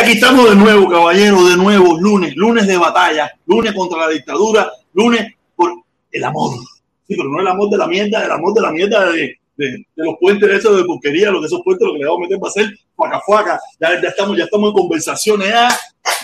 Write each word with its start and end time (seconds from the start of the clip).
Aquí 0.00 0.12
estamos 0.12 0.48
de 0.48 0.56
nuevo, 0.56 0.88
caballero, 0.88 1.44
de 1.46 1.58
nuevo, 1.58 2.00
lunes, 2.00 2.34
lunes 2.34 2.66
de 2.66 2.78
batalla, 2.78 3.30
lunes 3.44 3.74
contra 3.74 3.98
la 3.98 4.08
dictadura, 4.08 4.72
lunes 4.94 5.34
por 5.54 5.74
el 6.10 6.24
amor. 6.24 6.56
Sí, 7.06 7.14
pero 7.16 7.24
no 7.24 7.38
el 7.38 7.46
amor 7.46 7.68
de 7.68 7.76
la 7.76 7.86
mierda, 7.86 8.24
el 8.24 8.30
amor 8.30 8.54
de 8.54 8.62
la 8.62 8.72
mierda 8.72 9.12
de, 9.12 9.36
de, 9.58 9.86
los 9.96 10.14
puentes 10.18 10.48
esos 10.48 10.74
de 10.78 10.84
porquería, 10.84 11.30
lo 11.30 11.40
que 11.40 11.48
esos 11.48 11.60
puentes 11.62 11.86
lo 11.86 11.92
que 11.92 11.98
le 11.98 12.06
vamos 12.06 12.20
a 12.20 12.22
meter 12.22 12.42
va 12.42 12.48
a 12.48 12.50
ser 12.50 12.70
fuaca 12.96 13.20
fuaca. 13.26 13.60
Ya, 13.78 14.00
ya, 14.00 14.08
estamos, 14.08 14.38
ya 14.38 14.44
estamos 14.44 14.70
en 14.70 14.74
conversaciones, 14.74 15.48
ya, 15.50 15.68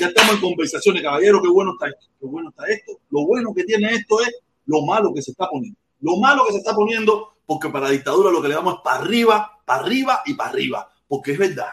ya 0.00 0.06
estamos 0.06 0.36
en 0.36 0.40
conversaciones, 0.40 1.02
caballero, 1.02 1.42
qué 1.42 1.48
bueno 1.48 1.72
está 1.72 1.88
esto, 1.88 2.06
qué 2.18 2.26
bueno 2.26 2.48
está 2.48 2.64
esto. 2.68 2.92
Lo 3.10 3.26
bueno 3.26 3.52
que 3.54 3.64
tiene 3.64 3.92
esto 3.92 4.22
es 4.22 4.34
lo 4.64 4.86
malo 4.86 5.12
que 5.12 5.20
se 5.20 5.32
está 5.32 5.48
poniendo. 5.50 5.78
Lo 6.00 6.16
malo 6.16 6.46
que 6.46 6.52
se 6.52 6.58
está 6.60 6.74
poniendo, 6.74 7.34
porque 7.44 7.68
para 7.68 7.84
la 7.84 7.90
dictadura 7.90 8.30
lo 8.30 8.40
que 8.40 8.48
le 8.48 8.54
damos 8.54 8.76
es 8.76 8.80
para 8.82 9.00
arriba, 9.00 9.60
para 9.66 9.82
arriba 9.82 10.22
y 10.24 10.32
para 10.32 10.48
arriba, 10.48 10.90
porque 11.06 11.32
es 11.32 11.38
verdad. 11.38 11.68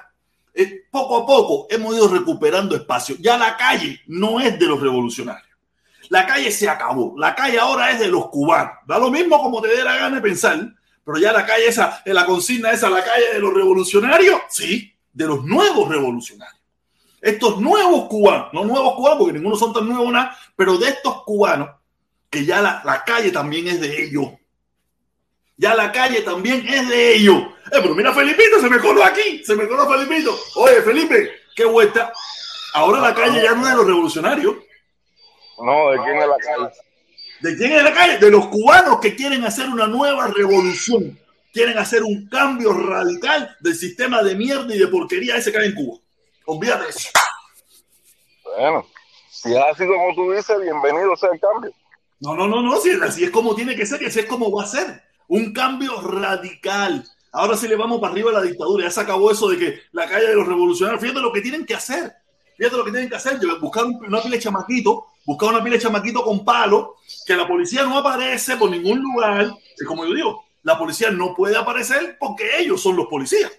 Eh, 0.53 0.85
poco 0.91 1.17
a 1.17 1.25
poco 1.25 1.67
hemos 1.69 1.95
ido 1.95 2.07
recuperando 2.07 2.75
espacio. 2.75 3.15
Ya 3.19 3.37
la 3.37 3.57
calle 3.57 4.01
no 4.07 4.39
es 4.39 4.57
de 4.59 4.65
los 4.67 4.79
revolucionarios. 4.79 5.47
La 6.09 6.25
calle 6.25 6.51
se 6.51 6.69
acabó. 6.69 7.15
La 7.17 7.33
calle 7.33 7.59
ahora 7.59 7.91
es 7.91 7.99
de 7.99 8.07
los 8.07 8.29
cubanos. 8.29 8.73
Da 8.85 8.99
lo 8.99 9.09
mismo 9.09 9.41
como 9.41 9.61
te 9.61 9.69
dé 9.69 9.83
la 9.83 9.95
gana 9.95 10.17
de 10.17 10.21
pensar, 10.21 10.59
pero 11.03 11.17
ya 11.17 11.31
la 11.31 11.45
calle 11.45 11.67
esa, 11.67 12.01
la 12.05 12.25
consigna 12.25 12.71
esa, 12.71 12.89
la 12.89 13.03
calle 13.03 13.33
de 13.33 13.39
los 13.39 13.53
revolucionarios, 13.53 14.41
sí, 14.49 14.93
de 15.11 15.25
los 15.25 15.43
nuevos 15.43 15.89
revolucionarios. 15.89 16.61
Estos 17.21 17.59
nuevos 17.59 18.07
cubanos, 18.09 18.49
no 18.53 18.65
nuevos 18.65 18.95
cubanos 18.95 19.17
porque 19.17 19.33
ninguno 19.33 19.55
son 19.55 19.73
tan 19.73 19.87
nuevos 19.87 20.11
nada, 20.11 20.37
pero 20.55 20.77
de 20.77 20.89
estos 20.89 21.23
cubanos, 21.23 21.69
que 22.29 22.45
ya 22.45 22.61
la, 22.61 22.81
la 22.83 23.03
calle 23.03 23.31
también 23.31 23.67
es 23.67 23.79
de 23.79 24.03
ellos. 24.03 24.27
Ya 25.57 25.75
la 25.75 25.91
calle 25.91 26.21
también 26.21 26.67
es 26.67 26.89
de 26.89 27.15
ellos. 27.15 27.37
Eh, 27.71 27.79
pero 27.81 27.95
mira, 27.95 28.13
Felipito, 28.13 28.59
se 28.59 28.69
me 28.69 28.79
coló 28.79 29.03
aquí, 29.03 29.43
se 29.43 29.55
me 29.55 29.67
coló 29.67 29.87
Felipito. 29.87 30.37
Oye, 30.55 30.81
Felipe, 30.81 31.31
qué 31.55 31.65
vuelta. 31.65 32.11
Ahora 32.73 32.99
la 32.99 33.13
calle 33.13 33.41
ya 33.41 33.53
no 33.53 33.63
es 33.63 33.69
de 33.69 33.77
los 33.77 33.85
revolucionarios. 33.85 34.55
No, 35.59 35.91
¿de 35.91 35.97
quién 35.99 36.17
es 36.17 36.27
la 36.27 36.37
calle? 36.37 36.73
¿De 37.41 37.57
quién 37.57 37.71
es 37.73 37.83
la 37.83 37.93
calle? 37.93 38.17
De 38.17 38.31
los 38.31 38.47
cubanos 38.47 38.99
que 38.99 39.15
quieren 39.15 39.43
hacer 39.43 39.69
una 39.69 39.85
nueva 39.85 40.27
revolución. 40.27 41.19
Quieren 41.51 41.77
hacer 41.77 42.01
un 42.03 42.27
cambio 42.29 42.73
radical 42.73 43.55
del 43.59 43.75
sistema 43.75 44.23
de 44.23 44.33
mierda 44.33 44.73
y 44.73 44.79
de 44.79 44.87
porquería 44.87 45.35
ese 45.35 45.51
que 45.51 45.59
hay 45.59 45.67
en 45.67 45.75
Cuba. 45.75 45.99
Olvídate 46.45 46.89
eso. 46.89 47.09
Bueno, 48.57 48.85
si 49.29 49.51
es 49.51 49.63
así 49.71 49.85
como 49.85 50.15
tú 50.15 50.31
dices, 50.31 50.59
bienvenido 50.59 51.15
sea 51.15 51.29
el 51.31 51.39
cambio. 51.39 51.71
No, 52.19 52.35
no, 52.35 52.47
no, 52.47 52.61
no, 52.61 52.79
si 52.79 52.91
así 52.91 53.25
es 53.25 53.29
como 53.29 53.53
tiene 53.53 53.75
que 53.75 53.85
ser 53.85 54.01
y 54.01 54.05
así 54.05 54.21
es 54.21 54.25
como 54.25 54.51
va 54.51 54.63
a 54.63 54.67
ser. 54.67 55.03
Un 55.27 55.53
cambio 55.53 56.01
radical. 56.01 57.05
Ahora 57.31 57.57
sí 57.57 57.67
le 57.67 57.75
vamos 57.75 57.99
para 57.99 58.13
arriba 58.13 58.31
a 58.31 58.35
la 58.35 58.41
dictadura. 58.41 58.85
Ya 58.85 58.91
se 58.91 59.01
acabó 59.01 59.31
eso 59.31 59.49
de 59.49 59.57
que 59.57 59.79
la 59.91 60.07
calle 60.07 60.27
de 60.27 60.35
los 60.35 60.47
revolucionarios. 60.47 61.01
Fíjate 61.01 61.19
lo 61.19 61.33
que 61.33 61.41
tienen 61.41 61.65
que 61.65 61.75
hacer. 61.75 62.13
Fíjate 62.57 62.77
lo 62.77 62.85
que 62.85 62.91
tienen 62.91 63.09
que 63.09 63.15
hacer. 63.15 63.39
Buscar 63.59 63.85
una 63.85 64.21
pila 64.21 64.35
de 64.35 64.39
chamaquito, 64.39 65.07
buscar 65.25 65.49
una 65.49 65.63
pila 65.63 65.75
de 65.75 65.81
chamaquito 65.81 66.23
con 66.23 66.45
palo, 66.45 66.97
que 67.25 67.35
la 67.35 67.47
policía 67.47 67.83
no 67.83 67.97
aparece 67.97 68.57
por 68.57 68.69
ningún 68.69 68.99
lugar. 69.01 69.51
Y 69.79 69.85
como 69.85 70.05
yo 70.05 70.13
digo, 70.13 70.45
la 70.63 70.77
policía 70.77 71.11
no 71.11 71.33
puede 71.35 71.57
aparecer 71.57 72.17
porque 72.19 72.59
ellos 72.59 72.81
son 72.81 72.95
los 72.95 73.07
policías. 73.07 73.51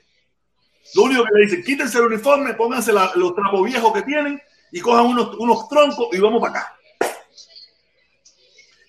Lo 0.95 1.03
único 1.03 1.25
que 1.25 1.31
le 1.35 1.45
dicen, 1.47 1.65
quítense 1.65 1.99
el 1.99 2.05
uniforme, 2.05 2.55
pónganse 2.55 2.93
los 2.93 3.35
trapos 3.35 3.65
viejos 3.65 3.93
que 3.93 4.03
tienen 4.03 4.41
y 4.71 4.81
cojan 4.81 5.07
unos, 5.07 5.35
unos 5.39 5.69
troncos 5.69 6.09
y 6.13 6.19
vamos 6.19 6.41
para 6.41 6.61
acá. 6.61 6.74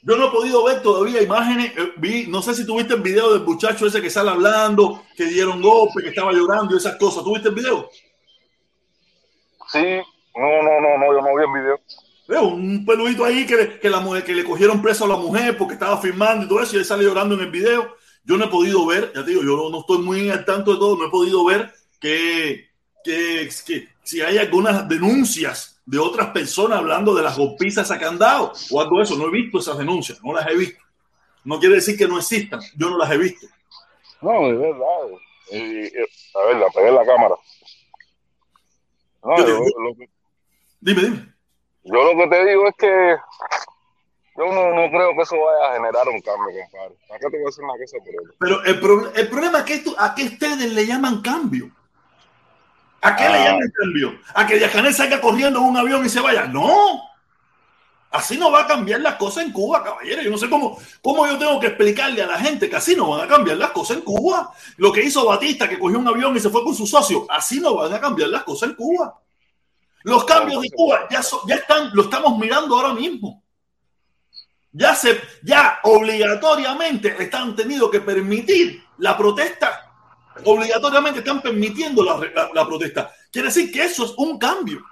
Yo 0.06 0.16
no 0.18 0.28
he 0.28 0.32
podido 0.32 0.64
ver 0.64 0.84
todavía 0.84 1.24
imágenes. 1.24 1.74
Eh, 1.76 1.94
vi, 1.98 2.28
no 2.28 2.40
sé 2.44 2.54
si 2.54 2.66
tuviste 2.66 2.94
el 2.94 3.02
video 3.02 3.34
del 3.34 3.42
muchacho 3.42 3.88
ese 3.88 4.04
que 4.04 4.12
sale 4.12 4.30
hablando, 4.30 5.04
que 5.18 5.26
dieron 5.26 5.62
golpe, 5.62 6.04
que 6.04 6.10
estaba 6.10 6.32
llorando 6.32 6.76
y 6.76 6.78
esas 6.78 6.96
cosas. 6.98 7.24
¿Tuviste 7.24 7.50
el 7.50 7.56
video? 7.56 7.90
Sí, 9.72 9.84
no, 10.36 10.64
no, 10.64 10.80
no, 10.80 10.98
no, 11.00 11.12
yo 11.12 11.22
no 11.22 11.36
vi 11.36 11.44
el 11.44 11.62
video. 11.62 11.80
Veo 12.28 12.44
un 12.50 12.86
peludito 12.86 13.26
ahí 13.26 13.48
que, 13.48 13.80
que, 13.80 13.90
la 13.90 14.00
mujer, 14.00 14.24
que 14.24 14.36
le 14.36 14.44
cogieron 14.44 14.80
preso 14.80 15.06
a 15.06 15.08
la 15.08 15.18
mujer 15.18 15.58
porque 15.58 15.74
estaba 15.74 15.98
filmando 15.98 16.46
y 16.46 16.50
todo 16.50 16.62
eso, 16.62 16.76
y 16.76 16.80
él 16.80 16.86
sale 16.86 17.04
llorando 17.04 17.34
en 17.34 17.42
el 17.42 17.52
video. 17.52 17.96
Yo 18.24 18.38
no 18.38 18.46
he 18.46 18.50
podido 18.50 18.86
ver, 18.86 19.12
ya 19.16 19.24
te 19.24 19.32
digo, 19.32 19.42
yo 19.44 19.70
no, 19.72 19.80
estoy 19.80 20.00
muy 20.00 20.30
al 20.30 20.46
tanto 20.46 20.74
de 20.74 20.78
todo, 20.78 20.98
no 20.98 21.08
he 21.08 21.12
podido 21.12 21.44
ver 21.46 21.74
que, 22.00 22.70
que, 23.04 23.50
que 23.66 23.90
si 24.04 24.22
hay 24.22 24.38
algunas 24.38 24.88
denuncias 24.88 25.75
de 25.86 26.00
otras 26.00 26.32
personas 26.32 26.80
hablando 26.80 27.14
de 27.14 27.24
las 27.24 27.38
golpizas 27.38 27.92
que 27.98 28.06
han 28.06 28.18
dado 28.18 28.52
o 28.72 28.82
algo 28.82 28.98
de 28.98 29.04
eso. 29.04 29.16
No 29.16 29.28
he 29.28 29.32
visto 29.32 29.60
esas 29.60 29.78
denuncias, 29.78 30.22
no 30.24 30.34
las 30.34 30.48
he 30.48 30.56
visto. 30.56 30.82
No 31.44 31.60
quiere 31.60 31.76
decir 31.76 31.98
que 31.98 32.08
no 32.08 32.18
existan, 32.18 32.60
yo 32.76 32.90
no 32.90 32.98
las 32.98 33.12
he 33.12 33.18
visto. 33.18 33.48
No, 34.22 34.48
de 34.48 34.56
verdad. 34.56 34.80
a 35.52 36.46
ver, 36.48 36.58
la 36.58 36.70
pegué 36.74 36.88
en 36.88 36.96
la 36.96 37.06
cámara. 37.06 37.36
dime, 40.80 41.02
dime. 41.02 41.36
Yo 41.84 42.14
lo 42.14 42.18
que 42.18 42.28
te 42.30 42.46
digo 42.46 42.68
es 42.68 42.76
que 42.78 43.16
yo 44.38 44.46
no, 44.48 44.74
no, 44.74 44.90
creo 44.90 45.16
que 45.16 45.22
eso 45.22 45.36
vaya 45.38 45.70
a 45.70 45.74
generar 45.76 46.08
un 46.10 46.20
cambio, 46.22 46.62
compadre. 46.62 46.96
Acá 47.10 47.30
te 47.30 47.38
voy 47.38 47.44
a 47.44 47.46
decir 47.46 47.64
una 47.64 47.74
cosa 47.78 47.98
por 48.00 48.38
Pero 48.40 48.64
el, 48.64 49.20
el 49.20 49.30
problema 49.30 49.60
es 49.60 49.64
que 49.66 49.74
esto, 49.76 49.96
a 49.98 50.16
qué 50.16 50.24
ustedes 50.24 50.74
le 50.74 50.86
llaman 50.88 51.22
cambio. 51.22 51.70
¿A 53.06 53.16
qué 53.16 53.30
le 53.30 53.38
ah. 53.38 53.46
llaman 53.46 53.72
cambio? 53.72 54.20
¿A 54.34 54.48
que 54.48 54.60
Yacanel 54.60 54.94
salga 54.94 55.22
corriendo 55.22 55.60
en 55.60 55.66
un 55.66 55.78
avión 55.78 56.04
y 56.04 56.10
se 56.10 56.20
vaya? 56.20 56.48
No. 56.48 57.04
Así 58.10 58.36
no 58.36 58.50
va 58.50 58.62
a 58.62 58.68
cambiar 58.68 59.02
las 59.02 59.16
cosas 59.16 59.46
en 59.46 59.52
Cuba, 59.52 59.84
caballero. 59.84 60.24
Yo 60.24 60.32
no 60.32 60.40
sé 60.40 60.50
cómo, 60.50 60.80
cómo 61.04 61.28
yo 61.28 61.38
tengo 61.38 61.60
que 61.60 61.68
explicarle 61.68 62.24
a 62.24 62.26
la 62.26 62.40
gente 62.40 62.68
que 62.68 62.78
así 62.78 62.96
no 62.96 63.10
van 63.10 63.22
a 63.22 63.28
cambiar 63.28 63.58
las 63.58 63.70
cosas 63.72 63.98
en 63.98 64.04
Cuba. 64.04 64.52
Lo 64.78 64.92
que 64.92 65.04
hizo 65.04 65.24
Batista, 65.24 65.70
que 65.70 65.78
cogió 65.78 66.00
un 66.00 66.08
avión 66.08 66.36
y 66.36 66.40
se 66.40 66.50
fue 66.50 66.64
con 66.64 66.74
su 66.74 66.88
socio, 66.88 67.28
así 67.30 67.60
no 67.60 67.76
van 67.76 67.94
a 67.94 68.02
cambiar 68.02 68.30
las 68.30 68.44
cosas 68.44 68.70
en 68.70 68.76
Cuba. 68.76 69.22
Los 70.02 70.24
cambios 70.24 70.64
de 70.64 70.72
Cuba 70.72 71.08
ya, 71.12 71.22
ya 71.48 71.56
están, 71.56 71.92
lo 71.94 72.04
estamos 72.04 72.40
mirando 72.40 72.76
ahora 72.76 72.94
mismo. 72.94 73.44
Ya, 74.72 74.96
se, 74.96 75.22
ya 75.44 75.80
obligatoriamente 75.84 77.16
están 77.22 77.56
tenido 77.56 77.92
que 77.92 78.02
permitir 78.02 78.84
la 78.98 79.16
protesta 79.16 79.85
obligatoriamente 80.44 81.20
están 81.20 81.42
permitiendo 81.42 82.04
la, 82.04 82.66
protesta. 82.66 83.12
Quiere 83.32 83.48
decir 83.48 83.72
que 83.72 83.84
eso 83.84 84.06
es 84.06 84.14
un 84.18 84.38
cambio. 84.38 84.84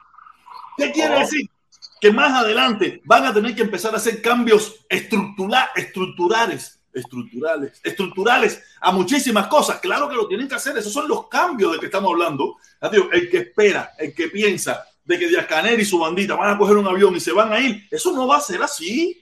¿Qué 0.77 0.91
quiere 0.91 1.15
oh. 1.15 1.19
decir? 1.19 1.49
Que 1.99 2.11
más 2.11 2.31
adelante 2.31 3.01
van 3.05 3.25
a 3.25 3.33
tener 3.33 3.55
que 3.55 3.61
empezar 3.61 3.93
a 3.93 3.97
hacer 3.97 4.21
cambios 4.21 4.85
estructurales, 4.89 6.79
estructurales, 6.93 7.81
estructurales 7.83 8.63
a 8.81 8.91
muchísimas 8.91 9.47
cosas. 9.47 9.79
Claro 9.79 10.09
que 10.09 10.15
lo 10.15 10.27
tienen 10.27 10.47
que 10.47 10.55
hacer. 10.55 10.77
Esos 10.77 10.91
son 10.91 11.07
los 11.07 11.27
cambios 11.27 11.73
de 11.73 11.79
que 11.79 11.85
estamos 11.85 12.11
hablando. 12.11 12.57
El 13.11 13.29
que 13.29 13.37
espera, 13.37 13.93
el 13.97 14.13
que 14.13 14.27
piensa 14.27 14.85
de 15.05 15.19
que 15.19 15.27
Díaz 15.27 15.47
Canel 15.47 15.79
y 15.79 15.85
su 15.85 15.99
bandita 15.99 16.35
van 16.35 16.55
a 16.55 16.57
coger 16.57 16.77
un 16.77 16.87
avión 16.87 17.15
y 17.15 17.19
se 17.19 17.33
van 17.33 17.51
a 17.51 17.59
ir, 17.59 17.87
eso 17.91 18.13
no 18.13 18.27
va 18.27 18.37
a 18.37 18.41
ser 18.41 18.61
así. 18.61 19.19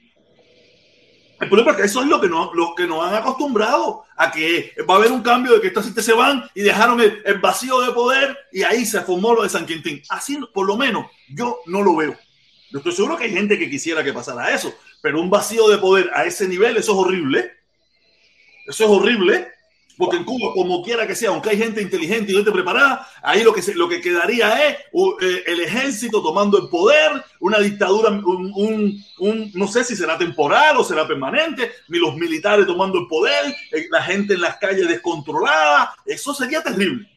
El 1.41 1.49
problema 1.49 1.71
es 1.71 1.77
que 1.77 1.83
eso 1.83 2.01
es 2.01 2.07
lo 2.07 2.21
que, 2.21 2.29
no, 2.29 2.51
que 2.75 2.85
nos 2.85 3.03
han 3.03 3.15
acostumbrado 3.15 4.05
a 4.15 4.31
que 4.31 4.75
va 4.87 4.93
a 4.93 4.97
haber 4.97 5.11
un 5.11 5.23
cambio 5.23 5.55
de 5.55 5.61
que 5.61 5.67
estas 5.67 5.85
gente 5.85 6.03
se 6.03 6.13
van 6.13 6.47
y 6.53 6.61
dejaron 6.61 7.01
el, 7.01 7.39
vacío 7.39 7.81
de 7.81 7.91
poder 7.93 8.37
y 8.51 8.61
ahí 8.61 8.85
se 8.85 9.01
formó 9.01 9.33
lo 9.33 9.41
de 9.41 9.49
San 9.49 9.65
Quintín. 9.65 10.03
Así, 10.09 10.37
por 10.53 10.67
lo 10.67 10.77
menos, 10.77 11.07
yo 11.33 11.57
no 11.65 11.81
lo 11.81 11.95
veo. 11.95 12.15
Yo 12.69 12.77
estoy 12.77 12.91
seguro 12.93 13.17
que 13.17 13.23
hay 13.23 13.31
gente 13.31 13.57
que 13.57 13.71
quisiera 13.71 14.03
que 14.03 14.13
pasara 14.13 14.53
eso, 14.53 14.71
pero 15.01 15.19
un 15.19 15.31
vacío 15.31 15.67
de 15.67 15.79
poder 15.79 16.11
a 16.13 16.25
ese 16.25 16.47
nivel, 16.47 16.77
eso 16.77 16.91
es 16.91 16.97
horrible. 16.99 17.51
Eso 18.67 18.85
es 18.85 18.89
horrible. 18.91 19.47
Porque 20.01 20.17
en 20.17 20.23
Cuba, 20.23 20.51
como 20.55 20.81
quiera 20.81 21.05
que 21.05 21.13
sea, 21.13 21.29
aunque 21.29 21.51
hay 21.51 21.57
gente 21.59 21.79
inteligente 21.79 22.31
y 22.31 22.35
gente 22.35 22.51
preparada, 22.51 23.07
ahí 23.21 23.43
lo 23.43 23.53
que, 23.53 23.61
lo 23.75 23.87
que 23.87 24.01
quedaría 24.01 24.67
es 24.67 24.77
eh, 25.21 25.43
el 25.45 25.61
ejército 25.61 26.23
tomando 26.23 26.57
el 26.57 26.69
poder, 26.69 27.23
una 27.39 27.59
dictadura, 27.59 28.09
un, 28.09 29.05
no 29.53 29.67
sé 29.67 29.83
si 29.83 29.95
será 29.95 30.17
temporal 30.17 30.77
o 30.77 30.83
será 30.83 31.07
permanente, 31.07 31.71
ni 31.87 31.99
los 31.99 32.15
militares 32.15 32.65
tomando 32.65 32.97
el 32.97 33.05
poder, 33.05 33.55
eh, 33.71 33.85
la 33.91 34.01
gente 34.01 34.33
en 34.33 34.41
las 34.41 34.57
calles 34.57 34.87
descontrolada. 34.87 35.93
Eso 36.03 36.33
sería 36.33 36.63
terrible. 36.63 37.07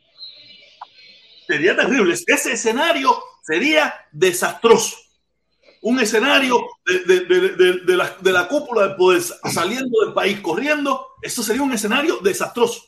Sería 1.47 1.75
terrible. 1.75 2.13
Ese 2.27 2.53
escenario 2.53 3.17
sería 3.43 3.95
desastroso 4.13 4.99
un 5.85 6.01
escenario 6.01 6.67
de, 6.87 8.33
la, 8.33 8.49
cúpula 8.49 8.89
del 8.89 8.97
poder 8.97 9.23
saliendo 9.23 10.01
del 10.03 10.15
país 10.15 10.41
corriendo, 10.41 11.09
eso 11.25 11.43
sería 11.43 11.63
un 11.63 11.73
escenario 11.73 12.19
desastroso. 12.19 12.83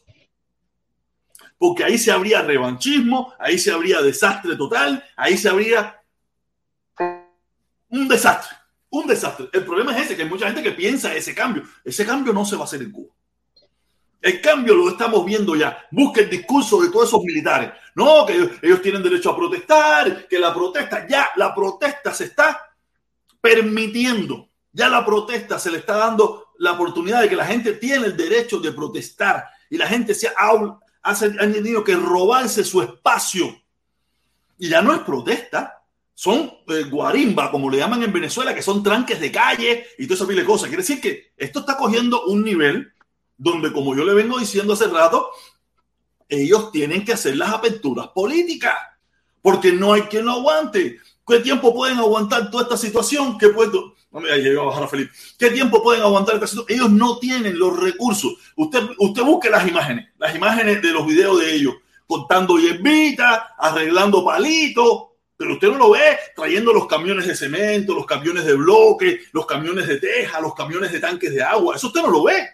Porque 1.59 1.85
ahí 1.85 1.97
se 1.97 2.13
habría 2.13 2.43
revanchismo, 2.43 3.33
ahí 3.39 3.59
se 3.59 3.73
habría 3.73 4.03
desastre 4.03 4.57
total, 4.57 5.03
ahí 5.17 5.39
se 5.39 5.49
habría 5.49 6.03
un 7.89 8.09
desastre, 8.09 8.57
un 8.91 9.07
desastre. 9.07 9.49
El 9.53 9.65
problema 9.65 9.97
es 9.97 10.05
ese, 10.05 10.17
que 10.17 10.23
hay 10.23 10.29
mucha 10.29 10.47
gente 10.47 10.63
que 10.63 10.73
piensa 10.73 11.15
ese 11.15 11.35
cambio. 11.35 11.63
Ese 11.83 12.05
cambio 12.05 12.33
no 12.33 12.45
se 12.45 12.57
va 12.57 12.63
a 12.63 12.65
hacer 12.65 12.83
en 12.83 12.93
Cuba. 12.93 13.15
El 14.21 14.41
cambio 14.41 14.75
lo 14.75 14.91
estamos 14.91 15.25
viendo 15.25 15.55
ya. 15.55 15.87
Busca 15.91 16.21
el 16.21 16.29
discurso 16.29 16.81
de 16.83 16.91
todos 16.91 17.09
esos 17.09 17.23
militares. 17.23 17.71
No, 17.95 18.27
que 18.27 18.35
ellos 18.63 18.83
tienen 18.83 19.03
derecho 19.03 19.31
a 19.31 19.37
protestar, 19.37 20.27
que 20.29 20.39
la 20.39 20.53
protesta, 20.53 21.07
ya 21.09 21.31
la 21.37 21.55
protesta 21.55 22.13
se 22.13 22.25
está 22.25 22.75
permitiendo, 23.41 24.51
ya 24.73 24.89
la 24.89 25.07
protesta 25.07 25.59
se 25.59 25.71
le 25.71 25.79
está 25.79 25.97
dando 25.97 26.46
la 26.59 26.73
oportunidad 26.73 27.23
de 27.23 27.29
que 27.29 27.37
la 27.37 27.47
gente 27.47 27.73
tiene 27.75 28.07
el 28.07 28.17
derecho 28.17 28.59
de 28.59 28.73
protestar 28.73 29.45
y 29.71 29.77
la 29.77 29.87
gente 29.87 30.15
se 30.15 30.29
ha, 30.29 30.79
ha 31.03 31.15
tenido 31.15 31.85
que 31.85 31.95
robarse 31.95 32.65
su 32.65 32.83
espacio 32.83 33.63
Y 34.59 34.69
ya 34.69 34.83
no 34.83 34.95
es 34.95 35.01
protesta, 35.01 35.85
son 36.15 36.51
eh, 36.69 36.85
guarimba, 36.85 37.51
como 37.51 37.71
le 37.71 37.77
llaman 37.77 38.03
en 38.03 38.13
Venezuela, 38.13 38.55
que 38.55 38.63
son 38.63 38.83
tranques 38.83 39.21
de 39.21 39.31
calle 39.31 39.87
y 39.99 40.07
todo 40.07 40.15
esa 40.15 40.27
pile 40.27 40.41
de 40.41 40.47
cosas. 40.47 40.69
Quiere 40.69 40.83
decir 40.83 40.99
que 41.01 41.33
esto 41.37 41.61
está 41.61 41.77
cogiendo 41.77 42.25
un 42.25 42.43
nivel 42.43 42.93
donde, 43.37 43.71
como 43.71 43.95
yo 43.95 44.03
le 44.03 44.15
vengo 44.15 44.39
diciendo 44.39 44.73
hace 44.73 44.87
rato, 44.87 45.31
ellos 46.27 46.73
tienen 46.73 47.05
que 47.05 47.13
hacer 47.13 47.37
las 47.37 47.51
aperturas 47.51 48.09
políticas, 48.09 48.75
porque 49.43 49.73
no 49.73 49.93
hay 49.93 50.03
quien 50.03 50.25
lo 50.25 50.33
aguante. 50.33 51.01
¿Qué 51.27 51.41
tiempo 51.41 51.75
pueden 51.75 51.99
aguantar 51.99 52.51
toda 52.51 52.65
esta 52.65 52.77
situación? 52.77 53.37
¿Qué, 53.37 53.49
puedo, 53.49 53.97
a 54.13 54.65
bajar 54.65 54.85
a 54.85 54.89
Felipe. 54.89 55.13
¿Qué 55.39 55.51
tiempo 55.51 55.83
pueden 55.83 56.03
aguantar 56.03 56.37
esta 56.37 56.47
situación? 56.47 56.79
Ellos 56.79 56.91
no 56.91 57.19
tienen 57.19 57.59
los 57.59 57.79
recursos. 57.79 58.35
Usted, 58.55 58.81
usted 58.99 59.23
busque 59.23 59.51
las 59.51 59.67
imágenes, 59.67 60.09
las 60.19 60.35
imágenes 60.35 60.81
de 60.81 60.93
los 60.93 61.07
videos 61.07 61.41
de 61.41 61.55
ellos, 61.55 61.75
contando 62.07 62.59
hierbitas, 62.59 63.43
arreglando 63.59 64.25
palitos, 64.25 65.07
pero 65.37 65.55
usted 65.55 65.69
no 65.69 65.79
lo 65.79 65.91
ve 65.91 66.17
trayendo 66.35 66.73
los 66.73 66.87
camiones 66.87 67.27
de 67.27 67.35
cemento, 67.35 67.95
los 67.95 68.07
camiones 68.07 68.45
de 68.45 68.55
bloque, 68.55 69.21
los 69.33 69.45
camiones 69.45 69.87
de 69.87 69.99
teja, 69.99 70.41
los 70.41 70.55
camiones 70.55 70.93
de 70.93 71.01
tanques 71.01 71.35
de 71.35 71.43
agua. 71.43 71.77
Eso 71.77 71.89
usted 71.89 72.03
no 72.03 72.11
lo 72.11 72.23
ve. 72.23 72.49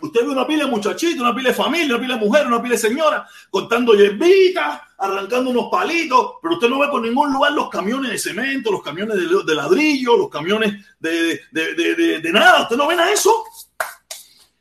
Usted 0.00 0.20
ve 0.20 0.28
una 0.28 0.46
pila 0.46 0.64
de 0.64 0.70
muchachitos, 0.70 1.20
una 1.20 1.34
pila 1.34 1.48
de 1.50 1.54
familia, 1.54 1.96
una 1.96 2.00
pila 2.00 2.14
de 2.14 2.24
mujeres, 2.24 2.46
una 2.46 2.62
pila 2.62 2.74
de 2.74 2.80
señoras, 2.80 3.30
contando 3.50 3.94
hierbitas, 3.94 4.80
arrancando 4.98 5.50
unos 5.50 5.68
palitos, 5.70 6.34
pero 6.42 6.54
usted 6.54 6.68
no 6.68 6.80
ve 6.80 6.88
por 6.88 7.00
ningún 7.00 7.32
lugar 7.32 7.52
los 7.52 7.70
camiones 7.70 8.10
de 8.10 8.18
cemento, 8.18 8.72
los 8.72 8.82
camiones 8.82 9.16
de, 9.16 9.54
ladrillo, 9.54 10.16
los 10.16 10.28
camiones 10.28 10.84
de, 10.98 11.40
de, 11.52 12.20
de, 12.20 12.32
nada. 12.32 12.62
Usted 12.62 12.76
no 12.76 12.88
ve 12.88 12.96
nada 12.96 13.12
eso. 13.12 13.44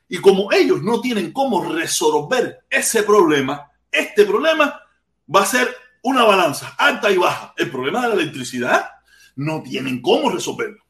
Y 0.08 0.20
como 0.20 0.52
ellos 0.52 0.82
no 0.84 1.02
tienen 1.02 1.32
cómo 1.32 1.66
resolver 1.66 2.60
ese 2.70 3.04
problema, 3.04 3.72
este 3.92 4.26
problema 4.26 4.80
va 5.34 5.42
a 5.42 5.46
ser 5.46 5.76
una 6.04 6.24
balanza 6.24 6.76
alta 6.78 7.10
y 7.10 7.18
baja. 7.18 7.54
El 7.58 7.72
problema 7.72 8.04
de 8.04 8.10
la 8.10 8.22
electricidad 8.22 8.92
no 9.36 9.64
tienen 9.64 10.02
cómo 10.02 10.30
resolverlo. 10.30 10.84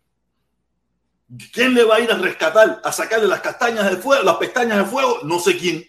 ¿Quién 1.52 1.74
le 1.74 1.84
va 1.84 1.96
a 1.96 2.00
ir 2.00 2.12
a 2.12 2.18
rescatar, 2.18 2.82
a 2.84 2.92
sacarle 2.92 3.28
las 3.28 3.42
castañas 3.42 3.90
de 3.90 3.98
fuego, 3.98 4.24
las 4.24 4.38
pestañas 4.38 4.78
de 4.78 4.86
fuego? 4.86 5.20
No 5.24 5.40
sé 5.40 5.58
quién. 5.58 5.86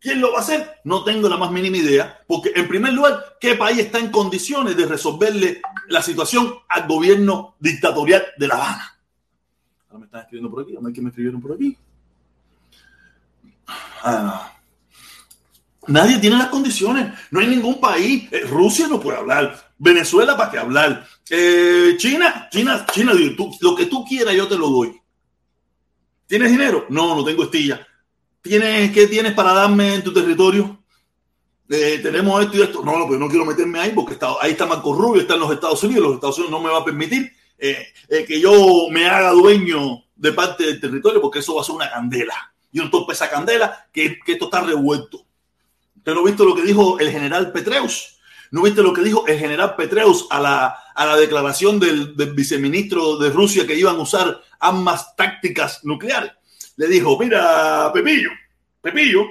¿Quién 0.00 0.20
lo 0.20 0.32
va 0.32 0.38
a 0.38 0.42
hacer? 0.42 0.80
No 0.84 1.02
tengo 1.02 1.28
la 1.28 1.36
más 1.36 1.50
mínima 1.50 1.76
idea, 1.76 2.20
porque 2.26 2.52
en 2.54 2.68
primer 2.68 2.92
lugar, 2.92 3.36
¿qué 3.40 3.56
país 3.56 3.78
está 3.78 3.98
en 3.98 4.10
condiciones 4.10 4.76
de 4.76 4.86
resolverle 4.86 5.60
la 5.88 6.02
situación 6.02 6.54
al 6.68 6.86
gobierno 6.86 7.56
dictatorial 7.58 8.24
de 8.36 8.46
La 8.46 8.54
Habana? 8.54 9.00
Ahora 9.88 9.98
me 9.98 10.04
están 10.06 10.20
escribiendo 10.20 10.50
por 10.50 10.62
aquí, 10.62 10.76
a 10.76 10.80
ver 10.80 10.92
que 10.92 11.00
me 11.00 11.08
escribieron 11.08 11.40
por 11.40 11.52
aquí. 11.54 11.76
Ah, 14.02 14.52
Nadie 15.88 16.18
tiene 16.18 16.36
las 16.36 16.48
condiciones. 16.48 17.12
No 17.30 17.40
hay 17.40 17.46
ningún 17.46 17.80
país. 17.80 18.28
Eh, 18.30 18.42
Rusia 18.42 18.86
no 18.88 19.00
puede 19.00 19.18
hablar. 19.18 19.72
Venezuela 19.78 20.36
para 20.36 20.50
qué 20.50 20.58
hablar. 20.58 21.06
Eh, 21.30 21.94
China, 21.96 22.48
China, 22.52 22.84
China, 22.92 23.12
lo 23.60 23.74
que 23.74 23.86
tú 23.86 24.04
quieras 24.04 24.34
yo 24.34 24.46
te 24.46 24.58
lo 24.58 24.68
doy. 24.68 25.00
¿Tienes 26.26 26.50
dinero? 26.50 26.84
No, 26.90 27.16
no 27.16 27.24
tengo 27.24 27.44
estilla. 27.44 27.87
¿Tienes, 28.48 28.90
¿Qué 28.92 29.06
tienes 29.06 29.34
para 29.34 29.52
darme 29.52 29.94
en 29.94 30.02
tu 30.02 30.12
territorio? 30.12 30.82
Eh, 31.68 32.00
tenemos 32.02 32.42
esto 32.42 32.56
y 32.56 32.62
esto. 32.62 32.82
No, 32.82 32.98
no, 32.98 33.06
pero 33.06 33.20
no 33.20 33.28
quiero 33.28 33.44
meterme 33.44 33.78
ahí 33.78 33.92
porque 33.94 34.14
está, 34.14 34.28
ahí 34.40 34.52
está 34.52 34.66
Marco 34.66 34.94
Rubio, 34.94 35.22
está 35.22 35.34
en 35.34 35.40
los 35.40 35.52
Estados 35.52 35.82
Unidos. 35.84 36.04
Los 36.04 36.14
Estados 36.14 36.38
Unidos 36.38 36.52
no 36.52 36.66
me 36.66 36.72
va 36.72 36.78
a 36.78 36.84
permitir 36.84 37.30
que 37.58 38.40
yo 38.40 38.88
me 38.90 39.06
haga 39.06 39.32
dueño 39.32 40.04
de 40.16 40.32
parte 40.32 40.64
del 40.64 40.80
territorio 40.80 41.20
porque 41.20 41.40
eso 41.40 41.54
va 41.54 41.60
a 41.60 41.64
ser 41.64 41.74
una 41.74 41.90
candela. 41.90 42.54
Y 42.72 42.80
un 42.80 42.90
tope 42.90 43.12
esa 43.12 43.30
candela 43.30 43.88
que, 43.92 44.18
que 44.24 44.32
esto 44.32 44.46
está 44.46 44.62
revuelto. 44.62 45.24
¿Usted 45.96 46.14
no 46.14 46.24
visto 46.24 46.44
lo 46.44 46.54
que 46.54 46.62
dijo 46.62 46.98
el 46.98 47.10
general 47.10 47.52
Petreus? 47.52 48.18
¿No 48.50 48.62
viste 48.62 48.82
lo 48.82 48.92
que 48.92 49.02
dijo 49.02 49.26
el 49.26 49.38
general 49.38 49.76
Petreus 49.76 50.26
a 50.30 50.40
la, 50.40 50.66
a 50.94 51.06
la 51.06 51.16
declaración 51.16 51.78
del, 51.78 52.14
viceministro 52.34 53.18
de 53.18 53.30
Rusia 53.30 53.66
que 53.66 53.78
iban 53.78 53.96
a 53.96 54.00
usar 54.00 54.40
armas 54.58 55.14
tácticas 55.16 55.84
nucleares? 55.84 56.32
Le 56.78 56.86
dijo, 56.86 57.18
mira, 57.18 57.90
Pepillo, 57.92 58.30
Pepillo, 58.80 59.26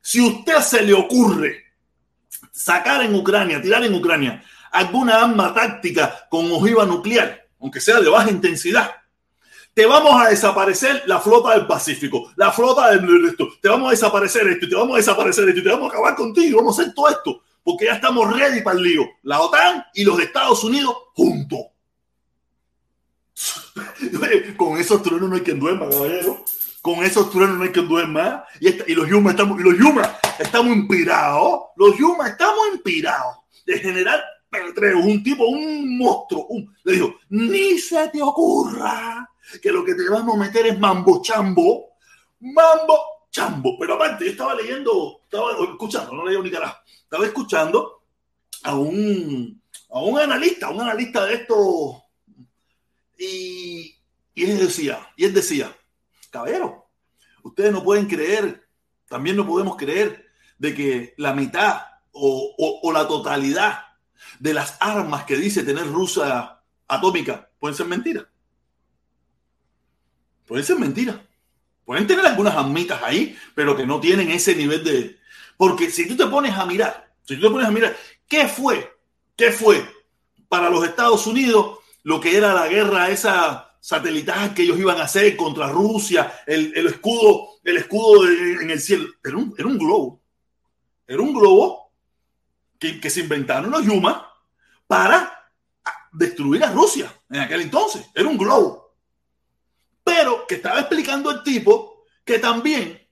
si 0.00 0.20
usted 0.20 0.58
se 0.60 0.80
le 0.80 0.94
ocurre 0.94 1.64
sacar 2.52 3.02
en 3.02 3.16
Ucrania, 3.16 3.60
tirar 3.60 3.82
en 3.82 3.94
Ucrania 3.94 4.44
alguna 4.70 5.24
arma 5.24 5.52
táctica 5.52 6.28
con 6.30 6.52
ojiva 6.52 6.86
nuclear, 6.86 7.48
aunque 7.60 7.80
sea 7.80 8.00
de 8.00 8.08
baja 8.08 8.30
intensidad, 8.30 8.92
te 9.74 9.86
vamos 9.86 10.14
a 10.24 10.28
desaparecer 10.28 11.02
la 11.06 11.18
flota 11.18 11.58
del 11.58 11.66
Pacífico, 11.66 12.32
la 12.36 12.52
flota 12.52 12.92
del 12.92 13.24
resto, 13.24 13.48
te 13.60 13.68
vamos 13.68 13.88
a 13.88 13.90
desaparecer 13.90 14.46
esto, 14.46 14.68
te 14.68 14.76
vamos 14.76 14.94
a 14.94 14.98
desaparecer 14.98 15.48
esto, 15.48 15.64
te 15.64 15.70
vamos 15.70 15.86
a 15.86 15.94
acabar 15.94 16.14
contigo, 16.14 16.58
vamos 16.58 16.78
a 16.78 16.82
hacer 16.82 16.94
todo 16.94 17.08
esto, 17.08 17.42
porque 17.64 17.86
ya 17.86 17.94
estamos 17.94 18.32
ready 18.38 18.62
para 18.62 18.78
el 18.78 18.84
lío, 18.84 19.02
la 19.24 19.40
OTAN 19.40 19.84
y 19.94 20.04
los 20.04 20.20
Estados 20.20 20.62
Unidos 20.62 20.94
juntos. 21.12 21.58
Con 24.56 24.78
esos 24.78 25.02
truenos 25.02 25.28
no 25.28 25.34
hay 25.34 25.42
quien 25.42 25.58
duerma, 25.58 25.88
caballero. 25.88 26.44
Con 26.84 27.02
esos 27.02 27.30
truenos 27.30 27.56
no 27.56 27.62
hay 27.64 27.70
quien 27.70 27.88
duerma. 27.88 28.44
Y, 28.60 28.68
y 28.92 28.94
los 28.94 29.08
Yuma 29.08 29.30
estamos, 29.30 29.58
y 29.58 29.62
los 29.62 29.78
Yuma 29.78 30.18
estamos 30.38 30.76
inspirados. 30.76 31.60
Los 31.76 31.96
Yuma 31.96 32.28
estamos 32.28 32.60
inspirados 32.74 33.38
de 33.64 33.78
general 33.78 34.22
Petreo, 34.50 34.98
un 34.98 35.22
tipo, 35.22 35.46
un 35.46 35.96
monstruo. 35.96 36.46
le 36.82 36.92
dijo, 36.92 37.14
ni 37.30 37.78
se 37.78 38.06
te 38.10 38.20
ocurra 38.20 39.26
que 39.62 39.72
lo 39.72 39.82
que 39.82 39.94
te 39.94 40.10
vamos 40.10 40.36
a 40.36 40.38
meter 40.40 40.66
es 40.66 40.78
mambo 40.78 41.22
chambo, 41.22 41.96
mambo 42.40 42.98
chambo. 43.30 43.78
Pero 43.78 43.94
aparte, 43.94 44.26
yo 44.26 44.32
estaba 44.32 44.54
leyendo, 44.54 45.20
estaba 45.24 45.52
escuchando, 45.52 46.12
no 46.12 46.26
leí 46.26 46.38
ni 46.38 46.50
carajo, 46.50 46.76
estaba 47.02 47.24
escuchando 47.24 48.02
a 48.62 48.74
un, 48.74 49.58
a 49.88 50.00
un 50.00 50.18
analista, 50.18 50.68
un 50.68 50.82
analista 50.82 51.24
de 51.24 51.34
esto, 51.34 52.02
y, 53.18 53.96
y 54.34 54.44
él 54.44 54.58
decía, 54.58 55.00
y 55.16 55.24
él 55.24 55.32
decía, 55.32 55.74
caballero, 56.34 56.90
ustedes 57.44 57.72
no 57.72 57.84
pueden 57.84 58.06
creer, 58.06 58.66
también 59.08 59.36
no 59.36 59.46
podemos 59.46 59.76
creer 59.76 60.26
de 60.58 60.74
que 60.74 61.14
la 61.16 61.32
mitad 61.32 61.82
o, 62.10 62.90
la 62.92 63.06
totalidad 63.06 63.84
de 64.40 64.52
las 64.52 64.76
armas 64.80 65.24
que 65.24 65.36
dice 65.36 65.62
tener 65.62 65.86
Rusia 65.86 66.60
atómica 66.88 67.48
pueden 67.60 67.76
ser 67.76 67.86
mentiras. 67.86 68.26
Pueden 70.44 70.64
ser 70.64 70.76
mentiras. 70.76 71.16
Pueden 71.84 72.06
tener 72.06 72.26
algunas 72.26 72.56
amitas 72.56 73.00
ahí, 73.02 73.38
pero 73.54 73.76
que 73.76 73.86
no 73.86 74.00
tienen 74.00 74.30
ese 74.30 74.56
nivel 74.56 74.82
de... 74.82 75.18
Porque 75.56 75.90
si 75.90 76.08
tú 76.08 76.16
te 76.16 76.26
pones 76.26 76.54
a 76.54 76.66
mirar, 76.66 77.14
si 77.22 77.36
tú 77.36 77.42
te 77.42 77.50
pones 77.50 77.68
a 77.68 77.70
mirar, 77.70 77.96
¿qué 78.26 78.48
fue? 78.48 78.92
¿Qué 79.36 79.52
fue 79.52 79.84
para 80.48 80.68
los 80.68 80.84
Estados 80.84 81.26
Unidos 81.26 81.78
lo 82.02 82.20
que 82.20 82.36
era 82.36 82.54
la 82.54 82.66
guerra 82.66 83.10
esa 83.10 83.73
satelital 83.84 84.54
que 84.54 84.62
ellos 84.62 84.78
iban 84.78 84.98
a 84.98 85.04
hacer 85.04 85.36
contra 85.36 85.68
Rusia, 85.68 86.40
el, 86.46 86.74
escudo, 86.86 87.58
el 87.62 87.76
escudo 87.76 88.26
en 88.26 88.70
el 88.70 88.80
cielo? 88.80 89.08
Era 89.22 89.36
un, 89.36 89.54
era 89.58 89.68
un 89.68 89.76
globo. 89.76 90.22
Era 91.06 91.20
un 91.20 91.34
globo 91.34 91.92
que, 92.78 92.98
que 92.98 93.10
se 93.10 93.20
inventaron 93.20 93.70
los 93.70 93.84
Yuma 93.84 94.26
para 94.86 95.50
destruir 96.12 96.64
a 96.64 96.72
Rusia 96.72 97.14
en 97.28 97.40
aquel 97.40 97.60
entonces. 97.60 98.06
Era 98.14 98.26
un 98.26 98.38
globo. 98.38 98.96
Pero 100.02 100.46
que 100.46 100.54
estaba 100.54 100.80
explicando 100.80 101.30
el 101.30 101.42
tipo 101.42 102.06
que 102.24 102.38
también 102.38 103.06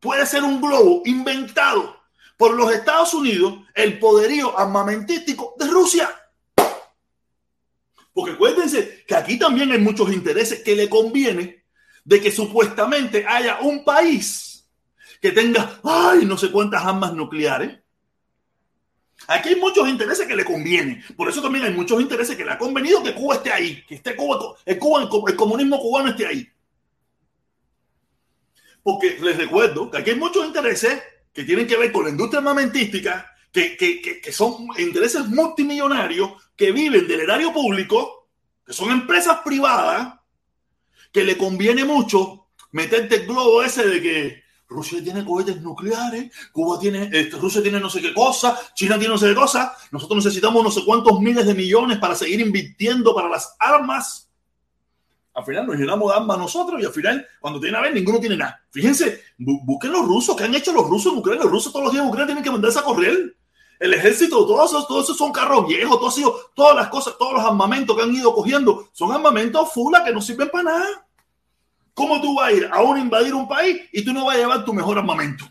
puede 0.00 0.26
ser 0.26 0.42
un 0.42 0.60
globo 0.60 1.02
inventado 1.04 2.00
por 2.36 2.52
los 2.52 2.72
Estados 2.72 3.14
Unidos, 3.14 3.60
el 3.76 4.00
poderío 4.00 4.58
armamentístico 4.58 5.54
de 5.56 5.68
Rusia. 5.68 6.10
Porque 8.16 8.32
acuérdense 8.32 9.04
que 9.06 9.14
aquí 9.14 9.38
también 9.38 9.70
hay 9.72 9.78
muchos 9.78 10.10
intereses 10.10 10.62
que 10.62 10.74
le 10.74 10.88
conviene 10.88 11.66
de 12.02 12.18
que 12.18 12.32
supuestamente 12.32 13.26
haya 13.28 13.60
un 13.60 13.84
país 13.84 14.66
que 15.20 15.32
tenga, 15.32 15.82
ay, 15.84 16.24
no 16.24 16.38
sé 16.38 16.50
cuántas 16.50 16.82
armas 16.82 17.12
nucleares. 17.12 17.78
Aquí 19.26 19.50
hay 19.50 19.56
muchos 19.56 19.86
intereses 19.86 20.26
que 20.26 20.34
le 20.34 20.46
convienen. 20.46 21.04
Por 21.14 21.28
eso 21.28 21.42
también 21.42 21.66
hay 21.66 21.74
muchos 21.74 22.00
intereses 22.00 22.34
que 22.38 22.44
le 22.46 22.52
ha 22.52 22.58
convenido 22.58 23.02
que 23.02 23.14
Cuba 23.14 23.34
esté 23.34 23.52
ahí, 23.52 23.84
que 23.86 23.96
esté 23.96 24.16
Cuba, 24.16 24.56
el, 24.64 24.78
el 25.28 25.36
comunismo 25.36 25.78
cubano 25.78 26.08
esté 26.08 26.26
ahí. 26.26 26.48
Porque 28.82 29.18
les 29.20 29.36
recuerdo 29.36 29.90
que 29.90 29.98
aquí 29.98 30.10
hay 30.12 30.16
muchos 30.16 30.46
intereses 30.46 31.02
que 31.34 31.44
tienen 31.44 31.66
que 31.66 31.76
ver 31.76 31.92
con 31.92 32.04
la 32.04 32.10
industria 32.10 32.38
armamentística, 32.38 33.35
que, 33.56 34.00
que, 34.02 34.20
que, 34.20 34.32
son 34.32 34.68
intereses 34.78 35.26
multimillonarios 35.26 36.32
que 36.54 36.72
viven 36.72 37.08
del 37.08 37.20
erario 37.20 37.52
público, 37.52 38.28
que 38.64 38.72
son 38.72 38.90
empresas 38.90 39.38
privadas, 39.44 40.14
que 41.12 41.24
le 41.24 41.38
conviene 41.38 41.84
mucho 41.84 42.48
meterte 42.72 43.16
el 43.16 43.26
globo 43.26 43.62
ese 43.62 43.86
de 43.86 44.02
que 44.02 44.42
Rusia 44.68 45.02
tiene 45.02 45.24
cohetes 45.24 45.62
nucleares, 45.62 46.30
Cuba 46.52 46.78
tiene, 46.78 47.08
este, 47.12 47.36
Rusia 47.36 47.62
tiene 47.62 47.80
no 47.80 47.88
sé 47.88 48.02
qué 48.02 48.12
cosa, 48.12 48.58
China 48.74 48.98
tiene 48.98 49.14
no 49.14 49.18
sé 49.18 49.28
qué 49.28 49.34
cosa, 49.34 49.74
nosotros 49.92 50.24
necesitamos 50.24 50.62
no 50.62 50.70
sé 50.70 50.82
cuántos 50.84 51.20
miles 51.20 51.46
de 51.46 51.54
millones 51.54 51.98
para 51.98 52.14
seguir 52.14 52.40
invirtiendo 52.40 53.14
para 53.14 53.28
las 53.28 53.56
armas. 53.58 54.30
Al 55.32 55.44
final 55.44 55.66
nos 55.66 55.76
llenamos 55.76 56.10
de 56.10 56.18
armas 56.18 56.38
nosotros 56.38 56.82
y 56.82 56.86
al 56.86 56.92
final, 56.92 57.26
cuando 57.40 57.60
tiene 57.60 57.76
a 57.76 57.82
ver, 57.82 57.94
ninguno 57.94 58.18
tiene 58.18 58.36
nada. 58.36 58.60
Fíjense, 58.70 59.22
busquen 59.38 59.92
los 59.92 60.06
rusos, 60.06 60.34
¿qué 60.34 60.44
han 60.44 60.54
hecho 60.54 60.72
los 60.72 60.88
rusos 60.88 61.12
en 61.12 61.18
Ucrania? 61.18 61.44
Los 61.44 61.52
rusos 61.52 61.72
todos 61.72 61.84
los 61.84 61.92
días 61.92 62.04
en 62.04 62.08
Ucrania 62.08 62.26
tienen 62.26 62.44
que 62.44 62.50
mandarse 62.50 62.78
a 62.78 62.82
correr. 62.82 63.36
El 63.78 63.92
ejército, 63.92 64.46
todos 64.46 64.70
esos, 64.70 64.88
todos 64.88 65.04
esos 65.04 65.18
son 65.18 65.32
carros 65.32 65.66
viejos, 65.66 65.98
todos 65.98 66.14
sido, 66.14 66.50
todas 66.54 66.74
las 66.74 66.88
cosas, 66.88 67.16
todos 67.18 67.34
los 67.34 67.44
armamentos 67.44 67.94
que 67.96 68.02
han 68.02 68.14
ido 68.14 68.34
cogiendo 68.34 68.88
son 68.92 69.12
armamentos 69.12 69.72
fula 69.72 70.04
que 70.04 70.12
no 70.12 70.20
sirven 70.20 70.48
para 70.48 70.64
nada. 70.64 71.06
¿Cómo 71.92 72.20
tú 72.20 72.36
vas 72.36 72.48
a 72.48 72.52
ir 72.52 72.68
a 72.72 72.82
un 72.82 72.98
invadir 72.98 73.34
un 73.34 73.48
país 73.48 73.82
y 73.92 74.04
tú 74.04 74.12
no 74.12 74.26
vas 74.26 74.36
a 74.36 74.38
llevar 74.38 74.64
tu 74.64 74.72
mejor 74.72 74.98
armamento? 74.98 75.44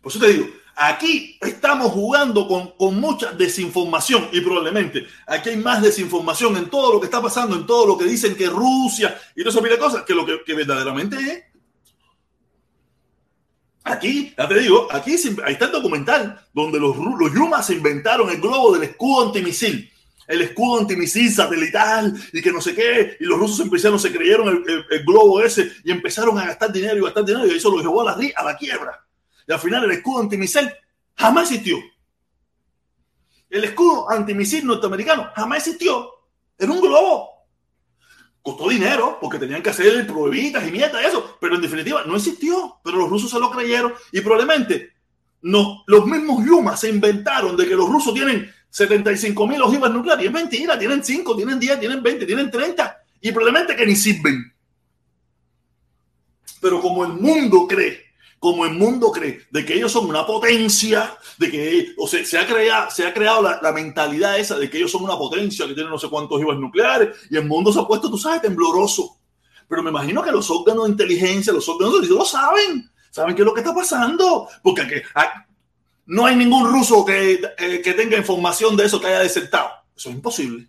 Por 0.00 0.10
eso 0.10 0.18
te 0.18 0.32
digo, 0.32 0.46
aquí 0.74 1.38
estamos 1.40 1.92
jugando 1.92 2.48
con, 2.48 2.72
con, 2.72 2.98
mucha 2.98 3.32
desinformación 3.32 4.28
y 4.32 4.40
probablemente 4.40 5.06
aquí 5.26 5.50
hay 5.50 5.56
más 5.56 5.80
desinformación 5.80 6.56
en 6.56 6.68
todo 6.68 6.92
lo 6.92 7.00
que 7.00 7.06
está 7.06 7.22
pasando, 7.22 7.54
en 7.54 7.66
todo 7.66 7.86
lo 7.86 7.98
que 7.98 8.04
dicen 8.04 8.34
que 8.34 8.48
Rusia 8.48 9.18
y 9.36 9.44
todas 9.44 9.56
esas 9.56 9.78
cosas, 9.78 10.02
que 10.02 10.14
lo 10.14 10.26
que 10.26 10.54
verdaderamente 10.54 11.16
es. 11.16 11.51
Aquí, 13.84 14.32
ya 14.38 14.48
te 14.48 14.60
digo, 14.60 14.86
aquí 14.92 15.16
ahí 15.44 15.52
está 15.54 15.64
el 15.64 15.72
documental 15.72 16.40
donde 16.52 16.78
los, 16.78 16.96
los 16.96 17.34
Yumas 17.34 17.68
inventaron 17.70 18.30
el 18.30 18.40
globo 18.40 18.72
del 18.74 18.84
escudo 18.84 19.26
antimisil, 19.26 19.90
el 20.28 20.42
escudo 20.42 20.80
antimisil 20.80 21.32
satelital 21.32 22.14
y 22.32 22.40
que 22.40 22.52
no 22.52 22.60
sé 22.60 22.76
qué, 22.76 23.16
y 23.18 23.24
los 23.24 23.38
rusos 23.38 23.58
empezaron, 23.58 23.98
se 23.98 24.12
creyeron 24.12 24.48
el, 24.48 24.84
el, 24.88 25.04
globo 25.04 25.42
ese 25.42 25.72
y 25.84 25.90
empezaron 25.90 26.38
a 26.38 26.46
gastar 26.46 26.72
dinero 26.72 26.96
y 26.96 27.02
gastar 27.02 27.24
dinero 27.24 27.46
y 27.46 27.56
eso 27.56 27.70
lo 27.70 27.82
llevó 27.82 28.02
a 28.02 28.16
la, 28.16 28.30
a 28.36 28.44
la 28.44 28.56
quiebra. 28.56 29.04
Y 29.48 29.52
al 29.52 29.58
final 29.58 29.84
el 29.84 29.90
escudo 29.90 30.20
antimisil 30.20 30.70
jamás 31.16 31.50
existió. 31.50 31.78
El 33.50 33.64
escudo 33.64 34.08
antimisil 34.08 34.64
norteamericano 34.64 35.28
jamás 35.34 35.58
existió. 35.58 36.08
Era 36.56 36.70
un 36.70 36.80
globo 36.80 37.31
costó 38.42 38.68
dinero 38.68 39.18
porque 39.20 39.38
tenían 39.38 39.62
que 39.62 39.70
hacer 39.70 40.06
pruebitas 40.06 40.66
y 40.66 40.72
mierda 40.72 41.00
y 41.00 41.06
eso, 41.06 41.36
pero 41.40 41.54
en 41.54 41.62
definitiva 41.62 42.04
no 42.04 42.16
existió, 42.16 42.76
pero 42.82 42.98
los 42.98 43.08
rusos 43.08 43.30
se 43.30 43.38
lo 43.38 43.50
creyeron. 43.50 43.94
Y 44.10 44.20
probablemente 44.20 44.92
no, 45.42 45.82
los 45.86 46.06
mismos 46.06 46.44
Yumas 46.44 46.80
se 46.80 46.88
inventaron 46.88 47.56
de 47.56 47.66
que 47.66 47.74
los 47.74 47.88
rusos 47.88 48.14
tienen 48.14 48.52
75 48.70 49.46
mil 49.46 49.60
ojivas 49.62 49.90
nucleares. 49.90 50.24
Y 50.24 50.28
es 50.28 50.32
mentira, 50.32 50.78
tienen 50.78 51.04
5, 51.04 51.36
tienen 51.36 51.58
10, 51.58 51.80
tienen 51.80 52.02
20, 52.02 52.26
tienen 52.26 52.50
30 52.50 52.98
y 53.20 53.32
probablemente 53.32 53.76
que 53.76 53.86
ni 53.86 53.96
sirven. 53.96 54.52
Pero 56.60 56.80
como 56.80 57.04
el 57.04 57.14
mundo 57.14 57.66
cree 57.66 58.11
como 58.42 58.66
el 58.66 58.74
mundo 58.74 59.12
cree, 59.12 59.46
de 59.52 59.64
que 59.64 59.74
ellos 59.74 59.92
son 59.92 60.06
una 60.06 60.26
potencia, 60.26 61.16
de 61.38 61.48
que 61.48 61.94
o 61.96 62.08
se, 62.08 62.36
ha 62.36 62.44
creado, 62.44 62.90
se 62.90 63.06
ha 63.06 63.14
creado 63.14 63.40
la, 63.40 63.72
mentalidad 63.72 64.36
esa 64.36 64.58
de 64.58 64.68
que 64.68 64.78
ellos 64.78 64.90
son 64.90 65.04
una 65.04 65.16
potencia, 65.16 65.64
que 65.64 65.74
tienen 65.74 65.92
no 65.92 65.96
sé 65.96 66.08
cuántos 66.08 66.38
ojivas 66.38 66.58
nucleares, 66.58 67.16
y 67.30 67.36
el 67.36 67.46
mundo 67.46 67.72
se 67.72 67.78
ha 67.78 67.86
puesto, 67.86 68.10
tú 68.10 68.18
sabes, 68.18 68.42
tembloroso. 68.42 69.16
Pero 69.68 69.84
me 69.84 69.90
imagino 69.90 70.24
que 70.24 70.32
los 70.32 70.50
órganos 70.50 70.86
de 70.86 70.90
inteligencia, 70.90 71.52
los 71.52 71.68
órganos 71.68 72.02
de 72.02 72.08
lo 72.08 72.24
saben, 72.24 72.90
saben 73.12 73.36
qué 73.36 73.42
es 73.42 73.46
lo 73.46 73.54
que 73.54 73.60
está 73.60 73.72
pasando, 73.72 74.48
porque 74.60 74.80
aquí, 74.80 74.94
no 76.06 76.26
hay 76.26 76.34
ningún 76.34 76.68
ruso 76.68 77.04
que, 77.04 77.40
eh, 77.58 77.80
que 77.80 77.94
tenga 77.94 78.16
información 78.16 78.76
de 78.76 78.86
eso 78.86 79.00
que 79.00 79.06
haya 79.06 79.20
desertado. 79.20 79.70
Eso 79.96 80.08
es 80.08 80.16
imposible. 80.16 80.68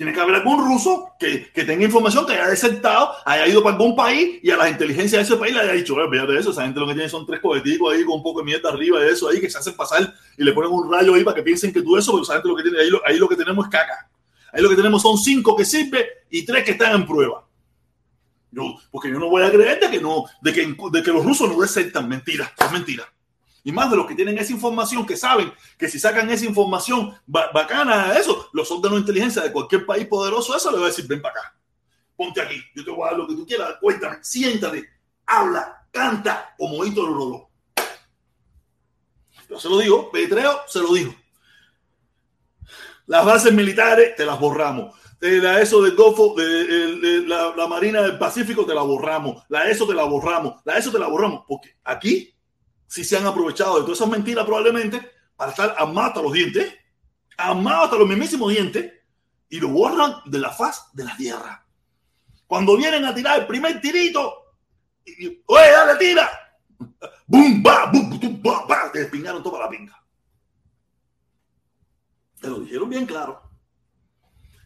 Tiene 0.00 0.14
que 0.14 0.20
haber 0.20 0.36
algún 0.36 0.66
ruso 0.66 1.10
que, 1.20 1.52
que, 1.52 1.62
tenga 1.62 1.84
información, 1.84 2.24
que 2.24 2.32
haya 2.32 2.48
desertado, 2.48 3.12
haya 3.22 3.46
ido 3.46 3.62
para 3.62 3.76
algún 3.76 3.94
país 3.94 4.40
y 4.42 4.50
a 4.50 4.56
las 4.56 4.70
inteligencias 4.70 5.28
de 5.28 5.34
ese 5.34 5.36
país 5.38 5.52
le 5.52 5.60
haya 5.60 5.72
dicho, 5.74 5.94
de 5.94 6.38
eso, 6.38 6.52
esa 6.52 6.62
gente 6.62 6.80
lo 6.80 6.86
que 6.86 6.94
tiene 6.94 7.10
son 7.10 7.26
tres 7.26 7.38
coheticos 7.38 7.92
ahí 7.92 8.02
con 8.02 8.14
un 8.14 8.22
poco 8.22 8.40
de 8.40 8.46
mierda 8.46 8.70
arriba 8.70 8.98
de 8.98 9.10
eso 9.10 9.28
ahí 9.28 9.42
que 9.42 9.50
se 9.50 9.58
hacen 9.58 9.76
pasar 9.76 10.14
y 10.38 10.42
le 10.42 10.54
ponen 10.54 10.72
un 10.72 10.90
rayo 10.90 11.12
ahí 11.12 11.22
para 11.22 11.34
que 11.34 11.42
piensen 11.42 11.70
que 11.70 11.82
tú 11.82 11.98
eso, 11.98 12.12
pero 12.12 12.22
esa 12.22 12.32
gente 12.32 12.48
lo 12.48 12.56
que 12.56 12.62
tiene 12.62 12.80
ahí 12.80 12.88
lo, 12.88 13.06
ahí 13.06 13.18
lo 13.18 13.28
que 13.28 13.36
tenemos 13.36 13.66
es 13.66 13.70
caca. 13.70 14.08
Ahí 14.54 14.62
lo 14.62 14.70
que 14.70 14.76
tenemos 14.76 15.02
son 15.02 15.18
cinco 15.18 15.54
que 15.54 15.66
sirven 15.66 16.06
y 16.30 16.46
tres 16.46 16.64
que 16.64 16.70
están 16.70 16.94
en 16.94 17.06
prueba. 17.06 17.46
Yo, 18.52 18.76
porque 18.90 19.10
yo 19.10 19.18
no 19.18 19.28
voy 19.28 19.42
a 19.42 19.50
creer 19.50 19.80
de 19.80 19.90
que, 19.90 20.00
no, 20.00 20.24
de 20.40 20.54
que, 20.54 20.76
de 20.92 21.02
que 21.02 21.12
los 21.12 21.26
rusos 21.26 21.46
no 21.46 21.60
desertan. 21.60 22.08
Mentira, 22.08 22.50
es 22.58 22.72
mentira. 22.72 23.04
Y 23.62 23.72
más 23.72 23.90
de 23.90 23.96
los 23.96 24.06
que 24.06 24.14
tienen 24.14 24.38
esa 24.38 24.52
información, 24.52 25.06
que 25.06 25.16
saben 25.16 25.52
que 25.78 25.88
si 25.88 25.98
sacan 25.98 26.30
esa 26.30 26.46
información 26.46 27.14
bacana, 27.26 28.14
eso, 28.18 28.48
los 28.52 28.70
órganos 28.70 28.96
de 28.96 29.00
inteligencia 29.00 29.42
de 29.42 29.52
cualquier 29.52 29.84
país 29.84 30.06
poderoso, 30.06 30.56
eso 30.56 30.70
le 30.70 30.78
va 30.78 30.84
a 30.84 30.88
decir, 30.88 31.06
ven 31.06 31.20
para 31.20 31.38
acá, 31.38 31.56
ponte 32.16 32.40
aquí, 32.40 32.62
yo 32.74 32.84
te 32.84 32.90
voy 32.90 33.06
a 33.06 33.10
dar 33.10 33.18
lo 33.18 33.26
que 33.26 33.34
tú 33.34 33.46
quieras, 33.46 33.76
cuéntame, 33.80 34.18
siéntate, 34.22 34.88
habla, 35.26 35.86
canta, 35.90 36.54
como 36.56 36.84
hito 36.84 37.06
reloj. 37.06 37.48
Yo 39.48 39.58
se 39.58 39.68
lo 39.68 39.78
digo, 39.78 40.10
Petreo 40.10 40.60
se 40.66 40.80
lo 40.80 40.94
dijo. 40.94 41.14
Las 43.06 43.24
bases 43.24 43.52
militares 43.52 44.14
te 44.14 44.24
las 44.24 44.38
borramos. 44.38 44.94
La 45.20 45.60
ESO 45.60 45.82
del 45.82 45.96
Golfo, 45.96 46.34
de, 46.36 47.24
la, 47.26 47.54
la 47.56 47.66
Marina 47.66 48.02
del 48.02 48.16
Pacífico 48.16 48.64
te 48.64 48.74
la 48.74 48.82
borramos. 48.82 49.44
La 49.48 49.68
ESO 49.68 49.86
te 49.86 49.94
la 49.94 50.04
borramos. 50.04 50.62
La 50.64 50.78
ESO 50.78 50.92
te 50.92 50.98
la 51.00 51.08
borramos. 51.08 51.42
Porque 51.48 51.76
aquí 51.82 52.32
si 52.90 53.04
se 53.04 53.16
han 53.16 53.24
aprovechado 53.24 53.76
de 53.76 53.82
todas 53.82 53.98
esas 53.98 54.08
mentiras 54.08 54.44
probablemente 54.44 55.12
para 55.36 55.52
estar 55.52 55.76
amados 55.78 56.08
hasta 56.08 56.22
los 56.22 56.32
dientes, 56.32 56.74
amados 57.38 57.84
hasta 57.84 57.96
los 57.96 58.08
mismísimos 58.08 58.50
dientes, 58.50 58.92
y 59.48 59.60
lo 59.60 59.68
borran 59.68 60.16
de 60.26 60.38
la 60.40 60.50
faz 60.50 60.88
de 60.92 61.04
la 61.04 61.16
tierra. 61.16 61.64
Cuando 62.48 62.76
vienen 62.76 63.04
a 63.04 63.14
tirar 63.14 63.38
el 63.38 63.46
primer 63.46 63.80
tirito, 63.80 64.56
y, 65.04 65.40
dale, 65.46 65.98
tira, 66.00 66.28
bum, 67.28 67.62
ba, 67.62 67.86
bum, 67.92 68.18
bum, 68.18 68.42
ba, 68.42 68.66
ba, 68.66 68.90
te 68.92 68.98
despingaron 68.98 69.40
toda 69.40 69.60
la 69.60 69.68
pinga. 69.70 69.96
Te 72.40 72.48
lo 72.48 72.58
dijeron 72.58 72.90
bien 72.90 73.06
claro. 73.06 73.40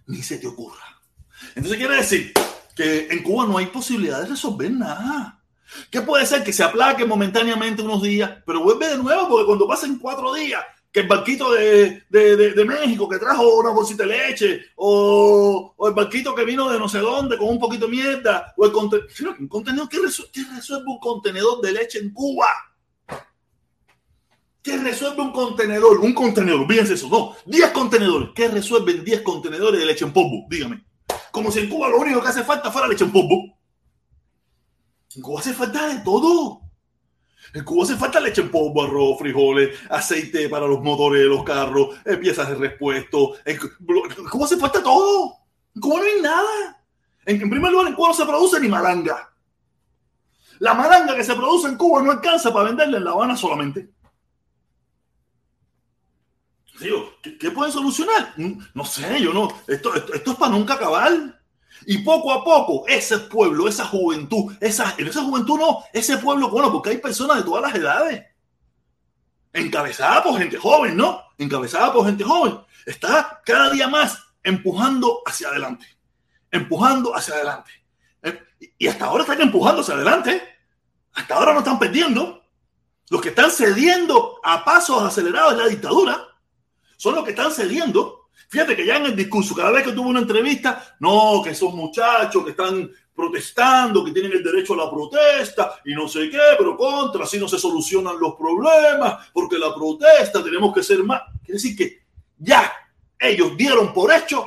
Ni 0.07 0.23
se 0.23 0.39
te 0.39 0.47
ocurra. 0.47 0.99
Entonces 1.55 1.77
quiere 1.77 1.97
decir 1.97 2.33
que 2.75 3.09
en 3.09 3.23
Cuba 3.23 3.45
no 3.45 3.59
hay 3.59 3.67
posibilidad 3.67 4.23
de 4.23 4.29
resolver 4.29 4.71
nada. 4.71 5.44
¿Qué 5.91 6.01
puede 6.03 6.27
ser? 6.27 6.43
Que 6.45 6.53
se 6.53 6.63
aplaque 6.65 7.05
momentáneamente 7.05 7.83
unos 7.83 8.03
días, 8.03 8.31
pero 8.47 8.63
vuelve 8.63 8.89
de 8.89 8.99
nuevo, 8.99 9.29
porque 9.29 9.47
cuando 9.47 9.69
pasen 9.69 9.99
cuatro 9.99 10.35
días, 10.35 10.63
que 10.95 11.01
el 11.01 11.09
barquito 11.09 11.51
de, 11.53 12.05
de, 12.09 12.37
de, 12.37 12.65
México 12.65 13.09
que 13.09 13.19
trajo 13.19 13.59
una 13.59 13.71
bolsita 13.71 14.05
de 14.05 14.11
leche, 14.11 14.61
o, 14.77 15.75
el 15.89 15.93
barquito 15.93 16.33
que 16.37 16.45
vino 16.45 16.71
de 16.71 16.79
no 16.79 16.89
sé 16.89 17.01
dónde 17.01 17.37
con 17.37 17.49
un 17.49 17.59
poquito 17.59 17.87
de 17.87 17.91
mierda, 17.91 18.55
o 18.57 18.65
el 18.65 18.71
contenedor 18.71 19.89
¿qué, 19.89 19.99
resuelve 20.55 20.85
un 20.87 21.01
contenedor 21.01 21.61
de 21.61 21.73
leche 21.73 21.99
en 21.99 22.15
Cuba? 22.15 22.47
¿Qué 24.63 24.79
resuelve 24.79 25.21
un 25.21 25.33
contenedor? 25.33 25.99
Un 25.99 26.15
contenedor, 26.15 26.65
fíjense 26.69 26.95
eso, 26.95 27.09
no, 27.09 27.35
10 27.45 27.71
contenedores. 27.73 28.29
¿Qué 28.33 28.47
resuelven 28.47 29.05
10 29.05 29.23
contenedores 29.23 29.81
de 29.81 29.87
leche 29.87 30.05
en 30.05 30.13
polvo? 30.13 30.47
Dígame. 30.49 30.85
Como 31.33 31.51
si 31.51 31.59
en 31.59 31.69
Cuba 31.69 31.89
lo 31.89 31.99
único 31.99 32.23
que 32.23 32.29
hace 32.29 32.45
falta 32.45 32.71
fuera 32.71 32.87
leche 32.87 33.05
en 33.05 33.11
polvo. 33.11 33.54
En 35.17 35.23
Cuba 35.23 35.41
hace 35.41 35.55
falta 35.55 35.87
de 35.89 36.01
todo. 36.01 36.61
En 37.53 37.65
Cuba 37.65 37.85
hace 37.85 37.97
falta 37.97 38.19
leche 38.19 38.41
en 38.41 38.51
polvo, 38.51 38.83
arroz, 38.83 39.19
frijoles, 39.19 39.79
aceite 39.89 40.49
para 40.49 40.67
los 40.67 40.81
motores 40.81 41.23
de 41.23 41.29
los 41.29 41.45
carros, 41.45 41.97
eh, 42.05 42.17
piezas 42.17 42.49
de 42.49 42.57
repuesto. 42.57 43.37
En 43.45 43.59
Cuba 44.31 44.47
hace 44.47 44.57
falta 44.57 44.83
todo. 44.83 45.37
En 45.75 45.81
Cuba 45.81 45.99
no 45.99 46.05
hay 46.05 46.21
nada. 46.21 46.85
En, 47.27 47.49
primer 47.49 47.71
lugar, 47.71 47.87
en 47.89 47.95
Cuba 47.95 48.09
no 48.09 48.15
se 48.15 48.27
produce 48.27 48.61
ni 48.61 48.69
malanga. 48.69 49.31
La 50.59 50.75
malanga 50.75 51.15
que 51.15 51.25
se 51.25 51.35
produce 51.35 51.69
en 51.69 51.77
Cuba 51.77 52.03
no 52.03 52.11
alcanza 52.11 52.53
para 52.53 52.67
venderla 52.67 52.99
en 52.99 53.05
La 53.05 53.11
Habana 53.13 53.37
solamente. 53.37 53.91
Digo, 56.81 57.15
¿qué, 57.23 57.51
pueden 57.53 57.73
solucionar? 57.73 58.35
Mm, 58.37 58.59
no 58.75 58.85
sé, 58.85 59.21
yo 59.21 59.33
no. 59.33 59.49
Esto, 59.69 59.95
esto 59.95 60.33
es 60.33 60.37
para 60.37 60.53
nunca 60.53 60.75
acabar. 60.75 61.44
Y 61.87 61.99
poco 61.99 62.33
a 62.33 62.45
poco, 62.45 62.85
ese 62.87 63.19
pueblo, 63.19 63.69
esa 63.69 63.85
juventud, 63.85 64.55
esa, 64.61 64.95
esa 64.99 65.23
juventud 65.23 65.59
no, 65.59 65.85
ese 65.93 66.19
pueblo, 66.19 66.49
bueno, 66.51 66.73
porque 66.73 66.91
hay 66.91 66.99
personas 66.99 67.39
de 67.39 67.43
todas 67.43 67.63
las 67.63 67.75
edades, 67.75 68.25
encabezada 69.53 70.23
por 70.23 70.39
gente 70.39 70.57
joven, 70.57 70.97
¿no? 70.97 71.23
Encabezada 71.39 71.93
por 71.93 72.07
gente 72.07 72.25
joven, 72.25 72.59
está 72.87 73.41
cada 73.45 73.71
día 73.71 73.89
más 73.89 74.19
empujando 74.43 75.23
hacia 75.27 75.49
adelante, 75.49 75.87
empujando 76.51 77.15
hacia 77.17 77.35
adelante. 77.35 77.71
Eh, 78.23 78.41
y 78.79 78.87
hasta 78.87 79.07
ahora 79.07 79.23
están 79.23 79.41
empujando 79.41 79.81
hacia 79.83 79.95
adelante, 79.95 80.43
hasta 81.15 81.35
ahora 81.35 81.53
no 81.53 81.61
están 81.61 81.79
perdiendo. 81.79 82.43
Los 83.11 83.21
que 83.21 83.29
están 83.29 83.51
cediendo 83.51 84.41
a 84.43 84.65
pasos 84.65 85.03
acelerados 85.03 85.53
en 85.53 85.59
la 85.59 85.67
dictadura 85.67 86.27
son 86.97 87.17
los 87.17 87.25
que 87.25 87.31
están 87.31 87.53
cediendo 87.53 88.24
Fíjate 88.49 88.77
que 88.77 88.87
ya 88.87 88.97
en 88.97 89.07
el 89.07 89.17
discurso, 89.17 89.55
cada 89.55 89.71
vez 89.71 89.85
que 89.85 89.93
tuvo 89.93 90.09
una 90.09 90.21
entrevista, 90.21 90.97
no, 91.01 91.43
que 91.43 91.55
son 91.55 91.77
muchachos 91.77 92.45
que 92.45 92.51
están 92.51 92.91
protestando, 93.15 94.05
que 94.05 94.13
tienen 94.13 94.33
el 94.33 94.43
derecho 94.43 94.75
a 94.75 94.85
la 94.85 94.91
protesta 94.91 95.81
y 95.85 95.95
no 95.95 96.09
sé 96.09 96.29
qué, 96.31 96.41
pero 96.59 96.77
contra, 96.77 97.25
así 97.25 97.39
no 97.39 97.49
se 97.49 97.59
solucionan 97.59 98.19
los 98.19 98.35
problemas, 98.35 99.29
porque 99.33 99.59
la 99.59 99.75
protesta 99.75 100.43
tenemos 100.43 100.75
que 100.75 100.83
ser 100.83 101.03
más. 101.05 101.23
Quiere 101.45 101.55
decir 101.55 101.77
que 101.77 102.05
ya 102.39 102.73
ellos 103.19 103.57
dieron 103.57 103.93
por 103.93 104.13
hecho 104.13 104.47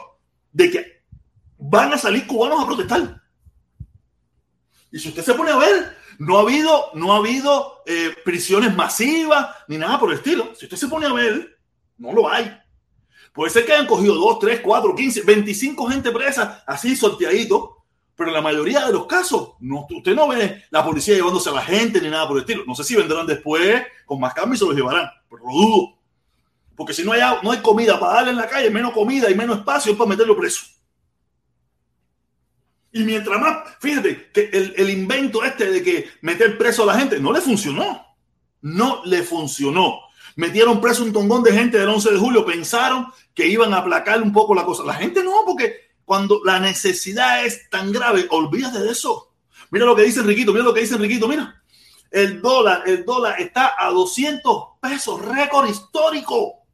de 0.51 0.71
que 0.71 1.03
van 1.57 1.93
a 1.93 1.97
salir 1.97 2.27
cubanos 2.27 2.61
a 2.61 2.65
protestar. 2.65 3.21
Y 4.91 4.99
si 4.99 5.09
usted 5.09 5.23
se 5.23 5.33
pone 5.33 5.51
a 5.51 5.57
ver, 5.57 5.97
no 6.19 6.37
ha 6.37 6.41
habido, 6.41 6.91
no 6.93 7.13
ha 7.13 7.17
habido 7.17 7.83
eh, 7.85 8.15
prisiones 8.23 8.75
masivas 8.75 9.49
ni 9.67 9.77
nada 9.77 9.99
por 9.99 10.11
el 10.11 10.17
estilo. 10.17 10.55
Si 10.55 10.65
usted 10.65 10.77
se 10.77 10.87
pone 10.87 11.05
a 11.05 11.13
ver, 11.13 11.59
no 11.97 12.13
lo 12.13 12.29
hay. 12.29 12.57
Puede 13.37 13.51
ser 13.51 13.67
que 13.67 13.73
hayan 13.73 13.85
cogido 13.85 14.15
2, 14.15 14.39
3, 14.39 14.61
4, 14.61 14.95
15, 14.95 15.21
25 15.21 15.87
gente 15.89 16.09
presa, 16.09 16.63
así 16.65 16.95
sorteadito, 16.95 17.83
Pero 18.15 18.29
en 18.31 18.33
la 18.33 18.41
mayoría 18.41 18.83
de 18.87 18.91
los 18.91 19.05
casos, 19.05 19.51
no, 19.59 19.85
usted 19.91 20.15
no 20.15 20.27
ve 20.27 20.63
la 20.71 20.83
policía 20.83 21.13
llevándose 21.13 21.51
a 21.51 21.53
la 21.53 21.61
gente 21.61 22.01
ni 22.01 22.09
nada 22.09 22.27
por 22.27 22.37
el 22.37 22.41
estilo. 22.41 22.63
No 22.65 22.73
sé 22.73 22.83
si 22.83 22.95
vendrán 22.95 23.27
después 23.27 23.83
con 24.07 24.19
más 24.19 24.33
cambio 24.33 24.55
y 24.55 24.57
se 24.57 24.65
los 24.65 24.73
llevarán, 24.73 25.07
pero 25.29 25.43
lo 25.45 25.51
dudo. 25.51 25.99
Porque 26.75 26.95
si 26.95 27.03
no 27.03 27.11
hay, 27.11 27.21
no 27.43 27.51
hay 27.51 27.59
comida 27.59 27.99
para 27.99 28.13
darle 28.13 28.31
en 28.31 28.37
la 28.37 28.47
calle, 28.47 28.71
menos 28.71 28.91
comida 28.91 29.29
y 29.29 29.35
menos 29.35 29.59
espacio 29.59 29.95
para 29.95 30.09
meterlo 30.09 30.35
preso. 30.35 30.65
Y 32.91 33.03
mientras 33.03 33.39
más, 33.39 33.75
fíjate 33.79 34.31
que 34.33 34.49
el, 34.51 34.73
el, 34.77 34.89
invento 34.89 35.43
este 35.43 35.69
de 35.69 35.83
que 35.83 36.09
meter 36.21 36.57
preso 36.57 36.81
a 36.81 36.87
la 36.87 36.97
gente 36.97 37.19
no 37.19 37.31
le 37.31 37.41
funcionó. 37.41 38.03
No 38.61 39.03
le 39.05 39.21
funcionó. 39.21 40.06
Metieron 40.37 40.79
preso 40.79 41.03
un 41.03 41.11
tongón 41.11 41.41
de 41.41 41.51
gente 41.51 41.79
del 41.79 41.89
11 41.89 42.11
de 42.11 42.17
julio, 42.19 42.45
pensaron 42.45 43.07
que 43.33 43.47
iban 43.47 43.73
a 43.73 43.77
aplacar 43.77 44.21
un 44.21 44.31
poco 44.31 44.53
la 44.53 44.65
cosa. 44.65 44.83
La 44.83 44.93
gente 44.93 45.23
no, 45.23 45.43
porque 45.43 45.87
cuando 46.05 46.41
la 46.45 46.59
necesidad 46.59 47.43
es 47.43 47.67
tan 47.71 47.91
grave, 47.91 48.27
olvídate 48.29 48.79
de 48.79 48.91
eso. 48.91 49.33
Mira 49.71 49.87
lo 49.87 49.95
que 49.95 50.03
dice 50.03 50.19
Enriquito, 50.19 50.53
mira 50.53 50.63
lo 50.63 50.75
que 50.75 50.81
dice 50.81 50.93
Enriquito, 50.93 51.27
mira. 51.27 51.59
El 52.11 52.39
dólar, 52.39 52.83
el 52.85 53.03
dólar 53.03 53.41
está 53.41 53.73
a 53.79 53.89
200 53.89 54.63
pesos, 54.79 55.25
récord 55.25 55.67
histórico. 55.67 56.67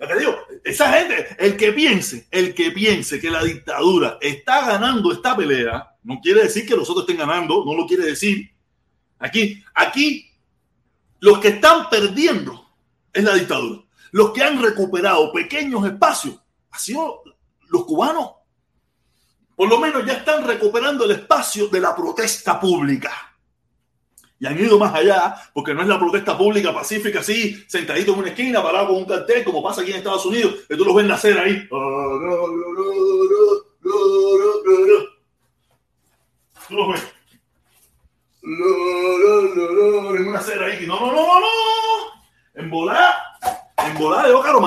Ya 0.00 0.08
te 0.08 0.18
digo, 0.18 0.36
esa 0.64 0.92
gente, 0.94 1.28
el 1.38 1.56
que 1.56 1.72
piense, 1.72 2.26
el 2.32 2.56
que 2.56 2.72
piense 2.72 3.20
que 3.20 3.30
la 3.30 3.44
dictadura 3.44 4.18
está 4.20 4.66
ganando 4.66 5.12
esta 5.12 5.36
pelea, 5.36 5.94
no 6.02 6.20
quiere 6.20 6.42
decir 6.42 6.66
que 6.66 6.74
los 6.74 6.90
otros 6.90 7.04
estén 7.04 7.18
ganando, 7.18 7.64
no 7.64 7.72
lo 7.72 7.86
quiere 7.86 8.04
decir. 8.04 8.50
Aquí, 9.20 9.62
aquí, 9.74 10.28
los 11.26 11.40
que 11.40 11.48
están 11.48 11.90
perdiendo 11.90 12.70
es 13.12 13.24
la 13.24 13.34
dictadura. 13.34 13.82
Los 14.12 14.30
que 14.30 14.44
han 14.44 14.62
recuperado 14.62 15.32
pequeños 15.32 15.84
espacios 15.84 16.36
ha 16.70 16.78
sido 16.78 17.24
los 17.68 17.84
cubanos 17.84 18.30
por 19.56 19.68
lo 19.70 19.78
menos 19.78 20.04
ya 20.04 20.12
están 20.12 20.46
recuperando 20.46 21.06
el 21.06 21.12
espacio 21.12 21.68
de 21.68 21.80
la 21.80 21.96
protesta 21.96 22.60
pública. 22.60 23.10
Y 24.38 24.46
han 24.46 24.60
ido 24.60 24.78
más 24.78 24.94
allá, 24.94 25.34
porque 25.54 25.72
no 25.72 25.80
es 25.80 25.88
la 25.88 25.98
protesta 25.98 26.36
pública 26.36 26.74
pacífica 26.74 27.20
así, 27.20 27.64
sentadito 27.66 28.12
en 28.12 28.18
una 28.18 28.28
esquina, 28.28 28.62
parado 28.62 28.88
con 28.88 28.96
un 28.96 29.06
cartel, 29.06 29.42
como 29.42 29.62
pasa 29.62 29.80
aquí 29.80 29.92
en 29.92 29.96
Estados 29.96 30.26
Unidos, 30.26 30.56
que 30.68 30.76
tú 30.76 30.84
los 30.84 30.94
ves 30.94 31.06
nacer 31.06 31.38
ahí. 31.38 31.66
Tú 36.68 36.74
los 36.74 36.88
ves. 36.92 37.15
En 38.46 40.28
una 40.28 40.38
acera 40.38 40.66
ahí. 40.66 40.86
No, 40.86 41.00
no, 41.00 41.12
no, 41.12 41.26
no, 41.26 41.40
no. 41.40 41.46
En 42.54 42.70
volada, 42.70 43.16
en 43.84 43.98
volada 43.98 44.28
de 44.28 44.34
ócaro, 44.34 44.58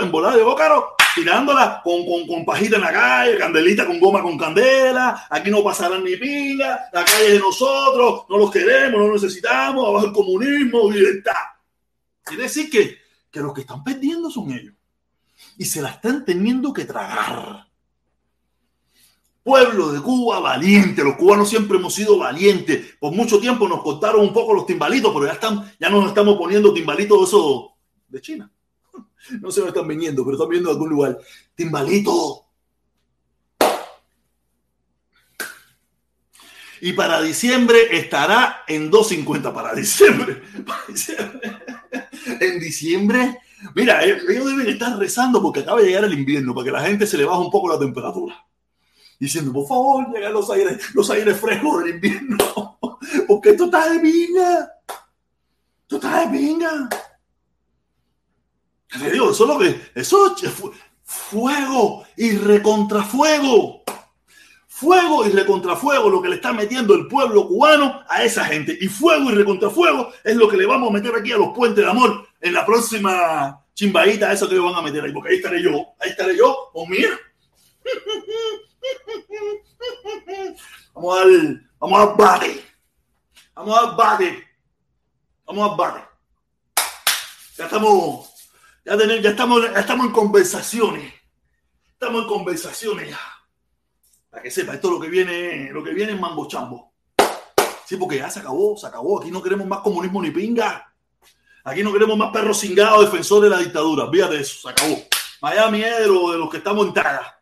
en 0.00 0.10
volada 0.12 0.36
de 0.36 0.42
ócaro, 0.42 0.94
tirándola 1.14 1.80
con, 1.82 2.06
con, 2.06 2.26
con, 2.26 2.44
pajita 2.44 2.76
en 2.76 2.82
la 2.82 2.92
calle, 2.92 3.36
candelita 3.36 3.86
con 3.86 4.00
goma 4.00 4.22
con 4.22 4.38
candela, 4.38 5.26
aquí 5.28 5.50
no 5.50 5.62
pasarán 5.62 6.04
ni 6.04 6.16
pinga, 6.16 6.88
la 6.92 7.04
calle 7.04 7.26
es 7.26 7.32
de 7.34 7.38
nosotros, 7.40 8.24
no 8.30 8.38
los 8.38 8.50
queremos, 8.50 8.98
no 8.98 9.08
los 9.08 9.22
necesitamos, 9.22 9.86
abajo 9.86 10.06
el 10.06 10.12
comunismo, 10.12 10.90
libertad. 10.90 11.32
Quiere 12.22 12.44
decir 12.44 12.70
que, 12.70 12.98
que 13.30 13.40
los 13.40 13.52
que 13.52 13.62
están 13.62 13.84
perdiendo 13.84 14.30
son 14.30 14.50
ellos. 14.52 14.74
Y 15.58 15.66
se 15.66 15.82
la 15.82 15.90
están 15.90 16.24
teniendo 16.24 16.72
que 16.72 16.86
tragar. 16.86 17.66
Pueblo 19.44 19.92
de 19.92 20.00
Cuba 20.00 20.40
valiente, 20.40 21.04
los 21.04 21.16
cubanos 21.16 21.50
siempre 21.50 21.76
hemos 21.76 21.94
sido 21.94 22.16
valientes. 22.16 22.96
Por 22.98 23.12
mucho 23.12 23.38
tiempo 23.38 23.68
nos 23.68 23.82
cortaron 23.82 24.22
un 24.22 24.32
poco 24.32 24.54
los 24.54 24.64
timbalitos, 24.64 25.12
pero 25.12 25.26
ya, 25.26 25.34
están, 25.34 25.70
ya 25.78 25.90
nos 25.90 26.08
estamos 26.08 26.38
poniendo 26.38 26.72
timbalitos 26.72 27.18
de 27.18 27.24
eso 27.24 27.72
de 28.08 28.20
China. 28.20 28.50
No 29.40 29.50
se 29.50 29.62
me 29.62 29.68
están 29.68 29.88
viniendo, 29.88 30.22
pero 30.22 30.36
están 30.36 30.50
viendo 30.50 30.70
en 30.70 30.74
algún 30.74 30.90
lugar. 30.90 31.18
Timbalito. 31.54 32.46
Y 36.82 36.92
para 36.92 37.22
diciembre 37.22 37.96
estará 37.96 38.64
en 38.66 38.90
2.50 38.90 39.52
para 39.54 39.74
diciembre. 39.74 40.42
en 42.40 42.60
diciembre. 42.60 43.38
Mira, 43.74 44.04
ellos 44.04 44.26
deben 44.26 44.68
estar 44.68 44.98
rezando 44.98 45.40
porque 45.40 45.60
acaba 45.60 45.80
de 45.80 45.86
llegar 45.86 46.04
el 46.04 46.12
invierno, 46.12 46.54
para 46.54 46.64
que 46.66 46.70
la 46.70 46.82
gente 46.82 47.06
se 47.06 47.16
le 47.16 47.24
baje 47.24 47.40
un 47.40 47.50
poco 47.50 47.70
la 47.70 47.78
temperatura. 47.78 48.44
Diciendo, 49.24 49.54
por 49.54 49.66
favor, 49.66 50.12
llegan 50.12 50.34
los 50.34 50.50
aires, 50.50 50.94
los 50.94 51.08
aires 51.08 51.40
frescos 51.40 51.82
del 51.82 51.94
invierno. 51.94 52.78
Porque 53.26 53.50
esto 53.52 53.64
está 53.64 53.88
de 53.88 53.98
pinga. 53.98 54.70
Esto 55.80 55.96
está 55.96 56.20
de 56.20 56.38
pinga. 56.38 56.88
Te 58.86 59.10
digo, 59.10 59.30
eso 59.30 59.44
es 59.44 59.48
lo 59.48 59.58
que. 59.58 59.80
Eso 59.98 60.36
es 60.36 60.52
fuego 61.02 62.04
y 62.18 62.32
recontrafuego. 62.32 63.82
Fuego 64.66 65.26
y 65.26 65.30
recontrafuego 65.30 66.10
lo 66.10 66.20
que 66.20 66.28
le 66.28 66.34
está 66.34 66.52
metiendo 66.52 66.94
el 66.94 67.08
pueblo 67.08 67.48
cubano 67.48 68.02
a 68.06 68.24
esa 68.24 68.44
gente. 68.44 68.76
Y 68.78 68.88
fuego 68.88 69.30
y 69.30 69.34
recontrafuego 69.36 70.10
es 70.22 70.36
lo 70.36 70.50
que 70.50 70.58
le 70.58 70.66
vamos 70.66 70.90
a 70.90 70.92
meter 70.92 71.14
aquí 71.14 71.32
a 71.32 71.38
los 71.38 71.54
puentes 71.54 71.82
de 71.82 71.90
amor 71.90 72.28
en 72.42 72.52
la 72.52 72.66
próxima 72.66 73.64
chimbaita, 73.72 74.30
eso 74.30 74.46
que 74.46 74.54
ellos 74.54 74.66
van 74.66 74.74
a 74.74 74.82
meter 74.82 75.02
ahí. 75.02 75.12
Porque 75.12 75.30
ahí 75.30 75.36
estaré 75.36 75.62
yo. 75.62 75.94
Ahí 75.98 76.10
estaré 76.10 76.36
yo. 76.36 76.54
O 76.74 76.86
mira. 76.86 77.18
Vamos 80.94 81.18
al. 81.18 81.70
Vamos 81.78 82.00
al 82.00 82.16
bate. 82.16 82.64
Vamos 83.54 83.78
al 83.78 83.96
bate. 83.96 84.44
Vamos 85.46 85.70
al 85.70 85.76
bate. 85.76 86.08
Ya 87.56 87.64
estamos 87.66 88.34
ya, 88.84 88.98
ya, 88.98 89.30
estamos, 89.30 89.64
estamos 89.64 90.06
en 90.06 90.12
conversaciones. 90.12 91.14
Estamos 91.92 92.22
en 92.22 92.28
conversaciones 92.28 93.08
ya. 93.08 93.20
Para 94.28 94.42
que 94.42 94.50
sepa, 94.50 94.74
esto 94.74 94.90
lo 94.90 95.00
que 95.00 95.08
viene, 95.08 95.70
lo 95.72 95.82
que 95.82 95.94
viene 95.94 96.12
es 96.12 96.20
mambo 96.20 96.46
chambo. 96.46 96.92
Sí, 97.86 97.96
porque 97.96 98.18
ya 98.18 98.28
se 98.28 98.40
acabó, 98.40 98.76
se 98.76 98.86
acabó. 98.86 99.20
Aquí 99.20 99.30
no 99.30 99.42
queremos 99.42 99.66
más 99.66 99.80
comunismo 99.80 100.20
ni 100.20 100.30
pinga. 100.30 100.92
Aquí 101.64 101.82
no 101.82 101.94
queremos 101.94 102.18
más 102.18 102.30
perros 102.30 102.60
cingados 102.60 103.10
defensores 103.10 103.50
de 103.50 103.56
la 103.56 103.62
dictadura. 103.62 104.10
Fíjate 104.10 104.40
eso, 104.40 104.60
se 104.60 104.68
acabó. 104.68 104.98
Miami 105.40 105.82
es 105.82 105.98
de, 105.98 106.04
de 106.04 106.08
los 106.08 106.50
que 106.50 106.58
estamos 106.58 106.86
en 106.86 106.92
taga. 106.92 107.40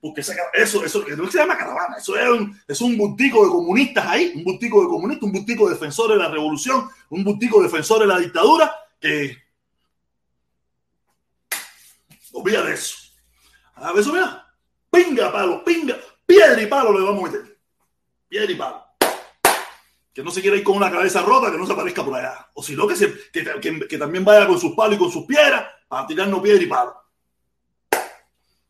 Porque 0.00 0.20
eso, 0.20 0.32
eso, 0.52 0.84
eso 0.84 1.30
se 1.30 1.38
llama 1.38 1.58
caravana, 1.58 1.96
eso 1.98 2.16
es 2.16 2.28
un, 2.28 2.60
es 2.68 2.80
un 2.80 2.96
bultico 2.96 3.44
de 3.44 3.50
comunistas 3.50 4.06
ahí, 4.06 4.32
un 4.36 4.44
bultico 4.44 4.82
de 4.82 4.88
comunistas, 4.88 5.24
un 5.24 5.32
bultico 5.32 5.66
de 5.66 5.74
defensores 5.74 6.16
de 6.16 6.22
la 6.22 6.30
revolución, 6.30 6.88
un 7.10 7.24
bultico 7.24 7.58
de 7.58 7.64
defensores 7.64 8.06
de 8.06 8.14
la 8.14 8.20
dictadura 8.20 8.72
que 9.00 9.48
Olvídate 12.32 12.68
de 12.68 12.74
eso. 12.74 12.96
A 13.74 13.92
ver, 13.92 14.00
eso, 14.00 14.12
mira. 14.12 14.46
Pinga, 14.90 15.32
palo, 15.32 15.64
pinga. 15.64 15.96
Piedra 16.24 16.60
y 16.60 16.66
palo 16.66 16.92
le 16.92 17.04
vamos 17.04 17.28
a 17.28 17.32
meter. 17.32 17.58
Piedra 18.28 18.52
y 18.52 18.54
palo. 18.54 18.84
Que 20.12 20.22
no 20.22 20.30
se 20.30 20.40
quiera 20.40 20.56
ir 20.56 20.64
con 20.64 20.76
una 20.76 20.90
cabeza 20.90 21.22
rota, 21.22 21.50
que 21.50 21.58
no 21.58 21.66
se 21.66 21.72
aparezca 21.72 22.04
por 22.04 22.14
allá. 22.14 22.48
O 22.54 22.62
si 22.62 22.74
no, 22.74 22.86
que, 22.86 22.94
que, 23.32 23.60
que, 23.60 23.88
que, 23.88 23.98
también 23.98 24.24
vaya 24.24 24.46
con 24.46 24.58
sus 24.60 24.74
palos 24.74 24.96
y 24.96 24.98
con 24.98 25.10
sus 25.10 25.26
piedras 25.26 25.64
para 25.86 26.06
tirarnos 26.06 26.40
piedra 26.40 26.62
y 26.62 26.66
palo. 26.66 26.96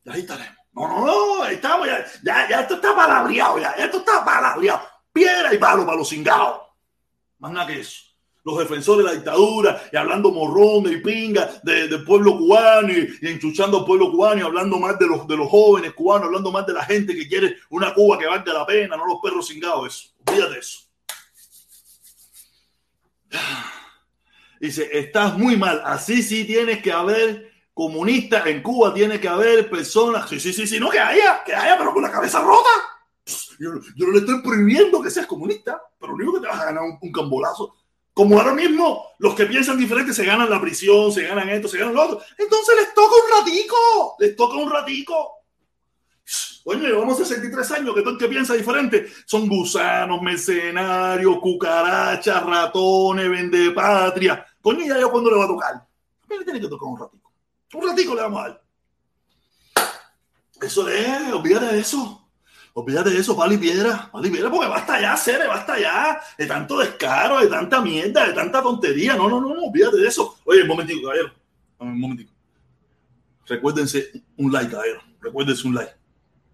Y 0.04 0.10
ahí 0.10 0.20
estaremos. 0.20 0.57
No, 0.78 0.86
no, 0.86 1.06
no, 1.06 1.46
estamos, 1.46 1.88
ya, 1.88 2.04
ya, 2.22 2.48
ya 2.48 2.60
esto 2.60 2.74
está 2.74 2.94
palabreado, 2.94 3.58
ya, 3.58 3.70
esto 3.72 3.98
está 3.98 4.24
palabreado. 4.24 4.80
Piedra 5.12 5.52
y 5.52 5.58
palo 5.58 5.84
para 5.84 5.98
los 5.98 6.08
cingados. 6.08 6.60
Más 7.38 7.50
nada 7.50 7.66
que 7.66 7.80
eso 7.80 8.08
los 8.44 8.58
defensores 8.60 9.04
de 9.04 9.10
la 9.10 9.16
dictadura 9.16 9.82
y 9.92 9.96
hablando 9.96 10.30
morrón 10.30 10.90
y 10.90 10.96
pinga 10.98 11.60
del 11.62 12.02
pueblo 12.02 12.38
cubano 12.38 12.90
y, 12.90 13.18
enchuchando 13.20 13.80
al 13.80 13.84
pueblo 13.84 14.10
cubano 14.10 14.40
y 14.40 14.44
hablando 14.44 14.78
más 14.78 14.98
de 14.98 15.06
los, 15.06 15.28
de 15.28 15.36
los 15.36 15.48
jóvenes 15.48 15.92
cubanos, 15.92 16.28
hablando 16.28 16.50
más 16.50 16.66
de 16.66 16.72
la 16.72 16.84
gente 16.84 17.14
que 17.14 17.28
quiere 17.28 17.56
una 17.68 17.92
Cuba 17.92 18.18
que 18.18 18.26
valga 18.26 18.52
la 18.54 18.64
pena, 18.64 18.96
no 18.96 19.06
los 19.06 19.18
perros 19.22 19.48
cingados, 19.48 19.86
eso. 19.86 20.14
Olvídate 20.26 20.58
eso. 20.60 20.80
Dice, 24.60 24.88
estás 24.92 25.36
muy 25.36 25.56
mal. 25.56 25.82
Así 25.84 26.22
sí 26.22 26.44
tienes 26.44 26.82
que 26.82 26.90
haber 26.90 27.47
comunistas 27.78 28.44
en 28.48 28.60
Cuba, 28.60 28.92
tiene 28.92 29.20
que 29.20 29.28
haber 29.28 29.70
personas. 29.70 30.28
Sí, 30.28 30.40
sí, 30.40 30.52
sí, 30.52 30.66
sí, 30.66 30.80
no 30.80 30.90
que 30.90 30.98
haya, 30.98 31.44
que 31.44 31.54
haya, 31.54 31.78
pero 31.78 31.94
con 31.94 32.02
la 32.02 32.10
cabeza 32.10 32.40
rota. 32.40 32.68
Yo, 33.60 33.70
no 33.70 34.12
le 34.12 34.18
estoy 34.18 34.42
prohibiendo 34.42 35.00
que 35.00 35.10
seas 35.10 35.28
comunista, 35.28 35.80
pero 35.96 36.10
lo 36.10 36.16
único 36.16 36.34
que 36.34 36.40
te 36.40 36.46
vas 36.48 36.60
a 36.60 36.64
ganar 36.64 36.82
un, 36.82 36.98
un 37.00 37.12
cambolazo 37.12 37.76
como 38.12 38.36
ahora 38.36 38.52
mismo 38.52 39.12
los 39.18 39.32
que 39.36 39.46
piensan 39.46 39.78
diferente 39.78 40.12
se 40.12 40.24
ganan 40.24 40.50
la 40.50 40.60
prisión, 40.60 41.12
se 41.12 41.22
ganan 41.22 41.48
esto, 41.50 41.68
se 41.68 41.78
ganan 41.78 41.94
lo 41.94 42.02
otro. 42.02 42.20
Entonces 42.36 42.74
les 42.74 42.92
toca 42.92 43.14
un 43.14 43.38
ratico, 43.38 44.16
les 44.18 44.34
toca 44.34 44.56
un 44.56 44.68
ratico. 44.68 45.34
Oye, 46.64 46.88
llevamos 46.88 47.16
63 47.16 47.70
años 47.70 47.94
que 47.94 48.00
todo 48.00 48.14
el 48.14 48.18
que 48.18 48.26
piensa 48.26 48.54
diferente 48.54 49.06
son 49.24 49.46
gusanos, 49.48 50.20
mercenarios, 50.20 51.38
cucarachas, 51.38 52.44
ratones, 52.44 53.30
vende 53.30 53.70
patria. 53.70 54.44
Coño, 54.60 54.84
ya 54.84 54.98
yo 54.98 55.12
cuándo 55.12 55.30
le 55.30 55.36
va 55.36 55.44
a 55.44 55.48
tocar. 55.48 55.74
A 55.74 56.26
mí 56.28 56.38
le 56.38 56.44
tiene 56.44 56.60
que 56.60 56.66
tocar 56.66 56.88
un 56.88 56.98
ratico. 56.98 57.27
Un 57.74 57.88
ratico 57.88 58.14
le 58.14 58.22
vamos 58.22 58.40
a 58.40 58.48
dar. 58.48 58.62
Eso 60.60 60.88
es, 60.88 61.32
olvídate 61.32 61.66
de 61.66 61.80
eso. 61.80 62.24
Olvídate 62.74 63.10
de 63.10 63.18
eso, 63.18 63.36
palo 63.36 63.54
y 63.54 63.58
piedra, 63.58 64.08
palo 64.12 64.26
y 64.26 64.30
piedra, 64.30 64.50
porque 64.50 64.68
basta 64.68 65.00
ya, 65.00 65.16
Cere, 65.16 65.48
basta 65.48 65.78
ya 65.78 66.20
de 66.36 66.46
tanto 66.46 66.78
descaro, 66.78 67.40
de 67.40 67.48
tanta 67.48 67.80
mierda, 67.80 68.26
de 68.26 68.32
tanta 68.32 68.62
tontería. 68.62 69.16
No, 69.16 69.28
no, 69.28 69.40
no, 69.40 69.54
no, 69.54 69.64
olvídate 69.64 69.96
de 69.96 70.08
eso. 70.08 70.38
Oye, 70.44 70.62
un 70.62 70.68
momentico, 70.68 71.02
caballero, 71.02 71.32
un 71.78 72.00
momentico. 72.00 72.32
Recuérdense 73.46 74.22
un 74.36 74.52
like, 74.52 74.70
caballero. 74.70 75.00
Recuérdense 75.20 75.66
un 75.66 75.74
like. 75.74 75.92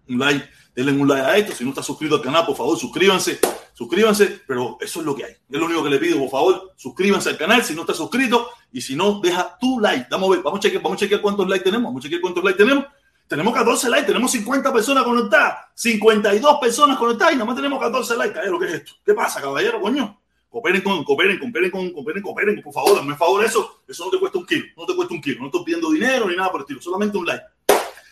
un 0.07 0.19
like, 0.19 0.49
denle 0.75 0.91
un 0.93 1.07
like 1.07 1.25
a 1.25 1.37
esto. 1.37 1.53
Si 1.53 1.63
no 1.63 1.71
está 1.71 1.83
suscrito 1.83 2.15
al 2.15 2.21
canal, 2.21 2.45
por 2.45 2.55
favor, 2.55 2.77
suscríbanse, 2.77 3.39
suscríbanse. 3.75 4.41
Pero 4.47 4.77
eso 4.81 5.01
es 5.01 5.05
lo 5.05 5.15
que 5.15 5.25
hay. 5.25 5.31
Es 5.33 5.59
lo 5.59 5.67
único 5.67 5.83
que 5.83 5.89
le 5.91 5.99
pido, 5.99 6.17
por 6.17 6.29
favor, 6.29 6.73
suscríbanse 6.75 7.29
al 7.29 7.37
canal 7.37 7.63
si 7.63 7.75
no 7.75 7.81
está 7.81 7.93
suscrito. 7.93 8.49
Y 8.71 8.81
si 8.81 8.95
no, 8.95 9.19
deja 9.19 9.55
tu 9.59 9.79
like. 9.79 10.07
Vamos 10.09 10.29
a 10.29 10.31
ver, 10.33 10.41
vamos 10.41 10.57
a 10.57 10.61
chequear, 10.61 10.81
vamos 10.81 10.97
a 10.97 10.99
chequear 11.01 11.21
cuántos 11.21 11.47
likes 11.47 11.63
tenemos. 11.63 11.89
Vamos 11.89 11.99
a 11.99 12.03
chequear 12.03 12.21
cuántos 12.21 12.43
likes 12.43 12.57
tenemos. 12.57 12.85
Tenemos 13.27 13.55
14 13.55 13.89
likes, 13.89 14.05
tenemos 14.05 14.31
50 14.31 14.71
personas 14.71 15.03
conectadas, 15.03 15.57
52 15.73 16.59
personas 16.59 16.95
conectadas 16.97 17.33
y 17.33 17.37
nada 17.37 17.45
más 17.45 17.55
tenemos 17.55 17.79
14 17.79 18.17
likes. 18.17 18.39
¿Qué 18.39 18.65
es 18.65 18.73
esto? 18.73 18.91
¿Qué 19.03 19.13
pasa, 19.15 19.41
caballero, 19.41 19.81
coño? 19.81 20.21
Cooperen 20.47 20.81
con, 20.81 21.03
cooperen, 21.03 21.39
cooperen 21.39 21.71
con, 21.71 21.91
cooperen, 21.91 22.21
cooperen, 22.21 22.61
por 22.61 22.71
favor, 22.71 22.95
dame 22.97 23.15
favor 23.15 23.43
eso. 23.43 23.81
Eso 23.87 24.05
no 24.05 24.11
te 24.11 24.19
cuesta 24.19 24.37
un 24.37 24.45
kilo, 24.45 24.65
no 24.77 24.85
te 24.85 24.95
cuesta 24.95 25.13
un 25.15 25.21
kilo. 25.21 25.39
No 25.39 25.47
estoy 25.47 25.63
pidiendo 25.63 25.89
dinero 25.89 26.29
ni 26.29 26.35
nada 26.35 26.51
por 26.51 26.61
el 26.61 26.63
estilo, 26.65 26.81
solamente 26.81 27.17
un 27.17 27.25
like. 27.25 27.43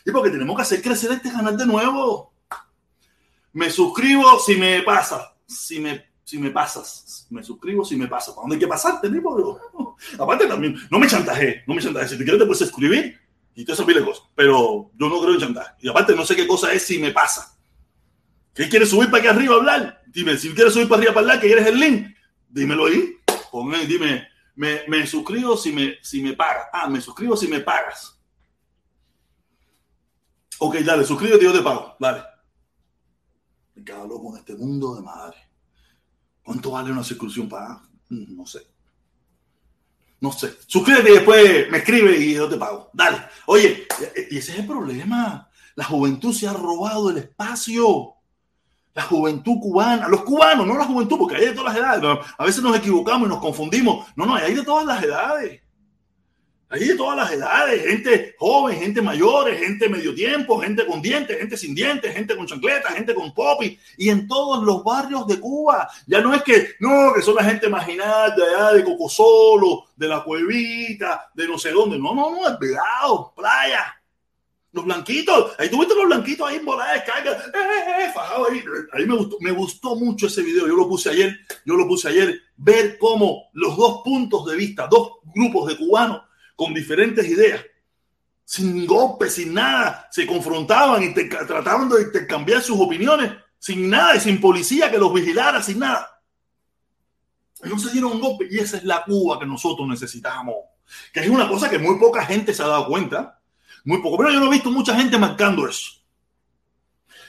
Y 0.04 0.12
porque 0.12 0.32
tenemos 0.32 0.56
que 0.56 0.64
hacer 0.64 0.82
crecer 0.82 1.12
este 1.12 1.32
canal 1.32 1.56
de 1.56 1.66
nuevo. 1.68 2.34
Me 3.54 3.70
suscribo 3.70 4.40
si 4.40 4.56
me 4.56 4.82
pasa, 4.82 5.33
si 5.56 5.80
me, 5.80 6.06
si 6.24 6.38
me 6.38 6.52
pasas. 6.52 7.28
Me 7.30 7.44
suscribo 7.44 7.84
si 7.86 7.96
me 7.96 8.08
pasa. 8.08 8.32
¿Para 8.32 8.44
dónde 8.44 8.56
hay 8.56 8.60
que 8.60 8.68
pasarte, 8.68 9.10
tipo? 9.10 9.60
Aparte 10.20 10.48
también, 10.48 10.76
no 10.90 11.00
me 11.00 11.08
chantaje, 11.08 11.64
no 11.68 11.76
me 11.76 11.82
chantaje. 11.82 12.10
Si 12.10 12.18
te 12.18 12.24
quieres 12.24 12.40
te 12.40 12.46
puedes 12.46 12.60
suscribir 12.60 13.20
y 13.56 13.66
te 13.66 13.76
pile 13.84 14.04
cosas. 14.04 14.26
Pero 14.36 14.92
yo 14.96 15.10
no 15.10 15.22
creo 15.22 15.34
en 15.34 15.40
chantaje. 15.40 15.76
Y 15.82 15.90
aparte 15.90 16.16
no 16.16 16.26
sé 16.26 16.36
qué 16.36 16.48
cosa 16.48 16.74
es 16.74 16.84
si 16.84 17.00
me 17.00 17.12
pasa. 17.12 17.58
¿Qué 18.54 18.70
quieres 18.70 18.90
subir 18.90 19.10
para 19.10 19.20
aquí 19.20 19.28
arriba 19.28 19.56
a 19.56 19.58
hablar? 19.58 20.04
Dime, 20.08 20.38
si 20.38 20.54
quieres 20.54 20.74
subir 20.74 20.88
para 20.88 21.00
arriba 21.00 21.14
para 21.14 21.26
hablar, 21.26 21.42
que 21.42 21.48
quieres 21.48 21.66
el 21.68 21.80
link, 21.80 22.16
dímelo 22.50 22.86
ahí. 22.86 23.18
Ponme, 23.52 23.86
dime, 23.86 24.28
me, 24.56 24.82
me, 24.88 25.08
suscribo 25.08 25.58
si 25.58 25.72
me, 25.72 25.98
si 26.02 26.22
me 26.22 26.34
pagas. 26.34 26.68
Ah, 26.72 26.88
me 26.88 27.02
suscribo 27.02 27.36
si 27.36 27.48
me 27.48 27.62
pagas. 27.62 28.20
Ok, 30.60 30.76
dale, 30.78 31.04
suscríbete 31.04 31.44
y 31.44 31.48
yo 31.48 31.54
te 31.54 31.64
pago. 31.64 31.96
Dale. 32.00 32.24
Me 33.76 33.84
cago 33.84 34.08
loco 34.08 34.34
en 34.34 34.40
este 34.40 34.56
mundo 34.56 34.96
de 34.96 35.02
madre. 35.02 35.38
¿Cuánto 36.44 36.72
vale 36.72 36.92
una 36.92 37.04
suscripción 37.04 37.48
para? 37.48 37.82
Mm, 38.10 38.36
no 38.36 38.46
sé. 38.46 38.60
No 40.20 40.32
sé. 40.32 40.54
Suscríbete 40.68 41.10
y 41.10 41.14
después 41.14 41.70
me 41.70 41.80
escribe 41.80 42.18
y 42.18 42.34
yo 42.34 42.48
te 42.48 42.58
pago. 42.58 42.90
Dale. 42.94 43.18
Oye, 43.46 43.88
y 44.30 44.38
ese 44.38 44.54
es 44.54 44.60
el 44.60 44.68
problema. 44.68 45.50
La 45.76 45.84
juventud 45.84 46.34
se 46.34 46.48
ha 46.48 46.54
robado 46.54 47.10
el 47.10 47.18
espacio. 47.18 48.14
La 48.94 49.02
juventud 49.02 49.60
cubana, 49.60 50.08
los 50.08 50.22
cubanos, 50.22 50.68
no 50.68 50.78
la 50.78 50.86
juventud, 50.86 51.18
porque 51.18 51.36
hay 51.36 51.46
de 51.46 51.54
todas 51.54 51.74
las 51.74 51.84
edades. 51.84 52.26
A 52.38 52.46
veces 52.46 52.62
nos 52.62 52.78
equivocamos 52.78 53.28
y 53.28 53.32
nos 53.32 53.42
confundimos. 53.42 54.08
No, 54.16 54.26
no, 54.28 54.36
hay 54.36 54.54
de 54.54 54.64
todas 54.64 54.86
las 54.86 55.04
edades. 55.04 55.63
Hay 56.74 56.86
de 56.86 56.96
todas 56.96 57.16
las 57.16 57.32
edades, 57.32 57.86
gente 57.86 58.36
joven, 58.40 58.80
gente 58.80 59.00
mayor, 59.00 59.54
gente 59.54 59.88
medio 59.88 60.16
tiempo, 60.16 60.60
gente 60.60 60.88
con 60.88 61.04
dientes, 61.04 61.38
gente 61.38 61.56
sin 61.56 61.76
dientes, 61.76 62.12
gente 62.12 62.36
con 62.36 62.48
chancletas, 62.48 62.96
gente 62.96 63.14
con 63.14 63.32
popi, 63.32 63.78
y 63.96 64.10
en 64.10 64.28
todos 64.28 64.64
los 64.64 64.84
barrios 64.84 65.28
de 65.28 65.40
Cuba. 65.40 65.88
Ya 66.08 66.20
no 66.20 66.34
es 66.34 66.42
que, 66.42 66.70
no, 66.80 67.14
que 67.14 67.22
son 67.22 67.36
la 67.36 67.44
gente 67.44 67.70
marginal 67.70 68.36
de 68.36 68.44
allá 68.44 68.72
de 68.72 68.84
Cocosolo, 68.84 69.84
de 69.96 70.08
la 70.08 70.24
Cuevita, 70.24 71.30
de 71.36 71.48
no 71.48 71.60
sé 71.60 71.70
dónde. 71.70 72.00
No, 72.00 72.16
no, 72.16 72.32
no, 72.32 72.50
es 72.50 72.58
pegado, 72.58 73.32
playa. 73.36 73.96
Los 74.72 74.86
blanquitos, 74.86 75.54
ahí 75.60 75.70
tuviste 75.70 75.94
los 75.94 76.08
blanquitos 76.08 76.50
ahí 76.50 76.56
en 76.56 76.66
bola 76.66 76.92
de 76.92 77.04
carga, 77.04 77.34
eh, 77.34 77.52
eh, 77.54 78.06
eh, 78.06 78.12
fajado 78.16 78.50
ahí. 78.50 78.64
Ahí 78.94 79.06
me 79.06 79.16
gustó, 79.16 79.38
me 79.42 79.52
gustó 79.52 79.96
mucho 79.96 80.26
ese 80.26 80.42
video. 80.42 80.66
Yo 80.66 80.76
lo 80.76 80.90
puse 80.90 81.12
ayer, 81.12 81.38
yo 81.68 81.76
lo 81.76 81.88
puse 81.88 82.08
ayer, 82.08 82.42
ver 82.58 82.98
cómo 82.98 83.52
los 83.54 83.78
dos 83.78 84.02
puntos 84.04 84.48
de 84.48 84.56
vista, 84.56 84.88
dos 84.88 85.20
grupos 85.36 85.68
de 85.68 85.78
cubanos 85.78 86.24
con 86.64 86.74
diferentes 86.74 87.28
ideas, 87.28 87.62
sin 88.46 88.86
golpes, 88.86 89.36
sin 89.36 89.54
nada, 89.54 90.08
se 90.12 90.26
confrontaban 90.26 91.04
y 91.04 91.14
trataban 91.14 91.90
de 91.90 92.04
intercambiar 92.04 92.62
sus 92.62 92.80
opiniones, 92.80 93.32
sin 93.60 93.90
nada 93.90 94.16
y 94.16 94.20
sin 94.20 94.40
policía 94.40 94.90
que 94.90 94.98
los 94.98 95.14
vigilara, 95.14 95.62
sin 95.62 95.80
nada. 95.80 96.22
No 97.64 97.78
se 97.80 97.92
dieron 97.92 98.14
un 98.14 98.22
golpe 98.22 98.48
y 98.50 98.60
esa 98.60 98.78
es 98.78 98.84
la 98.84 99.04
Cuba 99.04 99.40
que 99.40 99.46
nosotros 99.46 99.88
necesitamos, 99.88 100.56
que 101.14 101.22
es 101.22 101.30
una 101.30 101.48
cosa 101.48 101.70
que 101.70 101.80
muy 101.80 101.98
poca 101.98 102.26
gente 102.26 102.54
se 102.54 102.64
ha 102.64 102.68
dado 102.68 102.88
cuenta, 102.88 103.42
muy 103.86 104.02
poco, 104.02 104.18
pero 104.18 104.32
yo 104.32 104.40
no 104.40 104.48
he 104.48 104.52
visto 104.52 104.72
mucha 104.72 104.96
gente 104.96 105.18
marcando 105.18 105.68
eso. 105.68 106.03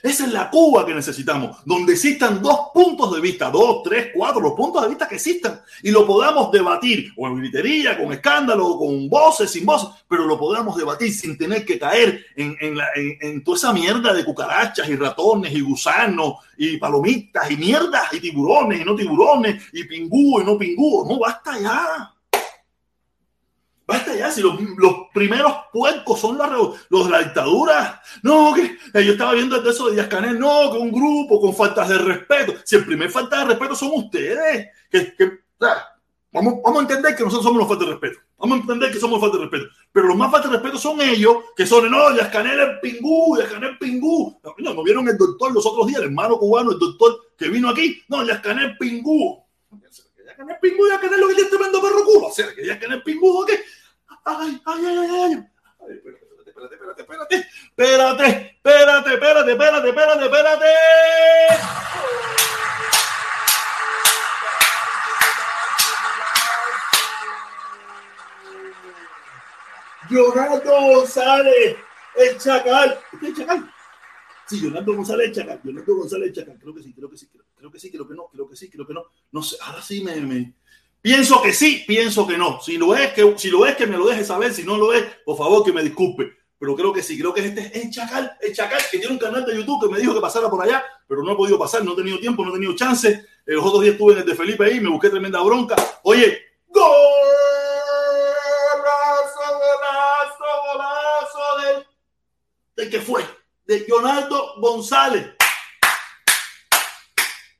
Esa 0.04 0.26
es 0.26 0.32
la 0.34 0.50
Cuba 0.50 0.84
que 0.84 0.92
necesitamos, 0.92 1.56
donde 1.64 1.94
existan 1.94 2.42
dos 2.42 2.68
puntos 2.74 3.14
de 3.14 3.22
vista, 3.22 3.50
dos, 3.50 3.82
tres, 3.82 4.10
cuatro, 4.14 4.38
los 4.38 4.52
puntos 4.52 4.82
de 4.82 4.90
vista 4.90 5.08
que 5.08 5.14
existan, 5.14 5.62
y 5.82 5.90
lo 5.90 6.06
podamos 6.06 6.52
debatir, 6.52 7.10
o 7.16 7.26
en 7.26 7.36
gritería, 7.36 7.96
con 7.96 8.12
escándalo, 8.12 8.76
con 8.76 9.08
voces, 9.08 9.50
sin 9.50 9.64
voces, 9.64 9.88
pero 10.06 10.26
lo 10.26 10.38
podamos 10.38 10.76
debatir 10.76 11.10
sin 11.10 11.38
tener 11.38 11.64
que 11.64 11.78
caer 11.78 12.22
en, 12.36 12.54
en, 12.60 13.42
toda 13.42 13.56
esa 13.56 13.72
mierda 13.72 14.12
de 14.12 14.26
cucarachas 14.26 14.86
y 14.90 14.94
ratones 14.94 15.54
y 15.54 15.62
gusanos 15.62 16.34
y 16.58 16.76
palomitas 16.76 17.50
y 17.50 17.56
mierdas 17.56 18.12
y 18.12 18.20
tiburones 18.20 18.82
y 18.82 18.84
no 18.84 18.94
tiburones 18.94 19.64
y 19.72 19.84
pingú 19.84 20.38
y 20.38 20.44
no 20.44 20.58
pingú. 20.58 21.06
No, 21.08 21.18
basta 21.18 21.58
ya. 21.58 22.13
Basta 23.86 24.16
ya, 24.16 24.30
si 24.30 24.40
los, 24.40 24.56
primeros 25.12 25.52
puercos 25.72 26.18
son 26.18 26.38
los 26.88 27.04
de 27.04 27.10
la 27.10 27.22
dictadura. 27.22 28.00
No, 28.22 28.54
que 28.54 28.78
yo 29.04 29.12
estaba 29.12 29.34
viendo 29.34 29.56
el 29.56 29.66
eso 29.66 29.86
de 29.86 29.96
Díaz 29.96 30.08
Canel, 30.08 30.38
no, 30.38 30.72
que 30.72 30.78
un 30.78 30.90
grupo 30.90 31.40
con 31.40 31.54
faltas 31.54 31.90
de 31.90 31.98
respeto. 31.98 32.54
Si 32.64 32.76
el 32.76 32.86
primer 32.86 33.10
falta 33.10 33.40
de 33.40 33.44
respeto 33.46 33.74
son 33.74 33.90
ustedes, 33.94 34.68
que, 34.90 35.14
vamos, 36.32 36.54
vamos 36.64 36.78
a 36.78 36.82
entender 36.82 37.14
que 37.14 37.24
nosotros 37.24 37.44
somos 37.44 37.58
los 37.58 37.68
faltas 37.68 37.86
de 37.86 37.92
respeto. 37.92 38.18
Vamos 38.38 38.58
a 38.58 38.60
entender 38.62 38.90
que 38.90 38.98
somos 38.98 39.20
falta 39.20 39.36
de 39.36 39.42
respeto. 39.44 39.66
Pero 39.92 40.08
los 40.08 40.16
más 40.16 40.30
faltas 40.30 40.50
de 40.50 40.56
respeto 40.56 40.78
son 40.78 41.02
ellos, 41.02 41.36
que 41.54 41.66
son, 41.66 41.90
no, 41.90 42.10
Díaz 42.12 42.28
Canel 42.30 42.60
es 42.60 42.68
pingú, 42.80 43.36
Díaz 43.36 43.52
Canel 43.52 43.76
pingú. 43.78 44.40
No, 44.42 44.54
no, 44.74 44.82
vieron 44.82 45.06
el 45.08 45.18
doctor 45.18 45.52
los 45.52 45.66
otros 45.66 45.88
días, 45.88 46.00
el 46.00 46.06
hermano 46.06 46.38
cubano, 46.38 46.72
el 46.72 46.78
doctor 46.78 47.18
que 47.36 47.48
vino 47.48 47.68
aquí. 47.68 48.02
No, 48.08 48.24
Díaz 48.24 48.40
Canel 48.40 48.78
pingú. 48.78 49.44
Díaz 50.34 50.36
Canel 50.36 50.58
pingú, 50.60 50.84
Díaz 50.86 51.00
Canel 51.00 51.20
lo 51.20 51.28
que 51.28 51.34
tiene 51.34 51.50
tremendo 51.50 51.80
perro 51.80 52.04
culo. 52.04 52.26
O 52.26 52.32
sea, 52.32 52.54
que 52.54 52.62
Díaz 52.62 52.78
Canel 52.78 53.02
pingú, 53.02 53.42
¿o 53.42 53.46
qué? 53.46 53.64
ay, 54.24 54.60
ay, 54.64 54.86
ay, 54.86 54.96
ay, 54.98 55.08
ay. 55.22 55.94
espérate, 55.96 56.74
espérate, 56.74 57.02
espérate, 57.02 57.36
espérate, 57.76 58.26
espérate, 58.56 59.12
espérate, 59.12 59.52
espérate, 59.52 59.88
espérate, 59.88 60.24
espérate. 60.24 60.74
Leonardo 70.10 70.80
González, 70.80 71.76
el 72.16 72.38
chacal. 72.38 73.00
¿Este 73.12 73.26
es 73.26 73.32
el 73.32 73.36
chacal? 73.36 73.74
Sí, 74.46 74.60
Leonardo 74.60 74.94
González, 74.94 75.28
el 75.28 75.34
chacal. 75.34 75.60
Leonardo 75.64 75.96
González, 75.96 76.28
el 76.28 76.34
chacal. 76.34 76.58
Creo 76.60 76.74
que 76.74 76.82
sí, 76.82 76.92
creo 76.92 77.10
que 77.10 77.16
sí, 77.16 77.28
creo, 77.28 77.43
creo 77.64 77.72
que 77.72 77.80
sí, 77.80 77.90
creo 77.90 78.06
que 78.06 78.14
no, 78.14 78.26
creo 78.28 78.46
que 78.46 78.56
sí, 78.56 78.68
creo 78.68 78.86
que 78.86 78.92
no. 78.92 79.04
No 79.32 79.42
sé, 79.42 79.56
ahora 79.62 79.80
sí 79.80 80.02
me, 80.02 80.14
me 80.16 80.52
Pienso 81.00 81.40
que 81.40 81.54
sí, 81.54 81.82
pienso 81.86 82.26
que 82.26 82.36
no. 82.36 82.60
Si 82.60 82.76
lo 82.76 82.94
es, 82.94 83.14
que, 83.14 83.38
si 83.38 83.48
lo 83.48 83.64
es, 83.64 83.74
que 83.74 83.86
me 83.86 83.96
lo 83.96 84.06
deje 84.06 84.22
saber. 84.22 84.52
Si 84.52 84.64
no 84.64 84.76
lo 84.76 84.92
es, 84.92 85.02
por 85.24 85.38
favor, 85.38 85.64
que 85.64 85.72
me 85.72 85.82
disculpe. 85.82 86.36
Pero 86.58 86.76
creo 86.76 86.92
que 86.92 87.02
sí, 87.02 87.18
creo 87.18 87.32
que 87.32 87.46
este 87.46 87.60
es 87.62 87.84
el 87.84 87.90
Chacal, 87.90 88.36
el 88.40 88.54
Chacal, 88.54 88.82
que 88.90 88.98
tiene 88.98 89.14
un 89.14 89.18
canal 89.18 89.46
de 89.46 89.56
YouTube 89.56 89.86
que 89.86 89.92
me 89.92 89.98
dijo 89.98 90.14
que 90.14 90.20
pasara 90.20 90.50
por 90.50 90.62
allá, 90.62 90.84
pero 91.08 91.22
no 91.22 91.32
he 91.32 91.36
podido 91.36 91.58
pasar, 91.58 91.82
no 91.84 91.94
he 91.94 91.96
tenido 91.96 92.18
tiempo, 92.18 92.44
no 92.44 92.50
he 92.50 92.54
tenido 92.54 92.76
chance. 92.76 93.08
Eh, 93.08 93.52
los 93.52 93.64
otros 93.64 93.82
días 93.82 93.94
estuve 93.94 94.12
en 94.12 94.18
el 94.20 94.26
de 94.26 94.34
Felipe 94.34 94.64
ahí, 94.64 94.80
me 94.80 94.90
busqué 94.90 95.08
tremenda 95.08 95.42
bronca. 95.42 95.76
Oye, 96.02 96.38
golazo, 96.68 96.84
golazo, 99.40 100.44
golazo 100.66 101.62
del, 101.62 101.86
del 102.76 102.90
que 102.90 103.00
fue, 103.00 103.24
de 103.66 103.86
Leonardo 103.88 104.54
González. 104.60 105.34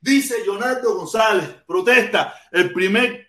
Dice 0.05 0.43
Leonardo 0.43 0.97
González, 0.97 1.49
protesta, 1.65 2.35
el 2.51 2.71
primer 2.71 3.27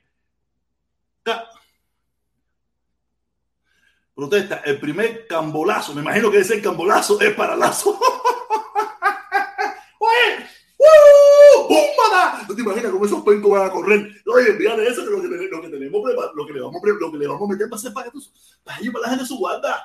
Protesta, 4.15 4.61
el 4.65 4.79
primer 4.79 5.27
cambolazo, 5.27 5.95
me 5.95 6.03
imagino 6.03 6.31
que 6.31 6.41
ese 6.41 6.61
cambolazo 6.61 7.19
es 7.21 7.35
para 7.35 7.57
Lazo. 7.57 7.99
¡Oye! 9.99 10.47
¿No 12.47 12.55
te 12.55 12.61
imaginas 12.61 12.93
cómo 12.93 13.07
esos 13.07 13.23
pencos 13.23 13.51
van 13.51 13.67
a 13.67 13.71
correr? 13.71 14.23
Oye, 14.27 14.53
fíjate 14.55 14.87
eso, 14.87 15.03
que 15.03 15.11
lo 15.11 15.23
que, 15.23 15.29
lo 15.29 15.63
que 15.63 15.69
tenemos, 15.69 16.03
lo 16.35 16.47
que 16.47 16.53
le 16.53 16.61
vamos, 16.61 16.83
lo 16.85 17.11
que 17.11 17.19
le 17.19 17.27
vamos 17.27 17.49
a 17.49 17.53
meter 17.53 17.71
para 17.71 17.79
hacer 17.79 17.95
para, 17.95 18.11
para, 18.11 18.93
para 18.93 19.03
la 19.03 19.09
gente 19.09 19.25
su 19.25 19.39
guarda. 19.39 19.83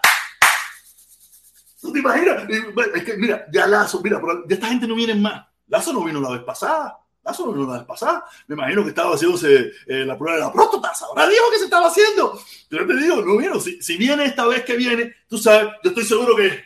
¿No 1.84 1.93
te 1.93 1.99
imaginas? 1.99 2.49
Es 2.95 3.04
que, 3.06 3.15
mira, 3.15 3.45
ya 3.49 3.65
Lazo, 3.65 4.01
mira, 4.04 4.21
de 4.45 4.54
esta 4.54 4.67
gente 4.67 4.88
no 4.88 4.95
vienen 4.95 5.21
más. 5.21 5.50
Lazo 5.71 5.93
no 5.93 6.03
vino 6.03 6.19
la 6.19 6.31
vez 6.31 6.43
pasada. 6.43 6.99
Lazo 7.23 7.45
no 7.45 7.53
vino 7.53 7.71
la 7.71 7.77
vez 7.77 7.88
pasada. 7.88 8.25
Me 8.47 8.55
imagino 8.55 8.84
que 8.84 8.89
estaba 8.89 9.15
haciéndose 9.15 9.71
eh, 9.88 10.05
la 10.05 10.17
prueba 10.17 10.36
de 10.36 10.43
la 10.43 10.51
próstata. 10.51 10.91
Ahora 11.07 11.29
dijo 11.29 11.49
que 11.49 11.60
se 11.60 11.63
estaba 11.63 11.88
haciendo. 11.88 12.38
Yo 12.69 12.86
te 12.86 12.97
digo, 12.97 13.15
no 13.21 13.38
vino. 13.38 13.57
Si, 13.57 13.81
si 13.81 13.95
viene 13.95 14.25
esta 14.25 14.45
vez 14.45 14.65
que 14.65 14.75
viene, 14.75 15.15
tú 15.29 15.38
sabes, 15.38 15.69
yo 15.81 15.91
estoy 15.91 16.03
seguro 16.03 16.36
que 16.36 16.62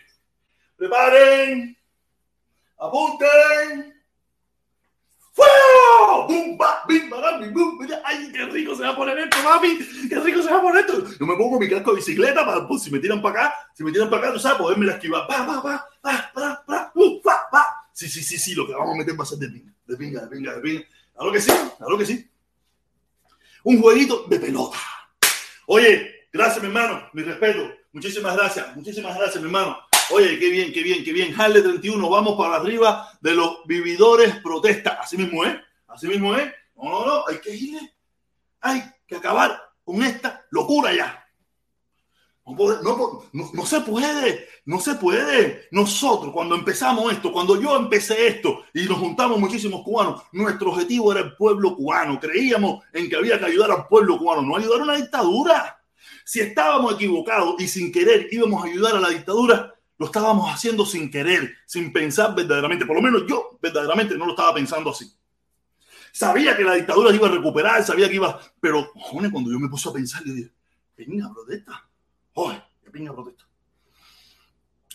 preparen, 0.76 1.78
apunten. 2.80 3.94
¡Fuego! 5.34 6.28
¡Bum! 6.28 6.58
¡Bim! 6.88 7.12
¡Bim! 7.42 7.54
¡Bum! 7.54 7.88
¡Ay, 8.06 8.32
qué 8.32 8.46
rico 8.46 8.74
se 8.74 8.84
va 8.84 8.90
a 8.90 8.96
poner 8.96 9.20
esto, 9.20 9.38
mami! 9.44 9.78
¡Qué 10.10 10.20
rico 10.20 10.42
se 10.42 10.50
va 10.50 10.58
a 10.58 10.62
poner 10.62 10.86
esto! 10.86 11.06
Yo 11.20 11.26
me 11.28 11.36
pongo 11.36 11.60
mi 11.60 11.70
casco 11.70 11.92
de 11.92 11.98
bicicleta 11.98 12.44
para, 12.46 12.68
pues, 12.68 12.84
si 12.84 12.90
me 12.90 13.00
tiran 13.00 13.22
para 13.22 13.48
acá, 13.48 13.56
si 13.74 13.84
me 13.84 13.92
tiran 13.92 14.10
para 14.10 14.24
acá, 14.24 14.34
tú 14.34 14.40
sabes, 14.40 14.58
poderme 14.58 14.86
la 14.88 14.94
esquivar. 14.94 15.28
¡Pa, 15.28 15.46
pa, 15.46 15.62
pa! 15.62 16.92
uh, 16.96 17.22
Sí, 17.96 18.10
sí, 18.10 18.22
sí, 18.22 18.38
sí, 18.38 18.54
lo 18.54 18.68
que 18.68 18.74
vamos 18.74 18.94
a 18.94 18.98
meter 18.98 19.18
va 19.18 19.24
a 19.24 19.26
ser 19.26 19.38
de 19.38 19.48
pinga, 19.48 19.72
de 19.86 19.96
pinga, 19.96 20.22
de 20.24 20.28
pinga, 20.28 20.54
de 20.56 20.62
pinga. 20.62 20.86
Claro 21.14 21.32
que 21.32 21.40
sí, 21.40 21.52
claro 21.78 21.98
que 21.98 22.06
sí. 22.06 22.30
Un 23.64 23.82
jueguito 23.82 24.26
de 24.28 24.38
pelota. 24.38 24.78
Oye, 25.68 26.28
gracias, 26.34 26.62
mi 26.62 26.68
hermano, 26.68 27.08
mi 27.14 27.24
respeto. 27.24 27.72
Muchísimas 27.94 28.36
gracias, 28.36 28.76
muchísimas 28.76 29.16
gracias, 29.18 29.42
mi 29.42 29.48
hermano. 29.48 29.78
Oye, 30.12 30.38
qué 30.38 30.50
bien, 30.50 30.74
qué 30.74 30.84
bien, 30.84 31.06
qué 31.06 31.14
bien. 31.14 31.34
Harle 31.40 31.62
31, 31.62 32.10
vamos 32.10 32.38
para 32.38 32.58
arriba 32.58 33.18
de 33.22 33.34
los 33.34 33.66
vividores 33.66 34.36
protesta. 34.42 35.00
Así 35.02 35.16
mismo 35.16 35.46
es, 35.46 35.56
así 35.88 36.10
mismo 36.10 36.36
es. 36.36 36.52
No, 36.76 36.84
no, 36.84 37.06
no, 37.06 37.24
hay 37.30 37.38
que 37.38 37.56
irle. 37.56 37.96
Hay 38.60 38.84
que 39.08 39.16
acabar 39.16 39.58
con 39.86 40.04
esta 40.04 40.46
locura 40.52 40.94
ya. 40.94 41.25
No, 42.46 43.66
se 43.66 43.82
puede, 43.82 44.48
no 44.66 44.80
se 44.80 44.96
puede. 44.96 45.68
Nosotros, 45.72 46.32
cuando 46.32 46.54
empezamos 46.54 47.12
esto, 47.12 47.32
cuando 47.32 47.60
yo 47.60 47.76
empecé 47.76 48.28
esto 48.28 48.66
y 48.72 48.84
nos 48.84 49.00
juntamos 49.00 49.40
muchísimos 49.40 49.82
cubanos, 49.82 50.22
nuestro 50.32 50.70
objetivo 50.70 51.12
era 51.12 51.22
el 51.22 51.36
pueblo 51.36 51.76
cubano. 51.76 52.20
Creíamos 52.20 52.84
en 52.94 53.10
que 53.10 53.16
había 53.16 53.40
que 53.40 53.46
ayudar 53.46 53.72
al 53.72 53.88
pueblo 53.88 54.20
cubano, 54.20 54.44
no 54.44 54.56
ayudar 54.56 54.82
a 54.82 54.84
una 54.84 54.96
dictadura. 54.96 55.82
Si 56.24 56.40
estábamos 56.40 56.94
equivocados 56.94 57.56
y 57.60 57.68
sin 57.68 57.92
querer 57.92 58.28
íbamos 58.32 58.64
a 58.64 58.68
ayudar 58.68 58.96
a 58.96 59.00
la 59.00 59.10
dictadura, 59.10 59.74
lo 59.98 60.06
estábamos 60.06 60.54
haciendo 60.54 60.86
sin 60.86 61.10
querer, 61.10 61.56
sin 61.66 61.92
pensar 61.92 62.36
verdaderamente. 62.36 62.86
Por 62.86 62.96
lo 62.96 63.02
menos 63.02 63.24
yo 63.28 63.58
verdaderamente 63.60 64.16
no 64.16 64.26
lo 64.26 64.32
estaba 64.32 64.54
pensando 64.54 64.92
así. 64.92 65.12
Sabía 66.12 66.56
que 66.56 66.64
la 66.64 66.76
dictadura 66.76 67.14
iba 67.14 67.28
a 67.28 67.32
recuperar, 67.32 67.84
sabía 67.84 68.08
que 68.08 68.16
iba, 68.16 68.40
pero 68.60 68.92
joder, 68.96 69.32
cuando 69.32 69.52
yo 69.52 69.60
me 69.60 69.68
puse 69.68 69.90
a 69.90 69.94
pensar, 69.94 70.24
yo 70.24 70.34
dije, 70.34 70.52
venga, 70.96 71.32
protesta. 71.34 71.90
Oye, 72.36 72.62
qué 72.84 72.92
pinga 72.92 73.14
protesta. 73.14 73.46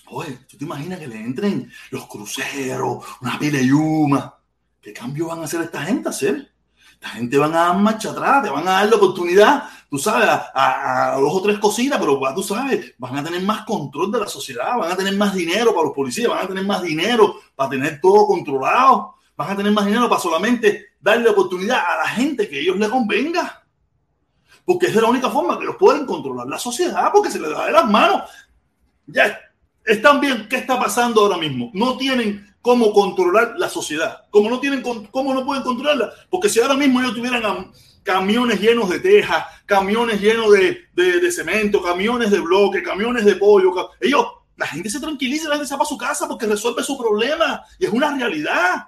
Oye, 0.08 0.40
¿tú 0.48 0.58
te 0.58 0.64
imaginas 0.64 0.98
que 0.98 1.06
le 1.06 1.16
entren 1.16 1.70
los 1.90 2.06
cruceros, 2.06 3.04
una 3.22 3.38
pila 3.38 3.60
yuma? 3.62 4.38
¿Qué 4.80 4.92
cambio 4.92 5.28
van 5.28 5.40
a 5.40 5.44
hacer 5.44 5.62
esta 5.62 5.82
gente 5.82 6.08
a 6.08 6.10
hacer? 6.10 6.52
La 7.00 7.08
gente 7.10 7.38
van 7.38 7.54
a 7.54 7.60
dar 7.60 7.76
marcha 7.78 8.10
atrás, 8.10 8.42
te 8.42 8.50
van 8.50 8.68
a 8.68 8.72
dar 8.72 8.88
la 8.90 8.96
oportunidad, 8.96 9.70
tú 9.88 9.98
sabes, 9.98 10.28
a, 10.28 11.16
dos 11.18 11.34
o 11.34 11.42
tres 11.42 11.58
cositas, 11.58 11.98
pero 11.98 12.20
tú 12.34 12.42
sabes, 12.42 12.94
van 12.98 13.16
a 13.16 13.24
tener 13.24 13.42
más 13.42 13.64
control 13.64 14.12
de 14.12 14.20
la 14.20 14.28
sociedad, 14.28 14.76
van 14.76 14.92
a 14.92 14.96
tener 14.96 15.16
más 15.16 15.34
dinero 15.34 15.72
para 15.72 15.86
los 15.86 15.94
policías, 15.94 16.28
van 16.28 16.44
a 16.44 16.48
tener 16.48 16.66
más 16.66 16.82
dinero 16.82 17.36
para 17.56 17.70
tener 17.70 18.02
todo 18.02 18.26
controlado, 18.26 19.14
van 19.34 19.50
a 19.50 19.56
tener 19.56 19.72
más 19.72 19.86
dinero 19.86 20.10
para 20.10 20.20
solamente 20.20 20.88
darle 21.00 21.30
oportunidad 21.30 21.78
a 21.78 22.02
la 22.02 22.08
gente 22.08 22.46
que 22.50 22.60
ellos 22.60 22.76
le 22.76 22.90
convenga. 22.90 23.59
Porque 24.70 24.86
es 24.86 24.94
de 24.94 25.02
la 25.02 25.08
única 25.08 25.28
forma 25.30 25.58
que 25.58 25.64
los 25.64 25.74
pueden 25.74 26.06
controlar 26.06 26.46
la 26.46 26.56
sociedad, 26.56 27.10
porque 27.12 27.28
se 27.28 27.40
les 27.40 27.50
da 27.50 27.66
de 27.66 27.72
las 27.72 27.90
manos. 27.90 28.30
Ya 29.04 29.36
están 29.84 30.20
bien, 30.20 30.46
¿qué 30.48 30.58
está 30.58 30.78
pasando 30.78 31.22
ahora 31.22 31.38
mismo? 31.38 31.72
No 31.74 31.96
tienen 31.96 32.54
cómo 32.62 32.92
controlar 32.92 33.54
la 33.56 33.68
sociedad. 33.68 34.28
Como 34.30 34.48
no 34.48 34.60
tienen, 34.60 34.80
cómo 34.80 35.34
no 35.34 35.44
pueden 35.44 35.64
controlarla, 35.64 36.12
porque 36.30 36.48
si 36.48 36.60
ahora 36.60 36.76
mismo 36.76 37.00
ellos 37.00 37.16
tuvieran 37.16 37.72
camiones 38.04 38.60
llenos 38.60 38.88
de 38.88 39.00
tejas, 39.00 39.44
camiones 39.66 40.20
llenos 40.20 40.52
de, 40.52 40.84
de, 40.94 41.32
cemento, 41.32 41.82
camiones 41.82 42.30
de 42.30 42.38
bloque, 42.38 42.80
camiones 42.80 43.24
de 43.24 43.34
pollo, 43.34 43.72
ellos, 44.00 44.24
la 44.56 44.68
gente 44.68 44.88
se 44.88 45.00
tranquiliza, 45.00 45.48
la 45.48 45.56
gente 45.56 45.66
se 45.66 45.76
va 45.76 45.82
a 45.82 45.84
su 45.84 45.98
casa 45.98 46.28
porque 46.28 46.46
resuelve 46.46 46.84
su 46.84 46.96
problema 46.96 47.64
y 47.76 47.86
es 47.86 47.92
una 47.92 48.16
realidad. 48.16 48.86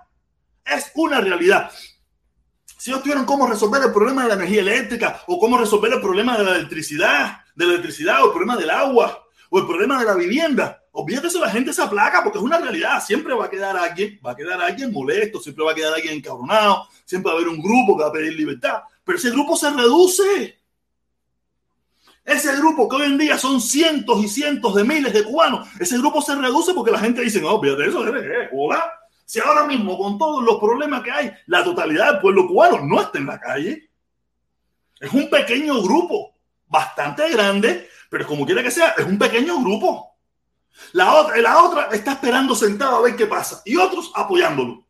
Es 0.65 0.93
una 0.95 1.21
realidad. 1.21 1.73
Si 2.83 2.91
ellos 2.91 3.05
tuvieran 3.05 3.25
cómo 3.25 3.47
resolver 3.47 3.81
el 3.81 3.93
problema 3.93 4.25
de 4.25 4.31
la 4.31 4.35
energía 4.35 4.61
eléctrica 4.61 5.23
o 5.29 5.39
cómo 5.39 5.57
resolver 5.57 5.93
el 5.93 6.01
problema 6.01 6.37
de 6.37 6.43
la 6.43 6.57
electricidad, 6.57 7.43
de 7.55 7.65
la 7.65 7.75
electricidad 7.75 8.21
o 8.23 8.25
el 8.25 8.31
problema 8.33 8.57
del 8.57 8.71
agua 8.71 9.23
o 9.51 9.61
el 9.61 9.67
problema 9.69 10.01
de 10.01 10.05
la 10.05 10.15
vivienda, 10.15 10.83
olvídate 10.91 11.29
la 11.39 11.49
gente 11.49 11.73
se 11.73 11.81
aplaca 11.81 12.25
porque 12.25 12.39
es 12.39 12.45
una 12.45 12.59
realidad. 12.59 13.01
Siempre 13.01 13.35
va 13.35 13.45
a 13.45 13.51
quedar 13.51 13.77
alguien, 13.77 14.19
va 14.27 14.33
a 14.33 14.35
quedar 14.35 14.61
alguien 14.61 14.91
molesto, 14.91 15.41
siempre 15.41 15.65
va 15.65 15.71
a 15.71 15.75
quedar 15.77 15.95
alguien 15.95 16.15
encabronado, 16.15 16.89
siempre 17.05 17.31
va 17.31 17.39
a 17.39 17.41
haber 17.41 17.55
un 17.55 17.63
grupo 17.63 17.97
que 17.97 18.03
va 18.03 18.09
a 18.09 18.13
pedir 18.13 18.33
libertad, 18.33 18.83
pero 19.05 19.17
ese 19.17 19.31
grupo 19.31 19.57
se 19.57 19.71
reduce. 19.71 20.59
Ese 22.25 22.57
grupo 22.57 22.89
que 22.89 22.97
hoy 22.97 23.05
en 23.05 23.19
día 23.19 23.39
son 23.39 23.61
cientos 23.61 24.25
y 24.25 24.29
cientos 24.29 24.75
de 24.75 24.83
miles 24.83 25.13
de 25.13 25.23
cubanos, 25.23 25.69
ese 25.79 25.99
grupo 25.99 26.21
se 26.21 26.35
reduce 26.35 26.75
porque 26.75 26.91
la 26.91 26.99
gente 26.99 27.23
dice, 27.23 27.41
no, 27.41 27.63
eso, 27.63 28.05
hola. 28.53 29.02
Si 29.33 29.41
ahora 29.41 29.65
mismo, 29.65 29.97
con 29.97 30.19
todos 30.19 30.45
los 30.45 30.59
problemas 30.59 31.03
que 31.03 31.11
hay, 31.11 31.33
la 31.47 31.65
totalidad 31.65 32.13
del 32.13 32.21
pueblo 32.21 32.47
cubano 32.47 32.81
no 32.85 33.01
está 33.01 33.17
en 33.17 33.25
la 33.25 33.41
calle. 33.41 33.91
Es 35.01 35.11
un 35.11 35.31
pequeño 35.31 35.81
grupo, 35.81 36.35
bastante 36.67 37.31
grande, 37.31 37.89
pero 38.11 38.27
como 38.27 38.45
quiera 38.45 38.63
que 38.63 38.71
sea, 38.71 38.89
es 38.91 39.07
un 39.07 39.19
pequeño 39.19 39.59
grupo. 39.63 40.19
La 40.93 41.15
otra, 41.15 41.39
la 41.39 41.63
otra 41.63 41.89
está 41.93 42.13
esperando 42.13 42.55
sentado 42.55 42.97
a 42.97 43.01
ver 43.01 43.17
qué 43.17 43.25
pasa 43.25 43.63
y 43.65 43.75
otros 43.75 44.13
apoyándolo. 44.15 44.87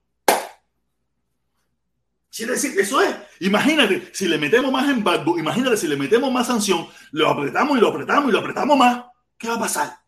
Quiere 2.34 2.54
decir, 2.54 2.74
eso 2.80 3.00
es. 3.00 3.14
Imagínate, 3.38 4.10
si 4.12 4.26
le 4.26 4.38
metemos 4.38 4.72
más 4.72 4.88
embargo, 4.88 5.38
imagínate 5.38 5.76
si 5.76 5.86
le 5.86 5.96
metemos 5.96 6.32
más 6.32 6.48
sanción, 6.48 6.88
lo 7.12 7.28
apretamos 7.28 7.78
y 7.78 7.80
lo 7.80 7.90
apretamos 7.90 8.28
y 8.28 8.32
lo 8.32 8.40
apretamos 8.40 8.76
más, 8.76 9.04
¿qué 9.38 9.46
va 9.46 9.54
a 9.54 9.60
pasar? 9.60 10.01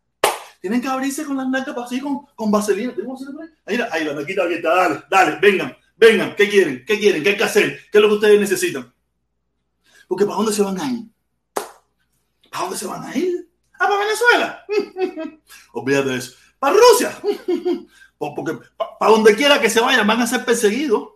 Tienen 0.65 0.81
que 0.81 0.89
abrirse 0.89 1.27
con 1.27 1.37
las 1.37 1.47
nalgas 1.47 1.77
así 1.77 2.01
con, 2.01 2.25
con 2.35 2.51
vaselina. 2.51 2.95
Ahí, 3.67 3.79
ahí 3.93 4.03
la 4.03 4.15
naquita 4.15 4.45
dale, 4.63 5.05
dale, 5.11 5.39
vengan, 5.39 5.77
vengan, 5.95 6.35
¿qué 6.35 6.49
quieren? 6.49 6.83
¿Qué 6.87 6.99
quieren? 6.99 7.23
¿Qué 7.23 7.29
hay 7.29 7.37
que 7.37 7.45
hacer? 7.45 7.81
¿Qué 7.93 7.99
es 7.99 8.03
lo 8.03 8.09
que 8.09 8.15
ustedes 8.15 8.41
necesitan? 8.41 8.91
Porque 10.09 10.25
¿para 10.25 10.39
dónde 10.39 10.55
se 10.55 10.63
van 10.63 10.81
a 10.81 10.91
ir? 10.91 11.05
¿Para 12.51 12.65
dónde 12.65 12.79
se 12.79 12.87
van 12.87 13.05
a 13.05 13.15
ir? 13.15 13.47
¿Ah, 13.75 13.89
para 13.89 13.99
Venezuela? 13.99 14.65
Olvídate 15.75 16.09
de 16.09 16.17
eso. 16.17 16.33
¿Para 16.59 16.77
Rusia? 16.77 17.21
Porque 18.19 18.59
para 18.79 19.13
donde 19.13 19.37
quiera 19.37 19.61
que 19.61 19.69
se 19.69 19.81
vayan 19.81 20.07
van 20.07 20.23
a 20.23 20.27
ser 20.27 20.47
perseguidos. 20.47 21.11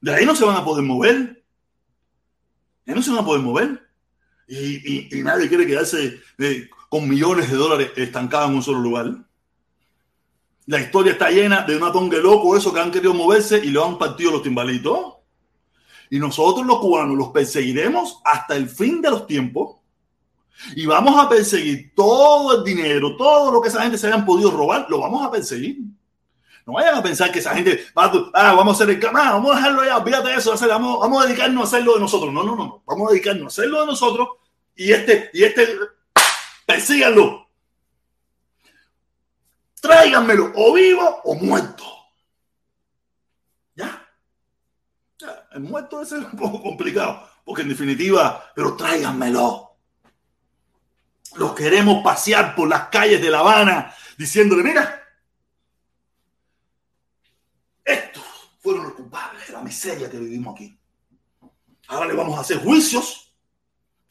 De 0.00 0.14
ahí 0.14 0.26
no 0.26 0.34
se 0.34 0.44
van 0.44 0.56
a 0.56 0.64
poder 0.64 0.82
mover. 0.82 1.44
De 2.84 2.92
ahí 2.92 2.94
no 2.96 3.02
se 3.04 3.10
van 3.10 3.20
a 3.20 3.24
poder 3.24 3.40
mover. 3.40 3.88
Y, 4.48 5.16
y, 5.16 5.22
nadie 5.22 5.48
quiere 5.48 5.64
quedarse 5.64 6.20
eh, 6.38 6.68
con 6.94 7.08
millones 7.08 7.50
de 7.50 7.56
dólares 7.56 7.90
estancados 7.96 8.50
en 8.50 8.54
un 8.54 8.62
solo 8.62 8.78
lugar. 8.78 9.12
La 10.66 10.78
historia 10.78 11.10
está 11.10 11.28
llena 11.28 11.62
de 11.62 11.76
una 11.76 11.90
tongue 11.90 12.22
loco, 12.22 12.56
eso 12.56 12.72
que 12.72 12.78
han 12.78 12.92
querido 12.92 13.12
moverse 13.12 13.58
y 13.58 13.70
lo 13.70 13.84
han 13.84 13.98
partido 13.98 14.30
los 14.30 14.44
timbalitos. 14.44 15.16
Y 16.08 16.20
nosotros 16.20 16.64
los 16.64 16.78
cubanos 16.78 17.16
los 17.16 17.30
perseguiremos 17.30 18.20
hasta 18.24 18.54
el 18.54 18.68
fin 18.68 19.02
de 19.02 19.10
los 19.10 19.26
tiempos. 19.26 19.78
Y 20.76 20.86
vamos 20.86 21.18
a 21.18 21.28
perseguir 21.28 21.92
todo 21.96 22.58
el 22.58 22.64
dinero, 22.64 23.16
todo 23.16 23.50
lo 23.50 23.60
que 23.60 23.70
esa 23.70 23.82
gente 23.82 23.98
se 23.98 24.06
hayan 24.06 24.24
podido 24.24 24.52
robar, 24.52 24.86
lo 24.88 25.00
vamos 25.00 25.26
a 25.26 25.32
perseguir. 25.32 25.78
No 26.64 26.74
vayan 26.74 26.94
a 26.94 27.02
pensar 27.02 27.32
que 27.32 27.40
esa 27.40 27.56
gente 27.56 27.86
va 27.98 28.04
a, 28.04 28.12
ah, 28.34 28.54
vamos 28.54 28.80
a 28.80 28.84
hacer 28.84 28.96
el 28.96 29.04
ah, 29.04 29.32
vamos 29.32 29.50
a 29.50 29.56
dejarlo 29.56 29.84
ya, 29.84 29.98
olvídate 29.98 30.28
de 30.28 30.36
eso, 30.36 30.54
vamos, 30.68 31.00
vamos 31.00 31.24
a 31.24 31.26
dedicarnos 31.26 31.64
a 31.64 31.66
hacerlo 31.66 31.94
de 31.94 32.00
nosotros. 32.02 32.32
No, 32.32 32.44
no, 32.44 32.54
no, 32.54 32.84
vamos 32.86 33.08
a 33.08 33.12
dedicarnos 33.14 33.46
a 33.46 33.48
hacerlo 33.48 33.80
de 33.80 33.86
nosotros 33.86 34.28
y 34.76 34.92
este, 34.92 35.30
y 35.32 35.42
este, 35.42 35.66
persíganlo. 36.66 37.48
Tráiganmelo, 39.80 40.52
o 40.54 40.72
vivo 40.72 41.20
o 41.24 41.34
muerto. 41.34 41.84
¿Ya? 43.74 44.08
el 45.52 45.60
muerto 45.60 46.02
es 46.02 46.12
un 46.12 46.30
poco 46.32 46.62
complicado, 46.62 47.28
porque 47.44 47.62
en 47.62 47.68
definitiva, 47.68 48.52
pero 48.54 48.76
tráiganmelo. 48.76 49.76
Los 51.36 51.54
queremos 51.54 52.02
pasear 52.02 52.54
por 52.54 52.68
las 52.68 52.88
calles 52.88 53.20
de 53.20 53.30
La 53.30 53.40
Habana 53.40 53.94
diciéndole, 54.16 54.62
mira, 54.62 55.02
estos 57.84 58.24
fueron 58.60 58.84
los 58.84 58.94
culpables 58.94 59.46
de 59.46 59.52
la 59.52 59.60
miseria 59.60 60.10
que 60.10 60.18
vivimos 60.18 60.54
aquí. 60.54 60.78
Ahora 61.88 62.06
le 62.06 62.14
vamos 62.14 62.38
a 62.38 62.42
hacer 62.42 62.58
juicios 62.62 63.23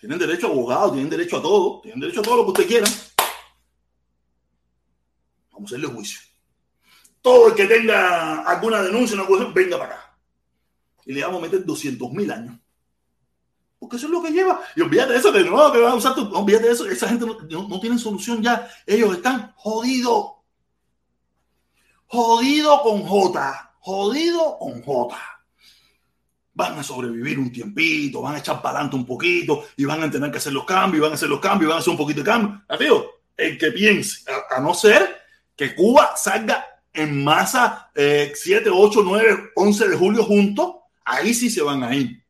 tienen 0.04 0.20
derecho 0.20 0.48
a 0.48 0.50
abogados, 0.50 0.92
tienen 0.92 1.10
derecho 1.10 1.38
a 1.38 1.42
todo, 1.42 1.80
tienen 1.80 2.02
derecho 2.02 2.20
a 2.20 2.24
todo 2.24 2.36
lo 2.36 2.44
que 2.44 2.50
usted 2.50 2.68
quiera. 2.68 2.88
Vamos 5.54 5.72
a 5.72 5.76
hacerle 5.76 5.88
juicio. 5.88 6.20
Todo 7.22 7.48
el 7.48 7.56
que 7.56 7.68
tenga 7.68 8.42
alguna 8.42 8.82
denuncia, 8.82 9.16
una 9.16 9.24
acusación, 9.24 9.54
venga 9.54 9.80
para 9.80 9.96
acá. 9.96 10.18
Y 11.06 11.14
le 11.14 11.22
vamos 11.22 11.40
a 11.40 11.44
meter 11.44 11.64
200 11.64 12.12
mil 12.12 12.30
años. 12.30 12.60
Porque 13.80 13.96
eso 13.96 14.08
es 14.08 14.12
lo 14.12 14.22
que 14.22 14.32
lleva. 14.32 14.60
Y 14.76 14.82
olvídate 14.82 15.14
de 15.14 15.20
eso, 15.20 15.32
de 15.32 15.46
nuevo 15.46 15.72
que 15.72 15.80
vas 15.80 15.94
a 15.94 15.96
usar 15.96 16.16
tu. 16.16 16.36
Olvídate 16.36 16.66
de 16.66 16.74
eso, 16.74 16.86
esa 16.86 17.08
gente 17.08 17.26
no, 17.26 17.38
no, 17.40 17.70
no 17.70 17.80
tiene 17.80 17.98
solución 17.98 18.44
ya. 18.44 18.70
Ellos 18.86 19.16
están 19.16 19.54
jodidos. 19.56 20.34
Jodido 22.08 22.82
con 22.82 23.04
J. 23.04 23.76
Jodido 23.80 24.58
con 24.60 24.84
J 24.84 25.33
van 26.54 26.78
a 26.78 26.84
sobrevivir 26.84 27.40
un 27.40 27.52
tiempito, 27.52 28.22
van 28.22 28.36
a 28.36 28.40
echar 28.40 28.62
para 28.62 28.78
adelante 28.78 28.96
un 28.96 29.06
poquito 29.06 29.66
y 29.76 29.86
van 29.86 30.04
a 30.04 30.12
tener 30.12 30.32
que 30.32 30.38
hacer 30.38 30.54
los 30.54 30.66
cambios, 30.66 31.02
van 31.02 31.12
a 31.12 31.16
hacer 31.16 31.30
los 31.30 31.40
cambios, 31.40 31.70
van 31.70 31.78
a 31.78 31.80
hacer 31.80 31.92
un 31.92 31.98
poquito 31.98 32.20
de 32.20 32.26
cambio. 32.26 32.62
Amigo, 32.68 33.12
el 33.36 33.58
que 33.58 33.72
piense, 33.72 34.24
a, 34.50 34.60
no 34.60 34.74
ser 34.74 35.18
que 35.56 35.74
Cuba 35.74 36.16
salga 36.16 36.66
en 36.94 37.24
masa 37.24 37.92
7, 37.96 38.70
8, 38.72 39.02
9, 39.04 39.52
11 39.56 39.90
de 39.90 39.98
julio 39.98 40.24
juntos, 40.24 40.76
ahí 41.04 41.34
sí 41.34 41.50
se 41.50 41.62
van 41.62 41.84
a 41.84 41.96
ir. 41.96 42.24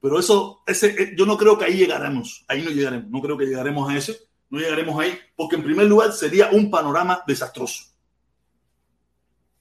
Pero 0.00 0.18
eso, 0.18 0.62
ese, 0.66 0.88
eh, 0.88 1.14
yo 1.16 1.26
no 1.26 1.36
creo 1.36 1.58
que 1.58 1.66
ahí 1.66 1.76
llegaremos, 1.76 2.44
ahí 2.48 2.62
no 2.62 2.70
llegaremos, 2.70 3.10
no 3.10 3.20
creo 3.20 3.36
que 3.36 3.44
llegaremos 3.44 3.90
a 3.90 3.96
ese, 3.96 4.18
no 4.50 4.58
llegaremos 4.58 4.98
ahí, 4.98 5.18
porque 5.36 5.56
en 5.56 5.64
primer 5.64 5.86
lugar 5.86 6.12
sería 6.12 6.48
un 6.50 6.70
panorama 6.70 7.22
desastroso. 7.26 7.84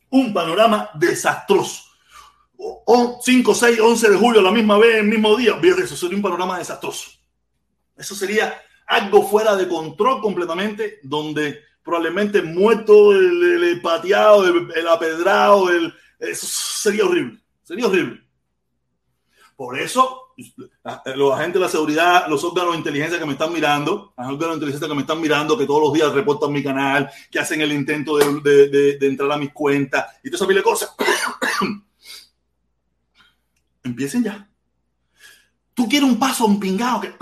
un 0.10 0.34
panorama 0.34 0.90
desastroso. 0.96 1.91
O, 2.64 3.20
5, 3.24 3.56
6, 3.56 3.80
11 3.80 4.10
de 4.12 4.18
julio, 4.18 4.42
la 4.42 4.52
misma 4.52 4.78
vez, 4.78 4.98
el 4.98 5.08
mismo 5.08 5.36
día, 5.36 5.60
eso 5.84 5.96
sería 5.96 6.16
un 6.16 6.22
panorama 6.22 6.60
desastroso. 6.60 7.10
Eso 7.98 8.14
sería 8.14 8.62
algo 8.86 9.28
fuera 9.28 9.56
de 9.56 9.68
control 9.68 10.22
completamente, 10.22 11.00
donde 11.02 11.60
probablemente 11.84 12.44
muerto, 12.44 13.14
el, 13.14 13.82
pateado, 13.82 14.46
el, 14.48 14.88
apedrado, 14.88 15.72
el, 15.72 15.92
eso 16.20 16.46
sería 16.46 17.06
horrible, 17.06 17.40
sería 17.64 17.88
horrible. 17.88 18.22
Por 19.56 19.80
eso, 19.80 20.34
los 21.16 21.34
agentes 21.34 21.56
de 21.56 21.60
la 21.60 21.70
seguridad, 21.70 22.28
los 22.28 22.44
órganos 22.44 22.74
de 22.74 22.78
inteligencia 22.78 23.18
que 23.18 23.26
me 23.26 23.34
están 23.34 23.54
mirando, 23.54 24.14
los 24.16 24.28
órganos 24.28 24.50
de 24.50 24.54
inteligencia 24.56 24.88
que 24.88 24.96
me 24.96 25.02
están 25.02 25.22
mirando, 25.22 25.58
que 25.58 25.66
todos 25.66 25.82
los 25.82 25.94
días 25.94 26.14
reportan 26.14 26.52
mi 26.52 26.62
canal, 26.62 27.10
que 27.32 27.40
hacen 27.40 27.62
el 27.62 27.72
intento 27.72 28.18
de, 28.18 28.98
entrar 29.02 29.32
a 29.32 29.38
mis 29.38 29.52
cuentas 29.52 30.06
y 30.24 30.30
todas 30.30 30.48
esas 30.48 30.64
cosas, 30.64 30.96
empiecen 33.84 34.24
ya. 34.24 34.50
Tú 35.74 35.88
quieres 35.88 36.10
un 36.10 36.20
paso, 36.20 36.46
un 36.46 36.60
pingado, 36.60 37.02
que 37.02 37.14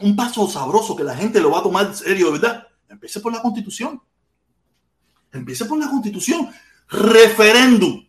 un 0.00 0.14
paso 0.14 0.48
sabroso 0.48 0.94
que 0.94 1.04
la 1.04 1.16
gente 1.16 1.40
lo 1.40 1.50
va 1.50 1.60
a 1.60 1.62
tomar 1.62 1.86
en 1.86 1.94
serio, 1.94 2.32
¿verdad? 2.32 2.66
Empiece 2.88 3.20
por 3.20 3.32
la 3.32 3.42
constitución. 3.42 4.00
Empiece 5.32 5.64
por 5.64 5.78
la 5.78 5.88
constitución. 5.88 6.50
Referéndum. 6.88 8.06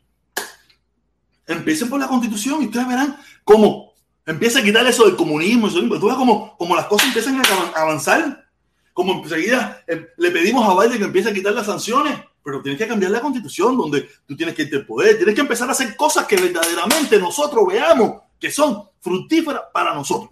Empiece 1.48 1.86
por 1.86 2.00
la 2.00 2.08
constitución 2.08 2.62
y 2.62 2.66
ustedes 2.66 2.88
verán 2.88 3.18
cómo 3.43 3.93
empieza 4.26 4.60
a 4.60 4.64
quitar 4.64 4.86
eso 4.88 5.06
del 5.06 5.16
comunismo. 5.16 5.68
Eso, 5.68 5.80
tú 5.80 6.08
ves 6.08 6.16
como, 6.16 6.58
como 6.58 6.76
las 6.76 6.88
cosas 6.88 7.08
empiezan 7.08 7.41
a 7.41 7.82
avanzar. 7.82 8.46
Como 8.93 9.24
enseguida 9.24 9.84
eh, 9.88 10.08
le 10.18 10.32
pedimos 10.32 10.68
a 10.68 10.82
Biden 10.82 10.98
que 10.98 11.06
empiece 11.06 11.30
a 11.30 11.34
quitar 11.34 11.54
las 11.54 11.66
sanciones. 11.66 12.20
Pero 12.46 12.62
tienes 12.62 12.78
que 12.80 12.88
cambiar 12.88 13.10
la 13.10 13.22
constitución 13.22 13.76
donde 13.76 14.08
tú 14.24 14.38
tienes 14.38 14.54
que 14.54 14.62
irte 14.62 14.76
al 14.76 14.86
poder. 14.86 15.18
Tienes 15.18 15.34
que 15.34 15.41
empezar 15.41 15.68
a 15.68 15.72
hacer 15.72 15.96
cosas 15.96 16.28
que 16.28 16.36
verdaderamente 16.36 17.18
nosotros 17.18 17.66
veamos 17.68 18.22
que 18.39 18.52
son 18.52 18.88
fructíferas 19.02 19.64
para 19.74 19.96
nosotros. 19.96 20.30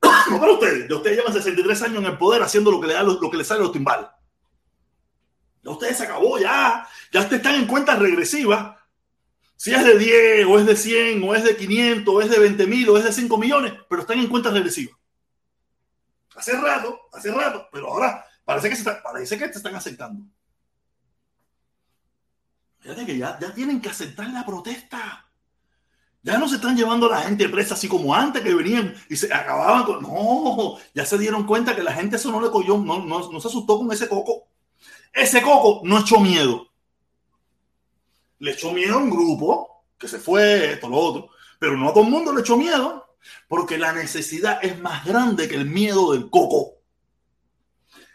No 0.30 0.40
para 0.40 0.52
ustedes. 0.52 0.90
Ustedes 0.90 1.18
llevan 1.18 1.34
63 1.34 1.82
años 1.82 1.98
en 1.98 2.06
el 2.06 2.16
poder 2.16 2.42
haciendo 2.42 2.70
lo 2.70 2.80
que 2.80 2.86
le 2.86 2.94
da 2.94 3.02
lo, 3.02 3.30
que 3.30 3.36
les 3.36 3.46
sale 3.46 3.60
a 3.60 3.64
los 3.64 3.72
timbales. 3.72 4.06
Ya 5.62 5.70
ustedes 5.70 5.98
se 5.98 6.04
acabó, 6.04 6.38
ya. 6.38 6.88
Ya 7.12 7.20
ustedes 7.20 7.42
están 7.42 7.56
en 7.56 7.66
cuentas 7.66 7.98
regresivas. 7.98 8.74
Si 9.56 9.74
es 9.74 9.84
de 9.84 9.98
10, 9.98 10.46
o 10.46 10.58
es 10.58 10.64
de 10.64 10.74
100, 10.74 11.22
o 11.22 11.34
es 11.34 11.44
de 11.44 11.54
500, 11.54 12.14
o 12.14 12.20
es 12.22 12.30
de 12.30 12.38
20 12.38 12.66
mil, 12.66 12.88
o 12.88 12.96
es 12.96 13.04
de 13.04 13.12
5 13.12 13.36
millones, 13.36 13.74
pero 13.90 14.00
están 14.00 14.18
en 14.18 14.28
cuentas 14.28 14.54
regresivas. 14.54 14.96
Hace 16.34 16.58
rato, 16.58 17.08
hace 17.12 17.30
rato, 17.30 17.68
pero 17.70 17.88
ahora 17.88 18.24
parece 18.42 18.70
que, 18.70 18.76
se 18.76 18.90
parece 18.90 19.36
que 19.36 19.48
te 19.48 19.58
están 19.58 19.74
aceptando. 19.74 20.24
Fíjate 22.86 23.04
que 23.04 23.18
ya, 23.18 23.36
tienen 23.52 23.80
que 23.80 23.88
aceptar 23.88 24.28
la 24.30 24.46
protesta. 24.46 25.28
Ya 26.22 26.38
no 26.38 26.48
se 26.48 26.54
están 26.54 26.76
llevando 26.76 27.06
a 27.06 27.16
la 27.18 27.22
gente 27.22 27.48
presa 27.48 27.74
así 27.74 27.88
como 27.88 28.14
antes 28.14 28.44
que 28.44 28.54
venían 28.54 28.94
y 29.08 29.16
se 29.16 29.34
acababan 29.34 29.82
con... 29.82 30.02
No, 30.02 30.76
ya 30.94 31.04
se 31.04 31.18
dieron 31.18 31.44
cuenta 31.46 31.74
que 31.74 31.82
la 31.82 31.92
gente 31.92 32.14
eso 32.14 32.30
no 32.30 32.40
le 32.40 32.48
cogió, 32.48 32.78
no, 32.78 33.04
no, 33.04 33.40
se 33.40 33.48
asustó 33.48 33.78
con 33.78 33.90
ese 33.90 34.08
coco. 34.08 34.46
Ese 35.12 35.42
coco 35.42 35.80
no 35.82 35.98
echó 35.98 36.20
miedo. 36.20 36.68
Le 38.38 38.52
echó 38.52 38.70
miedo 38.70 38.94
a 38.94 38.98
un 38.98 39.10
grupo 39.10 39.84
que 39.98 40.06
se 40.06 40.20
fue, 40.20 40.74
esto, 40.74 40.88
lo 40.88 40.96
otro. 40.96 41.30
Pero 41.58 41.76
no 41.76 41.88
a 41.88 41.92
todo 41.92 42.04
el 42.04 42.10
mundo 42.10 42.32
le 42.32 42.42
echó 42.42 42.56
miedo 42.56 43.16
porque 43.48 43.78
la 43.78 43.92
necesidad 43.92 44.60
es 44.62 44.78
más 44.78 45.04
grande 45.04 45.48
que 45.48 45.56
el 45.56 45.66
miedo 45.66 46.12
del 46.12 46.30
coco. 46.30 46.76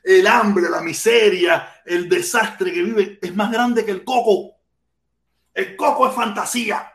El 0.02 0.28
hambre, 0.28 0.70
la 0.70 0.80
miseria, 0.80 1.82
el 1.86 2.08
desastre 2.08 2.72
que 2.72 2.84
vive 2.84 3.20
es 3.22 3.36
más 3.36 3.52
grande 3.52 3.84
que 3.84 3.92
el 3.92 4.06
coco. 4.06 4.61
El 5.54 5.76
coco 5.76 6.08
es 6.08 6.16
fantasía. 6.16 6.88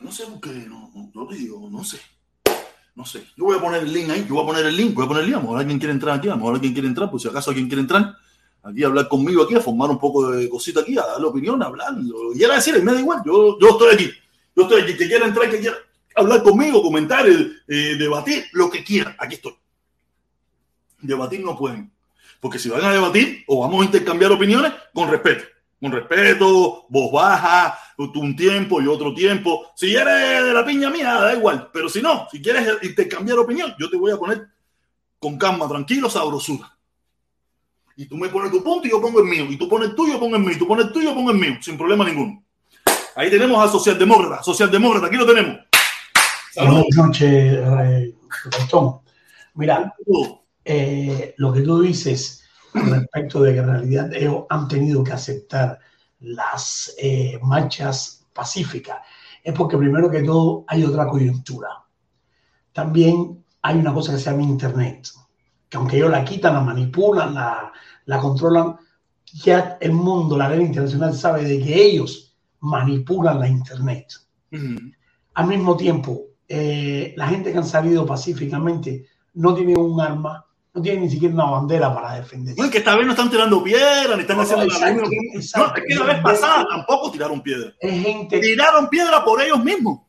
No 0.00 0.10
sé 0.10 0.26
por 0.26 0.40
qué, 0.40 0.50
no, 0.50 0.90
no, 1.14 1.26
digo, 1.26 1.68
no 1.70 1.84
sé. 1.84 2.00
No 2.94 3.06
sé. 3.06 3.24
Yo 3.36 3.44
voy 3.44 3.56
a 3.56 3.60
poner 3.60 3.82
el 3.82 3.92
link 3.92 4.10
ahí, 4.10 4.26
yo 4.28 4.34
voy 4.34 4.44
a 4.44 4.46
poner 4.46 4.66
el 4.66 4.76
link, 4.76 4.94
voy 4.94 5.04
a 5.04 5.08
poner 5.08 5.22
el 5.22 5.30
link. 5.30 5.36
A 5.36 5.40
lo 5.40 5.44
mejor 5.44 5.60
alguien 5.60 5.78
quiere 5.78 5.92
entrar 5.92 6.18
aquí, 6.18 6.28
a 6.28 6.32
lo 6.32 6.36
mejor 6.38 6.54
alguien 6.54 6.72
quiere 6.72 6.88
entrar, 6.88 7.10
pues 7.10 7.22
si 7.22 7.28
acaso 7.28 7.50
alguien 7.50 7.68
quiere 7.68 7.82
entrar, 7.82 8.16
aquí 8.62 8.82
a 8.82 8.86
hablar 8.88 9.08
conmigo 9.08 9.42
aquí, 9.44 9.54
a 9.54 9.60
formar 9.60 9.90
un 9.90 9.98
poco 9.98 10.30
de 10.30 10.48
cosita 10.48 10.80
aquí, 10.80 10.98
a 10.98 11.06
darle 11.06 11.26
opinión, 11.26 11.62
a 11.62 11.66
hablar. 11.66 11.94
Lo 11.94 12.32
quiera 12.32 12.56
decir, 12.56 12.82
me 12.82 12.92
da 12.92 13.00
igual, 13.00 13.22
yo, 13.24 13.58
yo 13.58 13.68
estoy 13.70 13.94
aquí. 13.94 14.10
Yo 14.54 14.64
estoy 14.64 14.82
aquí, 14.82 14.96
que 14.96 15.06
quiera 15.06 15.26
entrar, 15.26 15.48
que 15.50 15.60
quiera 15.60 15.76
hablar 16.14 16.42
conmigo, 16.42 16.82
comentar, 16.82 17.26
eh, 17.26 17.96
debatir, 17.96 18.44
lo 18.52 18.68
que 18.68 18.84
quiera, 18.84 19.16
aquí 19.18 19.36
estoy. 19.36 19.54
Debatir 21.00 21.40
no 21.40 21.56
pueden. 21.56 21.90
Porque 22.42 22.58
si 22.58 22.68
van 22.68 22.84
a 22.84 22.92
debatir 22.92 23.44
o 23.46 23.60
vamos 23.60 23.82
a 23.82 23.84
intercambiar 23.84 24.32
opiniones, 24.32 24.72
con 24.92 25.08
respeto 25.08 25.44
con 25.82 25.90
respeto, 25.90 26.86
voz 26.88 27.10
baja, 27.10 27.76
un 27.96 28.36
tiempo 28.36 28.80
y 28.80 28.86
otro 28.86 29.12
tiempo. 29.12 29.72
Si 29.74 29.92
eres 29.92 30.44
de 30.44 30.54
la 30.54 30.64
piña 30.64 30.90
mía, 30.90 31.14
da 31.14 31.34
igual. 31.34 31.70
Pero 31.72 31.88
si 31.88 32.00
no, 32.00 32.28
si 32.30 32.40
quieres 32.40 32.68
intercambiar 32.82 33.40
opinión, 33.40 33.74
yo 33.80 33.90
te 33.90 33.96
voy 33.96 34.12
a 34.12 34.16
poner 34.16 34.46
con 35.18 35.36
calma, 35.36 35.66
tranquilo, 35.66 36.08
sabrosura. 36.08 36.72
Y 37.96 38.06
tú 38.06 38.16
me 38.16 38.28
pones 38.28 38.52
tu 38.52 38.62
punto 38.62 38.86
y 38.86 38.92
yo 38.92 39.00
pongo 39.00 39.18
el 39.18 39.26
mío. 39.26 39.44
Y 39.50 39.56
tú 39.56 39.68
pones 39.68 39.88
el 39.88 39.96
tuyo, 39.96 40.20
pongo 40.20 40.36
el 40.36 40.42
mío. 40.42 40.52
Y 40.52 40.58
tú 40.58 40.68
pones 40.68 40.86
el 40.86 40.92
tuyo, 40.92 41.14
pongo 41.14 41.32
el 41.32 41.38
mío. 41.38 41.56
Sin 41.60 41.76
problema 41.76 42.04
ninguno. 42.04 42.44
Ahí 43.16 43.28
tenemos 43.28 43.62
a 43.62 43.68
Socialdemócrata. 43.68 44.40
Socialdemócrata, 44.40 45.08
aquí 45.08 45.16
lo 45.16 45.26
tenemos. 45.26 45.58
Buenas 46.54 46.84
noches, 46.96 47.28
eh, 47.28 48.14
Mira, 49.54 49.92
eh, 50.64 51.34
lo 51.38 51.52
que 51.52 51.62
tú 51.62 51.80
dices 51.80 52.44
respecto 52.74 53.42
de 53.42 53.52
que 53.52 53.58
en 53.58 53.66
realidad 53.66 54.12
ellos 54.14 54.44
han 54.48 54.68
tenido 54.68 55.04
que 55.04 55.12
aceptar 55.12 55.78
las 56.20 56.94
eh, 56.98 57.38
marchas 57.42 58.24
pacíficas, 58.32 58.98
es 59.42 59.52
porque 59.54 59.76
primero 59.76 60.10
que 60.10 60.22
todo 60.22 60.64
hay 60.68 60.84
otra 60.84 61.06
coyuntura. 61.08 61.68
También 62.72 63.44
hay 63.60 63.76
una 63.76 63.92
cosa 63.92 64.12
que 64.12 64.18
se 64.18 64.30
llama 64.30 64.42
Internet, 64.42 65.08
que 65.68 65.76
aunque 65.76 65.96
ellos 65.96 66.10
la 66.10 66.24
quitan, 66.24 66.54
la 66.54 66.60
manipulan, 66.60 67.34
la, 67.34 67.72
la 68.06 68.18
controlan, 68.18 68.76
ya 69.24 69.78
el 69.80 69.92
mundo, 69.92 70.36
la 70.36 70.48
red 70.48 70.60
internacional 70.60 71.14
sabe 71.14 71.44
de 71.44 71.58
que 71.62 71.82
ellos 71.82 72.36
manipulan 72.60 73.40
la 73.40 73.48
Internet. 73.48 74.12
Al 75.34 75.46
mismo 75.46 75.76
tiempo, 75.76 76.26
eh, 76.46 77.14
la 77.16 77.28
gente 77.28 77.50
que 77.50 77.58
han 77.58 77.66
salido 77.66 78.04
pacíficamente 78.04 79.06
no 79.34 79.54
tiene 79.54 79.74
un 79.74 80.00
arma, 80.00 80.44
no 80.74 80.80
tienen 80.80 81.02
ni 81.02 81.10
siquiera 81.10 81.34
una 81.34 81.44
bandera 81.44 81.94
para 81.94 82.14
defenderse. 82.14 82.58
No, 82.58 82.66
es 82.66 82.72
que 82.72 82.78
esta 82.78 82.96
vez 82.96 83.04
no 83.04 83.12
están 83.12 83.30
tirando 83.30 83.62
piedra, 83.62 84.16
ni 84.16 84.22
están 84.22 84.40
haciendo 84.40 84.64
la 84.64 84.92
No, 84.92 85.04
es 85.36 85.52
que 85.86 85.94
la 85.94 86.04
vez 86.04 86.22
pasada 86.22 86.66
tampoco 86.68 87.10
tiraron 87.10 87.42
piedra. 87.42 87.74
Es 87.78 88.02
gente, 88.02 88.40
tiraron 88.40 88.88
piedra 88.88 89.24
por 89.24 89.42
ellos 89.42 89.62
mismos. 89.62 90.00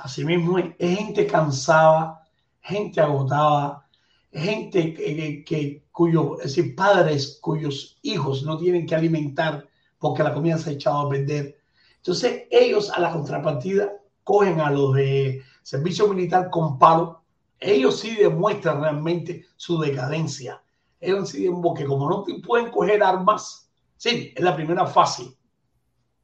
Así 0.00 0.24
mismo 0.24 0.58
es, 0.58 0.74
gente 0.78 1.26
cansada, 1.26 2.22
gente 2.60 3.00
agotada, 3.00 3.86
gente 4.32 4.94
que, 4.94 5.44
que, 5.44 5.84
cuyo, 5.90 6.38
es 6.38 6.54
decir, 6.54 6.74
padres 6.74 7.38
cuyos 7.40 7.98
hijos 8.02 8.44
no 8.44 8.56
tienen 8.56 8.86
que 8.86 8.94
alimentar 8.94 9.66
porque 9.98 10.22
la 10.22 10.32
comida 10.32 10.56
se 10.56 10.70
ha 10.70 10.72
echado 10.74 11.00
a 11.00 11.10
perder. 11.10 11.58
Entonces, 11.96 12.44
ellos 12.50 12.90
a 12.90 13.00
la 13.00 13.12
contrapartida 13.12 13.92
cogen 14.24 14.60
a 14.60 14.70
los 14.70 14.94
de 14.94 15.42
servicio 15.62 16.06
militar 16.08 16.48
con 16.48 16.78
palo 16.78 17.21
ellos 17.62 18.00
sí 18.00 18.16
demuestran 18.16 18.80
realmente 18.80 19.46
su 19.56 19.78
decadencia. 19.78 20.62
Ellos 21.00 21.30
sí 21.30 21.48
que 21.76 21.84
como 21.84 22.08
no 22.08 22.24
pueden 22.42 22.70
coger 22.70 23.02
armas, 23.02 23.70
sí, 23.96 24.32
es 24.34 24.42
la 24.42 24.54
primera 24.54 24.86
fase. 24.86 25.36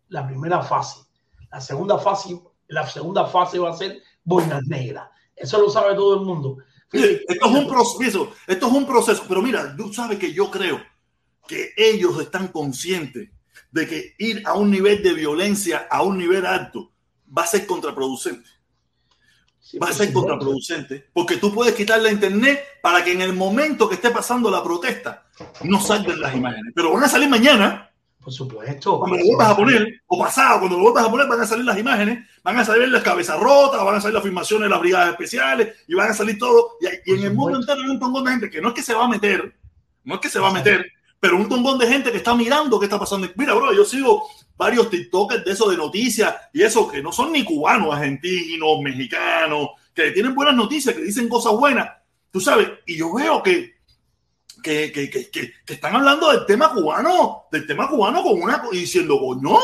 La 0.08 0.26
primera 0.26 0.62
fase. 0.62 1.00
La 1.50 1.60
segunda 1.60 1.98
fase, 1.98 2.40
la 2.68 2.86
segunda 2.86 3.26
fase 3.26 3.58
va 3.58 3.70
a 3.70 3.76
ser 3.76 4.02
boinas 4.24 4.66
negras. 4.66 5.08
Eso 5.34 5.60
lo 5.60 5.70
sabe 5.70 5.94
todo 5.94 6.20
el 6.20 6.26
mundo. 6.26 6.58
esto 6.92 7.46
es 7.46 7.54
un 7.54 7.68
proceso, 7.68 8.32
esto 8.46 8.66
es 8.66 8.72
un 8.72 8.86
proceso, 8.86 9.24
pero 9.28 9.42
mira, 9.42 9.74
tú 9.76 9.92
sabes 9.92 10.18
que 10.18 10.32
yo 10.32 10.50
creo 10.50 10.80
que 11.46 11.70
ellos 11.76 12.20
están 12.20 12.48
conscientes 12.48 13.30
de 13.70 13.86
que 13.86 14.14
ir 14.18 14.42
a 14.46 14.54
un 14.54 14.70
nivel 14.70 15.02
de 15.02 15.14
violencia 15.14 15.86
a 15.90 16.02
un 16.02 16.18
nivel 16.18 16.46
alto 16.46 16.92
va 17.36 17.42
a 17.42 17.46
ser 17.46 17.66
contraproducente 17.66 18.48
va 19.76 19.88
a 19.88 19.92
ser 19.92 20.12
contraproducente, 20.12 21.08
porque 21.12 21.36
tú 21.36 21.52
puedes 21.52 21.74
quitar 21.74 22.00
la 22.00 22.10
internet 22.10 22.62
para 22.80 23.04
que 23.04 23.12
en 23.12 23.20
el 23.20 23.34
momento 23.34 23.88
que 23.88 23.96
esté 23.96 24.10
pasando 24.10 24.50
la 24.50 24.62
protesta 24.62 25.26
no 25.64 25.80
salgan 25.80 26.20
las 26.20 26.34
imágenes, 26.34 26.72
pero 26.74 26.92
van 26.92 27.04
a 27.04 27.08
salir 27.08 27.28
mañana. 27.28 27.84
Por 28.18 28.32
supuesto. 28.32 28.98
Cuando 28.98 29.16
lo 29.16 29.24
vuelvas 29.24 29.48
a 29.48 29.56
poner, 29.56 30.02
o 30.06 30.18
pasado, 30.18 30.58
cuando 30.58 30.76
lo 30.76 30.82
vuelvas 30.84 31.04
a 31.04 31.10
poner, 31.10 31.26
van 31.28 31.40
a 31.40 31.46
salir 31.46 31.64
las 31.64 31.78
imágenes, 31.78 32.26
van 32.42 32.58
a 32.58 32.64
salir 32.64 32.88
las 32.88 33.02
cabezas 33.02 33.38
rotas, 33.40 33.84
van 33.84 33.94
a 33.94 34.00
salir 34.00 34.14
las 34.14 34.22
filmaciones 34.22 34.64
de 34.64 34.70
las 34.70 34.80
brigadas 34.80 35.10
especiales 35.10 35.76
y 35.86 35.94
van 35.94 36.10
a 36.10 36.14
salir 36.14 36.38
todo. 36.38 36.72
Y, 36.80 37.12
en 37.12 37.22
el 37.22 37.34
mundo 37.34 37.58
entero 37.58 37.80
hay 37.80 37.88
un 37.88 38.00
tongón 38.00 38.24
de 38.24 38.30
gente 38.32 38.50
que 38.50 38.60
no 38.60 38.68
es 38.68 38.74
que 38.74 38.82
se 38.82 38.94
va 38.94 39.04
a 39.04 39.08
meter, 39.08 39.54
no 40.04 40.16
es 40.16 40.20
que 40.20 40.28
se 40.28 40.40
va 40.40 40.48
a 40.48 40.52
meter, 40.52 40.84
pero 41.20 41.36
un 41.36 41.48
tongón 41.48 41.78
de 41.78 41.86
gente 41.86 42.10
que 42.10 42.18
está 42.18 42.34
mirando 42.34 42.78
qué 42.78 42.86
está 42.86 42.98
pasando. 42.98 43.28
Mira, 43.36 43.54
bro, 43.54 43.72
yo 43.72 43.84
sigo 43.84 44.28
varios 44.58 44.90
TikTokers 44.90 45.44
de 45.44 45.52
eso 45.52 45.70
de 45.70 45.76
noticias 45.76 46.34
y 46.52 46.62
eso 46.62 46.88
que 46.88 47.00
no 47.00 47.12
son 47.12 47.32
ni 47.32 47.44
cubanos, 47.44 47.94
argentinos, 47.94 48.80
mexicanos, 48.82 49.68
que 49.94 50.10
tienen 50.10 50.34
buenas 50.34 50.54
noticias, 50.54 50.94
que 50.94 51.02
dicen 51.02 51.28
cosas 51.28 51.52
buenas, 51.52 51.88
tú 52.30 52.40
sabes, 52.40 52.68
y 52.86 52.98
yo 52.98 53.14
veo 53.14 53.42
que 53.42 53.78
que, 54.62 54.90
que, 54.92 55.08
que, 55.08 55.30
que, 55.30 55.72
están 55.72 55.94
hablando 55.94 56.32
del 56.32 56.44
tema 56.44 56.72
cubano, 56.72 57.44
del 57.52 57.64
tema 57.64 57.88
cubano 57.88 58.24
con 58.24 58.42
una 58.42 58.60
y 58.72 58.78
diciendo, 58.78 59.20
no, 59.40 59.60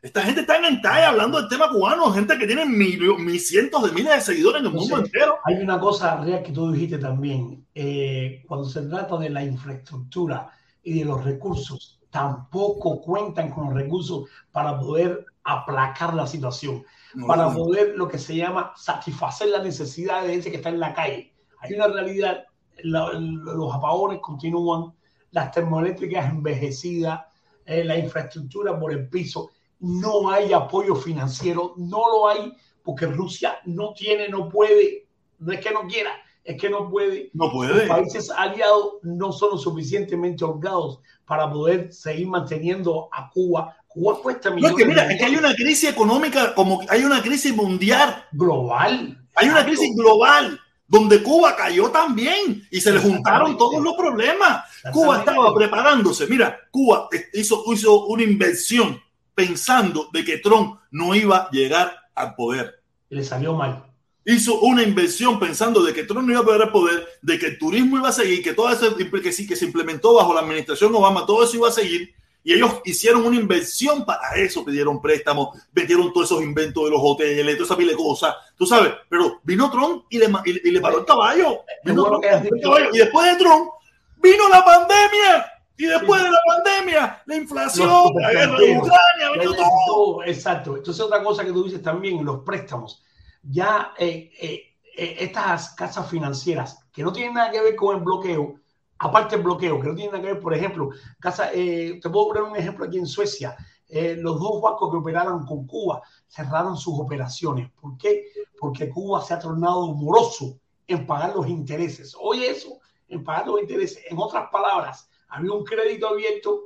esta 0.00 0.22
gente 0.22 0.42
está 0.42 0.56
en 0.56 0.80
talla 0.80 1.08
hablando 1.08 1.40
del 1.40 1.48
tema 1.48 1.68
cubano, 1.68 2.12
gente 2.12 2.38
que 2.38 2.46
tiene 2.46 2.64
mil, 2.64 3.40
cientos 3.40 3.82
de 3.82 3.92
miles 3.92 4.14
de 4.14 4.20
seguidores 4.20 4.60
en 4.60 4.66
el 4.66 4.72
mundo 4.72 4.98
entero. 4.98 5.38
Hay 5.44 5.56
una 5.56 5.80
cosa 5.80 6.20
real 6.20 6.42
que 6.42 6.52
tú 6.52 6.70
dijiste 6.70 6.98
también, 6.98 7.66
eh, 7.74 8.44
cuando 8.46 8.68
se 8.68 8.82
trata 8.82 9.18
de 9.18 9.30
la 9.30 9.42
infraestructura 9.42 10.50
y 10.82 11.00
de 11.00 11.04
los 11.04 11.24
recursos, 11.24 11.97
tampoco 12.10 13.00
cuentan 13.00 13.50
con 13.50 13.66
los 13.66 13.74
recursos 13.74 14.28
para 14.52 14.78
poder 14.78 15.26
aplacar 15.44 16.14
la 16.14 16.26
situación, 16.26 16.84
para 17.26 17.52
poder 17.52 17.96
lo 17.96 18.08
que 18.08 18.18
se 18.18 18.36
llama 18.36 18.72
satisfacer 18.76 19.48
las 19.48 19.62
necesidades 19.62 20.28
de 20.28 20.34
ese 20.34 20.50
que 20.50 20.56
está 20.58 20.68
en 20.68 20.80
la 20.80 20.94
calle. 20.94 21.32
Hay 21.60 21.74
una 21.74 21.88
realidad 21.88 22.44
los 22.82 23.74
apagones 23.74 24.20
continúan, 24.20 24.92
las 25.32 25.50
termoeléctricas 25.50 26.30
envejecidas, 26.30 27.22
eh, 27.66 27.84
la 27.84 27.98
infraestructura 27.98 28.78
por 28.78 28.92
el 28.92 29.08
piso, 29.08 29.50
no 29.80 30.30
hay 30.30 30.52
apoyo 30.52 30.94
financiero, 30.94 31.74
no 31.76 32.08
lo 32.10 32.28
hay 32.28 32.52
porque 32.82 33.06
Rusia 33.06 33.58
no 33.64 33.92
tiene, 33.92 34.28
no 34.28 34.48
puede, 34.48 35.06
no 35.38 35.52
es 35.52 35.60
que 35.60 35.70
no 35.70 35.86
quiera, 35.86 36.12
es 36.42 36.60
que 36.60 36.70
no 36.70 36.88
puede. 36.88 37.30
No 37.34 37.50
puede. 37.50 37.86
Los 37.86 37.88
países 37.88 38.30
aliados 38.30 38.94
no 39.02 39.32
son 39.32 39.50
lo 39.50 39.58
suficientemente 39.58 40.44
holgados 40.44 41.00
para 41.28 41.50
poder 41.50 41.92
seguir 41.92 42.26
manteniendo 42.26 43.08
a 43.12 43.30
Cuba. 43.30 43.76
Cuba 43.86 44.20
cuesta 44.22 44.50
millones. 44.50 44.72
No, 44.72 44.78
es 44.78 44.82
que 44.82 44.88
mira, 44.88 45.12
es 45.12 45.18
que 45.18 45.24
hay 45.26 45.36
una 45.36 45.54
crisis 45.54 45.90
económica, 45.90 46.54
como 46.54 46.80
hay 46.88 47.04
una 47.04 47.22
crisis 47.22 47.54
mundial. 47.54 48.24
Global. 48.32 49.16
Hay 49.34 49.48
una 49.48 49.64
crisis 49.64 49.94
global 49.94 50.58
donde 50.86 51.22
Cuba 51.22 51.54
cayó 51.54 51.90
también 51.90 52.66
y 52.70 52.80
se 52.80 52.90
le 52.90 52.98
juntaron 52.98 53.58
todos 53.58 53.82
los 53.82 53.94
problemas. 53.94 54.64
Cuba 54.90 55.18
estaba 55.18 55.54
preparándose. 55.54 56.26
Mira, 56.26 56.58
Cuba 56.70 57.08
hizo, 57.34 57.62
hizo 57.72 58.06
una 58.06 58.22
inversión 58.22 58.98
pensando 59.34 60.08
de 60.12 60.24
que 60.24 60.38
Trump 60.38 60.80
no 60.90 61.14
iba 61.14 61.36
a 61.36 61.50
llegar 61.50 61.94
al 62.14 62.34
poder. 62.34 62.82
Le 63.10 63.22
salió 63.22 63.54
mal. 63.54 63.84
Hizo 64.30 64.60
una 64.60 64.82
inversión 64.82 65.40
pensando 65.40 65.82
de 65.82 65.94
que 65.94 66.04
Trump 66.04 66.26
no 66.26 66.32
iba 66.32 66.42
a 66.42 66.44
poder 66.44 66.62
al 66.62 66.70
poder, 66.70 67.08
de 67.22 67.38
que 67.38 67.46
el 67.46 67.58
turismo 67.58 67.96
iba 67.96 68.10
a 68.10 68.12
seguir, 68.12 68.42
que 68.42 68.52
todo 68.52 68.70
eso 68.70 68.94
que 68.94 69.32
sí, 69.32 69.46
que 69.46 69.56
se 69.56 69.64
implementó 69.64 70.14
bajo 70.14 70.34
la 70.34 70.40
administración 70.40 70.94
Obama, 70.94 71.24
todo 71.24 71.44
eso 71.44 71.56
iba 71.56 71.68
a 71.68 71.72
seguir 71.72 72.14
y 72.48 72.54
ellos 72.54 72.80
hicieron 72.84 73.26
una 73.26 73.36
inversión 73.36 74.06
para 74.06 74.34
eso, 74.36 74.64
pidieron 74.64 75.02
préstamos, 75.02 75.58
metieron 75.72 76.12
todos 76.12 76.30
esos 76.30 76.42
inventos 76.42 76.82
de 76.84 76.90
los 76.90 77.00
hoteles, 77.02 77.56
toda 77.56 77.66
esa 77.66 77.76
pile 77.76 77.90
de 77.92 77.98
cosas, 77.98 78.34
tú 78.56 78.64
sabes. 78.64 78.94
Pero 79.08 79.40
vino 79.42 79.70
Trump 79.70 80.04
y 80.08 80.18
le, 80.18 80.30
y, 80.46 80.70
le 80.70 80.80
paró 80.80 81.00
el 81.00 81.04
caballo. 81.04 81.60
y 81.84 82.98
después 82.98 83.26
de 83.26 83.44
Trump 83.44 83.70
vino 84.16 84.48
la 84.48 84.64
pandemia. 84.64 85.52
Y 85.76 85.84
después 85.86 86.22
de 86.22 86.30
la 86.30 86.38
pandemia, 86.46 87.22
la 87.26 87.36
inflación, 87.36 88.14
la 88.18 88.32
guerra 88.32 88.58
de 88.58 88.78
Ucrania, 88.78 89.54
todo. 89.86 90.24
Exacto. 90.24 90.76
Entonces, 90.76 91.04
otra 91.04 91.22
cosa 91.22 91.44
que 91.44 91.52
tú 91.52 91.64
dices 91.64 91.82
también, 91.82 92.24
los 92.24 92.40
préstamos. 92.44 93.04
Ya 93.50 93.94
eh, 93.98 94.30
eh, 94.40 94.68
eh, 94.96 95.16
estas 95.20 95.74
casas 95.76 96.10
financieras 96.10 96.78
que 96.92 97.04
no 97.04 97.12
tienen 97.12 97.34
nada 97.34 97.52
que 97.52 97.62
ver 97.62 97.76
con 97.76 97.96
el 97.96 98.02
bloqueo, 98.02 98.56
aparte 98.98 99.36
el 99.36 99.42
bloqueo, 99.42 99.80
que 99.80 99.86
no 99.86 99.94
tiene 99.94 100.10
nada 100.10 100.22
que 100.22 100.32
ver, 100.32 100.40
por 100.40 100.52
ejemplo, 100.52 100.90
casa, 101.20 101.50
eh, 101.52 102.00
te 102.02 102.10
puedo 102.10 102.28
poner 102.28 102.42
un 102.42 102.56
ejemplo 102.56 102.84
aquí 102.84 102.98
en 102.98 103.06
Suecia. 103.06 103.56
Eh, 103.88 104.16
los 104.18 104.40
dos 104.40 104.60
bancos 104.60 104.90
que 104.90 104.96
operaron 104.96 105.46
con 105.46 105.66
Cuba 105.66 106.02
cerraron 106.26 106.76
sus 106.76 106.98
operaciones. 106.98 107.70
¿Por 107.80 107.96
qué? 107.96 108.24
Porque 108.58 108.90
Cuba 108.90 109.22
se 109.22 109.34
ha 109.34 109.38
tornado 109.38 109.94
moroso 109.94 110.58
en 110.86 111.06
pagar 111.06 111.34
los 111.36 111.46
intereses. 111.46 112.16
Oye 112.20 112.50
eso, 112.50 112.80
en 113.08 113.22
pagar 113.22 113.46
los 113.46 113.60
intereses. 113.60 114.02
En 114.10 114.18
otras 114.18 114.50
palabras, 114.50 115.08
había 115.28 115.52
un 115.52 115.64
crédito 115.64 116.08
abierto, 116.08 116.64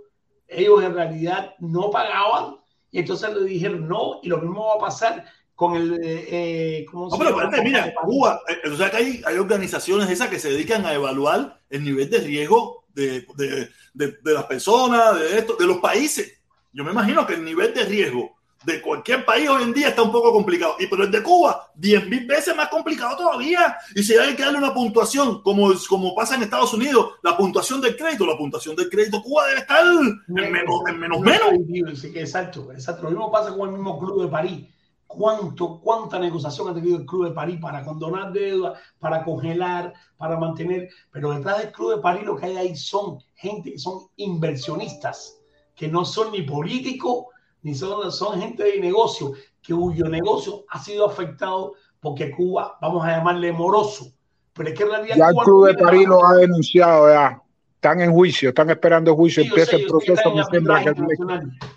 ellos 0.49 0.83
en 0.83 0.95
realidad 0.95 1.55
no 1.59 1.91
pagaban 1.91 2.57
y 2.91 3.01
entonces 3.01 3.35
le 3.35 3.45
dijeron 3.45 3.87
no 3.87 4.21
y 4.23 4.29
lo 4.29 4.39
mismo 4.39 4.67
va 4.67 4.75
a 4.75 4.79
pasar 4.79 5.25
con 5.63 5.77
el... 5.77 5.93
Eh, 6.03 6.27
eh 6.31 6.87
¿cómo 6.91 7.09
no, 7.09 7.17
pero 7.17 7.31
aparte, 7.31 7.63
mira, 7.63 7.95
Cuba, 8.03 8.41
eh, 8.49 8.69
o 8.69 8.77
sea 8.77 8.91
que 8.91 8.97
hay, 8.97 9.23
hay, 9.25 9.37
organizaciones 9.37 10.11
esas 10.11 10.29
que 10.29 10.41
se 10.41 10.51
dedican 10.51 10.85
a 10.85 10.93
evaluar 10.93 11.61
el 11.71 11.85
nivel 11.85 12.11
de 12.11 12.19
riesgo 12.19 12.85
de, 12.93 13.25
de, 13.37 13.71
de, 13.95 14.19
de, 14.21 14.35
las 14.35 14.45
personas, 14.45 15.21
de 15.21 15.39
esto, 15.39 15.55
de 15.55 15.67
los 15.67 15.79
países. 15.79 16.41
Yo 16.73 16.83
me 16.83 16.91
imagino 16.91 17.25
que 17.25 17.35
el 17.35 17.45
nivel 17.45 17.73
de 17.75 17.85
riesgo 17.85 18.35
de 18.65 18.83
cualquier 18.83 19.25
país 19.25 19.49
hoy 19.49 19.63
en 19.63 19.73
día 19.73 19.89
está 19.89 20.03
un 20.03 20.11
poco 20.11 20.33
complicado. 20.33 20.75
Y 20.81 20.89
pero 20.89 21.05
el 21.05 21.13
de 21.13 21.23
Cuba, 21.23 21.71
10 21.77 22.09
mil 22.09 22.27
veces 22.27 22.57
más 22.57 22.69
complicado 22.69 23.17
todavía. 23.17 23.77
Y 23.95 24.03
si 24.03 24.15
hay 24.17 24.35
que 24.35 24.43
darle 24.43 24.59
una 24.59 24.75
puntuación, 24.75 25.43
como, 25.43 25.73
como 25.89 26.15
pasa 26.15 26.35
en 26.35 26.43
Estados 26.43 26.75
Unidos, 26.75 27.13
la 27.23 27.37
puntuación 27.37 27.81
del 27.81 27.97
crédito, 27.97 28.27
la 28.27 28.37
puntuación 28.37 28.75
del 28.75 28.89
crédito 28.89 29.23
Cuba 29.23 29.47
debe 29.47 29.61
estar 29.61 29.85
en 29.87 30.53
menos, 30.53 30.83
en 30.89 30.99
menos. 30.99 31.21
menos. 31.21 32.05
exacto, 32.05 32.73
exacto. 32.73 33.05
Lo 33.05 33.11
mismo 33.11 33.31
pasa 33.31 33.57
con 33.57 33.69
el 33.69 33.75
mismo 33.75 33.99
Club 34.01 34.23
de 34.23 34.29
París 34.29 34.67
cuánto, 35.13 35.81
cuánta 35.81 36.19
negociación 36.19 36.69
ha 36.69 36.75
tenido 36.75 36.99
el 36.99 37.07
Club 37.07 37.29
de 37.29 37.35
París 37.35 37.59
para 37.61 37.85
condonar 37.85 38.33
deuda, 38.33 38.75
para 38.99 39.25
congelar, 39.25 39.93
para 40.17 40.39
mantener. 40.39 40.89
Pero 41.11 41.33
detrás 41.33 41.59
del 41.59 41.73
Club 41.73 41.97
de 41.97 42.03
París 42.03 42.25
lo 42.25 42.37
que 42.37 42.47
hay 42.47 42.57
ahí 42.57 42.77
son 42.77 43.19
gente 43.35 43.73
que 43.73 43.79
son 43.79 44.09
inversionistas, 44.17 45.41
que 45.75 45.89
no 45.89 46.05
son 46.05 46.33
ni 46.33 46.43
políticos, 46.43 47.27
ni 47.63 47.75
son, 47.75 48.11
son 48.11 48.41
gente 48.41 48.65
de 48.65 48.81
negocio, 48.81 49.33
que 49.61 49.75
cuyo 49.75 50.07
negocio 50.07 50.65
ha 50.71 50.79
sido 50.79 51.07
afectado 51.07 51.75
porque 52.01 52.33
Cuba, 52.33 52.79
vamos 52.81 53.05
a 53.05 53.17
llamarle 53.17 53.53
moroso. 53.53 54.13
Pero 54.55 54.69
es 54.69 54.75
que 54.77 54.83
en 54.83 54.91
realidad. 54.91 55.17
Ya 55.17 55.29
el 55.29 55.37
Club 55.37 55.67
de 55.67 55.75
París 55.75 56.09
lo 56.09 56.25
ha 56.25 56.35
denunciado 56.35 57.09
ya 57.09 57.43
están 57.83 58.01
en 58.01 58.13
juicio, 58.13 58.51
están 58.51 58.71
esperando 58.71 59.17
juicio, 59.17 59.43
empieza 59.43 59.75
el 59.75 59.87
proceso 59.87 60.33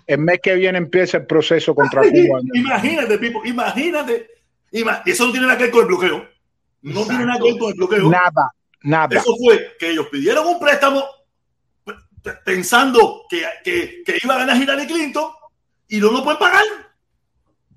el 0.06 0.18
mes, 0.18 0.38
que 0.40 0.54
viene 0.54 0.78
empieza 0.78 1.16
el 1.16 1.26
proceso 1.26 1.74
contra 1.74 2.02
Cuba. 2.08 2.40
Imagínate, 2.54 3.18
Pipo, 3.18 3.44
imagínate, 3.44 4.30
eso 5.04 5.26
no 5.26 5.32
tiene 5.32 5.48
nada 5.48 5.58
que 5.58 5.64
ver 5.64 5.72
con 5.72 5.80
el 5.80 5.86
bloqueo. 5.88 6.28
No 6.82 7.04
tiene 7.06 7.26
nada 7.26 7.40
que 7.40 7.50
ver 7.50 7.58
con 7.58 7.70
el 7.70 7.74
bloqueo. 7.74 8.08
Nada, 8.08 8.52
nada. 8.84 9.18
Eso 9.18 9.34
fue 9.36 9.74
que 9.80 9.90
ellos 9.90 10.06
pidieron 10.06 10.46
un 10.46 10.60
préstamo 10.60 11.04
pensando 12.44 13.24
que, 13.28 13.42
que, 13.64 14.04
que 14.06 14.18
iba 14.22 14.36
a 14.36 14.38
ganar 14.38 14.62
Hillary 14.62 14.86
Clinton 14.86 15.32
y 15.88 15.98
no 15.98 16.12
lo 16.12 16.22
pueden 16.22 16.38
pagar. 16.38 16.62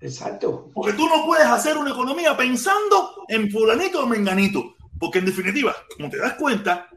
Exacto. 0.01 0.69
Porque 0.71 0.93
tú 0.93 1.07
no 1.07 1.25
puedes 1.25 1.47
hacer 1.47 1.79
una 1.79 1.89
economía 1.89 2.37
pensando 2.37 3.25
en 3.27 3.49
fulanito 3.49 4.03
o 4.03 4.05
menganito. 4.05 4.75
Porque 4.99 5.17
en 5.17 5.25
definitiva, 5.25 5.75
como 5.95 6.11
te 6.11 6.17
das 6.17 6.33
cuenta, 6.33 6.88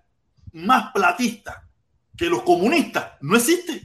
más 0.53 0.93
platista 0.93 1.69
que 2.17 2.27
los 2.27 2.43
comunistas 2.43 3.13
no 3.21 3.37
existe. 3.37 3.83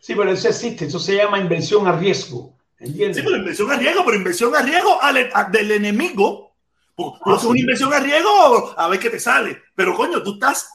Sí, 0.00 0.14
pero 0.14 0.30
eso 0.30 0.48
existe, 0.48 0.86
eso 0.86 0.98
se 0.98 1.16
llama 1.16 1.38
inversión 1.38 1.86
a 1.86 1.92
riesgo. 1.92 2.56
¿entiendes? 2.78 3.16
Sí, 3.16 3.22
pero 3.24 3.36
inversión 3.38 3.72
a 3.72 3.76
riesgo, 3.76 4.04
pero 4.04 4.16
inversión 4.16 4.54
a 4.54 4.62
riesgo 4.62 4.98
del 5.50 5.70
enemigo. 5.70 6.54
Pues, 6.94 7.14
ah, 7.24 7.40
una 7.48 7.58
inversión 7.58 7.92
a 7.92 8.00
riesgo 8.00 8.74
a 8.76 8.88
ver 8.88 9.00
qué 9.00 9.10
te 9.10 9.18
sale. 9.18 9.62
Pero 9.74 9.96
coño, 9.96 10.22
tú 10.22 10.34
estás 10.34 10.68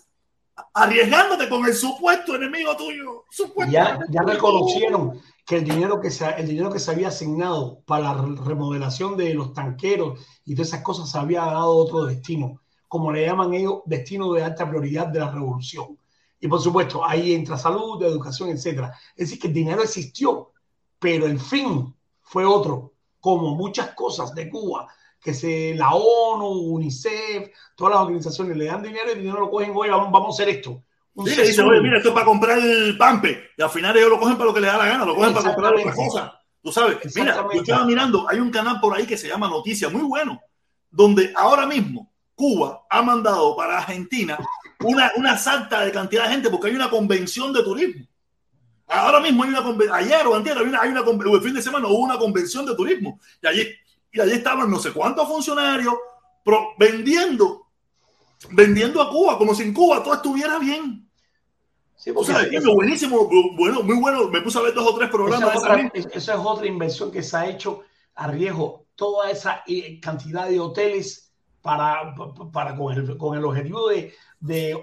arriesgándote 0.74 1.48
con 1.48 1.66
el 1.66 1.74
supuesto 1.74 2.36
enemigo 2.36 2.76
tuyo. 2.76 3.26
ya, 3.70 4.00
ya 4.10 4.22
reconocieron 4.24 5.22
que 5.46 5.58
el 5.58 5.64
dinero 5.64 6.00
que, 6.02 6.12
se, 6.12 6.30
el 6.38 6.48
dinero 6.48 6.72
que 6.72 6.80
se 6.80 6.92
había 6.92 7.08
asignado 7.08 7.82
para 7.86 8.14
la 8.14 8.36
remodelación 8.44 9.16
de 9.16 9.34
los 9.34 9.54
tanqueros 9.54 10.20
y 10.46 10.56
todas 10.56 10.70
esas 10.70 10.82
cosas 10.82 11.10
se 11.10 11.18
había 11.18 11.42
dado 11.42 11.76
otro 11.76 12.06
destino 12.06 12.62
como 12.90 13.12
le 13.12 13.26
llaman 13.26 13.54
ellos, 13.54 13.82
destino 13.86 14.34
de 14.34 14.44
alta 14.44 14.68
prioridad 14.68 15.08
de 15.08 15.20
la 15.20 15.32
revolución. 15.32 15.98
Y 16.42 16.48
por 16.48 16.60
supuesto, 16.60 17.06
ahí 17.06 17.34
entra 17.34 17.56
salud, 17.56 18.02
educación, 18.04 18.50
etc. 18.50 18.90
Es 19.16 19.30
decir, 19.30 19.40
que 19.40 19.48
el 19.48 19.54
dinero 19.54 19.84
existió, 19.84 20.52
pero 20.98 21.28
el 21.28 21.40
fin 21.40 21.94
fue 22.24 22.46
otro, 22.46 22.94
como 23.20 23.56
muchas 23.56 23.92
cosas 23.94 24.34
de 24.34 24.50
Cuba, 24.50 24.88
que 25.22 25.36
se, 25.36 25.76
la 25.76 25.92
ONU, 25.94 26.48
UNICEF, 26.48 27.50
todas 27.76 27.94
las 27.94 28.02
organizaciones 28.02 28.58
le 28.58 28.66
dan 28.66 28.82
dinero 28.82 29.10
y 29.10 29.12
el 29.12 29.20
dinero 29.20 29.42
lo 29.42 29.52
cogen, 29.52 29.72
oye, 29.76 29.92
vamos, 29.92 30.12
vamos 30.12 30.40
a 30.40 30.42
hacer 30.42 30.56
esto. 30.56 30.82
sí, 31.26 31.36
le 31.36 31.48
dicen, 31.48 31.68
oye, 31.68 31.82
mira, 31.82 31.98
esto 31.98 32.10
es 32.10 32.16
para 32.16 32.26
comprar 32.26 32.58
el 32.58 32.98
pampe. 32.98 33.52
Y 33.56 33.62
al 33.62 33.70
final 33.70 33.96
ellos 33.96 34.10
lo 34.10 34.20
cogen 34.20 34.36
para 34.36 34.46
lo 34.46 34.54
que 34.54 34.62
les 34.62 34.72
da 34.72 34.78
la 34.78 34.88
gana, 34.88 35.06
lo 35.06 35.16
cogen 35.16 35.34
para 35.34 35.54
comprar 35.54 35.76
otra 35.76 35.94
cosa. 35.94 36.42
Tú 36.64 36.72
sabes, 36.72 36.98
mira, 37.16 37.46
yo 37.54 37.62
estaba 37.62 37.86
mirando, 37.86 38.28
hay 38.28 38.40
un 38.40 38.50
canal 38.50 38.80
por 38.80 38.96
ahí 38.96 39.06
que 39.06 39.18
se 39.18 39.28
llama 39.28 39.48
Noticias, 39.48 39.92
muy 39.92 40.02
bueno, 40.02 40.42
donde 40.90 41.32
ahora 41.36 41.68
mismo 41.68 42.12
Cuba 42.40 42.86
ha 42.90 43.02
mandado 43.02 43.54
para 43.54 43.80
Argentina 43.80 44.38
una, 44.86 45.12
una 45.18 45.38
salta 45.38 45.84
de 45.84 45.92
cantidad 45.92 46.24
de 46.24 46.30
gente 46.30 46.50
porque 46.50 46.68
hay 46.68 46.74
una 46.74 46.90
convención 46.90 47.52
de 47.52 47.62
turismo. 47.64 48.06
Ahora 48.88 49.20
mismo 49.20 49.44
hay 49.44 49.50
una 49.50 49.62
convención, 49.62 50.00
ayer 50.00 50.26
o 50.26 50.34
antes 50.34 50.56
hay 50.56 50.64
una, 50.64 50.82
hay 50.82 50.90
una 50.90 51.02
el 51.02 51.42
fin 51.42 51.54
de 51.54 51.62
semana 51.62 51.90
hubo 51.90 51.98
una 51.98 52.18
convención 52.18 52.66
de 52.66 52.76
turismo 52.76 53.20
y 53.44 53.48
allí, 53.48 53.68
y 54.14 54.22
allí 54.22 54.32
estaban 54.32 54.72
no 54.72 54.80
sé 54.80 54.94
cuántos 54.94 55.28
funcionarios 55.28 55.94
vendiendo, 56.78 57.68
vendiendo 58.52 59.02
a 59.02 59.12
Cuba 59.12 59.38
como 59.38 59.54
si 59.54 59.64
en 59.64 59.74
Cuba 59.74 60.02
todo 60.02 60.14
estuviera 60.14 60.60
bien. 60.60 61.10
Sí, 61.98 62.14
o 62.16 62.24
sea, 62.24 62.44
es 62.44 62.64
buenísimo, 62.64 63.30
bueno, 63.58 63.84
muy 63.84 63.98
bueno. 64.00 64.30
Me 64.30 64.40
puse 64.40 64.58
a 64.58 64.62
ver 64.62 64.74
dos 64.74 64.88
o 64.88 64.98
tres 64.98 65.10
programas. 65.10 65.56
Esa 65.94 66.34
es, 66.36 66.40
otra 66.40 66.66
inversión 66.68 67.12
que 67.12 67.22
se 67.22 67.36
ha 67.36 67.50
hecho 67.50 67.82
a 68.16 68.28
riesgo. 68.28 68.86
Toda 68.96 69.30
esa 69.30 69.64
eh, 69.68 70.00
cantidad 70.00 70.48
de 70.48 70.62
hoteles 70.62 71.29
para, 71.62 72.16
para 72.52 72.76
con, 72.76 72.94
el, 72.94 73.18
con 73.18 73.38
el 73.38 73.46
objetivo 73.46 73.90
de, 73.90 74.14
de, 74.40 74.78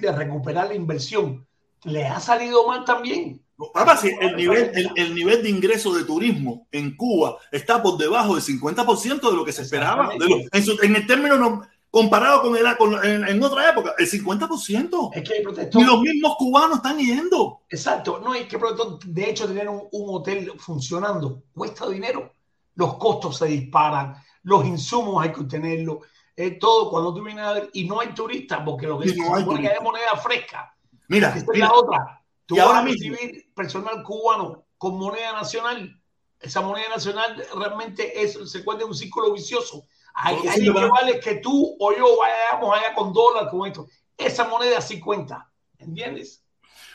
de 0.00 0.12
recuperar 0.12 0.68
la 0.68 0.74
inversión, 0.74 1.46
le 1.84 2.06
ha 2.06 2.20
salido 2.20 2.66
mal 2.66 2.84
también. 2.84 3.40
Papá, 3.72 3.96
si 3.96 4.08
el 4.08 4.34
nivel, 4.34 4.72
el, 4.74 4.90
el, 4.96 5.14
nivel 5.14 5.42
de 5.42 5.50
ingreso 5.50 5.94
de 5.94 6.04
turismo 6.04 6.66
en 6.72 6.96
Cuba 6.96 7.38
está 7.52 7.80
por 7.80 7.96
debajo 7.96 8.34
del 8.34 8.42
50% 8.42 9.30
de 9.30 9.36
lo 9.36 9.44
que 9.44 9.52
se 9.52 9.62
esperaba. 9.62 10.12
De 10.18 10.28
lo, 10.28 10.36
en, 10.36 10.50
en, 10.82 10.96
el 10.96 11.06
término 11.06 11.36
no, 11.36 11.62
comparado 11.94 12.42
con, 12.42 12.56
el, 12.56 12.76
con 12.76 13.04
en, 13.04 13.24
en, 13.28 13.40
otra 13.40 13.70
época, 13.70 13.94
el 13.96 14.10
50%. 14.10 15.10
Es 15.14 15.22
que 15.22 15.78
y 15.78 15.84
los 15.84 16.00
mismos 16.00 16.34
cubanos 16.36 16.78
están 16.78 16.98
yendo. 16.98 17.60
Exacto. 17.68 18.18
No, 18.18 18.34
es 18.34 18.48
que 18.48 18.58
de 19.06 19.30
hecho 19.30 19.46
tener 19.46 19.68
un, 19.68 19.84
un, 19.92 20.16
hotel 20.16 20.50
funcionando 20.58 21.44
cuesta 21.54 21.88
dinero. 21.88 22.32
Los 22.74 22.96
costos 22.96 23.38
se 23.38 23.46
disparan, 23.46 24.16
los 24.42 24.64
insumos 24.66 25.22
hay 25.22 25.32
que 25.32 25.42
obtenerlos, 25.42 25.98
eh, 26.36 26.52
todo 26.52 26.90
cuando 26.90 27.14
tú 27.14 27.22
vienes 27.22 27.44
a 27.44 27.52
ver, 27.52 27.70
y 27.72 27.84
no 27.86 28.00
hay 28.00 28.08
turistas, 28.08 28.60
porque 28.64 28.86
lo 28.86 28.98
que 28.98 29.10
sí, 29.10 29.20
no 29.20 29.34
hay 29.34 29.42
es 29.42 29.80
moneda 29.82 30.16
fresca. 30.16 30.74
Mira, 31.08 31.28
Esta 31.36 31.52
mira. 31.52 31.66
es 31.66 31.70
la 31.70 31.76
otra. 31.78 32.24
Tú 32.46 32.56
Y 32.56 32.58
vas 32.58 32.66
ahora 32.66 32.78
a 32.80 32.82
mismo- 32.82 33.14
recibir 33.16 33.52
personal 33.54 34.02
cubano 34.02 34.64
con 34.78 34.96
moneda 34.98 35.32
nacional. 35.32 36.00
Esa 36.40 36.60
moneda 36.60 36.88
nacional 36.90 37.42
realmente 37.56 38.22
es, 38.22 38.38
se 38.50 38.58
encuentra 38.58 38.84
en 38.84 38.90
un 38.90 38.96
círculo 38.96 39.32
vicioso. 39.32 39.86
Hay 40.14 40.36
Sí, 40.36 40.68
¿verdad? 40.68 40.82
que 40.82 40.88
vale 40.90 41.20
que 41.20 41.34
tú 41.36 41.76
o 41.80 41.92
yo 41.96 42.06
vayamos 42.18 42.76
allá 42.76 42.94
con 42.94 43.12
dólar, 43.12 43.48
con 43.50 43.66
esto. 43.66 43.86
Esa 44.16 44.44
moneda 44.48 44.80
sí 44.80 45.00
cuenta. 45.00 45.50
¿Entiendes? 45.78 46.44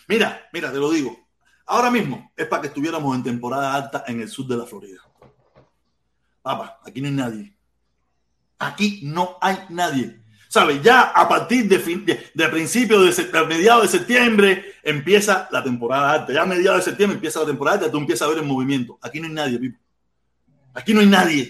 Mira, 0.08 0.48
mira, 0.54 0.72
te 0.72 0.78
lo 0.78 0.90
digo. 0.92 1.18
Ahora 1.66 1.90
mismo 1.92 2.32
es 2.36 2.46
para 2.48 2.62
que 2.62 2.68
estuviéramos 2.70 3.16
en 3.16 3.24
temporada 3.24 3.74
alta 3.74 4.04
en 4.08 4.22
el 4.22 4.30
sur 4.30 4.48
de 4.48 4.58
la 4.58 4.66
Florida. 4.66 5.02
Papá, 6.42 6.80
aquí 6.86 7.02
no 7.02 7.08
hay 7.08 7.14
nadie. 7.14 7.58
Aquí 8.60 9.02
no 9.04 9.38
hay 9.42 9.58
nadie. 9.70 10.20
¿Sabes? 10.50 10.82
Ya 10.82 11.02
a 11.02 11.30
partir 11.30 11.68
de, 11.68 11.80
fin, 11.80 12.04
de, 12.06 12.32
de 12.34 12.50
principios 12.50 13.16
de, 13.16 13.46
mediados 13.46 13.84
de 13.84 13.98
septiembre 14.00 14.74
empieza 14.84 15.48
la 15.52 15.64
temporada 15.64 16.12
alta. 16.12 16.34
Ya 16.34 16.42
a 16.42 16.46
mediados 16.46 16.80
de 16.80 16.92
septiembre 16.92 17.16
empieza 17.16 17.40
la 17.40 17.46
temporada 17.46 17.78
alta, 17.78 17.92
tú 17.92 17.98
empiezas 17.98 18.28
a 18.28 18.30
ver 18.30 18.40
el 18.40 18.46
movimiento. 18.46 18.98
Aquí 19.02 19.20
no 19.20 19.28
hay 19.28 19.34
nadie, 19.34 19.60
Pipo. 19.60 19.80
Aquí 20.74 20.94
no 20.94 21.02
hay 21.02 21.06
nadie. 21.06 21.50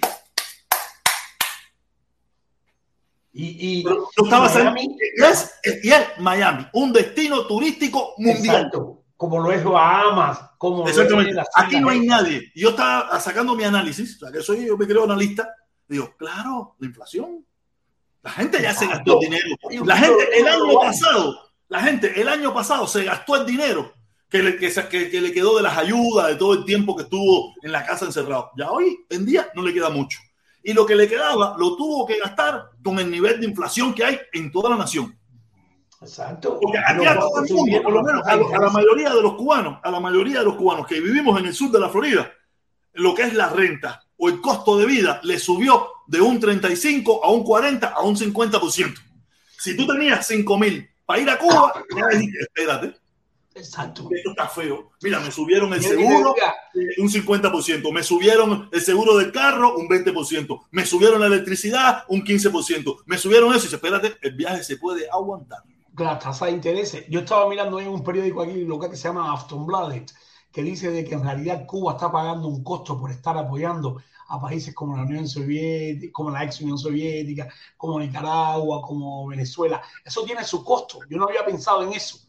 Y, 3.31 3.79
y, 3.79 3.83
Pero 3.83 4.09
yo 4.17 4.23
estaba 4.25 4.51
y 4.51 4.63
Miami- 4.63 4.97
y 5.17 5.23
es, 5.23 5.51
es 5.63 6.19
Miami, 6.19 6.67
un 6.73 6.91
destino 6.91 7.45
turístico 7.47 8.15
mundial. 8.17 8.55
Exacto. 8.57 9.03
Como 9.15 9.39
lo 9.39 9.51
es 9.51 9.63
Bahamas, 9.63 10.39
como 10.57 10.85
lo 10.85 10.89
es 10.89 11.37
Aquí 11.55 11.79
no 11.79 11.89
hay 11.89 12.05
nadie. 12.05 12.51
Yo 12.55 12.69
estaba 12.69 13.19
sacando 13.19 13.55
mi 13.55 13.63
análisis, 13.63 14.15
o 14.15 14.19
sea, 14.19 14.31
que 14.31 14.41
soy, 14.41 14.65
yo 14.65 14.77
me 14.77 14.85
creo 14.87 15.03
analista. 15.05 15.47
Digo, 15.89 16.15
claro, 16.17 16.75
la 16.79 16.87
inflación. 16.87 17.45
La 18.21 18.29
gente 18.31 18.61
ya 18.61 18.73
se 18.73 18.85
gastó 18.87 19.13
el 19.19 19.19
dinero. 19.29 19.45
La 19.85 19.97
gente, 19.97 20.39
el 20.39 20.47
año 20.47 20.79
pasado, 20.79 21.39
la 21.67 21.81
gente, 21.81 22.21
el 22.21 22.27
año 22.27 22.53
pasado 22.53 22.87
se 22.87 23.03
gastó 23.03 23.35
el 23.37 23.45
dinero 23.45 23.93
que 24.29 24.43
le, 24.43 24.57
que, 24.57 24.71
que- 24.89 25.09
que 25.09 25.21
le 25.21 25.31
quedó 25.33 25.57
de 25.57 25.63
las 25.63 25.77
ayudas, 25.77 26.27
de 26.27 26.35
todo 26.35 26.53
el 26.53 26.63
tiempo 26.65 26.95
que 26.95 27.03
estuvo 27.03 27.55
en 27.63 27.71
la 27.71 27.83
casa 27.85 28.05
encerrado. 28.05 28.51
Ya 28.57 28.69
hoy 28.69 28.99
en 29.09 29.25
día 29.25 29.49
no 29.55 29.63
le 29.63 29.73
queda 29.73 29.89
mucho. 29.89 30.19
Y 30.61 30.73
lo 30.73 30.85
que 30.85 30.95
le 30.95 31.07
quedaba 31.07 31.55
lo 31.57 31.75
tuvo 31.75 32.05
que 32.05 32.19
gastar 32.19 32.69
con 32.83 32.99
el 32.99 33.09
nivel 33.09 33.39
de 33.39 33.47
inflación 33.47 33.93
que 33.93 34.03
hay 34.05 34.19
en 34.33 34.51
toda 34.51 34.69
la 34.69 34.75
nación. 34.75 35.17
Exacto. 36.01 36.59
Porque 36.61 36.77
aquí 36.77 37.05
a 37.05 37.17
todo 37.19 37.43
el 37.43 37.53
mundo, 37.53 37.81
por 37.83 37.93
lo 37.93 38.03
menos 38.03 38.25
a, 38.27 38.35
la 38.35 38.69
mayoría 38.69 39.09
de 39.13 39.21
los 39.21 39.33
cubanos, 39.35 39.79
a 39.83 39.89
la 39.91 39.99
mayoría 39.99 40.39
de 40.39 40.45
los 40.45 40.55
cubanos 40.55 40.85
que 40.85 40.99
vivimos 40.99 41.39
en 41.39 41.47
el 41.47 41.53
sur 41.53 41.71
de 41.71 41.79
la 41.79 41.89
Florida, 41.89 42.31
lo 42.93 43.13
que 43.15 43.23
es 43.23 43.33
la 43.33 43.49
renta 43.49 44.01
o 44.19 44.29
el 44.29 44.41
costo 44.41 44.77
de 44.77 44.85
vida 44.85 45.19
le 45.23 45.39
subió 45.39 45.87
de 46.05 46.21
un 46.21 46.39
35 46.39 47.23
a 47.23 47.31
un 47.31 47.43
40 47.43 47.87
a 47.87 48.01
un 48.01 48.15
50%. 48.15 48.93
Si 49.57 49.75
tú 49.75 49.87
tenías 49.87 50.27
5 50.27 50.57
mil 50.57 50.87
para 51.05 51.21
ir 51.21 51.29
a 51.29 51.37
Cuba, 51.39 51.73
ya 51.95 52.07
dijiste, 52.17 52.39
espérate, 52.41 52.95
Exacto. 53.55 54.07
esto 54.11 54.29
está 54.31 54.47
feo. 54.47 54.91
Mira, 55.01 55.19
me 55.19 55.31
subieron 55.31 55.73
el 55.73 55.81
seguro 55.81 56.35
un 56.97 57.09
50%, 57.09 57.91
me 57.91 58.03
subieron 58.03 58.69
el 58.71 58.81
seguro 58.81 59.17
del 59.17 59.31
carro 59.31 59.75
un 59.75 59.87
20%, 59.87 60.67
me 60.71 60.85
subieron 60.85 61.19
la 61.19 61.27
electricidad 61.27 62.03
un 62.09 62.23
15%, 62.23 63.03
me 63.05 63.17
subieron 63.17 63.49
eso 63.49 63.59
y 63.59 63.63
dice, 63.63 63.75
espérate, 63.75 64.17
el 64.21 64.33
viaje 64.35 64.63
se 64.63 64.77
puede 64.77 65.09
aguantar. 65.09 65.59
la 65.97 66.19
tasa 66.19 66.45
de 66.45 66.51
intereses. 66.51 67.05
Yo 67.09 67.21
estaba 67.21 67.49
mirando 67.49 67.79
en 67.79 67.87
un 67.89 68.03
periódico 68.03 68.41
aquí 68.41 68.63
local 68.63 68.89
que 68.89 68.95
se 68.95 69.07
llama 69.07 69.33
Aftonbladet, 69.33 70.13
que 70.51 70.63
dice 70.63 70.91
de 70.91 71.03
que 71.05 71.15
en 71.15 71.23
realidad 71.23 71.65
Cuba 71.65 71.93
está 71.93 72.11
pagando 72.11 72.47
un 72.47 72.63
costo 72.63 72.99
por 72.99 73.11
estar 73.11 73.37
apoyando 73.37 74.01
a 74.27 74.39
países 74.39 74.73
como 74.73 74.95
la 74.95 75.03
Unión 75.03 75.27
Soviética, 75.27 76.11
como 76.13 76.31
la 76.31 76.43
ex 76.43 76.61
Unión 76.61 76.77
Soviética, 76.77 77.47
como 77.77 77.99
Nicaragua, 77.99 78.81
como 78.81 79.27
Venezuela. 79.27 79.81
Eso 80.03 80.23
tiene 80.23 80.43
su 80.43 80.63
costo. 80.63 80.99
Yo 81.09 81.17
no 81.17 81.25
había 81.25 81.45
pensado 81.45 81.83
en 81.83 81.93
eso. 81.93 82.19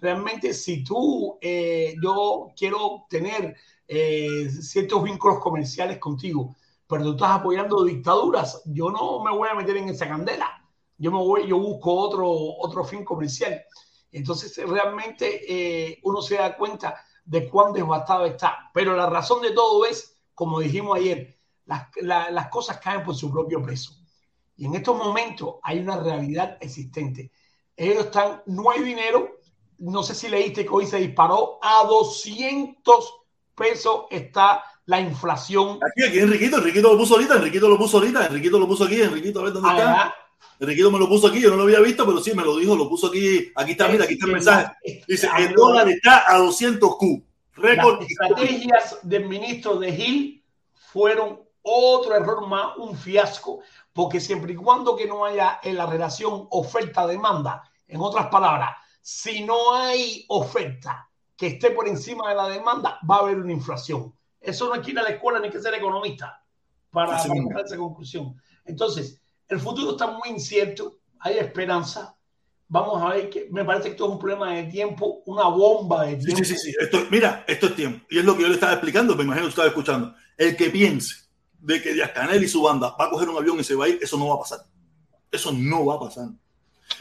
Realmente, 0.00 0.54
si 0.54 0.82
tú, 0.82 1.38
eh, 1.40 1.94
yo 2.02 2.52
quiero 2.56 3.04
tener 3.10 3.56
eh, 3.86 4.48
ciertos 4.50 5.02
vínculos 5.02 5.38
comerciales 5.40 5.98
contigo, 5.98 6.56
pero 6.86 7.04
tú 7.04 7.10
estás 7.12 7.40
apoyando 7.40 7.84
dictaduras, 7.84 8.62
yo 8.66 8.90
no 8.90 9.22
me 9.22 9.30
voy 9.30 9.48
a 9.48 9.54
meter 9.54 9.76
en 9.76 9.90
esa 9.90 10.08
candela 10.08 10.60
yo 11.00 11.10
me 11.10 11.16
voy, 11.16 11.48
yo 11.48 11.58
busco 11.58 11.94
otro, 11.94 12.30
otro 12.30 12.84
fin 12.84 13.04
comercial. 13.04 13.62
Entonces, 14.12 14.54
realmente 14.68 15.40
eh, 15.48 15.98
uno 16.02 16.20
se 16.20 16.34
da 16.34 16.56
cuenta 16.56 16.94
de 17.30 17.48
cuán 17.48 17.72
devastado 17.72 18.26
está. 18.26 18.70
Pero 18.74 18.96
la 18.96 19.08
razón 19.08 19.40
de 19.40 19.52
todo 19.52 19.86
es, 19.86 20.20
como 20.34 20.58
dijimos 20.58 20.96
ayer, 20.96 21.38
las, 21.64 21.86
la, 22.00 22.28
las 22.32 22.48
cosas 22.48 22.78
caen 22.78 23.04
por 23.04 23.14
su 23.14 23.30
propio 23.30 23.62
peso. 23.62 23.92
Y 24.56 24.66
en 24.66 24.74
estos 24.74 24.96
momentos 24.96 25.54
hay 25.62 25.78
una 25.78 25.96
realidad 25.96 26.58
existente. 26.60 27.30
Ellos 27.76 28.06
están, 28.06 28.42
no 28.46 28.70
hay 28.70 28.82
dinero. 28.82 29.38
No 29.78 30.02
sé 30.02 30.16
si 30.16 30.28
leíste 30.28 30.64
que 30.64 30.70
hoy 30.70 30.86
se 30.86 30.98
disparó 30.98 31.60
a 31.62 31.84
200 31.86 33.14
pesos 33.54 34.06
está 34.10 34.64
la 34.86 35.00
inflación. 35.00 35.78
Aquí, 35.88 36.08
aquí, 36.08 36.18
Enriquito, 36.18 36.58
Enriquito 36.58 36.92
lo 36.92 36.98
puso 36.98 37.14
ahorita, 37.14 37.36
Enriquito 37.36 37.68
lo 37.68 37.78
puso 37.78 37.98
ahorita, 37.98 38.26
Enriquito 38.26 38.58
lo 38.58 38.66
puso 38.66 38.84
aquí, 38.84 39.00
Enriquito, 39.00 39.40
a 39.40 39.44
ver 39.44 39.52
dónde 39.52 39.68
está. 39.68 40.14
Enriquito 40.60 40.90
me 40.90 40.98
lo 40.98 41.08
puso 41.08 41.28
aquí, 41.28 41.40
yo 41.40 41.50
no 41.50 41.56
lo 41.56 41.62
había 41.62 41.80
visto, 41.80 42.04
pero 42.04 42.20
sí 42.20 42.34
me 42.34 42.44
lo 42.44 42.56
dijo, 42.56 42.76
lo 42.76 42.88
puso 42.88 43.06
aquí, 43.06 43.50
aquí 43.56 43.72
está, 43.72 43.88
mira, 43.88 44.04
aquí 44.04 44.14
está 44.14 44.26
el 44.26 44.32
mensaje. 44.32 44.72
Dice, 45.08 45.28
el 45.38 45.54
dólar 45.54 45.88
está 45.88 46.30
a 46.30 46.38
200 46.38 46.96
Q. 46.96 47.24
Récord. 47.54 48.00
Las 48.00 48.10
estrategias 48.10 48.98
del 49.02 49.26
ministro 49.26 49.76
de 49.78 49.92
Gil 49.92 50.44
fueron 50.74 51.40
otro 51.62 52.14
error 52.14 52.46
más, 52.46 52.76
un 52.76 52.96
fiasco, 52.96 53.60
porque 53.92 54.20
siempre 54.20 54.52
y 54.52 54.56
cuando 54.56 54.96
que 54.96 55.06
no 55.06 55.24
haya 55.24 55.60
en 55.62 55.76
la 55.76 55.86
relación 55.86 56.46
oferta-demanda, 56.50 57.62
en 57.86 58.00
otras 58.00 58.26
palabras, 58.26 58.76
si 59.00 59.44
no 59.44 59.74
hay 59.74 60.24
oferta 60.28 61.08
que 61.36 61.48
esté 61.48 61.70
por 61.70 61.88
encima 61.88 62.28
de 62.28 62.34
la 62.34 62.48
demanda, 62.48 62.98
va 63.08 63.16
a 63.16 63.20
haber 63.20 63.38
una 63.38 63.52
inflación. 63.52 64.14
Eso 64.40 64.68
no 64.68 64.74
hay 64.74 64.80
que 64.80 64.90
ir 64.90 64.98
a 64.98 65.02
la 65.02 65.10
escuela 65.10 65.38
ni 65.38 65.46
hay 65.46 65.52
que 65.52 65.60
ser 65.60 65.74
economista 65.74 66.42
para, 66.90 67.16
a 67.16 67.60
esa 67.64 67.76
conclusión. 67.76 68.36
Entonces, 68.64 69.20
el 69.50 69.60
futuro 69.60 69.90
está 69.90 70.06
muy 70.06 70.30
incierto, 70.30 70.96
hay 71.18 71.38
esperanza. 71.38 72.16
Vamos 72.68 73.02
a 73.02 73.08
ver 73.14 73.28
que 73.28 73.48
me 73.50 73.64
parece 73.64 73.86
que 73.86 73.90
esto 73.90 74.06
es 74.06 74.12
un 74.12 74.18
problema 74.18 74.54
de 74.54 74.64
tiempo, 74.64 75.22
una 75.26 75.48
bomba 75.48 76.06
de 76.06 76.16
tiempo. 76.16 76.44
sí, 76.44 76.54
sí, 76.54 76.56
sí. 76.56 76.74
Esto, 76.78 77.04
mira, 77.10 77.44
esto 77.48 77.66
es 77.66 77.74
tiempo. 77.74 78.06
Y 78.08 78.18
es 78.18 78.24
lo 78.24 78.36
que 78.36 78.42
yo 78.42 78.48
le 78.48 78.54
estaba 78.54 78.72
explicando, 78.72 79.16
me 79.16 79.24
imagino 79.24 79.46
que 79.46 79.50
estaba 79.50 79.68
escuchando. 79.68 80.14
El 80.36 80.56
que 80.56 80.70
piense 80.70 81.16
de 81.58 81.82
que 81.82 81.92
Díaz 81.92 82.12
Canel 82.12 82.42
y 82.42 82.48
su 82.48 82.62
banda 82.62 82.94
va 82.98 83.06
a 83.06 83.10
coger 83.10 83.28
un 83.28 83.36
avión 83.36 83.58
y 83.58 83.64
se 83.64 83.74
va 83.74 83.86
a 83.86 83.88
ir, 83.88 83.98
eso 84.00 84.16
no 84.16 84.28
va 84.28 84.36
a 84.36 84.38
pasar. 84.38 84.60
Eso 85.32 85.52
no 85.52 85.84
va 85.84 85.96
a 85.96 86.00
pasar. 86.00 86.28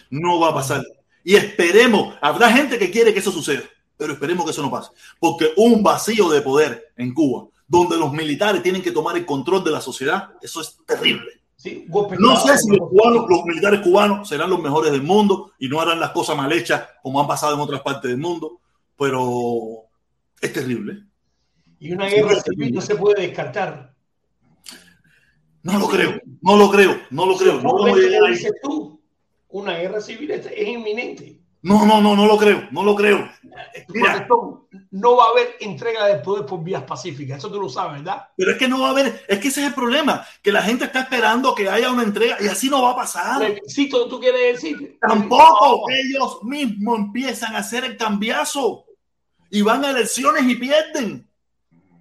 No 0.10 0.39
va 0.39 0.50
a 0.50 0.54
pasar. 0.56 0.84
Y 1.24 1.36
esperemos, 1.36 2.16
habrá 2.20 2.52
gente 2.52 2.80
que 2.80 2.89
quiere 2.89 3.14
que 3.14 3.20
eso 3.20 3.32
suceda, 3.32 3.64
pero 3.95 4.14
esperemos 4.14 4.45
que 4.45 4.52
eso 4.52 4.64
no 4.64 4.72
pase. 4.72 4.89
Porque 5.20 5.52
un 5.56 5.84
vacío 5.84 6.30
de 6.30 6.41
poder 6.41 6.93
en 6.97 7.14
Cuba, 7.14 7.47
donde 7.68 7.95
los 7.95 8.12
militares 8.12 8.64
tienen 8.64 8.82
que 8.82 8.91
tomar 8.91 9.16
el 9.16 9.26
control 9.26 9.64
de 9.64 9.72
la 9.72 9.82
sociedad, 9.82 10.32
eso 10.41 10.62
es 10.62 10.78
terrible. 10.88 11.39
Sí, 11.60 11.86
golpe 11.89 12.16
No 12.18 12.38
sé 12.38 12.57
si 12.57 12.70
los, 12.70 12.88
cubanos, 12.88 13.26
los 13.28 13.43
militares 13.43 13.82
cubanos 13.82 14.30
serán 14.30 14.49
los 14.49 14.62
mejores 14.62 14.93
del 14.93 15.03
mundo 15.03 15.51
y 15.60 15.68
no 15.68 15.82
harán 15.82 15.99
las 15.99 16.12
cosas 16.12 16.38
mal 16.38 16.49
hechas 16.53 16.88
como 17.03 17.20
han 17.20 17.28
pasado 17.28 17.53
en 17.53 17.60
otras 17.60 17.82
partes 17.82 18.10
del 18.10 18.18
mundo, 18.18 18.62
pero 18.97 19.84
es 20.39 20.53
terrible. 20.53 21.03
Y 21.78 21.91
una 21.91 22.07
guerra 22.07 22.39
civil 22.39 22.74
no 22.74 22.80
se 22.80 22.95
puede 22.95 23.24
descartar. 23.24 23.93
No 25.62 25.80
lo 25.80 25.89
creo, 25.89 26.22
no 26.41 26.55
lo 26.55 26.72
creo, 26.72 26.97
no 27.10 27.26
lo 27.26 27.36
creo. 27.36 27.55
No, 27.55 27.72
¿Cómo 27.72 27.84
vamos 27.84 27.89
a 27.89 27.93
ves 27.95 28.03
que 28.05 28.10
llegar 28.10 28.22
lo 28.22 28.36
dices 28.36 28.53
tú? 28.64 29.01
Una 29.49 29.78
guerra 29.80 29.99
civil 29.99 30.32
es 30.32 30.49
inminente. 30.66 31.41
No, 31.62 31.86
no, 31.86 32.01
no, 32.01 32.16
no 32.16 32.26
lo 32.26 32.38
creo, 32.38 32.68
no 32.72 32.84
lo 32.84 32.95
creo. 32.95 33.30
Mira. 33.89 34.26
Protestón, 34.26 34.68
no 34.91 35.18
va 35.18 35.26
a 35.26 35.30
haber 35.30 35.55
entrega 35.60 36.05
de 36.05 36.16
poder 36.20 36.45
por 36.45 36.64
vías 36.64 36.84
pacíficas. 36.84 37.39
Eso 37.39 37.51
tú 37.51 37.60
lo 37.60 37.70
sabes, 37.70 38.01
¿verdad? 38.01 38.30
Pero 38.38 38.51
es 38.51 38.57
que 38.57 38.68
no 38.68 38.80
va 38.80 38.88
a 38.88 38.91
haber, 38.91 39.26
es 39.28 39.39
que 39.39 39.49
ese 39.49 39.62
es 39.62 39.68
el 39.68 39.74
problema, 39.74 40.26
que 40.41 40.51
la 40.51 40.62
gente 40.62 40.86
está 40.86 41.01
esperando 41.01 41.53
que 41.53 41.70
haya 41.70 41.91
una 41.91 42.03
entrega 42.03 42.38
y 42.39 42.47
así 42.47 42.70
no 42.70 42.82
va 42.82 42.91
a 42.91 42.95
pasar. 42.95 43.39
Plebiscito, 43.39 44.07
tú 44.07 44.20
quieres 44.20 44.62
decir. 44.62 44.97
Tampoco 45.01 45.86
ellos 45.89 46.43
mismos 46.43 46.99
empiezan 46.99 47.55
a 47.55 47.60
hacer 47.60 47.84
el 47.84 47.97
cambiazo 47.97 48.86
y 49.51 49.62
van 49.62 49.84
a 49.84 49.91
elecciones 49.91 50.43
y 50.47 50.55
pierden. 50.55 51.30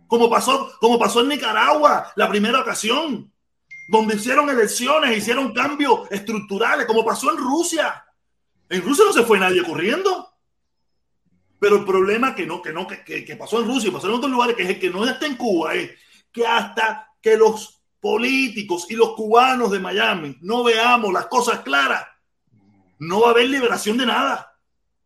Como 0.06 0.30
pasó, 0.30 0.70
como 0.80 0.98
pasó 0.98 1.20
en 1.20 1.28
Nicaragua 1.28 2.12
la 2.14 2.28
primera 2.28 2.60
ocasión. 2.60 3.30
donde 3.88 4.16
hicieron 4.16 4.48
elecciones, 4.50 5.16
hicieron 5.16 5.52
cambios 5.52 6.00
estructurales, 6.10 6.86
como 6.86 7.04
pasó 7.04 7.30
en 7.32 7.38
Rusia. 7.38 8.04
En 8.68 8.82
Rusia 8.82 9.04
no 9.06 9.12
se 9.12 9.24
fue 9.24 9.38
nadie 9.38 9.62
corriendo. 9.62 10.28
Pero 11.58 11.76
el 11.76 11.84
problema 11.84 12.34
que 12.34 12.46
no, 12.46 12.62
que 12.62 12.72
no, 12.72 12.86
que, 12.86 13.24
que 13.24 13.36
pasó 13.36 13.60
en 13.60 13.66
Rusia 13.66 13.88
y 13.88 13.92
pasó 13.92 14.06
en 14.08 14.14
otros 14.14 14.30
lugares, 14.30 14.54
que 14.54 14.62
es 14.62 14.68
el 14.68 14.78
que 14.78 14.90
no 14.90 15.04
está 15.04 15.26
en 15.26 15.36
Cuba, 15.36 15.74
es 15.74 15.90
que 16.30 16.46
hasta 16.46 17.12
que 17.20 17.36
los 17.36 17.82
políticos 18.00 18.86
y 18.88 18.94
los 18.94 19.14
cubanos 19.14 19.70
de 19.72 19.80
Miami 19.80 20.36
no 20.40 20.62
veamos 20.62 21.12
las 21.12 21.26
cosas 21.26 21.60
claras, 21.60 22.06
no 23.00 23.22
va 23.22 23.28
a 23.28 23.30
haber 23.32 23.48
liberación 23.48 23.96
de 23.96 24.06
nada. 24.06 24.56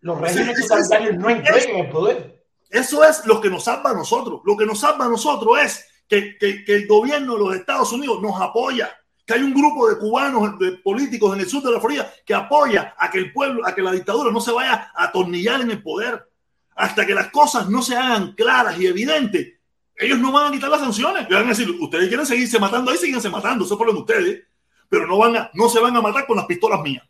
Los 0.01 0.21
regímenes 0.21 0.61
totalitarios 0.67 1.17
no 1.17 1.31
entreguen 1.31 1.77
el 1.77 1.91
poder. 1.91 2.45
Eso 2.69 3.05
es 3.05 3.25
lo 3.27 3.41
que 3.41 3.49
nos 3.49 3.65
salva 3.65 3.91
a 3.91 3.95
nosotros. 3.95 4.41
Lo 4.45 4.57
que 4.57 4.67
nos 4.67 4.81
salva 4.81 5.07
a 5.07 5.09
nosotros 5.09 5.59
es 5.63 5.87
que, 6.09 6.37
que, 6.39 6.65
que 6.65 6.75
el 6.75 6.87
gobierno 6.87 7.35
de 7.35 7.39
los 7.39 7.55
Estados 7.55 7.93
Unidos 7.93 8.21
nos 8.21 8.41
apoya 8.41 8.91
hay 9.33 9.43
un 9.43 9.55
grupo 9.55 9.89
de 9.89 9.99
cubanos, 9.99 10.59
de 10.59 10.73
políticos 10.73 11.35
en 11.35 11.41
el 11.41 11.49
sur 11.49 11.63
de 11.63 11.73
la 11.73 11.81
Florida 11.81 12.13
que 12.25 12.35
apoya 12.35 12.95
a 12.99 13.11
que 13.11 13.19
el 13.19 13.33
pueblo, 13.33 13.67
a 13.67 13.75
que 13.75 13.83
la 13.83 13.93
dictadura 13.93 14.31
no 14.31 14.41
se 14.41 14.53
vaya 14.53 14.91
a 14.95 15.05
atornillar 15.05 15.61
en 15.61 15.71
el 15.71 15.83
poder. 15.83 16.29
Hasta 16.75 17.07
que 17.07 17.15
las 17.15 17.31
cosas 17.31 17.69
no 17.69 17.83
se 17.83 17.97
hagan 17.97 18.33
claras 18.33 18.79
y 18.81 18.87
evidentes, 18.87 19.55
ellos 19.97 20.19
no 20.19 20.33
van 20.33 20.49
a 20.49 20.53
quitar 20.53 20.71
las 20.71 20.81
sanciones. 20.81 21.29
van 21.29 21.45
a 21.45 21.49
decir, 21.49 21.71
ustedes 21.71 22.09
quieren 22.09 22.27
seguirse 22.27 22.59
matando 22.59 22.91
ahí, 22.91 22.99
síguense 22.99 23.29
matando, 23.29 23.65
eso 23.65 23.75
es 23.75 23.79
problema 23.79 23.99
de 23.99 24.03
ustedes, 24.03 24.45
pero 24.89 25.07
no, 25.07 25.19
van 25.19 25.37
a, 25.37 25.51
no 25.55 25.69
se 25.69 25.81
van 25.81 25.97
a 25.97 26.01
matar 26.01 26.27
con 26.27 26.37
las 26.37 26.47
pistolas 26.47 26.81
mías. 26.83 27.05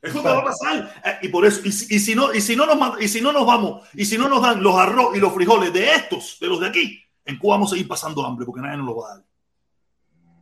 Eso 0.00 0.20
te 0.20 0.28
va 0.28 0.38
a 0.38 0.44
pasar. 0.44 1.02
Eh, 1.04 1.18
y 1.22 1.28
por 1.28 1.46
eso, 1.46 1.60
y, 1.64 1.70
si 1.70 2.14
no, 2.14 2.34
y 2.34 2.40
si 2.40 2.56
no 2.56 2.66
nos 2.66 3.00
y 3.00 3.08
si 3.08 3.20
no 3.20 3.32
nos 3.32 3.46
vamos, 3.46 3.86
y 3.94 4.04
si 4.04 4.18
no 4.18 4.28
nos 4.28 4.42
dan 4.42 4.62
los 4.62 4.74
arroz 4.74 5.16
y 5.16 5.20
los 5.20 5.32
frijoles 5.32 5.72
de 5.72 5.92
estos, 5.94 6.38
de 6.40 6.48
los 6.48 6.60
de 6.60 6.66
aquí, 6.66 7.00
en 7.24 7.38
Cuba 7.38 7.54
vamos 7.54 7.70
a 7.70 7.74
seguir 7.74 7.86
pasando 7.86 8.26
hambre 8.26 8.44
porque 8.44 8.60
nadie 8.60 8.78
nos 8.78 8.86
lo 8.86 8.96
va 8.96 9.12
a 9.12 9.14
dar. 9.14 9.24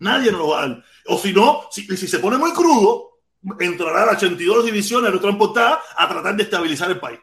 Nadie 0.00 0.32
nos 0.32 0.40
lo 0.40 0.48
va 0.48 0.62
a 0.62 0.68
dar. 0.68 0.84
O 1.06 1.18
si 1.18 1.32
no, 1.32 1.68
si, 1.70 1.84
se 1.84 2.18
pone 2.18 2.36
muy 2.38 2.52
crudo, 2.52 3.20
entrará 3.58 4.06
la 4.06 4.12
82 4.12 4.64
divisiones 4.64 5.20
transportada 5.20 5.80
a 5.96 6.08
tratar 6.08 6.36
de 6.36 6.42
estabilizar 6.42 6.90
el 6.90 6.98
país. 6.98 7.20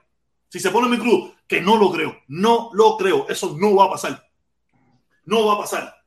Si 0.47 0.59
se 0.59 0.71
pone 0.71 0.88
muy 0.88 0.97
crudo, 0.97 1.34
que 1.47 1.59
no 1.59 1.75
lo 1.75 1.91
creo, 1.91 2.17
no 2.28 2.69
lo 2.73 2.95
creo, 2.97 3.28
eso 3.30 3.55
no 3.59 3.75
va 3.75 3.86
a 3.86 3.89
pasar. 3.91 4.23
No 5.25 5.45
va 5.45 5.55
a 5.55 5.59
pasar. 5.59 5.97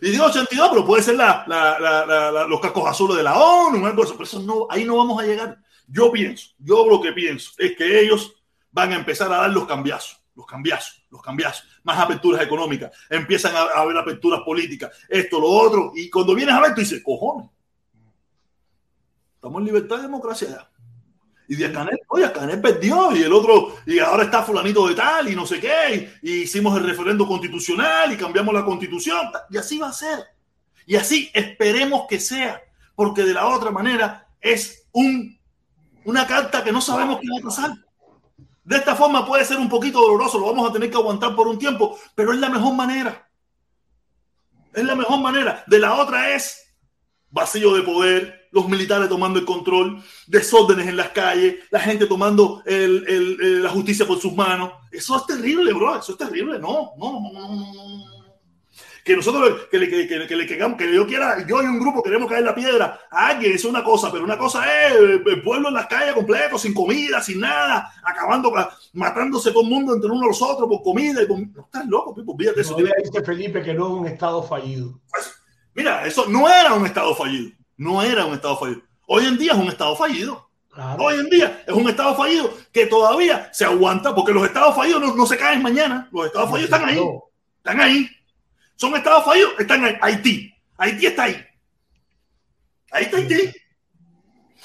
Y 0.00 0.10
digo 0.10 0.24
82, 0.26 0.68
pero 0.70 0.86
puede 0.86 1.02
ser 1.02 1.16
la, 1.16 1.44
la, 1.46 1.78
la, 1.78 2.46
los 2.46 2.60
cascos 2.60 2.88
azules 2.88 3.16
de 3.16 3.22
la 3.22 3.38
ONU, 3.38 3.80
pero 3.94 4.22
eso 4.22 4.40
no, 4.40 4.66
ahí 4.70 4.84
no 4.84 4.96
vamos 4.96 5.22
a 5.22 5.26
llegar. 5.26 5.58
Yo 5.86 6.10
pienso, 6.10 6.50
yo 6.58 6.86
lo 6.86 7.00
que 7.00 7.12
pienso 7.12 7.52
es 7.58 7.76
que 7.76 8.00
ellos 8.00 8.32
van 8.70 8.92
a 8.92 8.96
empezar 8.96 9.32
a 9.32 9.38
dar 9.38 9.50
los 9.50 9.66
cambiazos, 9.66 10.20
los 10.34 10.46
cambiazos, 10.46 11.01
los 11.12 11.22
cambiazos, 11.22 11.68
más 11.84 11.98
aperturas 11.98 12.42
económicas, 12.42 12.90
empiezan 13.08 13.54
a, 13.54 13.80
haber 13.80 13.96
aperturas 13.96 14.40
políticas, 14.40 14.90
esto, 15.08 15.38
lo 15.38 15.46
otro, 15.46 15.92
y 15.94 16.10
cuando 16.10 16.34
vienes 16.34 16.54
a 16.54 16.60
ver, 16.60 16.74
tú 16.74 16.80
dices, 16.80 17.02
cojones, 17.04 17.48
estamos 19.34 19.60
en 19.60 19.66
libertad 19.66 19.98
y 19.98 20.02
democracia 20.02 20.48
ya. 20.48 20.68
Y 21.48 21.56
Díaz 21.56 21.72
Canel, 21.72 22.00
oye, 22.08 22.32
Canel 22.32 22.60
perdió 22.60 23.14
y 23.14 23.22
el 23.22 23.32
otro, 23.32 23.76
y 23.86 23.98
ahora 23.98 24.24
está 24.24 24.42
fulanito 24.42 24.88
de 24.88 24.94
tal 24.94 25.28
y 25.28 25.36
no 25.36 25.46
sé 25.46 25.60
qué, 25.60 26.10
y, 26.22 26.30
y 26.30 26.32
hicimos 26.42 26.76
el 26.76 26.84
referendo 26.84 27.26
constitucional 27.26 28.12
y 28.12 28.16
cambiamos 28.16 28.54
la 28.54 28.64
constitución, 28.64 29.30
y 29.50 29.58
así 29.58 29.78
va 29.78 29.88
a 29.88 29.92
ser. 29.92 30.18
Y 30.86 30.96
así 30.96 31.30
esperemos 31.34 32.06
que 32.08 32.18
sea, 32.18 32.60
porque 32.96 33.22
de 33.22 33.34
la 33.34 33.46
otra 33.46 33.70
manera 33.70 34.26
es 34.40 34.88
un 34.92 35.38
una 36.04 36.26
carta 36.26 36.64
que 36.64 36.72
no 36.72 36.80
sabemos 36.80 37.20
qué 37.20 37.28
va 37.28 37.38
a 37.38 37.42
pasar. 37.42 37.70
De 38.64 38.76
esta 38.76 38.94
forma 38.94 39.26
puede 39.26 39.44
ser 39.44 39.58
un 39.58 39.68
poquito 39.68 40.00
doloroso, 40.00 40.38
lo 40.38 40.46
vamos 40.46 40.70
a 40.70 40.72
tener 40.72 40.90
que 40.90 40.96
aguantar 40.96 41.34
por 41.34 41.48
un 41.48 41.58
tiempo, 41.58 41.98
pero 42.14 42.32
es 42.32 42.38
la 42.38 42.48
mejor 42.48 42.74
manera. 42.74 43.28
Es 44.72 44.84
la 44.84 44.94
mejor 44.94 45.20
manera. 45.20 45.64
De 45.66 45.78
la 45.78 45.94
otra 45.94 46.34
es 46.34 46.74
vacío 47.30 47.74
de 47.74 47.82
poder, 47.82 48.48
los 48.52 48.68
militares 48.68 49.08
tomando 49.08 49.38
el 49.38 49.44
control, 49.44 50.02
desórdenes 50.26 50.86
en 50.86 50.96
las 50.96 51.08
calles, 51.08 51.56
la 51.70 51.80
gente 51.80 52.06
tomando 52.06 52.62
la 52.66 53.70
justicia 53.70 54.06
por 54.06 54.20
sus 54.20 54.34
manos. 54.34 54.72
Eso 54.90 55.16
es 55.16 55.26
terrible, 55.26 55.72
bro. 55.72 55.96
Eso 55.98 56.12
es 56.12 56.18
terrible. 56.18 56.58
No, 56.58 56.92
no, 56.98 57.20
no, 57.20 57.32
no, 57.32 57.48
no 57.48 58.21
que 59.04 59.16
nosotros, 59.16 59.66
que 59.70 59.78
le, 59.78 59.88
que, 59.88 60.06
que, 60.06 60.26
que, 60.26 60.36
le, 60.36 60.46
que 60.46 60.94
yo 60.94 61.06
quiera, 61.06 61.44
yo 61.46 61.62
y 61.62 61.66
un 61.66 61.80
grupo 61.80 62.02
queremos 62.02 62.28
caer 62.28 62.44
la 62.44 62.54
piedra 62.54 63.00
a 63.10 63.28
alguien, 63.28 63.52
es 63.52 63.64
una 63.64 63.82
cosa, 63.82 64.12
pero 64.12 64.22
una 64.22 64.38
cosa 64.38 64.64
es 64.86 64.94
el 64.94 65.42
pueblo 65.42 65.68
en 65.68 65.74
las 65.74 65.86
calles 65.86 66.14
completo, 66.14 66.56
sin 66.56 66.72
comida, 66.72 67.20
sin 67.20 67.40
nada, 67.40 67.92
acabando, 68.04 68.52
matándose 68.92 69.50
todo 69.50 69.64
el 69.64 69.70
mundo 69.70 69.94
entre 69.94 70.08
unos 70.08 70.24
y 70.24 70.28
los 70.28 70.42
otros 70.42 70.68
por 70.68 70.82
comida. 70.82 71.22
Y 71.22 71.26
por... 71.26 71.38
No 71.38 71.62
estás 71.64 71.86
loco, 71.86 72.14
Pipo, 72.14 72.36
eso. 72.56 72.78
No 72.78 72.86
dice 73.02 73.24
Felipe 73.24 73.62
que 73.62 73.74
no 73.74 73.86
es 73.86 73.92
un 73.92 74.06
estado 74.06 74.42
fallido. 74.42 75.00
Pues, 75.10 75.32
mira, 75.74 76.06
eso 76.06 76.26
no 76.28 76.48
era 76.48 76.74
un 76.74 76.86
estado 76.86 77.14
fallido, 77.14 77.50
no 77.76 78.02
era 78.02 78.24
un 78.24 78.34
estado 78.34 78.56
fallido. 78.56 78.82
Hoy 79.08 79.26
en 79.26 79.36
día 79.36 79.52
es 79.52 79.58
un 79.58 79.68
estado 79.68 79.96
fallido. 79.96 80.48
Claro. 80.70 81.02
Hoy 81.02 81.20
en 81.20 81.28
día 81.28 81.64
es 81.66 81.74
un 81.74 81.88
estado 81.88 82.14
fallido 82.14 82.50
que 82.72 82.86
todavía 82.86 83.50
se 83.52 83.64
aguanta 83.66 84.14
porque 84.14 84.32
los 84.32 84.44
estados 84.46 84.74
fallidos 84.74 85.02
no, 85.02 85.14
no 85.14 85.26
se 85.26 85.36
caen 85.36 85.60
mañana. 85.60 86.08
Los 86.12 86.26
estados 86.26 86.50
fallidos 86.50 86.72
están 86.72 86.88
ahí. 86.88 87.00
Están 87.58 87.80
ahí. 87.80 88.08
Son 88.82 88.96
estados 88.96 89.24
fallidos, 89.24 89.52
están 89.60 89.86
en 89.86 89.96
Haití. 90.02 90.52
Haití 90.76 91.06
está 91.06 91.22
ahí. 91.22 91.46
Ahí 92.90 93.04
está 93.04 93.18
Haití. 93.18 93.54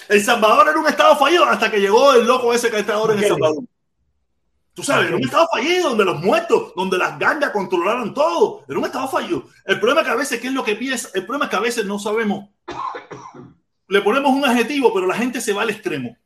El 0.09 0.23
Salvador 0.23 0.69
era 0.69 0.79
un 0.79 0.87
estado 0.87 1.15
fallido 1.17 1.45
hasta 1.45 1.69
que 1.69 1.79
llegó 1.79 2.13
el 2.13 2.25
loco 2.25 2.51
ese 2.51 2.71
que 2.71 2.79
está 2.79 2.95
ahora 2.95 3.13
en 3.13 3.19
El 3.19 3.27
Salvador. 3.27 3.63
Tú 4.73 4.81
sabes, 4.81 5.09
era 5.09 5.17
un 5.17 5.23
estado 5.23 5.47
fallido 5.53 5.89
donde 5.89 6.05
los 6.05 6.19
muertos, 6.19 6.73
donde 6.75 6.97
las 6.97 7.19
gangas 7.19 7.51
controlaron 7.51 8.11
todo. 8.15 8.65
Era 8.67 8.79
un 8.79 8.85
estado 8.85 9.07
fallido. 9.07 9.43
El 9.63 9.79
problema 9.79 10.01
es 10.01 10.07
que 10.07 10.13
a 10.13 10.17
veces, 10.17 10.41
¿qué 10.41 10.47
es 10.47 10.53
lo 10.53 10.63
que 10.63 10.75
piensa? 10.75 11.09
El 11.13 11.23
problema 11.23 11.45
es 11.45 11.51
que 11.51 11.57
a 11.57 11.59
veces 11.59 11.85
no 11.85 11.99
sabemos. 11.99 12.49
Le 13.87 14.01
ponemos 14.01 14.31
un 14.31 14.45
adjetivo, 14.45 14.91
pero 14.95 15.05
la 15.05 15.13
gente 15.13 15.41
se 15.41 15.53
va 15.53 15.61
al 15.61 15.69
extremo. 15.69 16.17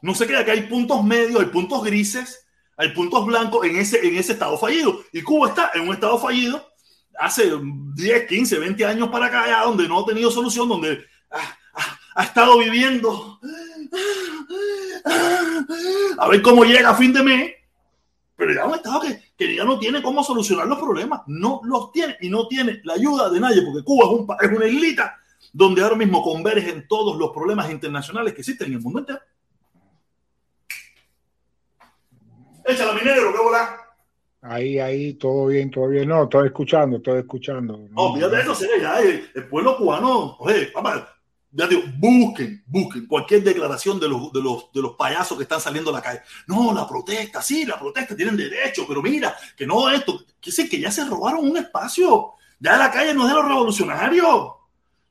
No 0.00 0.14
se 0.14 0.26
queda 0.26 0.42
que 0.42 0.52
hay 0.52 0.62
puntos 0.62 1.04
medios, 1.04 1.38
hay 1.38 1.48
puntos 1.48 1.84
grises, 1.84 2.46
hay 2.80 2.88
puntos 2.94 3.26
blancos 3.26 3.66
en 3.66 3.76
ese, 3.76 4.06
en 4.06 4.16
ese 4.16 4.32
estado 4.32 4.56
fallido. 4.56 5.02
Y 5.12 5.20
Cuba 5.20 5.48
está 5.48 5.70
en 5.74 5.82
un 5.82 5.92
estado 5.92 6.18
fallido 6.18 6.66
hace 7.18 7.52
10, 7.94 8.26
15, 8.26 8.58
20 8.58 8.84
años 8.86 9.10
para 9.10 9.26
acá, 9.26 9.46
ya, 9.46 9.64
donde 9.64 9.86
no 9.86 10.00
ha 10.00 10.06
tenido 10.06 10.30
solución, 10.30 10.66
donde 10.66 11.04
ha, 11.30 12.24
estado 12.24 12.58
viviendo 12.58 13.38
a 16.16 16.28
ver 16.28 16.40
cómo 16.40 16.64
llega 16.64 16.88
a 16.88 16.94
fin 16.94 17.12
de 17.12 17.22
mes. 17.22 17.52
Pero 18.34 18.54
ya 18.54 18.64
un 18.64 18.74
estado 18.74 19.02
que, 19.02 19.24
que 19.36 19.56
ya 19.56 19.64
no 19.64 19.78
tiene 19.78 20.00
cómo 20.00 20.24
solucionar 20.24 20.66
los 20.66 20.78
problemas. 20.78 21.20
No 21.26 21.60
los 21.64 21.92
tiene 21.92 22.16
y 22.22 22.30
no 22.30 22.48
tiene 22.48 22.80
la 22.84 22.94
ayuda 22.94 23.28
de 23.28 23.40
nadie, 23.40 23.60
porque 23.60 23.84
Cuba 23.84 24.06
es, 24.06 24.10
un, 24.10 24.26
es 24.40 24.56
una 24.56 24.66
islita 24.66 25.20
donde 25.52 25.82
ahora 25.82 25.96
mismo 25.96 26.22
convergen 26.22 26.88
todos 26.88 27.18
los 27.18 27.30
problemas 27.32 27.70
internacionales 27.70 28.32
que 28.32 28.40
existen 28.40 28.68
en 28.68 28.78
el 28.78 28.80
mundo 28.80 29.00
entero. 29.00 29.20
Échala, 32.70 32.92
mi 32.92 33.02
negro, 33.02 33.32
qué 33.32 33.42
bola. 33.42 33.76
Ahí, 34.42 34.78
ahí, 34.78 35.14
todo 35.14 35.46
bien, 35.46 35.70
todo 35.70 35.88
bien. 35.88 36.08
No, 36.08 36.24
estoy 36.24 36.46
escuchando, 36.46 36.96
estoy 36.96 37.20
escuchando. 37.20 37.86
No, 37.90 38.14
fíjate 38.14 38.40
eso, 38.40 38.54
sería 38.54 38.78
ya, 38.78 39.00
el, 39.00 39.30
el, 39.34 39.48
pueblo 39.48 39.76
cubano, 39.76 40.36
oye, 40.38 40.66
papá, 40.68 41.14
ya 41.52 41.66
digo, 41.66 41.82
busquen, 41.98 42.62
busquen 42.66 43.06
cualquier 43.06 43.42
declaración 43.42 43.98
de 43.98 44.08
los, 44.08 44.32
de, 44.32 44.40
los, 44.40 44.72
de 44.72 44.80
los 44.80 44.94
payasos 44.94 45.36
que 45.36 45.42
están 45.42 45.60
saliendo 45.60 45.90
a 45.90 45.94
la 45.94 46.02
calle. 46.02 46.20
No, 46.46 46.72
la 46.72 46.86
protesta, 46.86 47.42
sí, 47.42 47.66
la 47.66 47.78
protesta, 47.78 48.14
tienen 48.14 48.36
derecho, 48.36 48.84
pero 48.86 49.02
mira, 49.02 49.36
que 49.56 49.66
no 49.66 49.90
esto, 49.90 50.24
que 50.40 50.52
sí, 50.52 50.68
que 50.68 50.78
ya 50.78 50.92
se 50.92 51.04
robaron 51.04 51.44
un 51.44 51.56
espacio. 51.56 52.34
Ya 52.60 52.76
la 52.76 52.90
calle 52.90 53.14
no 53.14 53.22
es 53.22 53.28
de 53.28 53.34
los 53.34 53.48
revolucionarios. 53.48 54.52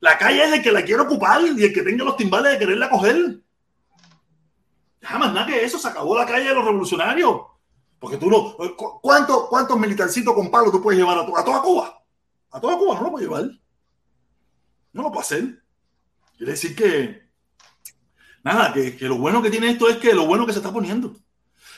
La 0.00 0.16
calle 0.16 0.44
es 0.44 0.52
el 0.54 0.62
que 0.62 0.72
la 0.72 0.82
quiere 0.82 1.02
ocupar 1.02 1.42
y 1.42 1.62
el 1.62 1.72
que 1.74 1.82
tenga 1.82 2.04
los 2.04 2.16
timbales 2.16 2.52
de 2.52 2.58
quererla 2.58 2.88
coger. 2.88 3.40
Jamás 5.02 5.32
nada 5.32 5.46
que 5.46 5.64
eso, 5.64 5.78
se 5.78 5.88
acabó 5.88 6.16
la 6.16 6.26
calle 6.26 6.48
de 6.48 6.54
los 6.54 6.64
revolucionarios. 6.64 7.42
Porque 7.98 8.16
tú 8.16 8.30
no. 8.30 8.56
¿Cuántos, 9.02 9.48
cuántos 9.48 9.78
militarcitos 9.78 10.34
con 10.34 10.50
palo 10.50 10.70
tú 10.70 10.82
puedes 10.82 10.98
llevar 10.98 11.18
a, 11.18 11.44
toda 11.44 11.62
Cuba? 11.62 12.02
A 12.50 12.60
toda 12.60 12.78
Cuba 12.78 12.94
no 12.94 13.02
lo 13.02 13.10
puedes 13.10 13.28
llevar. 13.28 13.50
No 14.92 15.02
lo 15.02 15.08
puedo 15.08 15.20
hacer. 15.20 15.62
Quiere 16.36 16.52
decir 16.52 16.74
que. 16.74 17.28
Nada, 18.42 18.72
que, 18.72 18.96
lo 19.00 19.18
bueno 19.18 19.42
que 19.42 19.50
tiene 19.50 19.70
esto 19.70 19.88
es 19.88 19.98
que 19.98 20.14
lo 20.14 20.26
bueno 20.26 20.46
que 20.46 20.52
se 20.52 20.60
está 20.60 20.72
poniendo. 20.72 21.14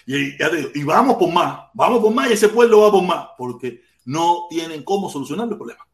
Y, 0.06 0.36
y 0.74 0.84
vamos 0.84 1.16
por 1.16 1.32
más, 1.32 1.66
vamos 1.74 2.00
por 2.00 2.12
más 2.12 2.30
y 2.30 2.32
ese 2.32 2.48
pueblo 2.48 2.80
va 2.80 2.90
por 2.90 3.02
más, 3.04 3.28
porque 3.38 3.82
no 4.04 4.46
tienen 4.48 4.84
cómo 4.84 5.08
solucionar 5.08 5.48
el 5.48 5.56
problema. 5.56 5.86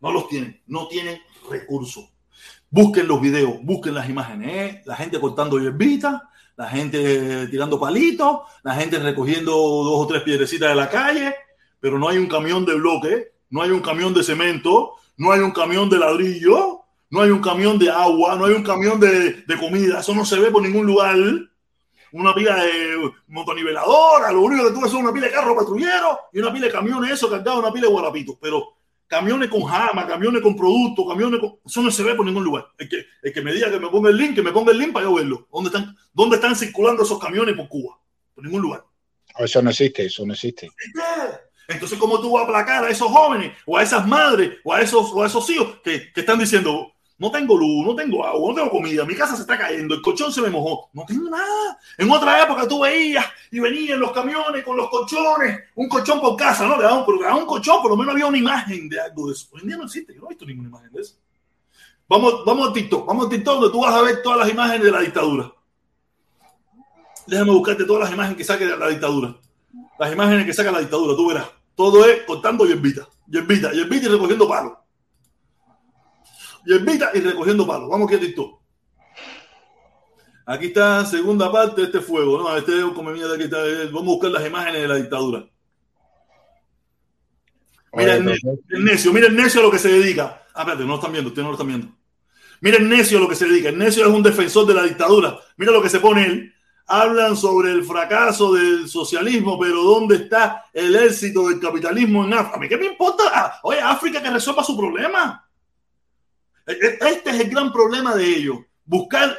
No 0.00 0.12
los 0.12 0.28
tienen, 0.28 0.60
no 0.66 0.88
tienen 0.88 1.20
recursos. 1.48 2.10
Busquen 2.72 3.08
los 3.08 3.20
videos, 3.20 3.54
busquen 3.62 3.94
las 3.94 4.08
imágenes, 4.08 4.48
¿eh? 4.48 4.82
la 4.86 4.94
gente 4.94 5.18
cortando 5.18 5.58
hierbita, 5.58 6.30
la 6.56 6.68
gente 6.68 7.48
tirando 7.48 7.80
palitos, 7.80 8.42
la 8.62 8.74
gente 8.74 8.98
recogiendo 9.00 9.50
dos 9.50 10.04
o 10.04 10.06
tres 10.06 10.22
piedrecitas 10.22 10.68
de 10.68 10.76
la 10.76 10.88
calle, 10.88 11.34
pero 11.80 11.98
no 11.98 12.08
hay 12.08 12.18
un 12.18 12.28
camión 12.28 12.64
de 12.64 12.74
bloque, 12.74 13.32
no 13.50 13.62
hay 13.62 13.70
un 13.70 13.80
camión 13.80 14.14
de 14.14 14.22
cemento, 14.22 14.92
no 15.16 15.32
hay 15.32 15.40
un 15.40 15.50
camión 15.50 15.90
de 15.90 15.98
ladrillo, 15.98 16.82
no 17.10 17.22
hay 17.22 17.30
un 17.30 17.40
camión 17.40 17.76
de 17.76 17.90
agua, 17.90 18.36
no 18.36 18.44
hay 18.44 18.54
un 18.54 18.62
camión 18.62 19.00
de, 19.00 19.42
de 19.42 19.58
comida, 19.58 19.98
eso 19.98 20.14
no 20.14 20.24
se 20.24 20.38
ve 20.38 20.52
por 20.52 20.62
ningún 20.62 20.86
lugar. 20.86 21.16
Una 22.12 22.34
pila 22.34 22.56
de 22.56 23.10
motoniveladora, 23.28 24.30
lo 24.32 24.42
único 24.42 24.64
que 24.64 24.72
tú 24.72 24.80
ves 24.80 24.92
es 24.92 24.98
una 24.98 25.12
pila 25.12 25.26
de 25.26 25.32
carro 25.32 25.56
patrullero 25.56 26.20
y 26.32 26.38
una 26.38 26.52
pila 26.52 26.66
de 26.66 26.72
camiones, 26.72 27.10
eso 27.12 27.28
cargado, 27.28 27.58
una 27.58 27.72
pila 27.72 27.86
de 27.86 27.92
guarapitos, 27.92 28.36
pero 28.40 28.79
camiones 29.10 29.50
con 29.50 29.62
jama, 29.62 30.06
camiones 30.06 30.40
con 30.40 30.56
productos, 30.56 31.04
camiones 31.08 31.40
con... 31.40 31.58
Eso 31.66 31.82
no 31.82 31.90
se 31.90 32.04
ve 32.04 32.14
por 32.14 32.24
ningún 32.24 32.44
lugar. 32.44 32.68
El 32.78 32.88
que, 32.88 33.04
el 33.22 33.32
que 33.32 33.42
me 33.42 33.52
diga 33.52 33.68
que 33.68 33.80
me 33.80 33.88
ponga 33.88 34.08
el 34.08 34.16
link, 34.16 34.36
que 34.36 34.42
me 34.42 34.52
ponga 34.52 34.70
el 34.70 34.78
link 34.78 34.92
para 34.92 35.04
yo 35.06 35.14
verlo. 35.14 35.48
¿Dónde 35.52 35.68
están, 35.68 35.96
dónde 36.12 36.36
están 36.36 36.54
circulando 36.54 37.02
esos 37.02 37.18
camiones 37.18 37.56
por 37.56 37.68
Cuba? 37.68 37.98
Por 38.32 38.44
ningún 38.44 38.62
lugar. 38.62 38.84
Eso 39.36 39.60
no 39.62 39.70
existe, 39.70 40.04
eso 40.04 40.24
no 40.24 40.32
existe. 40.32 40.70
Entonces, 41.66 41.98
¿cómo 41.98 42.20
tú 42.20 42.30
vas 42.32 42.42
a 42.42 42.44
aplacar 42.44 42.84
a 42.84 42.88
esos 42.88 43.10
jóvenes 43.10 43.52
o 43.66 43.76
a 43.76 43.82
esas 43.82 44.06
madres 44.06 44.58
o 44.62 44.72
a 44.72 44.80
esos, 44.80 45.10
o 45.12 45.24
a 45.24 45.26
esos 45.26 45.50
hijos 45.50 45.80
que, 45.82 46.12
que 46.12 46.20
están 46.20 46.38
diciendo, 46.38 46.92
no 47.20 47.30
tengo 47.30 47.54
luz, 47.54 47.84
no 47.84 47.94
tengo 47.94 48.24
agua, 48.24 48.48
no 48.48 48.54
tengo 48.54 48.70
comida, 48.70 49.04
mi 49.04 49.14
casa 49.14 49.36
se 49.36 49.42
está 49.42 49.58
cayendo, 49.58 49.94
el 49.94 50.00
colchón 50.00 50.32
se 50.32 50.40
me 50.40 50.48
mojó, 50.48 50.88
no 50.94 51.04
tengo 51.04 51.28
nada. 51.28 51.78
En 51.98 52.10
otra 52.10 52.42
época 52.42 52.66
tú 52.66 52.80
veías 52.80 53.26
y 53.50 53.60
venían 53.60 54.00
los 54.00 54.10
camiones 54.12 54.64
con 54.64 54.74
los 54.74 54.88
colchones, 54.88 55.64
un 55.74 55.86
colchón 55.86 56.18
por 56.18 56.34
casa, 56.34 56.66
¿no? 56.66 56.78
Le 56.78 56.82
daban, 56.84 57.04
un 57.38 57.46
colchón, 57.46 57.82
por 57.82 57.90
lo 57.90 57.96
menos 57.98 58.14
había 58.14 58.26
una 58.26 58.38
imagen 58.38 58.88
de 58.88 58.98
algo 58.98 59.26
de 59.26 59.34
eso. 59.34 59.48
Hoy 59.52 59.60
en 59.60 59.68
día 59.68 59.76
no 59.76 59.84
existe, 59.84 60.14
yo 60.14 60.20
no 60.20 60.26
he 60.26 60.28
visto 60.30 60.46
ninguna 60.46 60.68
imagen 60.70 60.92
de 60.92 61.02
eso. 61.02 61.16
Vamos, 62.08 62.42
vamos 62.46 62.70
a 62.70 62.72
TikTok, 62.72 63.06
vamos 63.06 63.26
a 63.26 63.28
TikTok 63.28 63.54
donde 63.54 63.70
tú 63.70 63.82
vas 63.82 63.94
a 63.94 64.00
ver 64.00 64.22
todas 64.22 64.38
las 64.38 64.48
imágenes 64.48 64.82
de 64.82 64.90
la 64.90 65.00
dictadura. 65.00 65.52
Déjame 67.26 67.50
buscarte 67.50 67.84
todas 67.84 68.04
las 68.04 68.12
imágenes 68.14 68.38
que 68.38 68.44
saque 68.44 68.64
la 68.64 68.88
dictadura. 68.88 69.36
Las 69.98 70.10
imágenes 70.10 70.46
que 70.46 70.54
saca 70.54 70.72
la 70.72 70.80
dictadura, 70.80 71.14
tú 71.14 71.28
verás. 71.28 71.46
Todo 71.74 72.02
es 72.06 72.22
cortando 72.22 72.64
hierbita, 72.64 73.06
hierbita, 73.28 73.72
hierbita 73.72 74.06
y 74.06 74.08
recogiendo 74.08 74.48
palos 74.48 74.79
hierbita 76.64 77.10
y 77.14 77.20
recogiendo 77.20 77.66
palos. 77.66 77.88
Vamos 77.88 78.06
aquí 78.06 78.16
a 78.16 78.20
TikTok. 78.20 78.60
Aquí 80.46 80.66
está 80.66 81.04
segunda 81.04 81.52
parte 81.52 81.80
de 81.80 81.86
este 81.86 82.00
fuego, 82.00 82.38
¿no? 82.38 82.56
Este 82.56 82.76
es 82.76 82.84
como 82.86 83.10
mierda 83.10 83.34
aquí 83.34 83.44
está. 83.44 83.64
Eh, 83.64 83.86
vamos 83.86 84.02
a 84.02 84.16
buscar 84.16 84.30
las 84.32 84.46
imágenes 84.46 84.82
de 84.82 84.88
la 84.88 84.96
dictadura. 84.96 85.46
Mira 87.92 88.14
el, 88.14 88.24
necio, 88.84 89.12
mira 89.12 89.26
el 89.26 89.36
necio 89.36 89.60
a 89.60 89.64
lo 89.64 89.70
que 89.70 89.78
se 89.78 89.88
dedica. 89.88 90.42
Ah, 90.54 90.60
espérate, 90.60 90.82
no 90.82 90.88
lo 90.88 90.94
están 90.96 91.12
viendo, 91.12 91.28
ustedes 91.28 91.44
no 91.44 91.50
lo 91.50 91.54
están 91.54 91.68
viendo. 91.68 91.88
Mira 92.60 92.76
el 92.76 92.88
necio 92.88 93.18
a 93.18 93.20
lo 93.20 93.28
que 93.28 93.34
se 93.34 93.46
dedica. 93.46 93.68
El 93.68 93.78
necio 93.78 94.04
es 94.04 94.12
un 94.12 94.22
defensor 94.22 94.66
de 94.66 94.74
la 94.74 94.82
dictadura. 94.82 95.38
Mira 95.56 95.72
lo 95.72 95.82
que 95.82 95.88
se 95.88 96.00
pone 96.00 96.26
él. 96.26 96.54
Hablan 96.86 97.36
sobre 97.36 97.70
el 97.70 97.84
fracaso 97.84 98.52
del 98.52 98.88
socialismo, 98.88 99.56
pero 99.58 99.82
¿dónde 99.82 100.16
está 100.16 100.64
el 100.72 100.96
éxito 100.96 101.48
del 101.48 101.60
capitalismo 101.60 102.24
en 102.24 102.34
África? 102.34 102.56
¿A 102.56 102.58
mí 102.58 102.68
qué 102.68 102.76
me 102.76 102.86
importa? 102.86 103.22
Ah, 103.32 103.60
oye, 103.62 103.80
África 103.80 104.20
que 104.20 104.30
resuelva 104.30 104.64
su 104.64 104.76
problema. 104.76 105.48
Este 106.70 107.30
es 107.30 107.40
el 107.40 107.50
gran 107.50 107.72
problema 107.72 108.14
de 108.14 108.26
ellos. 108.26 108.58
Buscar. 108.84 109.36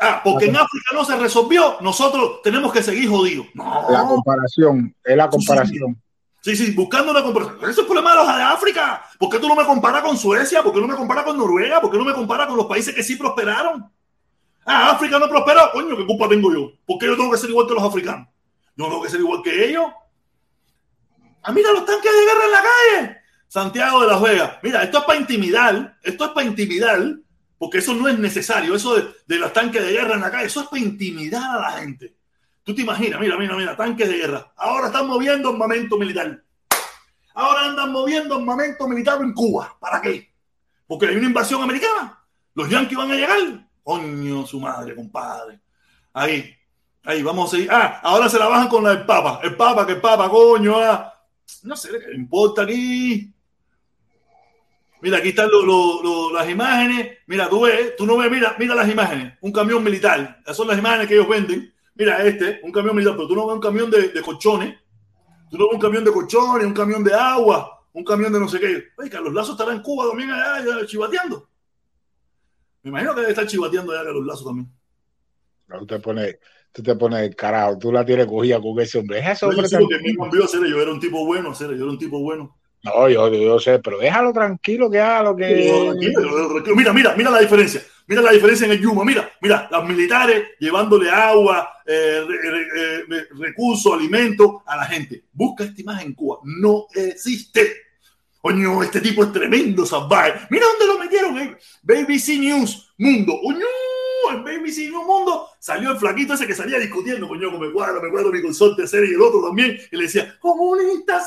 Ah, 0.00 0.20
porque 0.22 0.46
en 0.46 0.56
África 0.56 0.90
no 0.92 1.04
se 1.04 1.16
resolvió, 1.16 1.78
nosotros 1.80 2.40
tenemos 2.42 2.72
que 2.72 2.82
seguir 2.82 3.08
jodidos. 3.08 3.46
La 3.54 4.04
comparación, 4.06 4.94
es 5.02 5.16
la 5.16 5.28
comparación. 5.28 6.00
Sí, 6.40 6.54
sí, 6.56 6.70
buscando 6.72 7.10
una 7.10 7.22
comparación. 7.22 7.58
Ese 7.62 7.70
es 7.72 7.78
el 7.78 7.86
problema 7.86 8.10
de 8.12 8.16
los 8.16 8.36
de 8.36 8.42
África. 8.42 9.02
¿Por 9.18 9.28
qué 9.28 9.38
tú 9.38 9.48
no 9.48 9.56
me 9.56 9.64
comparas 9.64 10.02
con 10.02 10.16
Suecia? 10.16 10.62
¿Por 10.62 10.72
qué 10.72 10.80
no 10.80 10.86
me 10.86 10.94
comparas 10.94 11.24
con 11.24 11.36
Noruega? 11.36 11.80
¿Por 11.80 11.90
qué 11.90 11.98
no 11.98 12.04
me 12.04 12.14
comparas 12.14 12.46
con 12.46 12.56
los 12.56 12.66
países 12.66 12.94
que 12.94 13.02
sí 13.02 13.16
prosperaron? 13.16 13.90
Ah, 14.64 14.92
África 14.92 15.18
no 15.18 15.28
prosperó. 15.28 15.70
Coño, 15.72 15.96
¿qué 15.96 16.06
culpa 16.06 16.28
tengo 16.28 16.52
yo? 16.52 16.72
¿Por 16.86 16.98
qué 16.98 17.06
yo 17.06 17.16
tengo 17.16 17.32
que 17.32 17.38
ser 17.38 17.50
igual 17.50 17.66
que 17.66 17.74
los 17.74 17.82
africanos? 17.82 18.28
Yo 18.76 18.84
tengo 18.84 19.02
que 19.02 19.10
ser 19.10 19.20
igual 19.20 19.42
que 19.42 19.68
ellos. 19.68 19.86
Ah, 21.42 21.52
mira 21.52 21.72
los 21.72 21.84
tanques 21.84 22.12
de 22.12 22.24
guerra 22.24 22.44
en 22.44 22.52
la 22.52 22.62
calle. 22.62 23.17
Santiago 23.48 24.02
de 24.02 24.06
Las 24.06 24.22
Vegas. 24.22 24.58
Mira, 24.62 24.82
esto 24.82 24.98
es 24.98 25.04
para 25.04 25.18
intimidar, 25.18 25.98
esto 26.02 26.24
es 26.26 26.30
para 26.30 26.46
intimidar, 26.46 27.16
porque 27.58 27.78
eso 27.78 27.94
no 27.94 28.08
es 28.08 28.18
necesario, 28.18 28.74
eso 28.74 28.94
de, 28.94 29.08
de 29.26 29.36
los 29.38 29.52
tanques 29.52 29.82
de 29.84 29.92
guerra 29.92 30.14
en 30.14 30.20
la 30.20 30.30
calle, 30.30 30.46
eso 30.46 30.60
es 30.60 30.68
para 30.68 30.82
intimidar 30.82 31.58
a 31.58 31.60
la 31.60 31.72
gente. 31.80 32.14
Tú 32.62 32.74
te 32.74 32.82
imaginas, 32.82 33.18
mira, 33.18 33.36
mira, 33.38 33.56
mira, 33.56 33.74
tanques 33.74 34.06
de 34.06 34.18
guerra. 34.18 34.52
Ahora 34.54 34.88
están 34.88 35.06
moviendo 35.06 35.48
armamento 35.48 35.96
militar. 35.96 36.44
Ahora 37.32 37.64
andan 37.64 37.90
moviendo 37.90 38.34
armamento 38.34 38.86
militar 38.86 39.22
en 39.22 39.32
Cuba. 39.32 39.74
¿Para 39.80 40.02
qué? 40.02 40.30
Porque 40.86 41.06
hay 41.06 41.16
una 41.16 41.28
invasión 41.28 41.62
americana. 41.62 42.22
Los 42.54 42.68
yanquis 42.68 42.98
van 42.98 43.12
a 43.12 43.14
llegar. 43.14 43.68
Coño, 43.82 44.44
su 44.44 44.60
madre, 44.60 44.94
compadre. 44.94 45.60
Ahí, 46.12 46.54
ahí, 47.04 47.22
vamos 47.22 47.48
a 47.48 47.56
seguir. 47.56 47.70
Ah, 47.70 48.00
ahora 48.02 48.28
se 48.28 48.38
la 48.38 48.48
bajan 48.48 48.68
con 48.68 48.84
la 48.84 48.90
del 48.90 49.06
Papa. 49.06 49.40
El 49.42 49.56
Papa, 49.56 49.86
que 49.86 49.92
el 49.92 50.00
Papa, 50.00 50.28
coño. 50.28 50.78
Ah. 50.78 51.14
No 51.62 51.76
sé 51.76 51.90
qué 51.90 52.14
importa 52.14 52.62
aquí. 52.62 53.32
Mira, 55.00 55.18
aquí 55.18 55.28
están 55.28 55.48
las 56.32 56.48
imágenes. 56.48 57.18
Mira, 57.26 57.48
tú 57.48 57.62
ves, 57.62 57.94
tú 57.96 58.04
no 58.04 58.16
ves, 58.16 58.30
mira, 58.30 58.56
mira 58.58 58.74
las 58.74 58.88
imágenes. 58.88 59.34
Un 59.40 59.52
camión 59.52 59.82
militar. 59.82 60.38
Esas 60.42 60.56
son 60.56 60.68
las 60.68 60.78
imágenes 60.78 61.06
que 61.06 61.14
ellos 61.14 61.28
venden. 61.28 61.72
Mira 61.94 62.24
este, 62.24 62.60
un 62.62 62.72
camión 62.72 62.96
militar, 62.96 63.16
pero 63.16 63.28
tú 63.28 63.34
no 63.34 63.46
ves 63.46 63.54
un 63.54 63.60
camión 63.60 63.90
de, 63.90 64.08
de 64.08 64.22
colchones. 64.22 64.76
Tú 65.50 65.56
no 65.56 65.64
ves 65.66 65.74
un 65.74 65.80
camión 65.80 66.04
de 66.04 66.12
colchones, 66.12 66.66
un 66.66 66.74
camión 66.74 67.02
de 67.04 67.14
agua, 67.14 67.86
un 67.92 68.04
camión 68.04 68.32
de 68.32 68.40
no 68.40 68.48
sé 68.48 68.58
qué. 68.58 68.84
Oye, 68.96 69.10
Carlos 69.10 69.32
Lazo 69.32 69.52
estará 69.52 69.72
en 69.72 69.82
Cuba 69.82 70.08
también 70.08 70.30
allá, 70.30 70.84
chivateando. 70.86 71.48
Me 72.82 72.90
imagino 72.90 73.14
que 73.14 73.20
debe 73.20 73.32
estar 73.32 73.46
chivateando 73.46 73.92
allá 73.92 74.04
Carlos 74.04 74.26
Lazo 74.26 74.44
también. 74.44 74.72
tú 75.78 75.86
te 75.86 76.00
pones, 76.00 76.38
tú 76.72 76.82
te 76.82 76.96
pones 76.96 77.34
carajo, 77.36 77.78
tú 77.78 77.92
la 77.92 78.04
tienes 78.04 78.26
cogida 78.26 78.60
con 78.60 78.78
ese 78.80 78.98
hombre. 78.98 79.20
Es 79.20 79.28
ese 79.28 79.46
hombre. 79.46 79.68
Yo, 79.68 79.78
que 79.78 80.70
yo 80.70 80.80
era 80.80 80.92
un 80.92 81.00
tipo 81.00 81.24
bueno, 81.24 81.52
yo 81.52 81.66
era 81.66 81.84
un 81.84 81.98
tipo 81.98 82.20
bueno. 82.20 82.57
No, 82.94 83.08
yo, 83.08 83.28
yo 83.32 83.58
sé, 83.58 83.78
pero 83.78 83.98
déjalo 83.98 84.32
tranquilo 84.32 84.90
que 84.90 85.00
haga 85.00 85.22
lo 85.22 85.36
que. 85.36 85.94
Mira, 86.74 86.92
mira, 86.92 87.14
mira 87.16 87.30
la 87.30 87.40
diferencia. 87.40 87.82
Mira 88.06 88.22
la 88.22 88.32
diferencia 88.32 88.64
en 88.64 88.72
el 88.72 88.80
Yuma. 88.80 89.04
Mira, 89.04 89.30
mira, 89.40 89.68
las 89.70 89.84
militares 89.84 90.42
llevándole 90.58 91.10
agua, 91.10 91.70
eh, 91.86 92.24
eh, 92.26 93.26
recursos, 93.38 93.92
alimentos 93.92 94.62
a 94.64 94.76
la 94.76 94.84
gente. 94.86 95.24
Busca 95.32 95.64
esta 95.64 95.80
imagen 95.80 96.08
en 96.08 96.14
Cuba. 96.14 96.38
No 96.44 96.86
existe. 96.94 97.88
Coño, 98.40 98.82
este 98.82 99.00
tipo 99.00 99.24
es 99.24 99.32
tremendo 99.32 99.84
salvaje. 99.84 100.46
Mira 100.48 100.66
dónde 100.66 100.86
lo 100.86 100.98
metieron. 100.98 101.38
Eh. 101.38 101.56
BBC 101.82 102.38
News 102.38 102.94
Mundo. 102.96 103.34
Coño, 104.24 104.38
en 104.38 104.44
BBC 104.44 104.90
News 104.90 105.06
Mundo 105.06 105.48
salió 105.58 105.92
el 105.92 105.98
flaquito 105.98 106.34
ese 106.34 106.46
que 106.46 106.54
salía 106.54 106.78
discutiendo. 106.78 107.28
Coño, 107.28 107.50
me 107.58 107.70
cuadro, 107.72 108.00
me 108.02 108.10
cuadro 108.10 108.30
mi 108.30 108.42
consorte 108.42 108.86
serie 108.86 109.10
y 109.10 109.14
el 109.14 109.22
otro 109.22 109.42
también. 109.42 109.78
Y 109.90 109.96
le 109.96 110.04
decía, 110.04 110.38
comunista 110.38 111.24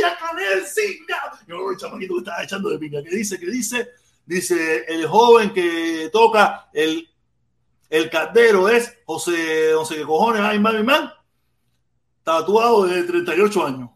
ya 0.00 0.16
Canel 0.18 0.64
sin 0.66 1.06
Yo, 1.46 1.70
el 1.70 1.76
chamaquito 1.76 2.14
que 2.14 2.18
estaba 2.20 2.42
echando 2.42 2.70
de 2.70 2.78
pinga. 2.78 3.02
¿Qué 3.02 3.10
dice? 3.10 3.38
¿Qué 3.38 3.46
dice? 3.46 3.88
Dice, 4.26 4.84
el 4.86 5.06
joven 5.06 5.52
que 5.52 6.10
toca 6.12 6.68
el, 6.72 7.08
el 7.88 8.10
caldero 8.10 8.68
es 8.68 8.98
José, 9.06 9.70
no 9.72 9.84
sé 9.84 10.02
cojones, 10.02 10.42
ay, 10.42 10.58
man, 10.58 10.84
man, 10.84 11.10
tatuado 12.22 12.84
de 12.84 13.04
38 13.04 13.66
años. 13.66 13.90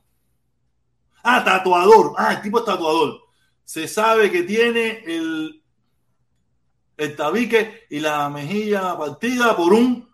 Ah, 1.22 1.44
tatuador. 1.44 2.14
Ah, 2.16 2.34
el 2.34 2.42
tipo 2.42 2.58
es 2.58 2.64
tatuador. 2.64 3.20
Se 3.64 3.86
sabe 3.86 4.30
que 4.30 4.42
tiene 4.42 5.04
el, 5.06 5.61
el 6.96 7.16
tabique 7.16 7.86
y 7.90 8.00
la 8.00 8.28
mejilla 8.28 8.96
partida 8.96 9.56
por 9.56 9.72
un 9.72 10.12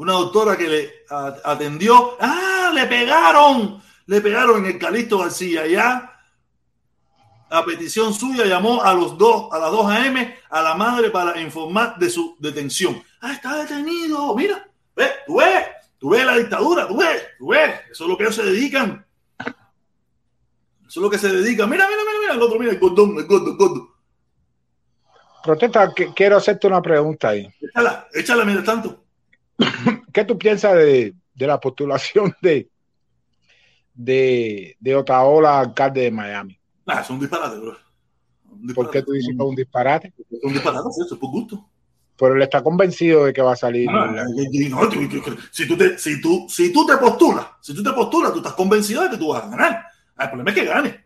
una 0.00 0.14
doctora 0.14 0.56
que 0.56 0.66
le 0.66 1.04
atendió. 1.44 2.16
¡Ah! 2.20 2.70
Le 2.72 2.86
pegaron. 2.86 3.82
Le 4.06 4.20
pegaron 4.22 4.64
en 4.64 4.72
el 4.72 4.78
Calixto 4.78 5.18
García. 5.18 5.66
Ya 5.66 6.10
a 7.50 7.64
petición 7.66 8.14
suya 8.14 8.46
llamó 8.46 8.82
a 8.82 8.94
los 8.94 9.18
dos, 9.18 9.52
a 9.52 9.58
las 9.58 9.70
2 9.70 9.90
a.m. 9.90 10.38
a 10.48 10.62
la 10.62 10.74
madre 10.74 11.10
para 11.10 11.38
informar 11.38 11.98
de 11.98 12.08
su 12.08 12.34
detención. 12.38 13.02
Ah, 13.20 13.32
está 13.32 13.56
detenido. 13.56 14.34
Mira, 14.34 14.66
ve, 14.96 15.10
tú 15.26 15.36
ves, 15.36 15.66
tú 15.98 16.08
ves 16.10 16.24
la 16.24 16.38
dictadura, 16.38 16.88
tú 16.88 16.96
ves, 16.96 17.22
tú 17.38 17.48
ves. 17.48 17.80
Eso 17.90 18.04
es 18.04 18.10
lo 18.10 18.16
que 18.16 18.22
ellos 18.22 18.36
se 18.36 18.44
dedican. 18.44 19.04
Eso 20.90 20.98
es 20.98 21.04
lo 21.04 21.10
que 21.10 21.18
se 21.18 21.28
dedica. 21.28 21.68
Mira, 21.68 21.86
mira, 21.86 22.00
mira, 22.04 22.18
mira, 22.20 22.34
el 22.34 22.42
otro, 22.42 22.58
mira, 22.58 22.72
el 22.72 22.80
cordón, 22.80 23.16
el 23.16 23.24
gordo, 23.24 23.52
el 23.52 23.56
gordo. 23.56 23.94
Protesta, 25.44 25.92
quiero 26.16 26.36
hacerte 26.36 26.66
una 26.66 26.82
pregunta 26.82 27.28
ahí. 27.28 27.48
Échala, 27.60 28.08
échala 28.12 28.44
mientras 28.44 28.66
tanto. 28.66 29.04
¿Qué 30.12 30.24
tú 30.24 30.36
piensas 30.36 30.74
de, 30.74 31.14
de 31.32 31.46
la 31.46 31.60
postulación 31.60 32.34
de, 32.42 32.68
de, 33.94 34.76
de 34.80 34.96
Otaola, 34.96 35.60
alcalde 35.60 36.00
de 36.00 36.10
Miami? 36.10 36.58
Ah, 36.86 37.02
es 37.02 37.10
un 37.10 37.20
disparate, 37.20 37.58
bro. 37.60 37.76
¿Por 38.74 38.90
qué 38.90 39.02
tú 39.02 39.12
dices 39.12 39.28
que 39.28 39.44
es 39.44 39.48
un 39.48 39.54
disparate? 39.54 40.12
Es 40.28 40.42
un 40.42 40.54
disparate, 40.54 40.88
eso 40.88 41.14
es 41.14 41.20
por 41.20 41.30
gusto. 41.30 41.70
Pero 42.16 42.34
él 42.34 42.42
está 42.42 42.64
convencido 42.64 43.26
de 43.26 43.32
que 43.32 43.42
va 43.42 43.52
a 43.52 43.56
salir. 43.56 43.88
Ah, 43.88 44.12
no, 44.12 44.90
si, 45.52 45.68
tú 45.68 45.76
te, 45.76 45.96
si, 45.98 46.20
tú, 46.20 46.46
si 46.48 46.72
tú 46.72 46.84
te 46.84 46.96
postulas, 46.96 47.46
si 47.60 47.74
tú 47.74 47.80
te 47.80 47.92
postulas, 47.92 48.32
tú 48.32 48.38
estás 48.38 48.54
convencido 48.54 49.04
de 49.04 49.10
que 49.10 49.18
tú 49.18 49.28
vas 49.28 49.44
a 49.44 49.48
ganar. 49.50 49.90
El 50.20 50.28
problema 50.28 50.50
es 50.50 50.56
que 50.56 50.64
gane. 50.64 51.04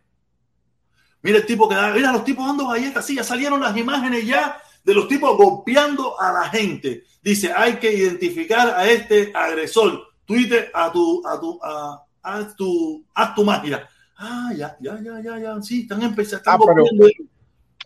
Mira 1.23 1.39
el 1.39 1.47
tipo 1.47 1.69
que 1.69 1.75
da, 1.75 1.91
mira 1.91 2.13
los 2.13 2.25
tipos 2.25 2.47
dando 2.47 2.69
galletas, 2.69 3.07
sí, 3.07 3.15
ya 3.15 3.25
salieron 3.25 3.61
las 3.61 3.77
imágenes 3.77 4.27
ya 4.27 4.61
de 4.85 4.95
los 4.95 5.09
tipos 5.09 5.37
golpeando 5.37 6.21
a 6.21 6.33
la 6.33 6.49
gente. 6.51 7.05
Dice, 7.23 7.53
hay 7.57 7.77
que 7.77 7.93
identificar 7.93 8.75
a 8.77 8.87
este 8.87 9.33
agresor. 9.35 10.03
Twitter 10.27 10.71
a 10.75 10.91
tu, 10.93 11.23
a 11.27 11.41
tu, 11.41 11.59
a, 11.63 12.05
a 12.23 12.57
tu, 12.57 13.05
a 13.15 13.35
tu 13.35 13.45
máquina. 13.45 13.89
Ah, 14.19 14.51
ya, 14.57 14.77
ya, 14.81 14.99
ya, 15.03 15.21
ya, 15.23 15.39
ya, 15.39 15.63
sí, 15.63 15.83
están 15.83 16.03
empezando. 16.03 16.45
Ah, 16.47 16.59
pero, 16.59 16.85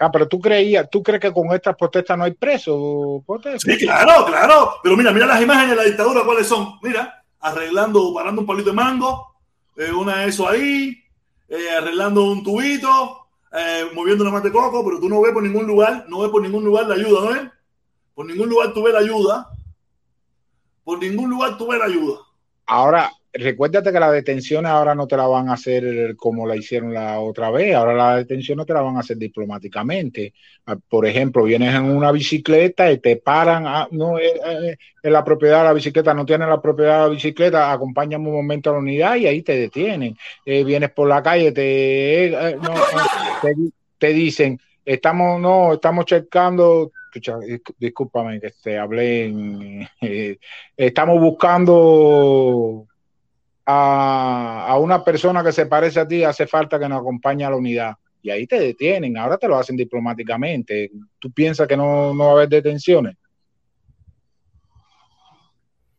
ah, 0.01 0.11
pero 0.11 0.29
tú 0.29 0.41
creías, 0.41 0.89
tú 0.91 1.03
crees 1.03 1.21
que 1.21 1.33
con 1.33 1.53
estas 1.53 1.77
protestas 1.77 2.19
no 2.19 2.25
hay 2.25 2.33
presos. 2.33 3.23
Sí, 3.59 3.79
claro, 3.79 4.27
claro. 4.27 4.75
Pero 4.83 4.97
mira, 4.97 5.13
mira 5.13 5.27
las 5.27 5.41
imágenes 5.41 5.71
de 5.71 5.77
la 5.77 5.85
dictadura, 5.85 6.23
¿cuáles 6.25 6.47
son? 6.47 6.79
Mira, 6.83 7.25
arreglando, 7.41 8.13
parando 8.15 8.41
un 8.41 8.47
palito 8.47 8.71
de 8.71 8.77
mango, 8.77 9.37
eh, 9.77 9.93
una 9.93 10.19
de 10.19 10.29
eso 10.29 10.49
ahí, 10.49 10.97
eh, 11.49 11.71
arreglando 11.71 12.25
un 12.25 12.43
tubito, 12.43 13.27
eh, 13.53 13.87
moviendo 13.95 14.25
una 14.25 14.33
mate 14.33 14.53
coco, 14.53 14.85
pero 14.85 15.01
tú 15.01 15.09
no 15.09 15.21
ves 15.21 15.33
por 15.33 15.43
ningún 15.43 15.67
lugar, 15.67 16.05
no 16.09 16.21
ves 16.21 16.31
por 16.31 16.43
ningún 16.43 16.65
lugar 16.65 16.87
la 16.87 16.95
ayuda, 16.95 17.21
¿no 17.21 17.29
ves? 17.33 17.51
Por 18.15 18.27
ningún 18.27 18.49
lugar 18.49 18.73
tú 18.75 18.83
ves 18.83 18.93
la 18.93 19.01
ayuda. 19.01 19.51
Por 20.85 20.99
ningún 20.99 21.31
lugar 21.31 21.57
tú 21.57 21.69
ves 21.69 21.79
la 21.79 21.87
ayuda. 21.87 22.19
Ahora, 22.67 23.13
recuérdate 23.39 23.93
que 23.93 24.01
las 24.01 24.13
detenciones 24.13 24.71
ahora 24.71 24.95
no 24.95 25.07
te 25.07 25.17
la 25.17 25.27
van 25.27 25.49
a 25.49 25.55
hacer 25.55 26.17
como 26.17 26.47
la 26.47 26.57
hicieron 26.57 26.93
la 26.93 27.21
otra 27.21 27.51
vez, 27.51 27.75
ahora 27.75 27.95
las 27.95 28.17
detenciones 28.19 28.67
te 28.67 28.75
la 28.75 28.83
van 28.83 28.97
a 28.97 29.01
hacer 29.01 29.17
diplomáticamente. 29.17 30.35
Ah, 30.67 30.77
por 30.89 31.07
ejemplo, 31.07 31.45
vienes 31.45 31.75
en 31.75 31.85
una 31.85 32.11
bicicleta 32.11 32.91
y 32.91 32.99
te 32.99 33.17
paran, 33.17 33.65
ah, 33.67 33.89
no, 33.93 34.19
eh, 34.19 34.33
eh, 34.45 34.77
en 35.03 35.13
la 35.13 35.25
propiedad 35.25 35.59
de 35.61 35.65
la 35.65 35.73
bicicleta, 35.73 36.13
no 36.15 36.27
tienes 36.27 36.49
la 36.49 36.61
propiedad 36.61 36.97
de 36.97 37.03
la 37.05 37.15
bicicleta, 37.15 37.73
acompañan 37.73 38.27
un 38.27 38.33
momento 38.33 38.71
a 38.71 38.73
la 38.75 38.81
unidad 38.81 39.17
y 39.17 39.27
ahí 39.27 39.43
te 39.43 39.57
detienen. 39.57 40.17
Eh, 40.45 40.65
vienes 40.65 40.91
por 40.91 41.09
la 41.09 41.23
calle, 41.23 41.53
te, 41.53 42.59
te, 43.43 43.55
te 43.99 44.13
dicen, 44.13 44.61
estamos, 44.85 45.41
no, 45.41 45.75
estamos 45.75 46.05
checando, 46.07 46.91
discúlpame 47.79 48.41
que 48.41 48.53
te 48.63 48.79
hablé, 48.79 49.89
estamos 50.77 51.21
buscando 51.21 52.87
a, 53.71 54.79
una 54.81 55.05
persona 55.05 55.45
que 55.45 55.53
se 55.53 55.67
parece 55.67 56.01
a 56.01 56.09
ti, 56.09 56.25
hace 56.25 56.47
falta 56.47 56.79
que 56.79 56.89
nos 56.89 57.01
acompañe 57.01 57.45
a 57.45 57.51
la 57.51 57.57
unidad. 57.57 57.95
Y 58.23 58.31
ahí 58.31 58.47
te 58.47 58.59
detienen, 58.59 59.19
ahora 59.19 59.37
te 59.37 59.47
lo 59.47 59.57
hacen 59.57 59.77
diplomáticamente. 59.77 60.91
¿Tú 61.19 61.31
piensas 61.31 61.69
que 61.69 61.77
no, 61.77 62.15
no 62.15 62.25
va 62.25 62.31
a 62.31 62.33
haber 62.33 62.49
detenciones? 62.49 63.17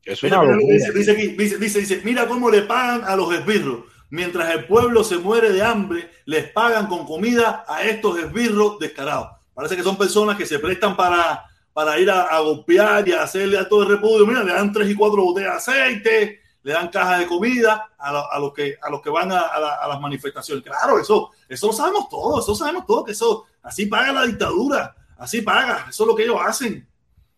Es 0.04 0.24
una 0.24 0.42
dice, 0.58 0.92
dice, 0.92 1.14
dice, 1.14 1.58
dice, 1.60 1.80
dice, 1.82 2.02
mira 2.04 2.28
cómo 2.28 2.50
le 2.50 2.64
pagan 2.64 3.04
a 3.06 3.16
los 3.16 3.32
esbirros. 3.34 3.86
Mientras 4.10 4.50
el 4.56 4.66
pueblo 4.66 5.04
se 5.04 5.20
muere 5.20 5.52
de 5.52 5.62
hambre, 5.62 6.10
les 6.26 6.52
pagan 6.52 6.88
con 6.88 7.06
comida 7.06 7.64
a 7.68 7.84
estos 7.84 8.18
esbirros 8.18 8.80
descarados. 8.80 9.30
Parece 9.54 9.76
que 9.76 9.84
son 9.84 9.96
personas 9.96 10.36
que 10.36 10.48
se 10.48 10.58
prestan 10.58 10.98
para, 10.98 11.46
para 11.72 12.00
ir 12.00 12.10
a, 12.10 12.40
golpear 12.40 13.08
y 13.08 13.12
a 13.12 13.22
hacerle 13.22 13.60
a 13.60 13.70
todo 13.70 13.84
el 13.84 13.90
repudio. 13.90 14.26
Mira, 14.26 14.44
le 14.44 14.54
dan 14.54 14.74
tres 14.74 14.90
y 14.90 14.96
cuatro 14.96 15.22
botellas 15.22 15.64
de 15.64 15.72
aceite, 15.74 16.40
le 16.70 16.76
dan 16.76 16.90
cajas 16.90 17.18
de 17.18 17.26
comida 17.26 17.90
a, 17.98 18.40
los, 18.40 18.54
que, 18.54 18.78
a 18.80 18.92
los 18.92 19.02
que 19.02 19.10
van 19.10 19.32
a, 19.32 19.88
las 19.88 20.00
manifestaciones. 20.00 20.64
Claro, 20.64 21.00
eso, 21.00 21.32
eso 21.48 21.66
lo 21.66 21.74
sabemos 21.74 22.08
todos, 22.10 22.46
eso 22.46 22.54
sabemos 22.54 22.86
todos, 22.86 23.06
que 23.06 23.14
eso, 23.14 23.48
así 23.64 23.88
paga 23.88 24.14
la 24.14 24.28
dictadura, 24.28 24.96
así 25.18 25.42
paga, 25.42 25.88
eso 25.90 26.04
es 26.04 26.08
lo 26.08 26.16
que 26.16 26.26
ellos 26.26 26.38
hacen, 26.40 26.88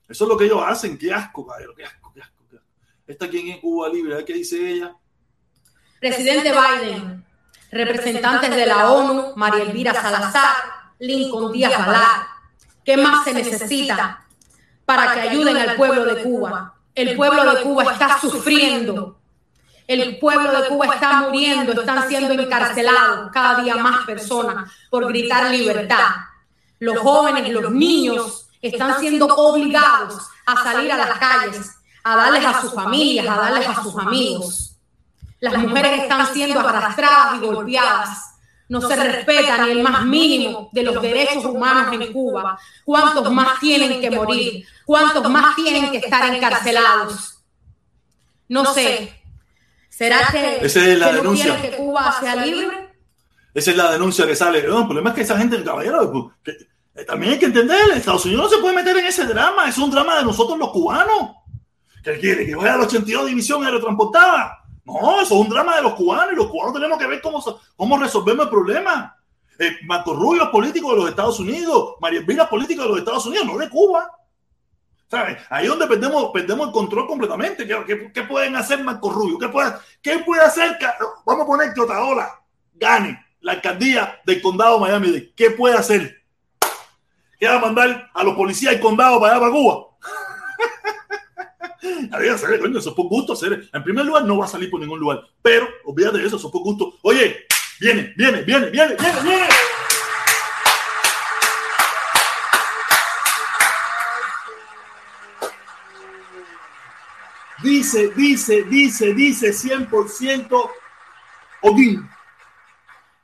eso 0.10 0.26
es 0.26 0.30
lo 0.30 0.36
que 0.36 0.44
ellos 0.44 0.62
hacen, 0.68 0.98
qué 0.98 1.14
asco, 1.14 1.48
caballero, 1.48 1.74
qué 1.74 1.86
asco, 1.86 2.12
qué 2.14 2.22
asco. 2.22 2.44
Qué 2.50 2.58
asco. 2.58 2.68
Esta 3.08 3.30
quien 3.30 3.48
es 3.48 3.62
Cuba 3.62 3.88
Libre, 3.88 4.26
¿qué 4.26 4.34
dice 4.34 4.70
ella? 4.70 4.94
Presidente 6.02 6.52
Biden, 6.52 7.26
representantes 7.72 8.50
de 8.54 8.66
la 8.66 8.92
ONU, 8.92 9.32
María 9.38 9.64
Elvira 9.64 9.94
Salazar, 9.94 10.56
Lincoln 11.00 11.54
Díaz 11.54 11.86
Balar, 11.86 12.28
¿qué 12.84 12.98
más 12.98 13.24
se 13.24 13.34
necesita 13.34 14.28
para 14.84 15.14
que 15.14 15.22
ayuden 15.22 15.56
al 15.56 15.78
pueblo 15.78 16.04
de 16.04 16.22
Cuba? 16.22 16.76
El 16.94 17.16
pueblo 17.16 17.50
de 17.54 17.62
Cuba 17.62 17.94
está 17.94 18.20
sufriendo. 18.20 19.21
El 19.88 20.18
pueblo 20.20 20.62
de 20.62 20.68
Cuba 20.68 20.94
está 20.94 21.22
muriendo, 21.22 21.74
están 21.74 22.08
siendo 22.08 22.34
encarcelados 22.34 23.32
cada 23.32 23.62
día 23.62 23.76
más 23.76 24.06
personas 24.06 24.72
por 24.90 25.08
gritar 25.08 25.50
libertad. 25.52 26.10
Los 26.80 26.98
jóvenes, 27.00 27.50
los 27.52 27.72
niños 27.72 28.48
están 28.62 29.00
siendo 29.00 29.26
obligados 29.28 30.28
a 30.46 30.64
salir 30.64 30.92
a 30.92 30.98
las 30.98 31.20
calles, 31.20 31.72
a 32.04 32.16
darles 32.16 32.46
a 32.46 32.62
sus 32.62 32.74
familias, 32.74 33.28
a 33.28 33.36
darles 33.36 33.68
a 33.68 33.84
sus 33.84 33.98
amigos. 33.98 34.76
Las 35.40 35.58
mujeres 35.58 36.04
están 36.04 36.34
siendo 36.34 36.60
arrastradas 36.60 37.36
y 37.36 37.46
golpeadas 37.46 38.32
no 38.72 38.80
se 38.80 38.96
respeta 38.96 39.66
ni 39.66 39.72
el 39.72 39.84
más 39.84 40.06
mínimo 40.06 40.70
de 40.72 40.84
los 40.84 41.02
derechos 41.02 41.44
humanos 41.44 41.94
en 41.94 42.14
Cuba, 42.14 42.58
¿cuántos 42.86 43.30
más 43.30 43.60
tienen 43.60 44.00
que 44.00 44.10
morir? 44.10 44.66
¿Cuántos 44.86 45.30
más 45.30 45.58
tienen 45.58 45.92
que 45.92 45.98
estar 45.98 46.34
encarcelados? 46.34 47.40
No 48.48 48.74
sé. 48.74 49.21
¿Será 50.02 50.30
que, 50.32 50.66
Esa 50.66 50.88
es 50.88 50.98
la 50.98 51.12
denuncia. 51.12 51.62
que 51.62 51.76
Cuba 51.78 52.12
sea 52.20 52.36
libre? 52.36 52.90
Esa 53.54 53.72
es 53.72 53.78
la 53.78 53.92
denuncia 53.92 54.26
que 54.26 54.36
sale. 54.36 54.64
No, 54.64 54.80
el 54.80 54.86
problema 54.86 55.10
es 55.10 55.16
que 55.16 55.22
esa 55.22 55.38
gente, 55.38 55.64
caballero, 55.64 56.34
que, 56.44 56.52
eh, 56.96 57.06
también 57.06 57.34
hay 57.34 57.40
que 57.40 57.46
entender, 57.46 57.78
Estados 57.94 58.26
Unidos 58.26 58.46
no 58.46 58.50
se 58.50 58.62
puede 58.62 58.76
meter 58.76 58.98
en 58.98 59.06
ese 59.06 59.26
drama, 59.26 59.70
es 59.70 59.78
un 59.78 59.92
drama 59.92 60.18
de 60.18 60.24
nosotros 60.24 60.58
los 60.58 60.72
cubanos. 60.72 61.36
Que 62.04 62.18
quiere 62.18 62.48
que 62.48 62.56
vaya 62.56 62.74
a 62.74 62.78
la 62.78 62.86
82 62.86 63.28
División 63.28 63.64
Aerotransportada 63.64 64.62
no, 64.86 65.22
eso 65.22 65.36
es 65.36 65.42
un 65.42 65.50
drama 65.50 65.76
de 65.76 65.84
los 65.84 65.94
cubanos 65.94 66.34
y 66.34 66.36
los 66.36 66.48
cubanos 66.48 66.74
tenemos 66.74 66.98
que 66.98 67.08
ver 67.08 67.22
cómo, 67.22 67.44
cómo 67.76 67.98
resolvemos 67.98 68.46
el 68.46 68.50
problema. 68.50 69.16
Eh, 69.60 69.78
Marco 69.86 70.14
Rubio 70.14 70.46
es 70.46 70.50
político 70.50 70.92
de 70.92 70.98
los 70.98 71.10
Estados 71.10 71.40
Unidos, 71.40 71.96
María 72.02 72.20
Elvira 72.20 72.44
es 72.44 72.50
político 72.50 72.82
de 72.82 72.90
los 72.90 72.98
Estados 72.98 73.26
Unidos, 73.28 73.46
no 73.46 73.58
de 73.60 73.70
Cuba. 73.70 74.10
¿Sabes? 75.12 75.40
Ahí 75.50 75.66
es 75.66 75.70
donde 75.70 75.88
perdemos, 75.88 76.32
perdemos 76.32 76.68
el 76.68 76.74
control 76.74 77.06
completamente. 77.06 77.68
¿Qué, 77.68 78.24
pueden 78.24 78.56
hacer 78.56 78.82
Marco 78.82 79.10
Rubio? 79.10 79.38
¿Qué 79.38 79.50
puede, 79.50 79.74
¿Qué 80.02 80.20
puede 80.20 80.42
hacer? 80.42 80.80
Vamos 81.26 81.44
a 81.44 81.48
poner 81.48 81.74
que 81.74 81.82
Otaola 81.82 82.42
gane 82.76 83.22
la 83.42 83.52
alcaldía 83.52 84.22
del 84.26 84.42
condado 84.42 84.76
de 84.76 84.80
Miami. 84.80 85.34
¿Qué 85.36 85.52
puede 85.52 85.76
hacer? 85.76 86.24
¿Qué 87.38 87.46
va 87.46 87.56
a 87.56 87.60
mandar 87.60 88.10
a 88.14 88.24
los 88.24 88.36
policías 88.36 88.72
del 88.72 88.82
condado 88.82 89.20
para 89.20 89.34
allá 89.34 89.42
para 89.42 89.52
Cuba? 89.52 89.88
eso 92.22 92.90
es 92.90 92.96
por 92.96 93.08
gusto 93.10 93.34
hacer. 93.34 93.70
En 93.74 93.84
primer 93.84 94.06
lugar, 94.06 94.24
no 94.24 94.38
va 94.38 94.46
a 94.46 94.48
salir 94.48 94.70
por 94.70 94.80
ningún 94.80 95.02
lugar. 95.02 95.20
Pero, 95.42 95.68
olvídate 95.84 96.20
eso, 96.20 96.38
eso 96.38 96.48
es 96.48 96.54
por 96.54 96.62
gusto. 96.62 96.94
Oye, 97.02 97.48
viene, 97.82 98.14
viene, 98.16 98.44
viene, 98.44 98.70
viene, 98.70 98.96
viene, 98.96 99.22
viene. 99.24 99.48
Dice, 107.64 108.10
dice, 108.10 108.64
dice, 108.64 109.14
dice 109.14 109.50
100% 109.52 110.70
Oguín. 111.62 112.10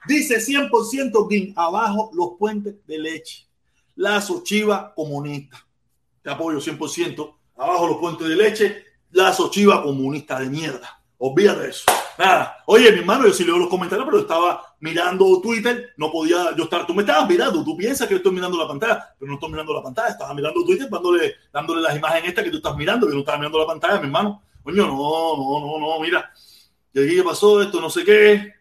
Dice 0.08 0.38
100% 0.38 1.12
Oguín. 1.16 1.54
Abajo 1.56 2.12
los 2.14 2.32
puentes 2.38 2.76
de 2.86 2.98
leche. 3.00 3.48
Lazo 3.96 4.44
Chiva 4.44 4.94
comunista. 4.96 5.66
Te 6.22 6.30
apoyo 6.30 6.60
100% 6.60 7.38
abajo 7.58 7.88
los 7.88 7.98
puentes 7.98 8.28
de 8.28 8.36
leche, 8.36 8.86
la 9.12 9.36
Chiva 9.50 9.84
comunista 9.84 10.40
de 10.40 10.50
mierda. 10.50 11.02
Olvídate 11.18 11.62
de 11.62 11.70
eso. 11.70 11.86
Nada. 12.18 12.58
Oye, 12.68 12.92
mi 12.92 13.00
hermano, 13.00 13.26
yo 13.26 13.34
sí 13.34 13.44
leo 13.44 13.58
los 13.58 13.70
comentarios, 13.70 14.06
pero 14.06 14.20
estaba 14.20 14.67
mirando 14.80 15.42
Twitter, 15.42 15.94
no 15.98 16.12
podía 16.12 16.56
yo 16.56 16.66
estar. 16.66 16.86
Tú 16.86 16.94
me 16.94 17.02
estabas 17.02 17.28
mirando, 17.28 17.64
tú 17.64 17.76
piensas 17.76 18.08
que 18.08 18.16
estoy 18.16 18.32
mirando 18.32 18.58
la 18.58 18.68
pantalla, 18.68 19.16
pero 19.18 19.30
no 19.30 19.36
estoy 19.36 19.52
mirando 19.52 19.74
la 19.74 19.84
pantalla, 19.84 20.10
estaba 20.10 20.34
mirando 20.34 20.64
Twitter, 20.64 20.88
dándole, 20.90 21.36
dándole 21.52 21.82
las 21.82 21.96
imágenes 21.96 22.30
estas 22.30 22.44
que 22.44 22.52
tú 22.52 22.58
estás 22.58 22.76
mirando, 22.76 23.08
que 23.08 23.14
no 23.14 23.20
estaba 23.20 23.38
mirando 23.38 23.60
la 23.60 23.68
pantalla, 23.68 24.00
mi 24.00 24.06
hermano. 24.06 24.42
Coño, 24.64 24.86
no, 24.86 24.94
no, 24.94 25.60
no, 25.60 25.80
no, 25.80 26.00
mira. 26.00 26.32
Y 26.94 27.04
aquí 27.04 27.22
pasó 27.22 27.62
esto, 27.62 27.80
no 27.80 27.90
sé 27.90 28.04
qué. 28.04 28.54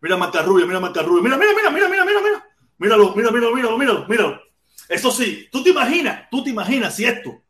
Mira 0.00 0.16
Macarrubia, 0.16 0.66
mira 0.66 0.80
Macarrubia, 0.80 1.22
mira, 1.22 1.36
mira, 1.36 1.52
mira, 1.54 1.70
mira, 1.70 1.88
mira, 1.88 2.04
mira, 2.04 2.20
mira. 2.20 2.46
Míralo, 2.78 3.14
mira, 3.14 3.30
mira, 3.30 3.50
míralo, 3.50 3.78
míralo, 3.78 4.06
míralo. 4.08 4.40
Eso 4.88 5.10
sí, 5.10 5.48
tú 5.52 5.62
te 5.62 5.70
imaginas, 5.70 6.28
tú 6.30 6.42
te 6.42 6.50
imaginas 6.50 6.96
si 6.96 7.04
esto 7.04 7.42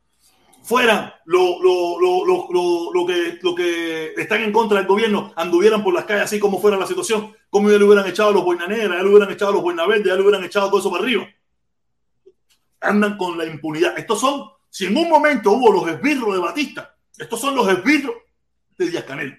fueran 0.62 1.12
lo, 1.24 1.62
lo, 1.62 2.00
lo, 2.00 2.92
lo, 2.92 3.06
que, 3.06 3.38
lo 3.42 3.54
que 3.54 4.12
están 4.16 4.42
en 4.42 4.52
contra 4.52 4.78
del 4.78 4.86
gobierno 4.86 5.32
anduvieran 5.36 5.82
por 5.82 5.94
las 5.94 6.04
calles 6.04 6.24
así 6.24 6.38
como 6.38 6.61
fuera 6.61 6.76
la 6.76 6.86
situación, 6.86 7.34
como 7.48 7.70
ya 7.70 7.78
le 7.78 7.84
hubieran 7.84 8.06
echado 8.06 8.32
los 8.32 8.44
boinaneras, 8.44 8.96
ya 8.96 9.02
le 9.02 9.08
hubieran 9.08 9.30
echado 9.30 9.52
los 9.52 9.62
boinaverdes, 9.62 10.06
ya 10.06 10.14
le 10.14 10.22
hubieran 10.22 10.44
echado 10.44 10.68
todo 10.68 10.80
eso 10.80 10.90
para 10.90 11.02
arriba. 11.02 11.28
Andan 12.80 13.16
con 13.16 13.36
la 13.36 13.46
impunidad. 13.46 13.98
Estos 13.98 14.20
son, 14.20 14.50
si 14.68 14.86
en 14.86 14.96
un 14.96 15.08
momento 15.08 15.50
hubo 15.52 15.72
los 15.72 15.88
esbirros 15.88 16.34
de 16.34 16.40
Batista, 16.40 16.96
estos 17.18 17.40
son 17.40 17.54
los 17.54 17.68
esbirros 17.68 18.14
de 18.78 18.88
Díaz 18.88 19.04
Canel. 19.04 19.38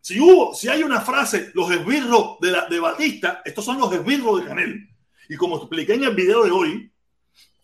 Si 0.00 0.18
hubo, 0.20 0.54
si 0.54 0.68
hay 0.68 0.82
una 0.82 1.00
frase, 1.00 1.50
los 1.54 1.70
esbirros 1.70 2.38
de, 2.40 2.50
la, 2.50 2.66
de 2.66 2.80
Batista, 2.80 3.40
estos 3.44 3.64
son 3.64 3.78
los 3.78 3.92
esbirros 3.92 4.40
de 4.40 4.48
Canel. 4.48 4.88
Y 5.28 5.36
como 5.36 5.56
expliqué 5.56 5.94
en 5.94 6.04
el 6.04 6.14
video 6.14 6.44
de 6.44 6.50
hoy, 6.50 6.91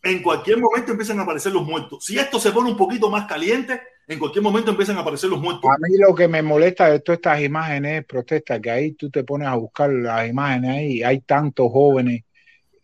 en 0.03 0.23
cualquier 0.23 0.59
momento 0.59 0.93
empiezan 0.93 1.19
a 1.19 1.23
aparecer 1.23 1.53
los 1.53 1.65
muertos. 1.65 2.05
Si 2.05 2.19
esto 2.19 2.39
se 2.39 2.53
pone 2.53 2.71
un 2.71 2.77
poquito 2.77 3.11
más 3.11 3.27
caliente, 3.27 3.81
en 4.07 4.19
cualquier 4.19 4.43
momento 4.43 4.71
empiezan 4.71 4.97
a 4.97 5.01
aparecer 5.01 5.29
los 5.29 5.41
muertos. 5.41 5.69
A 5.71 5.77
mí 5.79 5.97
lo 5.99 6.15
que 6.15 6.29
me 6.29 6.43
molesta 6.43 6.91
de 6.91 7.01
todas 7.01 7.19
estas 7.19 7.43
imágenes 7.43 8.05
protestas, 8.07 8.61
que 8.61 8.71
ahí 8.71 8.93
tú 8.93 9.11
te 9.11 9.25
pones 9.25 9.49
a 9.49 9.55
buscar 9.57 9.91
las 9.91 10.29
imágenes 10.29 10.71
ahí, 10.71 11.03
hay 11.03 11.21
tantos 11.21 11.71
jóvenes, 11.71 12.23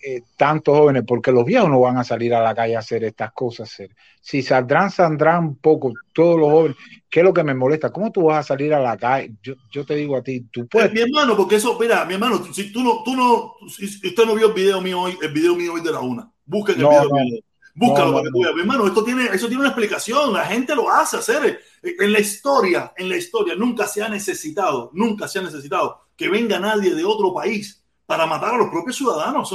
eh, 0.07 0.21
tantos 0.37 0.77
jóvenes, 0.77 1.05
porque 1.07 1.33
los 1.33 1.47
viejos 1.47 1.71
no 1.71 1.81
van 1.81 1.97
a 1.97 2.05
salir 2.05 2.35
a 2.35 2.43
la 2.43 2.55
calle 2.55 2.77
a 2.77 2.81
hacer 2.81 3.05
estas 3.05 3.33
cosas. 3.33 3.75
Si 4.21 4.43
saldrán, 4.43 4.91
saldrán 4.91 5.55
poco, 5.55 5.95
todos 6.13 6.39
los 6.39 6.51
jóvenes. 6.51 6.77
¿Qué 7.09 7.21
es 7.21 7.25
lo 7.25 7.33
que 7.33 7.45
me 7.45 7.55
molesta? 7.55 7.91
¿Cómo 7.91 8.13
tú 8.13 8.25
vas 8.25 8.41
a 8.41 8.49
salir 8.49 8.75
a 8.75 8.81
la 8.81 8.99
calle? 8.99 9.33
Yo, 9.43 9.55
yo 9.71 9.87
te 9.87 9.95
digo 9.95 10.17
a 10.17 10.23
ti, 10.23 10.47
tú 10.51 10.67
puedes. 10.67 10.93
mi 10.93 11.01
hermano, 11.01 11.37
porque 11.37 11.57
eso, 11.57 11.79
mira, 11.81 12.05
mi 12.05 12.15
hermano, 12.15 12.45
si 12.53 12.71
tú 12.71 12.83
no, 12.83 13.03
tú 13.03 13.17
no, 13.17 13.55
si 13.69 13.87
usted 13.87 14.27
no 14.27 14.35
vio 14.35 14.49
el 14.49 14.53
video 14.53 14.83
mío 14.83 15.01
hoy, 15.01 15.17
el 15.23 15.33
video 15.33 15.55
mío 15.55 15.73
hoy 15.73 15.81
de 15.81 15.93
la 15.93 16.01
una 16.01 16.34
Busquen 16.47 16.81
el 16.81 16.87
video. 16.87 17.43
Búscalo 17.77 18.13
para 18.13 18.25
que 18.25 18.31
tú 18.31 18.41
veas. 18.43 18.55
Hermano, 18.57 18.87
esto 18.87 19.03
tiene, 19.03 19.27
eso 19.27 19.49
tiene 19.49 19.61
una 19.61 19.71
explicación. 19.71 20.33
La 20.33 20.47
gente 20.47 20.75
lo 20.77 20.89
hace 20.89 21.17
hacer. 21.17 21.61
En 21.83 22.13
la 22.13 22.21
historia, 22.21 22.93
en 22.97 23.09
la 23.09 23.17
historia, 23.17 23.55
nunca 23.57 23.87
se 23.87 24.03
ha 24.03 24.09
necesitado, 24.09 24.91
nunca 24.95 25.27
se 25.27 25.41
ha 25.41 25.43
necesitado 25.43 26.03
que 26.17 26.29
venga 26.29 26.59
nadie 26.61 26.95
de 26.95 27.05
otro 27.05 27.35
país 27.35 27.83
para 28.07 28.27
matar 28.27 28.55
a 28.55 28.59
los 28.59 28.69
propios 28.69 28.97
ciudadanos. 28.97 29.51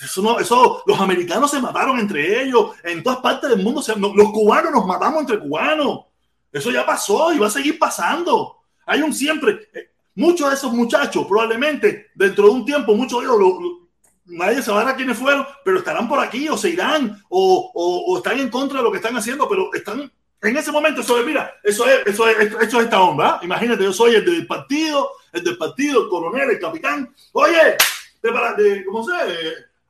Eso, 0.00 0.40
eso, 0.40 0.82
los 0.86 1.00
americanos 1.00 1.50
se 1.50 1.60
mataron 1.60 1.98
entre 1.98 2.42
ellos. 2.42 2.70
En 2.82 3.02
todas 3.02 3.18
partes 3.18 3.50
del 3.50 3.62
mundo, 3.62 3.82
los 4.14 4.30
cubanos 4.30 4.72
nos 4.72 4.86
matamos 4.86 5.20
entre 5.20 5.40
cubanos. 5.40 6.06
Eso 6.50 6.70
ya 6.70 6.86
pasó 6.86 7.32
y 7.32 7.38
va 7.38 7.48
a 7.48 7.50
seguir 7.50 7.78
pasando. 7.78 8.58
Hay 8.86 9.02
un 9.02 9.12
siempre. 9.12 9.68
Eh, 9.74 9.90
muchos 10.14 10.48
de 10.48 10.54
esos 10.54 10.72
muchachos, 10.72 11.26
probablemente 11.26 12.10
dentro 12.14 12.44
de 12.44 12.50
un 12.50 12.64
tiempo, 12.64 12.94
muchos 12.94 13.20
de 13.20 13.26
ellos, 13.26 13.38
nadie 14.26 14.62
sabrá 14.62 14.94
quiénes 14.96 15.18
fueron, 15.18 15.46
pero 15.64 15.78
estarán 15.78 16.08
por 16.08 16.18
aquí 16.18 16.48
o 16.48 16.56
se 16.56 16.70
irán 16.70 17.22
o, 17.28 18.14
están 18.16 18.38
en 18.40 18.50
contra 18.50 18.78
de 18.78 18.84
lo 18.84 18.90
que 18.90 18.98
están 18.98 19.16
haciendo, 19.16 19.48
pero 19.48 19.72
están 19.74 20.10
en 20.42 20.56
ese 20.56 20.72
momento. 20.72 21.00
Eso 21.00 21.18
es, 21.18 21.26
mira, 21.26 21.54
eso 21.62 21.86
es, 21.86 22.06
eso 22.06 22.28
es, 22.28 22.38
eso 22.38 22.78
es 22.78 22.84
esta 22.84 23.02
onda. 23.02 23.40
Imagínate, 23.42 23.84
yo 23.84 23.92
soy 23.92 24.14
el 24.14 24.24
del 24.24 24.46
partido, 24.46 25.10
el 25.32 25.44
del 25.44 25.56
partido, 25.56 26.02
el 26.02 26.08
coronel, 26.08 26.50
el 26.50 26.60
capitán. 26.60 27.14
Oye, 27.32 27.76
de, 28.22 28.62
de, 28.62 28.84
¿cómo? 28.84 29.06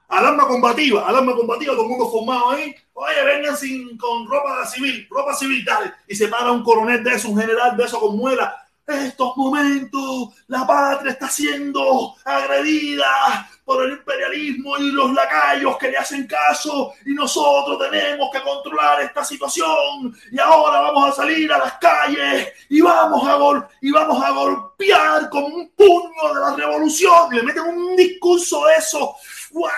Alarma 0.06 0.46
combativa, 0.46 1.08
alarma 1.08 1.34
combativa, 1.34 1.72
todo 1.72 1.84
el 1.84 1.88
mundo 1.88 2.10
formado 2.10 2.50
ahí. 2.50 2.74
Oye, 2.92 3.24
vengan 3.24 3.56
sin, 3.56 3.96
con 3.96 4.28
ropa 4.28 4.64
civil, 4.66 5.06
ropa 5.10 5.34
civil. 5.34 5.66
Y 6.06 6.14
se 6.14 6.28
para 6.28 6.52
un 6.52 6.62
coronel 6.62 7.02
de 7.02 7.14
eso, 7.14 7.30
un 7.30 7.40
general 7.40 7.76
de 7.76 7.84
eso 7.84 7.98
con 7.98 8.16
muela. 8.16 8.54
Estos 8.86 9.34
momentos, 9.36 10.28
la 10.46 10.66
patria 10.66 11.12
está 11.12 11.28
siendo 11.28 12.14
agredida 12.22 13.48
por 13.64 13.82
el 13.82 13.92
imperialismo 13.92 14.76
y 14.78 14.92
los 14.92 15.12
lacayos 15.12 15.78
que 15.78 15.90
le 15.90 15.96
hacen 15.96 16.26
caso 16.26 16.92
y 17.06 17.14
nosotros 17.14 17.78
tenemos 17.78 18.30
que 18.30 18.42
controlar 18.42 19.00
esta 19.00 19.24
situación 19.24 20.14
y 20.30 20.38
ahora 20.38 20.80
vamos 20.80 21.10
a 21.10 21.12
salir 21.12 21.50
a 21.50 21.58
las 21.58 21.74
calles 21.74 22.52
y 22.68 22.80
vamos 22.82 23.26
a, 23.26 23.34
gol 23.36 23.66
y 23.80 23.90
vamos 23.90 24.22
a 24.22 24.30
golpear 24.30 25.30
con 25.30 25.44
un 25.44 25.70
puño 25.70 26.34
de 26.34 26.40
la 26.40 26.54
revolución 26.54 27.34
le 27.34 27.42
meten 27.42 27.62
un 27.62 27.96
discurso 27.96 28.66
de 28.66 28.74
eso, 28.76 29.16
wow, 29.52 29.70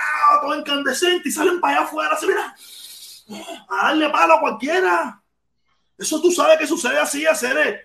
todo 0.42 0.58
incandescente 0.58 1.28
y 1.28 1.32
salen 1.32 1.60
para 1.60 1.78
allá 1.78 1.86
afuera, 1.86 2.18
mira, 2.22 2.56
a 3.68 3.86
darle 3.86 4.10
palo 4.10 4.34
a 4.34 4.40
cualquiera. 4.40 5.22
Eso 5.98 6.20
tú 6.20 6.30
sabes 6.30 6.58
que 6.58 6.66
sucede 6.66 6.98
así, 6.98 7.26
hacer. 7.26 7.84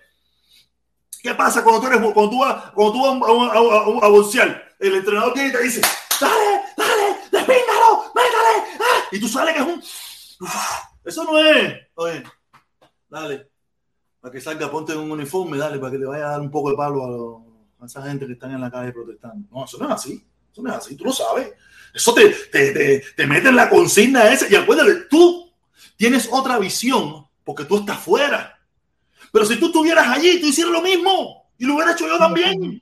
¿Qué 1.22 1.34
pasa 1.34 1.62
cuando 1.62 1.80
tú 1.80 1.86
eres 1.86 2.00
cuando 2.12 2.30
tú 2.30 2.38
vas, 2.40 2.70
cuando 2.72 2.92
tú 2.92 3.20
vas 3.20 4.02
a, 4.02 4.06
a 4.06 4.08
el 4.82 4.96
entrenador 4.96 5.32
tiene 5.32 5.48
y 5.48 5.52
te 5.52 5.62
dice, 5.62 5.80
dale, 6.20 6.62
dale, 6.76 7.16
despíngalo, 7.30 8.12
métale. 8.14 8.78
¡Ah! 8.80 9.02
Y 9.12 9.20
tú 9.20 9.28
sales 9.28 9.54
que 9.54 9.60
es 9.60 9.66
un... 9.66 9.82
Eso 11.04 11.24
no 11.24 11.38
es. 11.38 11.74
Oye, 11.94 12.22
dale. 13.08 13.48
Para 14.20 14.32
que 14.32 14.40
salga, 14.40 14.70
ponte 14.70 14.94
un 14.94 15.10
uniforme, 15.10 15.58
dale, 15.58 15.78
para 15.78 15.92
que 15.92 15.98
te 15.98 16.04
vaya 16.04 16.26
a 16.26 16.30
dar 16.32 16.40
un 16.40 16.50
poco 16.50 16.70
de 16.70 16.76
palo 16.76 17.44
a, 17.80 17.86
esa 17.86 18.02
gente 18.02 18.26
que 18.26 18.34
están 18.34 18.52
en 18.52 18.60
la 18.60 18.70
calle 18.70 18.92
protestando. 18.92 19.48
No, 19.50 19.64
eso 19.64 19.78
no 19.78 19.86
es 19.86 19.92
así. 19.92 20.24
Eso 20.52 20.62
no 20.62 20.70
es 20.70 20.76
así, 20.76 20.96
tú 20.96 21.04
lo 21.04 21.12
sabes. 21.12 21.52
Eso 21.92 22.14
te, 22.14 22.28
te, 22.30 22.72
te, 22.72 23.04
te 23.16 23.26
mete 23.26 23.48
en 23.48 23.56
la 23.56 23.68
consigna 23.68 24.32
esa. 24.32 24.46
Y 24.48 24.54
acuérdate, 24.54 25.06
tú 25.10 25.52
tienes 25.96 26.28
otra 26.30 26.58
visión 26.58 27.26
porque 27.44 27.64
tú 27.64 27.78
estás 27.78 27.98
fuera. 27.98 28.58
Pero 29.32 29.44
si 29.46 29.58
tú 29.58 29.66
estuvieras 29.66 30.06
allí, 30.08 30.40
tú 30.40 30.48
hicieras 30.48 30.72
lo 30.72 30.82
mismo. 30.82 31.50
Y 31.58 31.64
lo 31.64 31.74
hubiera 31.74 31.92
hecho 31.92 32.06
yo 32.06 32.18
también. 32.18 32.81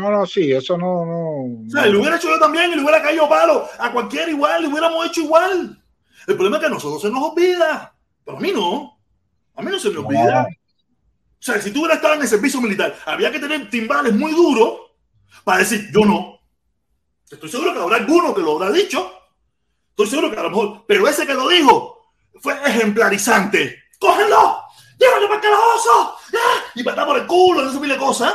No, 0.00 0.10
no, 0.10 0.24
sí, 0.24 0.50
eso 0.50 0.78
no, 0.78 1.04
no. 1.04 1.66
O 1.66 1.70
sea, 1.70 1.84
lo 1.84 2.00
hubiera 2.00 2.16
hecho 2.16 2.30
yo 2.30 2.38
también 2.38 2.72
y 2.72 2.76
le 2.76 2.80
hubiera 2.80 3.02
caído 3.02 3.28
palo 3.28 3.68
a 3.78 3.92
cualquiera 3.92 4.30
igual, 4.30 4.62
le 4.62 4.68
hubiéramos 4.68 5.06
hecho 5.06 5.20
igual. 5.20 5.84
El 6.26 6.34
problema 6.36 6.56
es 6.56 6.60
que 6.60 6.66
a 6.66 6.70
nosotros 6.70 7.02
se 7.02 7.10
nos 7.10 7.22
olvida, 7.22 7.94
pero 8.24 8.38
a 8.38 8.40
mí 8.40 8.50
no. 8.50 8.98
A 9.56 9.62
mí 9.62 9.70
no 9.70 9.78
se 9.78 9.90
me 9.90 9.98
olvida. 9.98 10.46
O 10.48 11.42
sea, 11.42 11.60
si 11.60 11.70
tú 11.70 11.80
hubieras 11.80 11.96
estado 11.96 12.14
en 12.14 12.22
el 12.22 12.28
servicio 12.28 12.62
militar, 12.62 12.96
había 13.04 13.30
que 13.30 13.38
tener 13.38 13.68
timbales 13.68 14.14
muy 14.14 14.32
duros 14.32 14.80
para 15.44 15.58
decir, 15.58 15.90
yo 15.92 16.00
no. 16.06 16.40
Estoy 17.30 17.50
seguro 17.50 17.74
que 17.74 17.80
habrá 17.80 17.96
alguno 17.96 18.34
que 18.34 18.40
lo 18.40 18.52
habrá 18.52 18.70
dicho. 18.70 19.12
Estoy 19.90 20.06
seguro 20.06 20.30
que 20.30 20.38
a 20.38 20.44
lo 20.44 20.48
mejor, 20.48 20.84
pero 20.88 21.06
ese 21.08 21.26
que 21.26 21.34
lo 21.34 21.46
dijo 21.46 22.00
fue 22.40 22.54
ejemplarizante. 22.64 23.82
¡Cógenlo! 23.98 24.62
¡Llévalo 24.98 25.28
para 25.28 25.34
el 25.34 25.40
calabozo! 25.42 26.16
¡Ah! 26.34 26.64
Y 26.74 26.82
para 26.82 27.04
por 27.04 27.18
el 27.18 27.26
culo, 27.26 27.62
no 27.62 27.70
se 27.70 27.78
pile 27.78 27.98
cosas. 27.98 28.32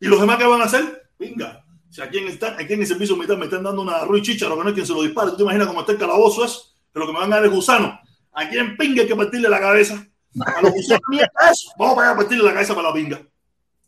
¿Y 0.00 0.06
los 0.06 0.20
demás 0.20 0.38
qué 0.38 0.44
van 0.44 0.60
a 0.60 0.64
hacer? 0.64 1.10
Venga. 1.18 1.64
Si 1.90 2.02
aquí 2.02 2.18
en, 2.18 2.28
está, 2.28 2.56
aquí 2.58 2.74
en 2.74 2.80
el 2.80 2.86
servicio 2.86 3.16
militar 3.16 3.38
me 3.38 3.46
están 3.46 3.62
dando 3.62 3.80
una 3.82 4.04
ruiz 4.04 4.22
chicha, 4.22 4.48
lo 4.48 4.56
que 4.56 4.64
no 4.64 4.68
es 4.68 4.74
quien 4.74 4.86
se 4.86 4.92
lo 4.92 5.02
dispare. 5.02 5.30
¿Tú 5.30 5.38
te 5.38 5.42
imaginas 5.44 5.66
cómo 5.66 5.80
está 5.80 5.92
el 5.92 5.98
calabozo 5.98 6.44
es? 6.44 6.74
Que 6.92 6.98
lo 6.98 7.06
que 7.06 7.12
me 7.12 7.20
van 7.20 7.32
a 7.32 7.36
dar 7.36 7.46
es 7.46 7.52
gusano. 7.52 7.98
¿A 8.32 8.48
quién 8.48 8.76
pinga 8.76 9.02
hay 9.02 9.08
que 9.08 9.16
partirle 9.16 9.48
la 9.48 9.60
cabeza? 9.60 10.06
A 10.44 10.62
los 10.62 10.72
gusanos, 10.72 11.00
eso. 11.50 11.72
Vamos 11.78 12.04
a 12.04 12.16
partirle 12.16 12.44
la 12.44 12.52
cabeza 12.52 12.74
para 12.74 12.88
la 12.88 12.94
pinga. 12.94 13.22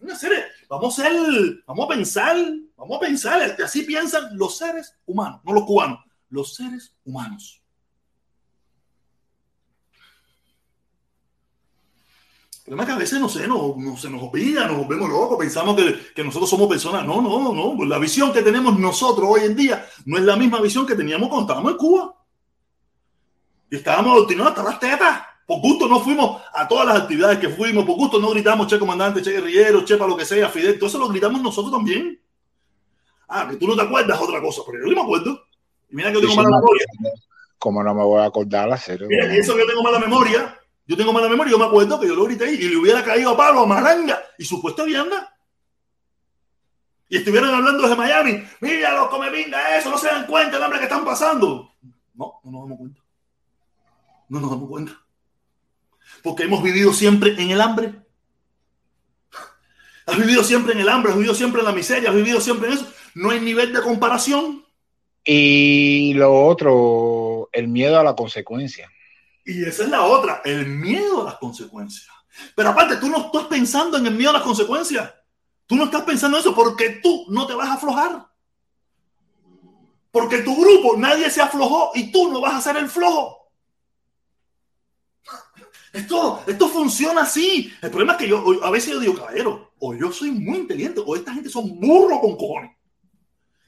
Una 0.00 0.16
serie. 0.16 0.44
Vamos 0.68 0.98
a 0.98 1.02
ser, 1.02 1.62
vamos 1.66 1.84
a 1.84 1.88
pensar, 1.88 2.36
vamos 2.76 2.96
a 2.96 3.00
pensar. 3.00 3.56
Así 3.62 3.82
piensan 3.82 4.36
los 4.36 4.56
seres 4.56 4.94
humanos, 5.06 5.40
no 5.44 5.52
los 5.52 5.64
cubanos, 5.64 6.00
los 6.30 6.54
seres 6.54 6.94
humanos. 7.04 7.62
Problema 12.68 12.82
es 12.82 12.86
que 12.86 12.94
a 12.94 12.98
veces 12.98 13.20
no 13.20 13.28
sé, 13.28 13.48
no, 13.48 13.74
no, 13.76 13.96
se 13.96 14.08
nos 14.10 14.22
olvida, 14.22 14.66
nos 14.66 14.78
volvemos 14.78 15.08
locos, 15.08 15.38
pensamos 15.38 15.74
que, 15.74 16.12
que, 16.14 16.24
nosotros 16.24 16.48
somos 16.48 16.68
personas. 16.68 17.04
No, 17.04 17.20
no, 17.20 17.52
no. 17.52 17.84
La 17.84 17.98
visión 17.98 18.32
que 18.32 18.42
tenemos 18.42 18.78
nosotros 18.78 19.28
hoy 19.28 19.42
en 19.44 19.56
día 19.56 19.86
no 20.04 20.18
es 20.18 20.24
la 20.24 20.36
misma 20.36 20.60
visión 20.60 20.86
que 20.86 20.94
teníamos 20.94 21.28
cuando 21.28 21.46
estábamos 21.46 21.72
en 21.72 21.78
Cuba. 21.78 22.14
Y 23.70 23.76
estábamos 23.76 24.12
adoctrinados 24.12 24.52
hasta 24.52 24.62
las 24.62 24.80
tetas. 24.80 25.22
Por 25.46 25.60
gusto 25.60 25.88
no 25.88 26.00
fuimos 26.00 26.42
a 26.52 26.68
todas 26.68 26.86
las 26.86 27.00
actividades 27.00 27.38
que 27.38 27.48
fuimos, 27.48 27.86
por 27.86 27.96
gusto 27.96 28.18
no 28.18 28.30
gritamos 28.30 28.66
che 28.66 28.78
comandante, 28.78 29.22
che 29.22 29.32
guerrillero, 29.32 29.82
che 29.82 29.96
para 29.96 30.10
lo 30.10 30.16
que 30.16 30.26
sea, 30.26 30.50
Fidel, 30.50 30.78
todo 30.78 30.88
eso 30.88 30.98
lo 30.98 31.08
gritamos 31.08 31.40
nosotros 31.40 31.72
también. 31.72 32.20
Ah, 33.28 33.46
que 33.48 33.56
tú 33.56 33.66
no 33.66 33.74
te 33.74 33.82
acuerdas 33.82 34.20
otra 34.20 34.42
cosa, 34.42 34.60
pero 34.66 34.80
yo 34.80 34.90
no 34.90 34.96
me 34.96 35.02
acuerdo. 35.02 35.42
Y 35.88 35.96
mira 35.96 36.10
que 36.10 36.16
yo 36.16 36.20
tengo 36.20 36.36
mala 36.36 36.50
memoria. 36.50 36.86
¿Cómo 37.58 37.82
no 37.82 37.94
me 37.94 38.04
voy 38.04 38.20
a 38.20 38.26
acordar 38.26 38.68
la 38.68 38.76
serie? 38.76 39.06
Mira, 39.06 39.34
y 39.34 39.38
eso 39.38 39.54
que 39.54 39.60
yo 39.60 39.66
tengo 39.66 39.82
mala 39.82 39.98
memoria, 39.98 40.57
yo 40.88 40.96
tengo 40.96 41.12
mala 41.12 41.28
memoria, 41.28 41.50
yo 41.50 41.58
me 41.58 41.66
acuerdo 41.66 42.00
que 42.00 42.08
yo 42.08 42.14
lo 42.14 42.24
grité 42.24 42.46
ahí 42.46 42.54
y 42.54 42.68
le 42.70 42.76
hubiera 42.78 43.04
caído 43.04 43.30
a 43.30 43.36
palo 43.36 43.60
a 43.60 43.66
Maranga 43.66 44.22
y 44.38 44.44
su 44.46 44.58
puesto 44.58 44.86
vianda. 44.86 45.36
Y 47.10 47.18
estuvieran 47.18 47.54
hablando 47.54 47.82
desde 47.82 47.94
Miami. 47.94 48.42
Mira, 48.60 48.94
los 48.94 49.08
come 49.08 49.28
vinga 49.28 49.76
eso, 49.76 49.90
no 49.90 49.98
se 49.98 50.06
dan 50.06 50.26
cuenta 50.26 50.56
el 50.56 50.62
hambre 50.62 50.78
que 50.78 50.86
están 50.86 51.04
pasando. 51.04 51.74
No, 52.14 52.40
no 52.42 52.50
nos 52.50 52.62
damos 52.62 52.78
cuenta. 52.78 53.02
No 54.30 54.40
nos 54.40 54.50
damos 54.50 54.68
cuenta. 54.70 54.98
Porque 56.22 56.44
hemos 56.44 56.62
vivido 56.62 56.94
siempre 56.94 57.32
en 57.32 57.50
el 57.50 57.60
hambre. 57.60 57.92
Has 60.06 60.16
vivido 60.16 60.42
siempre 60.42 60.72
en 60.72 60.80
el 60.80 60.88
hambre, 60.88 61.12
has 61.12 61.18
vivido 61.18 61.34
siempre 61.34 61.60
en 61.60 61.66
la 61.66 61.72
miseria, 61.72 62.08
has 62.08 62.16
vivido 62.16 62.40
siempre 62.40 62.68
en 62.68 62.78
eso. 62.78 62.90
No 63.14 63.28
hay 63.28 63.40
nivel 63.40 63.74
de 63.74 63.82
comparación. 63.82 64.64
Y 65.22 66.14
lo 66.14 66.46
otro, 66.46 67.50
el 67.52 67.68
miedo 67.68 68.00
a 68.00 68.04
la 68.04 68.16
consecuencia. 68.16 68.90
Y 69.48 69.64
esa 69.64 69.84
es 69.84 69.88
la 69.88 70.02
otra, 70.02 70.42
el 70.44 70.66
miedo 70.66 71.22
a 71.22 71.24
las 71.24 71.38
consecuencias. 71.38 72.06
Pero 72.54 72.68
aparte, 72.68 72.96
tú 72.96 73.08
no 73.08 73.16
estás 73.16 73.46
pensando 73.46 73.96
en 73.96 74.06
el 74.06 74.14
miedo 74.14 74.28
a 74.28 74.34
las 74.34 74.42
consecuencias. 74.42 75.10
Tú 75.66 75.74
no 75.74 75.84
estás 75.84 76.02
pensando 76.02 76.36
en 76.36 76.42
eso 76.42 76.54
porque 76.54 77.00
tú 77.02 77.24
no 77.30 77.46
te 77.46 77.54
vas 77.54 77.70
a 77.70 77.74
aflojar. 77.74 78.28
Porque 80.10 80.40
tu 80.40 80.54
grupo 80.54 80.98
nadie 80.98 81.30
se 81.30 81.40
aflojó 81.40 81.92
y 81.94 82.12
tú 82.12 82.30
no 82.30 82.42
vas 82.42 82.56
a 82.56 82.60
ser 82.60 82.76
el 82.76 82.90
flojo. 82.90 83.50
Esto, 85.94 86.42
esto 86.46 86.68
funciona 86.68 87.22
así. 87.22 87.72
El 87.80 87.88
problema 87.88 88.12
es 88.12 88.18
que 88.18 88.28
yo 88.28 88.62
a 88.62 88.70
veces 88.70 88.92
yo 88.92 89.00
digo, 89.00 89.14
caballero, 89.14 89.72
o 89.78 89.94
yo 89.94 90.12
soy 90.12 90.30
muy 90.30 90.58
inteligente 90.58 91.00
o 91.04 91.16
esta 91.16 91.32
gente 91.32 91.48
son 91.48 91.80
burros 91.80 92.20
con 92.20 92.36
cojones. 92.36 92.76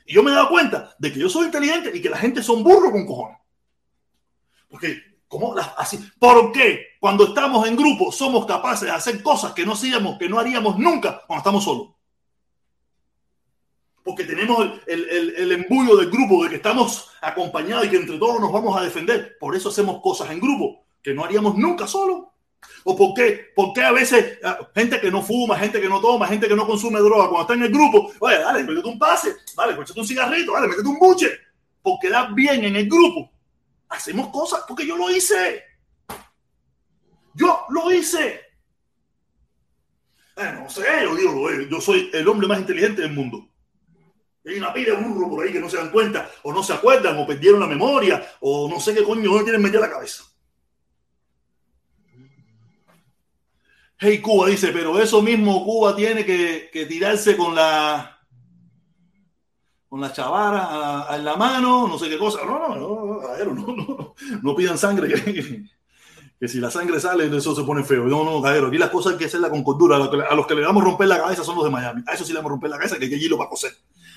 Y 0.04 0.12
yo 0.12 0.22
me 0.22 0.30
he 0.30 0.34
dado 0.34 0.50
cuenta 0.50 0.94
de 0.98 1.10
que 1.10 1.20
yo 1.20 1.30
soy 1.30 1.46
inteligente 1.46 1.90
y 1.94 2.02
que 2.02 2.10
la 2.10 2.18
gente 2.18 2.42
son 2.42 2.62
burros 2.62 2.92
con 2.92 3.06
cojones. 3.06 3.38
Porque 4.68 5.09
¿Cómo? 5.30 5.54
Así. 5.76 5.96
¿Por 6.18 6.50
qué 6.50 6.96
cuando 6.98 7.28
estamos 7.28 7.66
en 7.68 7.76
grupo 7.76 8.10
somos 8.10 8.46
capaces 8.46 8.88
de 8.88 8.90
hacer 8.90 9.22
cosas 9.22 9.52
que 9.52 9.64
no 9.64 9.74
hacíamos, 9.74 10.18
que 10.18 10.28
no 10.28 10.40
haríamos 10.40 10.76
nunca 10.76 11.22
cuando 11.24 11.38
estamos 11.38 11.62
solos? 11.62 11.90
Porque 14.02 14.24
tenemos 14.24 14.58
el, 14.88 15.08
el, 15.08 15.34
el, 15.36 15.52
embullo 15.52 15.96
del 15.98 16.10
grupo 16.10 16.42
de 16.42 16.50
que 16.50 16.56
estamos 16.56 17.10
acompañados 17.20 17.86
y 17.86 17.90
que 17.90 17.98
entre 17.98 18.18
todos 18.18 18.40
nos 18.40 18.50
vamos 18.50 18.76
a 18.76 18.82
defender. 18.82 19.36
Por 19.38 19.54
eso 19.54 19.68
hacemos 19.68 20.02
cosas 20.02 20.32
en 20.32 20.40
grupo 20.40 20.84
que 21.00 21.14
no 21.14 21.24
haríamos 21.24 21.56
nunca 21.56 21.86
solo. 21.86 22.32
¿O 22.82 22.96
por 22.96 23.14
qué? 23.14 23.52
A 23.84 23.92
veces 23.92 24.40
ah, 24.42 24.58
gente 24.74 25.00
que 25.00 25.12
no 25.12 25.22
fuma, 25.22 25.56
gente 25.56 25.80
que 25.80 25.88
no 25.88 26.00
toma, 26.00 26.26
gente 26.26 26.48
que 26.48 26.56
no 26.56 26.66
consume 26.66 26.98
droga, 26.98 27.28
cuando 27.28 27.42
está 27.42 27.54
en 27.54 27.62
el 27.62 27.72
grupo, 27.72 28.10
oye, 28.18 28.38
dale, 28.38 28.64
métete 28.64 28.88
un 28.88 28.98
pase, 28.98 29.36
dale, 29.56 29.76
métete 29.76 30.00
un 30.00 30.06
cigarrito, 30.08 30.54
dale, 30.54 30.66
métete 30.66 30.88
un 30.88 30.98
buche, 30.98 31.30
porque 31.82 32.10
da 32.10 32.32
bien 32.34 32.64
en 32.64 32.74
el 32.74 32.88
grupo 32.88 33.30
hacemos 33.90 34.28
cosas 34.28 34.64
porque 34.66 34.86
yo 34.86 34.96
lo 34.96 35.10
hice. 35.10 35.64
Yo 37.34 37.64
lo 37.68 37.92
hice. 37.92 38.40
Eh, 40.36 40.52
no 40.54 40.70
sé, 40.70 40.84
yo 41.02 41.14
digo, 41.14 41.50
yo 41.50 41.80
soy 41.80 42.10
el 42.12 42.26
hombre 42.26 42.48
más 42.48 42.60
inteligente 42.60 43.02
del 43.02 43.12
mundo. 43.12 43.48
Hay 44.46 44.56
una 44.56 44.72
pila 44.72 44.96
de 44.96 45.02
burro 45.02 45.28
por 45.28 45.44
ahí 45.44 45.52
que 45.52 45.60
no 45.60 45.68
se 45.68 45.76
dan 45.76 45.90
cuenta, 45.90 46.30
o 46.42 46.52
no 46.52 46.62
se 46.62 46.72
acuerdan, 46.72 47.18
o 47.18 47.26
perdieron 47.26 47.60
la 47.60 47.66
memoria, 47.66 48.36
o 48.40 48.68
no 48.68 48.80
sé 48.80 48.94
qué 48.94 49.04
coño 49.04 49.30
no 49.30 49.42
tienen 49.42 49.60
metida 49.60 49.80
la 49.80 49.90
cabeza. 49.90 50.24
Hey 53.98 54.22
Cuba 54.22 54.48
dice, 54.48 54.68
pero 54.72 54.98
eso 54.98 55.20
mismo 55.20 55.62
Cuba 55.62 55.94
tiene 55.94 56.24
que 56.24 56.86
tirarse 56.88 57.36
con 57.36 57.54
la 57.54 58.19
con 59.90 60.00
la 60.00 60.12
chavara 60.12 61.08
en 61.16 61.24
la 61.24 61.34
mano, 61.34 61.88
no 61.88 61.98
sé 61.98 62.08
qué 62.08 62.16
cosa. 62.16 62.44
No, 62.44 62.60
no, 62.60 62.76
no, 62.78 63.44
no, 63.44 63.54
no, 63.54 63.76
no, 63.76 64.14
no 64.40 64.54
pidan 64.54 64.78
sangre, 64.78 65.08
que, 65.08 65.64
que, 66.38 66.48
si 66.48 66.60
la 66.60 66.70
sangre 66.70 67.00
sale, 67.00 67.26
eso 67.36 67.56
se 67.56 67.64
pone 67.64 67.82
feo. 67.82 68.04
No, 68.04 68.22
no, 68.22 68.40
caballero, 68.40 68.68
aquí 68.68 68.78
las 68.78 68.90
cosas 68.90 69.12
hay 69.12 69.18
que 69.18 69.24
hacerlas 69.24 69.50
con 69.50 69.64
cordura. 69.64 69.96
A 69.96 70.34
los 70.36 70.46
que, 70.46 70.54
le 70.54 70.60
damos 70.60 70.82
a 70.82 70.86
romper 70.86 71.08
la 71.08 71.18
cabeza 71.18 71.42
son 71.42 71.56
los 71.56 71.64
de 71.64 71.70
Miami. 71.70 72.04
A 72.06 72.14
eso 72.14 72.24
sí 72.24 72.32
le 72.32 72.38
vamos 72.38 72.50
a 72.50 72.52
romper 72.52 72.70
la 72.70 72.76
cabeza, 72.76 73.00
que 73.00 73.06
hay 73.06 73.14
hilo 73.14 73.36
para 73.36 73.50
coser. 73.50 73.72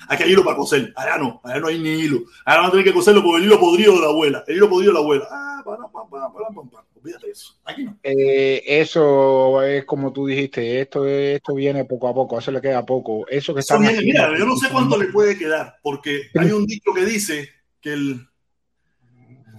Hay 0.06 0.16
que 0.16 0.28
hilo 0.28 0.44
para 0.44 0.56
coser. 0.56 0.92
Allá 0.94 1.18
no, 1.18 1.40
allá 1.42 1.58
no 1.58 1.66
hay 1.66 1.80
ni 1.80 1.90
hilo. 1.90 2.20
Ahora 2.44 2.60
van 2.60 2.68
a 2.68 2.70
tener 2.70 2.84
que 2.86 2.94
coserlo 2.94 3.24
con 3.24 3.36
el 3.36 3.44
hilo 3.44 3.58
podrido 3.58 3.94
de 3.94 4.00
la 4.00 4.06
abuela. 4.06 4.44
El 4.46 4.56
hilo 4.58 4.70
podrido 4.70 4.92
de 4.92 4.94
la 4.94 5.00
abuela. 5.00 5.26
Ah, 5.28 5.62
para, 5.64 5.88
para, 5.88 6.08
para, 6.08 6.32
para, 6.32 6.70
para. 6.70 6.93
Olvídate 7.04 7.30
eso. 7.30 7.54
Aquí 7.66 7.84
no. 7.84 7.98
Eh, 8.02 8.62
eso 8.66 9.62
es 9.62 9.84
como 9.84 10.10
tú 10.10 10.26
dijiste, 10.26 10.80
esto, 10.80 11.06
esto 11.06 11.54
viene 11.54 11.84
poco 11.84 12.08
a 12.08 12.14
poco, 12.14 12.38
eso 12.38 12.50
le 12.50 12.62
queda 12.62 12.86
poco. 12.86 13.26
Eso 13.28 13.52
que 13.52 13.60
está. 13.60 13.78
Mira, 13.78 14.30
yo 14.38 14.46
no 14.46 14.56
sé 14.56 14.70
cuánto 14.70 14.96
le 14.96 15.08
puede 15.08 15.36
quedar, 15.36 15.76
porque 15.82 16.30
hay 16.34 16.50
un 16.50 16.64
dicho 16.64 16.94
que 16.94 17.04
dice 17.04 17.50
que 17.78 17.92
el, 17.92 18.26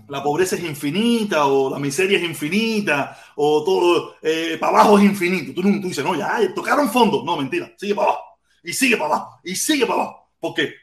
la 0.08 0.24
pobreza 0.24 0.56
es 0.56 0.64
infinita, 0.64 1.46
o 1.46 1.70
la 1.70 1.78
miseria 1.78 2.18
es 2.18 2.24
infinita, 2.24 3.16
o 3.36 3.64
todo 3.64 4.16
eh, 4.24 4.58
para 4.60 4.80
abajo 4.80 4.98
es 4.98 5.06
infinito. 5.06 5.54
Tú, 5.54 5.62
tú 5.62 5.88
dices, 5.88 6.04
no, 6.04 6.16
ya, 6.16 6.52
tocaron 6.56 6.90
fondo. 6.90 7.24
No, 7.24 7.38
mentira, 7.38 7.72
sigue 7.78 7.94
para 7.94 8.08
abajo, 8.10 8.24
y 8.64 8.74
sigue 8.74 8.98
para 8.98 9.14
abajo, 9.14 9.40
y 9.44 9.56
sigue 9.56 9.86
para 9.86 10.02
abajo. 10.02 10.32
Porque 10.40 10.74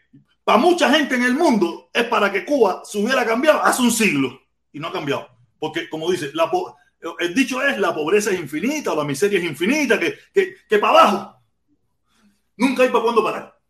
para 0.44 0.58
mucha 0.58 0.88
gente 0.92 1.16
en 1.16 1.24
el 1.24 1.34
mundo 1.34 1.90
es 1.92 2.04
para 2.04 2.30
que 2.30 2.44
Cuba 2.44 2.82
se 2.84 2.98
hubiera 2.98 3.26
cambiado 3.26 3.64
hace 3.64 3.82
un 3.82 3.90
siglo 3.90 4.40
y 4.72 4.78
no 4.78 4.86
ha 4.86 4.92
cambiado. 4.92 5.32
Porque, 5.62 5.88
como 5.88 6.10
dice, 6.10 6.32
el 7.20 7.34
dicho 7.36 7.62
es 7.62 7.78
la 7.78 7.94
pobreza 7.94 8.32
es 8.32 8.40
infinita 8.40 8.92
o 8.92 8.96
la 8.96 9.04
miseria 9.04 9.38
es 9.38 9.44
infinita, 9.44 9.96
que, 9.96 10.18
que, 10.34 10.56
que 10.68 10.78
para 10.80 10.98
abajo 10.98 11.36
nunca 12.56 12.82
hay 12.82 12.88
para 12.88 13.04
cuándo 13.04 13.22
parar. 13.22 13.60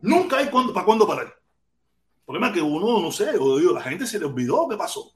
Nunca 0.00 0.38
hay 0.38 0.46
para 0.46 0.84
cuándo 0.84 1.06
parar. 1.06 1.26
El 1.26 2.24
problema 2.24 2.48
es 2.48 2.54
que 2.54 2.60
uno, 2.60 3.00
no 3.00 3.12
sé, 3.12 3.30
digo, 3.30 3.72
la 3.72 3.80
gente 3.80 4.08
se 4.08 4.18
le 4.18 4.24
olvidó 4.24 4.66
qué 4.68 4.76
pasó. 4.76 5.14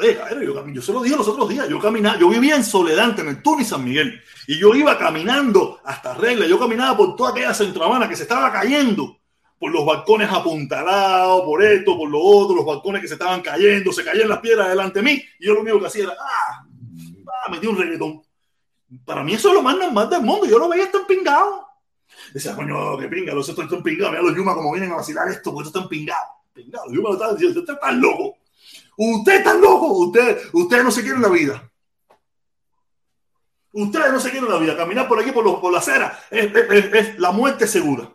Yo, 0.00 0.66
yo, 0.72 0.82
se 0.82 0.92
lo 0.92 1.02
dije 1.02 1.16
los 1.16 1.28
otros 1.28 1.48
días, 1.48 1.68
yo 1.68 1.78
caminaba, 1.78 2.18
yo 2.18 2.28
vivía 2.28 2.56
en 2.56 2.64
Soledad, 2.64 3.20
en 3.20 3.28
el 3.28 3.40
Túnez 3.40 3.68
San 3.68 3.84
Miguel, 3.84 4.20
y 4.48 4.58
yo 4.58 4.74
iba 4.74 4.98
caminando 4.98 5.78
hasta 5.84 6.14
Regla, 6.14 6.44
yo 6.48 6.58
caminaba 6.58 6.96
por 6.96 7.14
toda 7.14 7.30
aquella 7.30 7.54
centrohabana 7.54 8.08
que 8.08 8.16
se 8.16 8.24
estaba 8.24 8.50
cayendo, 8.50 9.19
por 9.60 9.70
los 9.70 9.84
balcones 9.84 10.30
apuntalados, 10.32 11.42
por 11.42 11.62
esto, 11.62 11.96
por 11.98 12.08
lo 12.08 12.18
otro, 12.18 12.56
los 12.56 12.64
balcones 12.64 13.02
que 13.02 13.08
se 13.08 13.14
estaban 13.14 13.42
cayendo, 13.42 13.92
se 13.92 14.02
caían 14.02 14.30
las 14.30 14.40
piedras 14.40 14.70
delante 14.70 15.00
de 15.00 15.04
mí, 15.04 15.22
y 15.38 15.46
yo 15.46 15.52
lo 15.52 15.60
único 15.60 15.78
que 15.78 15.86
hacía 15.86 16.04
era, 16.04 16.14
ah, 16.18 16.66
ah 16.66 17.50
metí 17.50 17.66
un 17.66 17.76
reggaetón. 17.76 18.22
Para 19.04 19.22
mí 19.22 19.34
eso 19.34 19.48
es 19.48 19.54
lo 19.54 19.62
más 19.62 19.76
normal 19.76 20.08
del 20.08 20.22
mundo, 20.22 20.46
yo 20.46 20.58
lo 20.58 20.70
veía 20.70 20.90
tan 20.90 21.06
pingado. 21.06 21.68
Decía, 22.32 22.56
coño, 22.56 22.96
que 22.96 23.08
pinga, 23.08 23.34
los 23.34 23.50
otros 23.50 23.66
están 23.66 23.82
pingados, 23.82 24.12
mira 24.12 24.22
los 24.22 24.34
Yuma 24.34 24.54
como 24.54 24.72
vienen 24.72 24.92
a 24.92 24.96
vacilar 24.96 25.28
esto, 25.28 25.50
estos 25.50 25.66
están 25.66 25.88
pingados. 25.88 26.30
Pingados, 26.54 26.86
los 26.86 26.96
Yuma 26.96 27.08
lo 27.10 27.14
estaban 27.16 27.36
diciendo, 27.36 27.60
usted 27.60 27.74
está 27.74 27.92
loco. 27.92 28.36
Usted 28.96 29.34
está 29.34 29.54
loco, 29.54 29.86
usted, 30.52 30.82
no 30.82 30.90
se 30.90 31.02
quiere 31.02 31.18
la 31.18 31.28
vida. 31.28 31.70
Ustedes 33.72 34.12
no 34.12 34.20
se 34.20 34.30
quieren 34.30 34.50
la 34.50 34.58
vida. 34.58 34.76
Caminar 34.76 35.06
por 35.06 35.20
aquí, 35.20 35.32
por, 35.32 35.44
los, 35.44 35.60
por 35.60 35.70
la 35.70 35.78
acera, 35.78 36.18
es, 36.30 37.18
la 37.18 37.30
muerte 37.30 37.66
segura. 37.66 38.10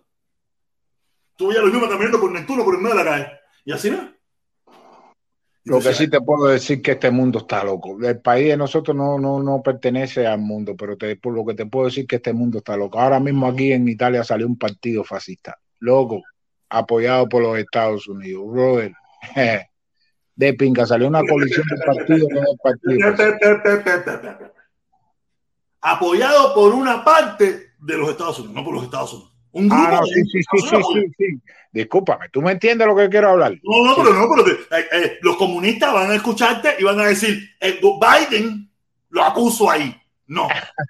Tú 1.36 1.52
ya 1.52 1.62
los 1.62 1.72
Yuma 1.72 1.90
caminando 1.90 2.20
por 2.20 2.32
Neptuno, 2.32 2.64
por 2.64 2.76
el 2.76 2.82
medio 2.82 2.96
de 2.96 3.04
la 3.04 3.10
calle. 3.10 3.28
Y 3.66 3.72
así 3.72 3.92
no. 3.92 4.14
Lo 5.66 5.80
que 5.80 5.94
sí 5.94 6.08
te 6.08 6.22
puedo 6.22 6.46
decir 6.46 6.80
que 6.82 6.92
este 6.92 7.10
mundo 7.10 7.40
está 7.40 7.64
loco. 7.64 7.98
El 8.00 8.22
país 8.22 8.50
de 8.50 8.58
nosotros 8.58 8.96
no, 8.96 9.18
no, 9.18 9.42
no 9.42 9.64
pertenece 9.64 10.28
al 10.28 10.40
mundo, 10.40 10.76
pero 10.78 10.96
te, 10.96 11.16
por 11.16 11.34
lo 11.34 11.44
que 11.44 11.56
te 11.56 11.66
puedo 11.66 11.88
decir 11.88 12.06
que 12.06 12.18
este 12.18 12.34
mundo 12.34 12.60
está 12.60 12.78
loco. 12.78 13.00
Ahora 13.00 13.20
mismo 13.20 13.48
aquí 13.48 13.74
en 13.74 13.88
Italia 13.88 14.24
salió 14.24 14.46
un 14.46 14.60
partido 14.60 15.04
fascista, 15.04 15.58
loco, 15.80 16.22
apoyado 16.70 17.28
por 17.28 17.42
los 17.42 17.58
Estados 17.58 18.08
Unidos. 18.08 18.46
Brother, 18.48 18.94
de 20.36 20.54
pinga, 20.54 20.86
salió 20.86 21.08
una 21.08 21.24
coalición 21.28 21.66
de 21.68 21.84
partidos 21.84 22.30
partido. 22.62 23.16
Apoyado 25.82 26.54
por 26.54 26.74
una 26.76 27.04
parte 27.04 27.74
de 27.80 27.98
los 27.98 28.10
Estados 28.10 28.38
Unidos, 28.38 28.56
no 28.56 28.64
por 28.64 28.76
los 28.76 28.84
Estados 28.84 29.14
Unidos. 29.14 29.35
Un 29.56 29.70
grupo 29.70 29.86
ah, 29.88 30.00
no, 30.02 30.06
sí, 30.06 30.22
sí, 30.26 30.42
sí, 30.42 30.68
sí, 30.70 30.76
sí, 30.94 31.14
sí, 31.18 31.42
Discúlpame, 31.72 32.28
¿tú 32.28 32.42
me 32.42 32.52
entiendes 32.52 32.86
lo 32.86 32.94
que 32.94 33.08
quiero 33.08 33.30
hablar? 33.30 33.54
No, 33.64 33.86
no, 33.86 33.96
pero 33.96 34.14
no, 34.14 34.28
pero 34.30 34.52
eh, 34.52 34.86
eh, 34.92 35.18
los 35.22 35.38
comunistas 35.38 35.94
van 35.94 36.12
a 36.12 36.16
escucharte 36.16 36.76
y 36.78 36.84
van 36.84 37.00
a 37.00 37.06
decir, 37.06 37.40
eh, 37.62 37.80
Biden 37.80 38.70
lo 39.12 39.24
acuso 39.24 39.72
ahí. 39.72 39.96
No. 40.28 40.50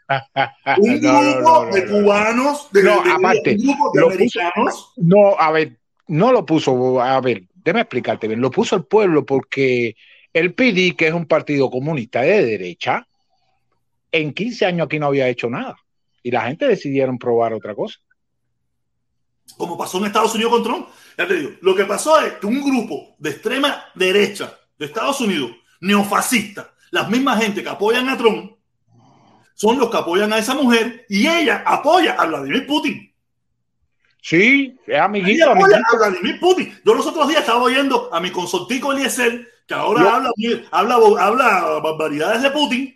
Un 0.79 0.99
no, 0.99 1.21
grupo 1.21 1.65
no, 1.65 1.71
de 1.71 1.85
cubanos, 1.85 2.71
de, 2.71 2.83
no, 2.83 3.03
de, 3.03 3.11
aparte, 3.11 3.51
un 3.51 3.67
grupo 3.67 3.91
de 3.93 4.03
americanos. 4.03 4.93
Puso, 4.95 5.07
no, 5.07 5.35
a 5.37 5.51
ver, 5.51 5.77
no 6.07 6.31
lo 6.31 6.43
puso, 6.43 6.99
a 6.99 7.21
ver, 7.21 7.43
déjame 7.53 7.81
explicarte 7.81 8.27
bien, 8.27 8.41
lo 8.41 8.49
puso 8.49 8.75
el 8.75 8.85
pueblo 8.85 9.27
porque 9.27 9.95
el 10.33 10.55
PD, 10.55 10.95
que 10.95 11.07
es 11.09 11.13
un 11.13 11.27
partido 11.27 11.69
comunista 11.69 12.21
de 12.21 12.43
derecha, 12.43 13.07
en 14.11 14.33
15 14.33 14.65
años 14.65 14.85
aquí 14.87 14.97
no 14.97 15.05
había 15.05 15.27
hecho 15.27 15.51
nada. 15.51 15.75
Y 16.23 16.31
la 16.31 16.47
gente 16.47 16.67
decidieron 16.67 17.19
probar 17.19 17.53
otra 17.53 17.75
cosa 17.75 17.99
como 19.57 19.77
pasó 19.77 19.97
en 19.99 20.05
Estados 20.05 20.33
Unidos 20.35 20.51
con 20.51 20.63
Trump. 20.63 20.87
Ya 21.17 21.27
te 21.27 21.35
digo, 21.35 21.51
lo 21.61 21.75
que 21.75 21.85
pasó 21.85 22.19
es 22.19 22.33
que 22.33 22.45
un 22.45 22.63
grupo 22.63 23.15
de 23.19 23.29
extrema 23.31 23.85
derecha 23.95 24.57
de 24.77 24.85
Estados 24.85 25.21
Unidos, 25.21 25.51
neofascista, 25.79 26.73
las 26.91 27.09
mismas 27.09 27.41
gente 27.41 27.63
que 27.63 27.69
apoyan 27.69 28.09
a 28.09 28.17
Trump, 28.17 28.53
son 29.53 29.79
los 29.79 29.89
que 29.89 29.97
apoyan 29.97 30.33
a 30.33 30.37
esa 30.37 30.53
mujer 30.53 31.05
y 31.09 31.27
ella 31.27 31.63
apoya 31.65 32.13
a 32.13 32.25
Vladimir 32.25 32.67
Putin. 32.67 33.13
Sí, 34.21 34.75
es 34.85 34.99
amiguito. 34.99 35.49
Apoya 35.49 35.77
a 35.77 35.97
Vladimir 35.97 36.39
Putin. 36.39 36.77
Yo 36.83 36.93
los 36.93 37.05
otros 37.05 37.27
días 37.27 37.41
estaba 37.41 37.61
oyendo 37.61 38.09
a 38.13 38.19
mi 38.19 38.31
consortico 38.31 38.91
Eliezer, 38.91 39.47
que 39.65 39.73
ahora 39.73 40.15
habla, 40.15 40.31
habla, 40.71 40.95
habla 40.95 41.79
barbaridades 41.79 42.41
de 42.41 42.51
Putin, 42.51 42.94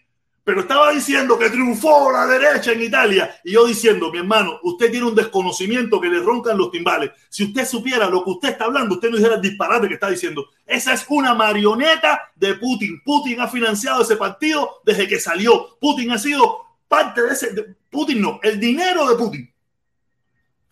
pero 0.50 0.62
estaba 0.62 0.92
diciendo 0.92 1.38
que 1.38 1.52
triunfó 1.52 2.12
la 2.12 2.26
derecha 2.26 2.72
en 2.72 2.82
Italia. 2.82 3.40
Y 3.44 3.52
yo 3.52 3.68
diciendo, 3.68 4.12
mi 4.12 4.18
hermano, 4.18 4.60
usted 4.64 4.90
tiene 4.90 5.06
un 5.06 5.14
desconocimiento 5.14 6.02
que 6.02 6.10
le 6.10 6.22
roncan 6.22 6.58
los 6.58 6.72
timbales. 6.72 7.12
Si 7.30 7.44
usted 7.44 7.68
supiera 7.68 8.10
lo 8.10 8.24
que 8.24 8.32
usted 8.32 8.50
está 8.50 8.66
hablando, 8.66 8.96
usted 8.96 9.12
no 9.12 9.18
dijera 9.18 9.36
el 9.36 9.44
disparate 9.44 9.88
que 9.88 9.94
está 9.94 10.10
diciendo. 10.10 10.48
Esa 10.66 10.94
es 10.94 11.06
una 11.10 11.36
marioneta 11.36 12.32
de 12.36 12.56
Putin. 12.56 13.00
Putin 13.06 13.42
ha 13.42 13.48
financiado 13.48 14.02
ese 14.02 14.16
partido 14.16 14.82
desde 14.84 15.08
que 15.08 15.20
salió. 15.20 15.78
Putin 15.80 16.10
ha 16.14 16.18
sido 16.18 16.66
parte 16.88 17.22
de 17.22 17.30
ese. 17.30 17.76
Putin 17.92 18.20
no, 18.20 18.40
el 18.42 18.60
dinero 18.60 19.08
de 19.08 19.16
Putin 19.18 19.54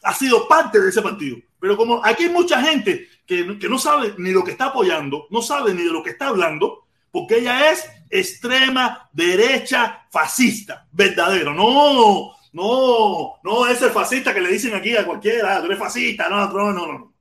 ha 0.02 0.14
sido 0.16 0.48
parte 0.48 0.82
de 0.82 0.90
ese 0.90 1.04
partido. 1.04 1.38
Pero 1.60 1.78
como 1.78 2.04
aquí 2.04 2.24
hay 2.24 2.30
mucha 2.32 2.64
gente 2.64 3.08
que, 3.28 3.60
que 3.60 3.70
no 3.70 3.78
sabe 3.78 4.16
ni 4.18 4.32
lo 4.32 4.44
que 4.44 4.50
está 4.50 4.66
apoyando, 4.66 5.28
no 5.30 5.44
sabe 5.44 5.76
ni 5.76 5.84
de 5.84 5.92
lo 5.92 6.02
que 6.02 6.10
está 6.10 6.30
hablando, 6.30 6.87
porque 7.18 7.40
ella 7.40 7.72
es 7.72 7.90
extrema 8.12 9.10
derecha 9.12 10.06
fascista, 10.12 10.86
verdadero. 10.92 11.52
No, 11.52 12.36
no, 12.54 13.40
no 13.44 13.68
es 13.68 13.82
el 13.82 13.90
fascista 13.90 14.36
que 14.36 14.40
le 14.40 14.52
dicen 14.52 14.76
aquí 14.76 14.96
a 14.96 15.04
cualquiera, 15.04 15.60
tú 15.60 15.66
eres 15.66 15.80
fascista, 15.80 16.30
no, 16.30 16.48
no, 16.48 16.72
no, 16.72 16.86
no. 16.86 17.14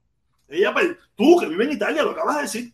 Ella, 0.50 0.74
pues, 0.74 0.88
tú 1.14 1.38
que 1.40 1.46
vives 1.46 1.68
en 1.68 1.72
Italia, 1.72 2.02
lo 2.02 2.10
acabas 2.10 2.36
de 2.36 2.42
decir. 2.42 2.72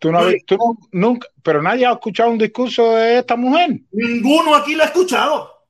Tú 0.00 0.10
no, 0.10 0.22
tú 0.44 0.56
no, 0.56 0.76
nunca, 0.90 1.28
pero 1.40 1.62
nadie 1.62 1.86
ha 1.86 1.92
escuchado 1.92 2.30
un 2.30 2.38
discurso 2.38 2.96
de 2.96 3.18
esta 3.18 3.36
mujer. 3.36 3.82
Ninguno 3.92 4.56
aquí 4.56 4.74
la 4.74 4.82
ha 4.82 4.86
escuchado. 4.88 5.66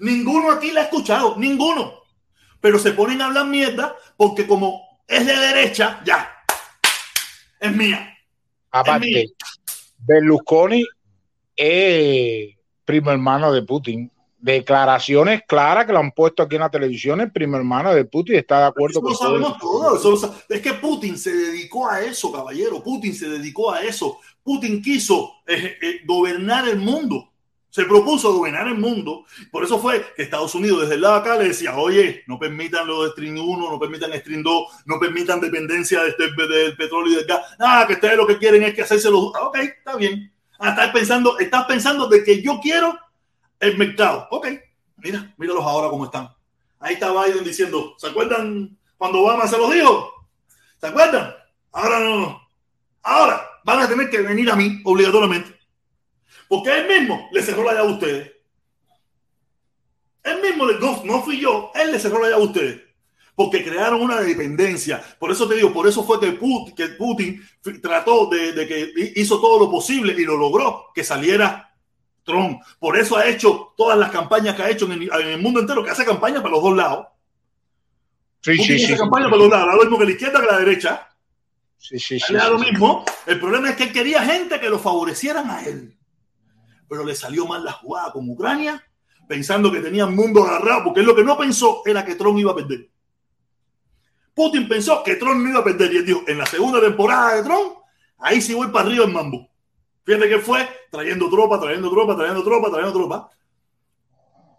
Ninguno 0.00 0.50
aquí 0.50 0.70
la 0.70 0.82
ha 0.82 0.84
escuchado, 0.84 1.34
ninguno. 1.38 1.94
Pero 2.60 2.78
se 2.78 2.92
ponen 2.92 3.22
a 3.22 3.28
hablar 3.28 3.46
mierda 3.46 3.96
porque 4.18 4.46
como 4.46 5.00
es 5.06 5.24
de 5.24 5.34
derecha, 5.34 6.02
ya, 6.04 6.30
es 7.58 7.74
mía. 7.74 8.16
Aparte, 8.70 9.26
Berlusconi 9.98 10.84
es 11.56 12.56
primo 12.84 13.10
hermano 13.10 13.52
de 13.52 13.62
Putin. 13.62 14.10
Declaraciones 14.40 15.42
claras 15.48 15.84
que 15.84 15.92
lo 15.92 15.98
han 15.98 16.12
puesto 16.12 16.44
aquí 16.44 16.54
en 16.54 16.60
la 16.60 16.70
televisión, 16.70 17.20
el 17.20 17.32
primo 17.32 17.56
hermano 17.56 17.92
de 17.92 18.04
Putin 18.04 18.36
está 18.36 18.60
de 18.60 18.66
acuerdo 18.66 19.00
con 19.02 19.14
sabemos 19.16 19.58
todo. 19.58 19.98
todo. 20.00 20.34
es 20.48 20.60
que 20.60 20.74
Putin 20.74 21.18
se 21.18 21.34
dedicó 21.34 21.88
a 21.88 22.00
eso, 22.00 22.30
caballero. 22.30 22.82
Putin 22.82 23.12
se 23.14 23.28
dedicó 23.28 23.72
a 23.72 23.82
eso. 23.82 24.20
Putin 24.44 24.80
quiso 24.80 25.32
eh, 25.46 25.76
eh, 25.82 26.00
gobernar 26.06 26.68
el 26.68 26.78
mundo. 26.78 27.27
Se 27.78 27.84
propuso 27.84 28.32
gobernar 28.32 28.66
el 28.66 28.74
mundo. 28.74 29.24
Por 29.52 29.62
eso 29.62 29.78
fue 29.78 30.04
que 30.16 30.24
Estados 30.24 30.52
Unidos 30.56 30.80
desde 30.80 30.96
el 30.96 31.00
lado 31.00 31.14
acá 31.14 31.36
le 31.36 31.46
decía, 31.46 31.76
oye, 31.76 32.24
no 32.26 32.36
permitan 32.36 32.88
lo 32.88 33.04
de 33.04 33.10
Stream 33.10 33.38
1, 33.38 33.70
no 33.70 33.78
permitan 33.78 34.12
Stream 34.14 34.42
2, 34.42 34.66
no 34.84 34.98
permitan 34.98 35.40
dependencia 35.40 36.02
de 36.02 36.08
este, 36.08 36.24
del 36.24 36.76
petróleo 36.76 37.12
y 37.12 37.16
del 37.18 37.24
gas. 37.24 37.40
Ah, 37.56 37.84
que 37.86 37.92
ustedes 37.92 38.16
lo 38.16 38.26
que 38.26 38.36
quieren 38.36 38.64
es 38.64 38.74
que 38.74 38.82
hacerse 38.82 39.08
los... 39.12 39.26
Ok, 39.26 39.58
está 39.58 39.94
bien. 39.94 40.32
Ah, 40.58 40.70
estás 40.70 40.90
pensando, 40.90 41.38
estás 41.38 41.66
pensando 41.66 42.08
de 42.08 42.24
que 42.24 42.42
yo 42.42 42.58
quiero 42.60 42.98
el 43.60 43.78
mercado. 43.78 44.26
Ok, 44.32 44.48
mira, 44.96 45.32
míralos 45.36 45.62
ahora 45.62 45.88
cómo 45.88 46.06
están. 46.06 46.34
Ahí 46.80 46.94
está 46.94 47.12
Biden 47.12 47.44
diciendo, 47.44 47.94
¿se 47.96 48.08
acuerdan 48.08 48.76
cuando 48.96 49.20
Obama 49.20 49.46
se 49.46 49.56
los 49.56 49.72
dijo? 49.72 50.26
¿Se 50.80 50.88
acuerdan? 50.88 51.32
Ahora 51.70 52.00
no, 52.00 52.42
Ahora 53.04 53.40
van 53.64 53.80
a 53.80 53.88
tener 53.88 54.10
que 54.10 54.20
venir 54.20 54.50
a 54.50 54.56
mí 54.56 54.80
obligatoriamente. 54.84 55.57
Porque 56.48 56.76
él 56.78 56.88
mismo 56.88 57.28
le 57.32 57.42
cerró 57.42 57.62
la 57.64 57.74
llave 57.74 57.88
a 57.88 57.92
ustedes. 57.92 58.32
Él 60.24 60.42
mismo, 60.42 60.66
no, 60.66 61.04
no 61.04 61.22
fui 61.22 61.38
yo, 61.38 61.70
él 61.74 61.92
le 61.92 61.98
cerró 61.98 62.20
la 62.20 62.30
llave 62.30 62.42
a 62.42 62.46
ustedes. 62.46 62.80
Porque 63.34 63.62
crearon 63.62 64.02
una 64.02 64.20
dependencia. 64.20 65.02
Por 65.18 65.30
eso 65.30 65.46
te 65.48 65.54
digo, 65.54 65.72
por 65.72 65.86
eso 65.86 66.02
fue 66.02 66.18
que 66.18 66.32
Putin, 66.32 66.74
que 66.74 66.88
Putin 66.88 67.40
trató 67.80 68.26
de, 68.26 68.52
de 68.52 68.66
que 68.66 68.92
hizo 69.16 69.40
todo 69.40 69.60
lo 69.60 69.70
posible 69.70 70.14
y 70.18 70.24
lo 70.24 70.36
logró 70.36 70.86
que 70.94 71.04
saliera 71.04 71.68
Trump. 72.28 72.62
Por 72.78 72.96
eso 72.96 73.16
ha 73.16 73.26
hecho 73.26 73.72
todas 73.76 73.98
las 73.98 74.10
campañas 74.10 74.54
que 74.54 74.62
ha 74.62 74.70
hecho 74.70 74.84
en 74.92 75.08
el, 75.10 75.40
mundo 75.40 75.60
entero, 75.60 75.82
que 75.82 75.90
hace 75.90 76.04
campaña 76.04 76.42
para 76.42 76.50
los 76.50 76.62
dos 76.62 76.76
lados. 76.76 77.06
Sí, 78.42 78.56
sí, 78.58 78.78
sí. 78.78 78.96
campaña 78.96 79.24
para 79.24 79.38
los 79.38 79.50
lados, 79.50 79.74
lo 79.74 79.80
mismo 79.80 79.98
que 79.98 80.04
la 80.04 80.10
izquierda 80.12 80.40
que 80.40 80.46
la 80.46 80.58
derecha. 80.58 81.08
Sí, 81.76 81.98
sí, 81.98 82.20
sí. 82.20 82.32
lo 82.32 82.58
mismo. 82.58 83.04
El 83.26 83.40
problema 83.40 83.70
es 83.70 83.76
que 83.76 83.84
él 83.84 83.92
quería 83.92 84.22
gente 84.22 84.60
que 84.60 84.68
lo 84.68 84.78
favorecieran 84.78 85.50
a 85.50 85.64
él. 85.64 85.97
Pero 86.88 87.04
le 87.04 87.14
salió 87.14 87.46
mal 87.46 87.64
la 87.64 87.72
jugada 87.72 88.12
con 88.12 88.28
Ucrania, 88.28 88.82
pensando 89.28 89.70
que 89.70 89.80
tenía 89.80 90.04
el 90.04 90.10
mundo 90.10 90.44
agarrado, 90.44 90.84
porque 90.84 91.02
lo 91.02 91.14
que 91.14 91.24
no 91.24 91.36
pensó 91.36 91.82
era 91.84 92.04
que 92.04 92.14
Trump 92.14 92.38
iba 92.38 92.52
a 92.52 92.56
perder. 92.56 92.88
Putin 94.34 94.68
pensó 94.68 95.02
que 95.02 95.16
Trump 95.16 95.42
no 95.42 95.50
iba 95.50 95.60
a 95.60 95.64
perder 95.64 95.92
y 95.92 95.96
él 95.98 96.06
dijo, 96.06 96.22
en 96.26 96.38
la 96.38 96.46
segunda 96.46 96.80
temporada 96.80 97.34
de 97.34 97.42
Trump, 97.42 97.78
ahí 98.18 98.40
sí 98.40 98.54
voy 98.54 98.68
para 98.68 98.86
arriba 98.86 99.04
en 99.04 99.12
mambo. 99.12 99.50
Fíjate 100.04 100.28
que 100.28 100.38
fue 100.38 100.66
trayendo 100.90 101.28
tropa, 101.28 101.60
trayendo 101.60 101.90
tropa, 101.90 102.16
trayendo 102.16 102.42
tropa, 102.42 102.70
trayendo 102.70 102.92
tropa. 102.92 103.30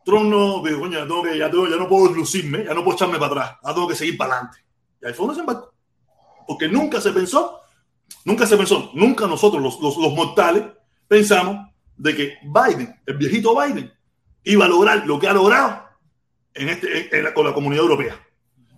Trump 0.06 0.30
no 0.30 0.62
dijo, 0.64 0.80
coño, 0.80 1.00
ya, 1.36 1.50
ya 1.50 1.78
no 1.78 1.88
puedo 1.88 2.14
lucirme, 2.14 2.66
ya 2.66 2.74
no 2.74 2.84
puedo 2.84 2.96
echarme 2.96 3.18
para 3.18 3.32
atrás, 3.32 3.58
ya 3.64 3.74
tengo 3.74 3.88
que 3.88 3.96
seguir 3.96 4.18
para 4.18 4.34
adelante. 4.34 4.58
Y 5.02 5.08
ahí 5.08 5.14
fue 5.14 5.26
un 5.26 5.32
desembarco. 5.32 5.74
Porque 6.48 6.68
nunca 6.68 7.00
se 7.00 7.12
pensó, 7.12 7.60
nunca 8.26 8.46
se 8.46 8.58
pensó, 8.58 8.92
nunca 8.96 9.28
nosotros 9.28 9.62
los, 9.62 9.80
los, 9.80 10.14
mortales 10.14 10.64
pensamos 11.08 11.69
de 12.00 12.16
que 12.16 12.38
Biden, 12.44 13.00
el 13.06 13.18
viejito 13.18 13.56
Biden, 13.56 13.94
iba 14.44 14.66
a 14.66 14.70
lograr 14.70 15.06
lo 15.06 15.20
que 15.20 15.28
ha 15.28 15.34
logrado 15.34 15.84
en 16.56 16.70
este, 16.70 17.34
con 17.34 17.46
la 17.46 17.54
comunidad 17.54 17.84
europea. 17.84 18.20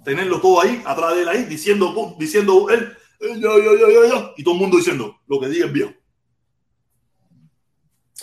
Tenerlo 0.03 0.41
todo 0.41 0.61
ahí, 0.61 0.81
atrás 0.85 1.15
de 1.15 1.22
él 1.22 1.30
ahí, 1.30 1.43
diciendo, 1.45 2.15
diciendo 2.19 2.69
él, 2.69 2.98
y 3.22 4.43
todo 4.43 4.56
el 4.56 4.60
mundo 4.60 4.77
diciendo 4.77 5.22
lo 5.27 5.39
que 5.39 5.48
diga 5.48 5.68
el 5.68 5.72
viejo 5.72 5.93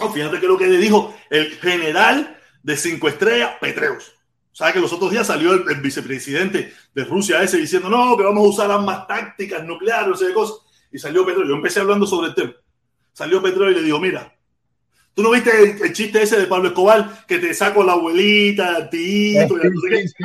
fíjate 0.06 0.38
que 0.38 0.46
lo 0.46 0.56
que 0.56 0.68
le 0.68 0.78
dijo 0.78 1.14
el 1.30 1.50
general 1.56 2.36
de 2.62 2.76
cinco 2.76 3.08
estrellas, 3.08 3.52
Petreus. 3.60 4.12
¿Sabes 4.52 4.74
que 4.74 4.80
los 4.80 4.92
otros 4.92 5.10
días 5.10 5.26
salió 5.26 5.52
el, 5.52 5.80
vicepresidente 5.80 6.72
de 6.94 7.04
Rusia 7.04 7.42
ese 7.42 7.58
diciendo, 7.58 7.88
no, 7.88 8.16
que 8.16 8.24
vamos 8.24 8.44
a 8.44 8.48
usar 8.48 8.70
armas 8.70 9.06
tácticas 9.06 9.64
nucleares, 9.64 10.18
de 10.18 10.32
cosas? 10.32 10.58
Y 10.90 10.98
salió 10.98 11.24
Petreus. 11.24 11.48
Yo 11.48 11.54
empecé 11.54 11.80
hablando 11.80 12.06
sobre 12.06 12.28
el 12.28 12.34
tema. 12.34 12.52
Salió 13.12 13.42
Petreus 13.42 13.72
y 13.72 13.74
le 13.76 13.82
dijo, 13.82 14.00
mira, 14.00 14.36
¿Tú 15.18 15.24
no 15.24 15.32
viste 15.32 15.50
el, 15.84 15.92
chiste 15.92 16.22
ese 16.22 16.38
de 16.38 16.46
Pablo 16.46 16.68
Escobar 16.68 17.26
que 17.26 17.40
te 17.40 17.52
saco 17.52 17.82
la 17.82 17.94
abuelita, 17.94 18.88
tito? 18.88 19.56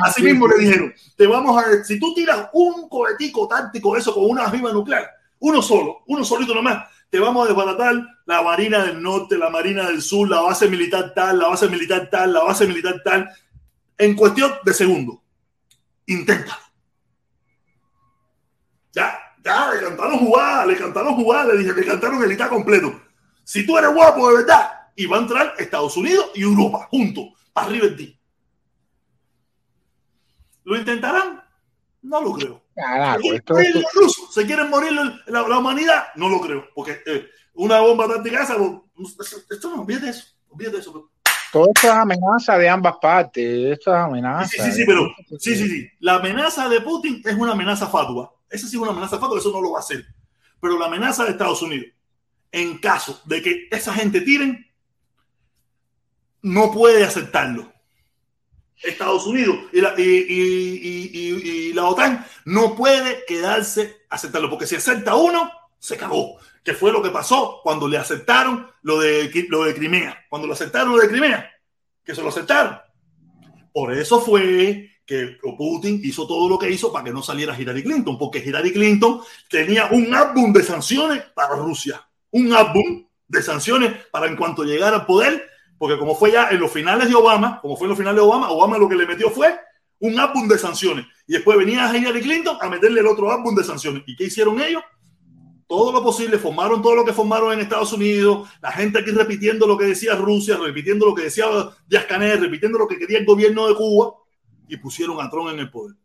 Así 0.04 0.22
mismo 0.22 0.46
le 0.46 0.56
dijeron, 0.56 0.94
te 1.16 1.26
vamos 1.26 1.60
a, 1.60 1.82
si 1.82 1.98
tú 1.98 2.14
tiras 2.14 2.48
un 2.52 2.88
cohetico 2.88 3.48
táctico, 3.48 3.96
eso 3.96 4.14
con 4.14 4.30
una 4.30 4.44
arriba 4.44 4.72
nuclear, 4.72 5.10
uno 5.40 5.60
solo, 5.62 6.04
uno 6.06 6.24
solito 6.24 6.54
nomás, 6.54 6.88
te 7.10 7.18
vamos 7.18 7.44
a 7.44 7.48
desbaratar 7.48 7.92
la 8.24 8.42
Marina 8.42 8.84
del 8.84 9.02
Norte, 9.02 9.36
la 9.36 9.50
Marina 9.50 9.88
del 9.88 10.00
Sur, 10.00 10.30
la 10.30 10.42
base 10.42 10.68
militar 10.68 11.12
tal, 11.12 11.40
la 11.40 11.48
base 11.48 11.66
militar 11.66 12.08
tal, 12.08 12.32
la 12.32 12.44
base 12.44 12.64
militar 12.64 13.02
tal, 13.04 13.28
en 13.98 14.14
cuestión 14.14 14.52
de 14.64 14.74
segundos. 14.74 15.16
Intenta. 16.06 16.56
Ya, 18.92 19.18
ya, 19.44 19.72
le 19.74 19.80
cantaron 19.80 20.18
jugada, 20.18 20.64
le 20.66 20.76
cantaron 20.76 21.16
jugada, 21.16 21.52
le 21.52 21.58
dije, 21.58 21.72
le 21.72 21.84
cantaron 21.84 22.22
el 22.22 22.30
ITA 22.30 22.48
completo. 22.48 23.00
Si 23.42 23.66
tú 23.66 23.76
eres 23.76 23.92
guapo 23.92 24.30
de 24.30 24.36
verdad, 24.36 24.83
y 24.96 25.06
va 25.06 25.18
a 25.18 25.20
entrar 25.20 25.54
Estados 25.58 25.96
Unidos 25.96 26.30
y 26.34 26.42
Europa 26.42 26.88
juntos, 26.90 27.26
de 27.68 27.90
ti. 27.90 28.20
¿Lo 30.64 30.76
intentarán? 30.76 31.42
No 32.02 32.20
lo 32.20 32.32
creo. 32.32 32.62
¿Se 34.30 34.46
quieren 34.46 34.68
morir 34.68 34.92
la, 35.26 35.58
humanidad? 35.58 36.06
No 36.16 36.28
lo 36.28 36.40
creo, 36.40 36.68
porque 36.74 37.00
eh, 37.06 37.28
una 37.54 37.80
bomba 37.80 38.08
táctica 38.08 38.42
esa, 38.42 38.56
esto 39.50 39.70
no, 39.70 39.82
olvídate 39.82 40.08
eso, 40.10 40.26
olvídate 40.48 40.78
eso. 40.78 41.10
Todo 41.52 41.68
esto 41.72 41.86
es 41.86 41.92
amenaza 41.92 42.58
de 42.58 42.68
ambas 42.68 42.94
partes, 43.00 43.78
esto 43.78 43.92
es 43.92 43.96
amenaza. 43.96 44.48
Sí, 44.48 44.60
sí, 44.60 44.72
sí, 44.72 44.84
pero 44.84 45.14
sí, 45.38 45.54
sí, 45.54 45.68
sí. 45.68 45.88
La 46.00 46.16
amenaza 46.16 46.68
de 46.68 46.80
Putin 46.80 47.22
es 47.24 47.34
una 47.34 47.52
amenaza 47.52 47.86
fatua. 47.86 48.34
Esa 48.50 48.66
sí 48.66 48.76
es 48.76 48.82
una 48.82 48.90
amenaza 48.90 49.18
fatua, 49.18 49.38
eso 49.38 49.52
no 49.52 49.60
lo 49.60 49.72
va 49.72 49.78
a 49.78 49.82
hacer. 49.82 50.04
Pero 50.60 50.78
la 50.78 50.86
amenaza 50.86 51.24
de 51.24 51.30
Estados 51.30 51.62
Unidos, 51.62 51.86
en 52.50 52.78
caso 52.78 53.20
de 53.24 53.40
que 53.40 53.68
esa 53.70 53.94
gente 53.94 54.20
tiren, 54.22 54.63
no 56.44 56.70
puede 56.70 57.04
aceptarlo. 57.04 57.72
Estados 58.82 59.26
Unidos 59.26 59.56
y 59.72 59.80
la, 59.80 59.94
y, 59.96 61.72
la, 61.72 61.86
OTAN 61.86 62.24
no 62.44 62.76
puede 62.76 63.24
quedarse 63.26 64.04
aceptarlo, 64.10 64.50
porque 64.50 64.66
si 64.66 64.76
acepta 64.76 65.14
uno, 65.14 65.50
se 65.78 65.96
cagó. 65.96 66.36
Que 66.62 66.74
fue 66.74 66.92
lo 66.92 67.02
que 67.02 67.10
pasó 67.10 67.60
cuando 67.62 67.88
le 67.88 67.96
aceptaron 67.96 68.70
lo 68.82 69.00
de, 69.00 69.46
lo 69.48 69.64
de 69.64 69.74
Crimea. 69.74 70.26
Cuando 70.28 70.46
lo 70.46 70.54
aceptaron 70.54 70.92
lo 70.92 70.98
de 70.98 71.08
Crimea, 71.08 71.50
que 72.04 72.14
se 72.14 72.22
lo 72.22 72.28
aceptaron. 72.28 72.78
Por 73.72 73.92
eso 73.92 74.20
fue 74.20 74.90
que 75.06 75.38
Putin 75.56 76.00
hizo 76.04 76.26
todo 76.26 76.48
lo 76.48 76.58
que 76.58 76.70
hizo 76.70 76.92
para 76.92 77.04
que 77.04 77.12
no 77.12 77.22
saliera 77.22 77.58
Hillary 77.58 77.82
Clinton, 77.82 78.18
porque 78.18 78.38
Hillary 78.38 78.72
Clinton 78.72 79.20
tenía 79.48 79.86
un 79.86 80.14
álbum 80.14 80.52
de 80.52 80.62
sanciones 80.62 81.22
para 81.34 81.56
Rusia, 81.56 82.06
un 82.30 82.52
álbum 82.52 83.06
de 83.28 83.42
sanciones 83.42 84.06
para 84.10 84.26
en 84.26 84.36
cuanto 84.36 84.64
llegara 84.64 84.96
al 84.96 85.06
poder 85.06 85.53
porque 85.78 85.98
como 85.98 86.14
fue 86.14 86.32
ya 86.32 86.48
en 86.50 86.60
los 86.60 86.70
finales 86.70 87.08
de 87.08 87.14
Obama, 87.14 87.60
como 87.60 87.76
fue 87.76 87.86
en 87.86 87.90
los 87.90 87.98
finales 87.98 88.16
de 88.16 88.26
Obama, 88.26 88.50
Obama 88.50 88.78
lo 88.78 88.88
que 88.88 88.96
le 88.96 89.06
metió 89.06 89.30
fue 89.30 89.58
un 90.00 90.18
álbum 90.18 90.48
de 90.48 90.58
sanciones. 90.58 91.06
Y 91.26 91.34
después 91.34 91.56
venía 91.56 91.94
Hillary 91.94 92.20
Clinton 92.20 92.58
a 92.60 92.68
meterle 92.68 93.00
el 93.00 93.06
otro 93.06 93.32
álbum 93.32 93.54
de 93.54 93.64
sanciones. 93.64 94.02
¿Y 94.06 94.16
qué 94.16 94.24
hicieron 94.24 94.60
ellos? 94.60 94.82
Todo 95.66 95.92
lo 95.92 96.02
posible, 96.02 96.38
formaron 96.38 96.82
todo 96.82 96.94
lo 96.94 97.04
que 97.04 97.12
formaron 97.12 97.52
en 97.52 97.60
Estados 97.60 97.92
Unidos, 97.94 98.48
la 98.60 98.70
gente 98.70 98.98
aquí 98.98 99.10
repitiendo 99.10 99.66
lo 99.66 99.78
que 99.78 99.86
decía 99.86 100.14
Rusia, 100.14 100.58
repitiendo 100.58 101.06
lo 101.06 101.14
que 101.14 101.22
decía 101.22 101.46
Díaz 101.86 102.04
Canel, 102.04 102.40
repitiendo 102.40 102.78
lo 102.78 102.86
que 102.86 102.98
quería 102.98 103.18
el 103.18 103.24
gobierno 103.24 103.66
de 103.66 103.74
Cuba, 103.74 104.12
y 104.68 104.76
pusieron 104.76 105.20
a 105.20 105.30
Trump 105.30 105.50
en 105.50 105.60
el 105.60 105.70
poder. 105.70 105.96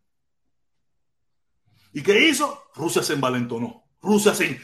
¿Y 1.91 2.01
qué 2.01 2.27
hizo? 2.27 2.69
Rusia 2.75 3.03
se 3.03 3.13
envalentonó. 3.13 3.83
Rusia 4.01 4.33
se... 4.33 4.61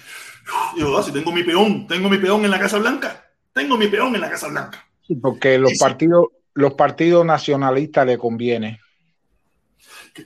Yo, 0.77 0.97
ah, 0.97 1.03
si 1.03 1.11
tengo 1.11 1.31
mi 1.31 1.43
peón, 1.43 1.87
tengo 1.87 2.09
mi 2.09 2.17
peón 2.17 2.45
en 2.45 2.51
la 2.51 2.59
Casa 2.59 2.77
Blanca, 2.77 3.25
tengo 3.51 3.77
mi 3.77 3.87
peón 3.87 4.15
en 4.15 4.21
la 4.21 4.29
Casa 4.29 4.47
Blanca 4.47 4.84
porque 5.21 5.57
los 5.57 5.77
partidos, 5.77 6.27
los 6.53 6.73
partidos 6.73 7.25
nacionalistas 7.25 8.05
le 8.05 8.17
conviene. 8.17 8.79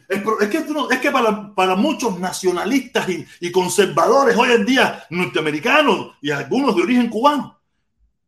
Es, 0.08 0.22
que, 0.50 0.58
es 0.92 1.00
que 1.00 1.12
para, 1.12 1.54
para, 1.56 1.76
muchos 1.76 2.20
nacionalistas 2.20 3.08
y, 3.40 3.52
conservadores 3.52 4.38
hoy 4.38 4.52
en 4.52 4.66
día, 4.66 5.04
norteamericanos 5.10 6.16
y 6.22 6.30
algunos 6.30 6.76
de 6.76 6.84
origen 6.84 7.10
cubano, 7.10 7.60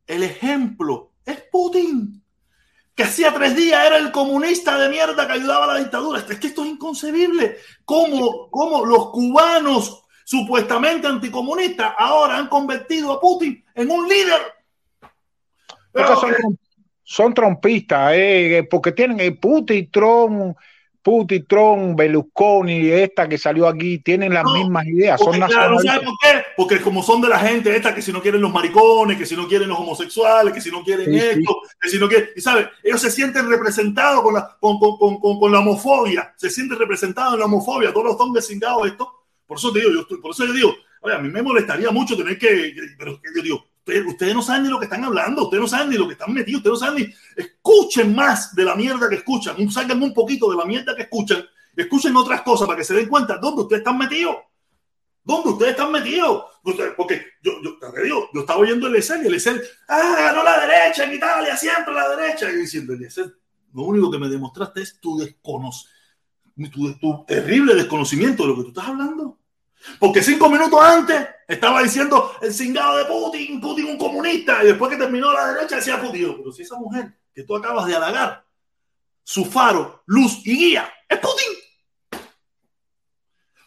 el 0.08 0.24
ejemplo 0.24 1.12
es 1.24 1.44
Putin, 1.52 2.24
que 2.96 3.04
hacía 3.04 3.32
tres 3.32 3.56
días 3.56 3.86
era 3.86 3.98
el 3.98 4.12
comunista 4.12 4.78
de 4.78 4.90
mierda 4.90 5.28
que 5.28 5.34
ayudaba 5.34 5.66
a 5.66 5.74
la 5.76 5.80
dictadura. 5.80 6.20
Es 6.20 6.40
que 6.40 6.48
esto 6.48 6.64
es 6.64 6.72
inconcebible. 6.72 7.58
¿Cómo, 7.86 8.50
cómo 8.50 8.84
los 8.86 9.12
cubanos 9.12 10.04
supuestamente 10.26 11.08
anticomunistas 11.08 11.94
ahora 11.98 12.38
han 12.38 12.48
convertido 12.48 13.12
a 13.14 13.20
Putin 13.20 13.64
en 13.76 13.92
un 13.92 14.08
líder 14.08 14.42
son, 17.04 17.34
trompistas, 17.34 18.14
eh, 18.16 18.68
porque 18.70 18.92
tienen 18.92 19.20
el 19.20 19.38
Putin, 19.38 19.90
Trump, 19.92 20.56
Putin, 21.02 21.46
Trump, 21.48 21.98
Berlusconi, 21.98 22.90
esta 22.90 23.28
que 23.28 23.38
salió 23.38 23.68
aquí, 23.68 24.00
tienen 24.00 24.34
las 24.34 24.46
mismas 24.46 24.86
ideas. 24.86 25.20
Son 25.20 25.34
claro, 25.34 25.80
¿sabes 25.80 26.06
por 26.06 26.14
qué? 26.22 26.44
Porque 26.56 26.80
como 26.80 27.02
son 27.02 27.22
de 27.22 27.30
la 27.30 27.40
gente 27.40 27.76
esta 27.76 27.96
que 27.96 28.02
si 28.02 28.12
no 28.12 28.22
quieren 28.22 28.42
los 28.42 28.54
maricones, 28.54 29.18
que 29.18 29.26
si 29.26 29.36
no 29.36 29.48
quieren 29.48 29.70
los 29.70 29.80
homosexuales, 29.80 30.54
que 30.54 30.62
si 30.62 30.70
no 30.70 30.84
quieren 30.84 31.14
esto, 31.14 31.58
que 31.80 31.90
si 31.90 31.98
no 31.98 32.08
quieren, 32.08 32.30
y 32.36 32.42
sabes, 32.42 32.68
ellos 32.84 33.02
se 33.02 33.10
sienten 33.10 33.50
representados 33.50 34.22
con 34.22 34.36
la, 34.36 34.58
con, 34.60 34.78
con, 34.80 34.98
con, 34.98 35.40
con, 35.40 35.52
la 35.52 35.60
homofobia, 35.60 36.34
se 36.38 36.50
sienten 36.50 36.78
representados 36.78 37.34
en 37.34 37.40
la 37.40 37.46
homofobia, 37.46 37.92
todos 37.92 38.06
los 38.06 38.20
hombres 38.20 38.48
cingados 38.48 38.88
esto. 38.88 39.12
Por 39.48 39.58
eso 39.58 39.74
te 39.74 39.80
digo, 39.80 39.92
yo 39.92 40.22
por 40.22 40.32
eso 40.32 40.46
yo 40.46 40.54
digo, 40.54 40.74
a 41.04 41.18
mí 41.18 41.30
me 41.30 41.42
molestaría 41.42 41.90
mucho 41.90 42.16
tener 42.16 42.38
que, 42.38 42.74
pero 42.98 43.20
yo 43.36 43.42
digo, 43.42 43.66
Ustedes, 43.86 44.36
no 44.36 44.42
saben 44.42 44.64
ni 44.64 44.70
lo 44.70 44.80
que 44.80 44.86
están 44.86 45.04
hablando, 45.04 45.44
ustedes 45.44 45.62
no 45.62 45.68
saben 45.68 45.90
ni 45.90 45.98
lo 45.98 46.08
que 46.08 46.14
están 46.14 46.34
metidos, 46.34 46.60
ustedes 46.60 46.80
no 46.80 46.86
saben 46.86 47.04
ni. 47.04 47.44
Escuchen 47.44 48.16
más 48.16 48.56
de 48.56 48.64
la 48.64 48.76
mierda 48.76 49.10
que 49.10 49.16
escuchan, 49.16 49.72
salgan 49.72 50.02
un 50.02 50.14
poquito 50.14 50.50
de 50.52 50.58
la 50.58 50.66
mierda 50.66 50.96
que 50.96 51.04
escuchan, 51.04 51.44
escuchen 51.76 52.16
otras 52.16 52.42
cosas 52.44 52.68
para 52.68 52.78
que 52.78 52.84
se 52.84 52.94
den 52.94 53.08
cuenta 53.08 53.38
dónde 53.38 53.64
ustedes 53.64 53.80
están 53.82 53.98
metidos. 53.98 54.36
¿Dónde 55.24 55.50
ustedes 55.50 55.72
están 55.72 55.92
metidos? 55.92 56.46
Porque 56.64 57.22
yo, 57.44 57.52
yo, 57.64 58.02
digo, 58.04 58.30
yo 58.34 58.42
estaba 58.42 58.60
oyendo 58.60 58.88
el 58.88 58.96
ESL 58.96 59.24
y 59.24 59.28
el 59.28 59.36
ESL, 59.36 59.62
ah, 59.88 60.16
ganó 60.18 60.44
la 60.44 60.66
derecha 60.66 61.04
en 61.04 61.14
Italia, 61.14 61.56
siempre 61.56 61.94
la 61.94 62.16
derecha. 62.16 62.50
Y 62.52 62.56
diciendo, 62.56 62.94
el 62.94 63.08
lo 63.74 63.84
único 63.84 64.12
que 64.12 64.18
me 64.18 64.30
demostraste 64.30 64.82
es 64.82 65.00
tu 65.00 65.18
desconocimiento, 65.18 67.00
tu, 67.00 67.26
terrible 67.26 67.76
desconocimiento 67.76 68.44
de 68.44 68.50
lo 68.50 68.56
que 68.56 68.64
tú 68.64 68.68
estás 68.70 68.88
hablando. 68.88 69.40
Porque 70.00 70.24
cinco 70.24 70.50
minutos 70.50 70.80
antes 70.82 71.28
estaba 71.48 71.82
diciendo 71.82 72.34
el 72.42 72.54
cingado 72.54 72.98
de 72.98 73.06
Putin, 73.06 73.60
Putin 73.60 73.86
un 73.86 73.98
comunista, 73.98 74.64
y 74.64 74.68
después 74.68 74.92
que 74.92 74.98
terminó 74.98 75.32
la 75.34 75.54
derecha 75.54 75.78
decía 75.78 76.02
Putin. 76.02 76.38
Pero 76.38 76.52
si 76.52 76.64
esa 76.64 76.78
mujer 76.78 77.14
que 77.34 77.44
tú 77.44 77.56
acabas 77.56 77.86
de 77.86 77.96
halagar, 77.96 78.46
su 79.24 79.46
faro, 79.46 80.04
luz 80.08 80.42
y 80.46 80.56
guía, 80.56 80.92
es 81.08 81.20
Putin. 81.20 82.28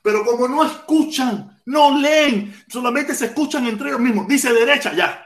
Pero 0.03 0.25
como 0.25 0.47
no 0.49 0.65
escuchan, 0.65 1.63
no 1.67 1.99
leen, 1.99 2.55
solamente 2.69 3.15
se 3.15 3.27
escuchan 3.27 3.67
entre 3.67 3.89
ellos 3.89 4.01
mismos, 4.01 4.29
dice 4.29 4.53
derecha, 4.53 4.93
ya, 4.93 5.24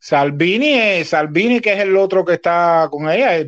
Salvini, 0.00 1.04
Salvini, 1.04 1.60
que 1.60 1.72
es 1.72 1.80
el 1.80 1.96
otro 1.96 2.24
que 2.24 2.34
está 2.34 2.88
con 2.90 3.10
ella, 3.10 3.44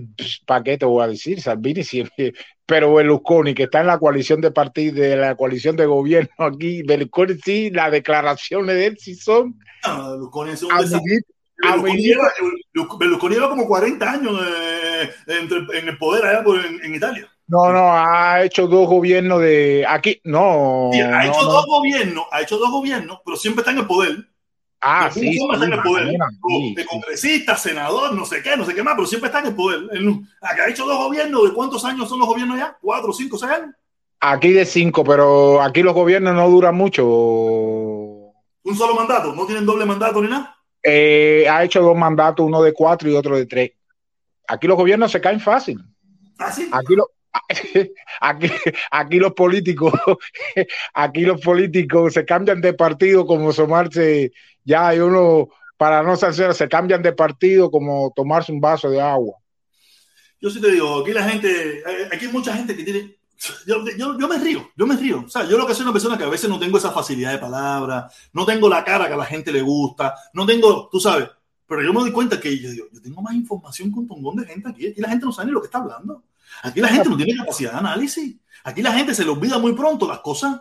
¿para 0.47 0.65
qué 0.65 0.77
te 0.77 0.85
voy 0.85 1.05
a 1.05 1.09
decir? 1.09 1.41
Salvini 1.41 1.85
siempre, 1.85 2.33
pero 2.67 2.95
Berlusconi, 2.95 3.55
que 3.55 3.65
está 3.65 3.81
en 3.81 3.87
la 3.87 3.99
coalición 3.99 4.41
de 4.41 4.51
partidos, 4.51 4.97
de 4.97 5.17
la 5.17 5.37
coalición 5.37 5.77
de 5.77 5.87
gobierno 5.87 6.31
aquí, 6.39 6.83
Berlusconi 6.83 7.35
sí, 7.45 7.71
las 7.71 7.93
declaraciones 7.93 8.75
de 8.75 8.87
él 8.87 8.99
sí 8.99 9.15
son. 9.15 9.59
No, 9.87 10.11
Berlusconi 10.11 10.51
es 10.53 10.63
un 10.63 10.71
Berlusconi, 12.99 13.35
lleva, 13.35 13.51
como 13.51 13.67
40 13.67 14.11
años 14.11 14.41
eh, 14.43 15.11
en 15.27 15.89
el 15.89 15.99
poder 15.99 16.25
allá 16.25 16.43
en, 16.83 16.95
Italia. 16.95 17.29
No, 17.47 17.73
no, 17.73 17.93
ha 17.93 18.43
hecho 18.45 18.67
dos 18.67 18.89
gobiernos 18.89 19.41
de 19.41 19.85
aquí, 19.87 20.21
no. 20.25 20.91
ha 20.93 21.27
hecho 21.27 21.43
dos 21.43 21.67
gobiernos, 21.67 22.25
ha 22.31 22.41
hecho 22.43 22.59
dos 22.59 22.71
gobiernos, 22.71 23.19
pero 23.25 23.37
siempre 23.37 23.61
está 23.63 23.73
en 23.73 23.79
el 23.79 23.87
poder. 23.87 24.31
Ah, 24.83 25.11
sí. 25.13 25.39
en 25.39 25.73
el 25.73 25.83
poder. 25.83 26.17
de 26.75 26.87
congresista, 26.87 27.57
senador, 27.57 28.15
no 28.15 28.25
sé 28.25 28.43
qué, 28.43 28.57
no 28.57 28.65
sé 28.65 28.75
qué 28.75 28.83
más, 28.83 28.95
pero 28.95 29.07
siempre 29.07 29.29
está 29.29 29.41
en 29.41 29.47
el 29.47 29.55
poder. 29.55 29.81
Acá 30.41 30.65
ha 30.65 30.69
hecho 30.69 30.87
dos 30.87 30.97
gobiernos. 30.97 31.45
¿De 31.45 31.53
cuántos 31.53 31.85
años 31.85 32.09
son 32.09 32.19
los 32.19 32.29
gobiernos 32.29 32.59
ya? 32.59 32.77
¿Cuatro, 32.81 33.13
cinco, 33.13 33.37
seis 33.37 33.53
años? 33.53 33.75
Aquí 34.21 34.53
de 34.53 34.65
cinco, 34.65 35.05
pero 35.05 35.63
aquí 35.63 35.83
los 35.83 35.95
gobiernos 35.95 36.35
no 36.35 36.49
duran 36.49 36.75
mucho. 36.75 37.05
¿Un 37.07 38.77
solo 38.77 38.95
mandato? 38.95 39.35
¿No 39.35 39.47
tienen 39.47 39.67
doble 39.67 39.85
mandato 39.85 40.21
ni 40.23 40.29
nada? 40.29 40.57
Eh, 40.83 41.47
ha 41.49 41.65
hecho 41.65 41.83
dos 41.83 41.97
mandatos, 41.97 42.47
uno 42.47 42.63
de 42.63 42.73
cuatro 42.73 43.11
y 43.11 43.15
otro 43.15 43.37
de 43.37 43.47
tres. 43.47 43.73
Aquí 44.49 44.67
los 44.67 44.77
gobiernos 44.77 45.13
se 45.13 45.21
caen 45.21 45.41
fácil. 45.41 45.79
¿Ah, 46.39 46.51
sí? 46.51 46.69
Aquí, 46.73 46.95
aquí, 48.91 49.19
los 49.19 49.33
políticos, 49.33 49.93
aquí 50.95 51.23
los 51.23 51.41
políticos 51.41 52.15
se 52.15 52.25
cambian 52.25 52.61
de 52.61 52.75
partido 52.75 53.27
como 53.27 53.53
somarse 53.53 54.33
ya 54.65 54.89
hay 54.89 54.99
uno, 54.99 55.49
para 55.77 56.03
no 56.03 56.17
ser, 56.17 56.55
se 56.55 56.69
cambian 56.69 57.03
de 57.03 57.13
partido 57.13 57.71
como 57.71 58.13
tomarse 58.15 58.53
un 58.53 58.61
vaso 58.61 58.91
de 58.91 59.01
agua. 59.01 59.37
Yo 60.41 60.51
sí 60.51 60.61
te 60.61 60.71
digo, 60.71 61.01
aquí 61.01 61.13
la 61.13 61.29
gente, 61.29 61.79
eh, 61.79 62.09
aquí 62.13 62.27
hay 62.27 62.33
mucha 62.33 62.55
gente 62.55 62.77
que 62.77 62.85
tiene, 62.85 63.17
yo, 63.67 63.85
yo, 63.97 64.29
me 64.29 64.39
río, 64.39 64.71
yo 64.77 64.87
me 64.87 64.97
río. 64.97 65.25
O 65.27 65.29
sea, 65.29 65.45
yo 65.45 65.57
lo 65.57 65.67
que 65.67 65.75
soy 65.75 65.85
una 65.85 65.93
persona 65.93 66.17
que 66.17 66.25
a 66.25 66.29
veces 66.29 66.49
no 66.49 66.59
tengo 66.59 66.79
esa 66.79 66.93
facilidad 66.93 67.33
de 67.33 67.39
palabra, 67.39 68.11
no 68.33 68.45
tengo 68.45 68.69
la 68.69 68.85
cara 68.85 69.09
que 69.09 69.15
a 69.15 69.19
la 69.19 69.27
gente 69.27 69.53
le 69.53 69.63
gusta, 69.63 70.15
no 70.35 70.47
tengo, 70.47 70.89
tú 70.91 71.01
sabes, 71.01 71.29
pero 71.67 71.83
yo 71.83 71.93
me 71.93 72.01
doy 72.01 72.13
cuenta 72.13 72.41
que 72.41 72.59
yo, 72.59 72.71
yo 72.73 73.01
tengo 73.01 73.23
más 73.23 73.35
información 73.35 73.91
con 73.91 74.07
un 74.09 74.37
de 74.37 74.47
gente 74.47 74.69
aquí. 74.69 74.89
Aquí 74.89 75.01
la 75.01 75.09
gente 75.09 75.25
no 75.25 75.33
sabe 75.33 75.47
ni 75.47 75.53
lo 75.53 75.61
que 75.61 75.67
está 75.67 75.79
hablando. 75.79 76.25
Aquí 76.63 76.81
la 76.81 76.89
gente 76.89 77.09
no 77.09 77.17
tiene 77.17 77.37
capacidad 77.37 77.73
de 77.73 77.79
análisis. 77.79 78.37
Aquí 78.65 78.83
la 78.83 78.93
gente 78.93 79.15
se 79.15 79.25
le 79.25 79.31
olvida 79.31 79.59
muy 79.59 79.73
pronto 79.73 80.07
las 80.07 80.21
cosas 80.21 80.61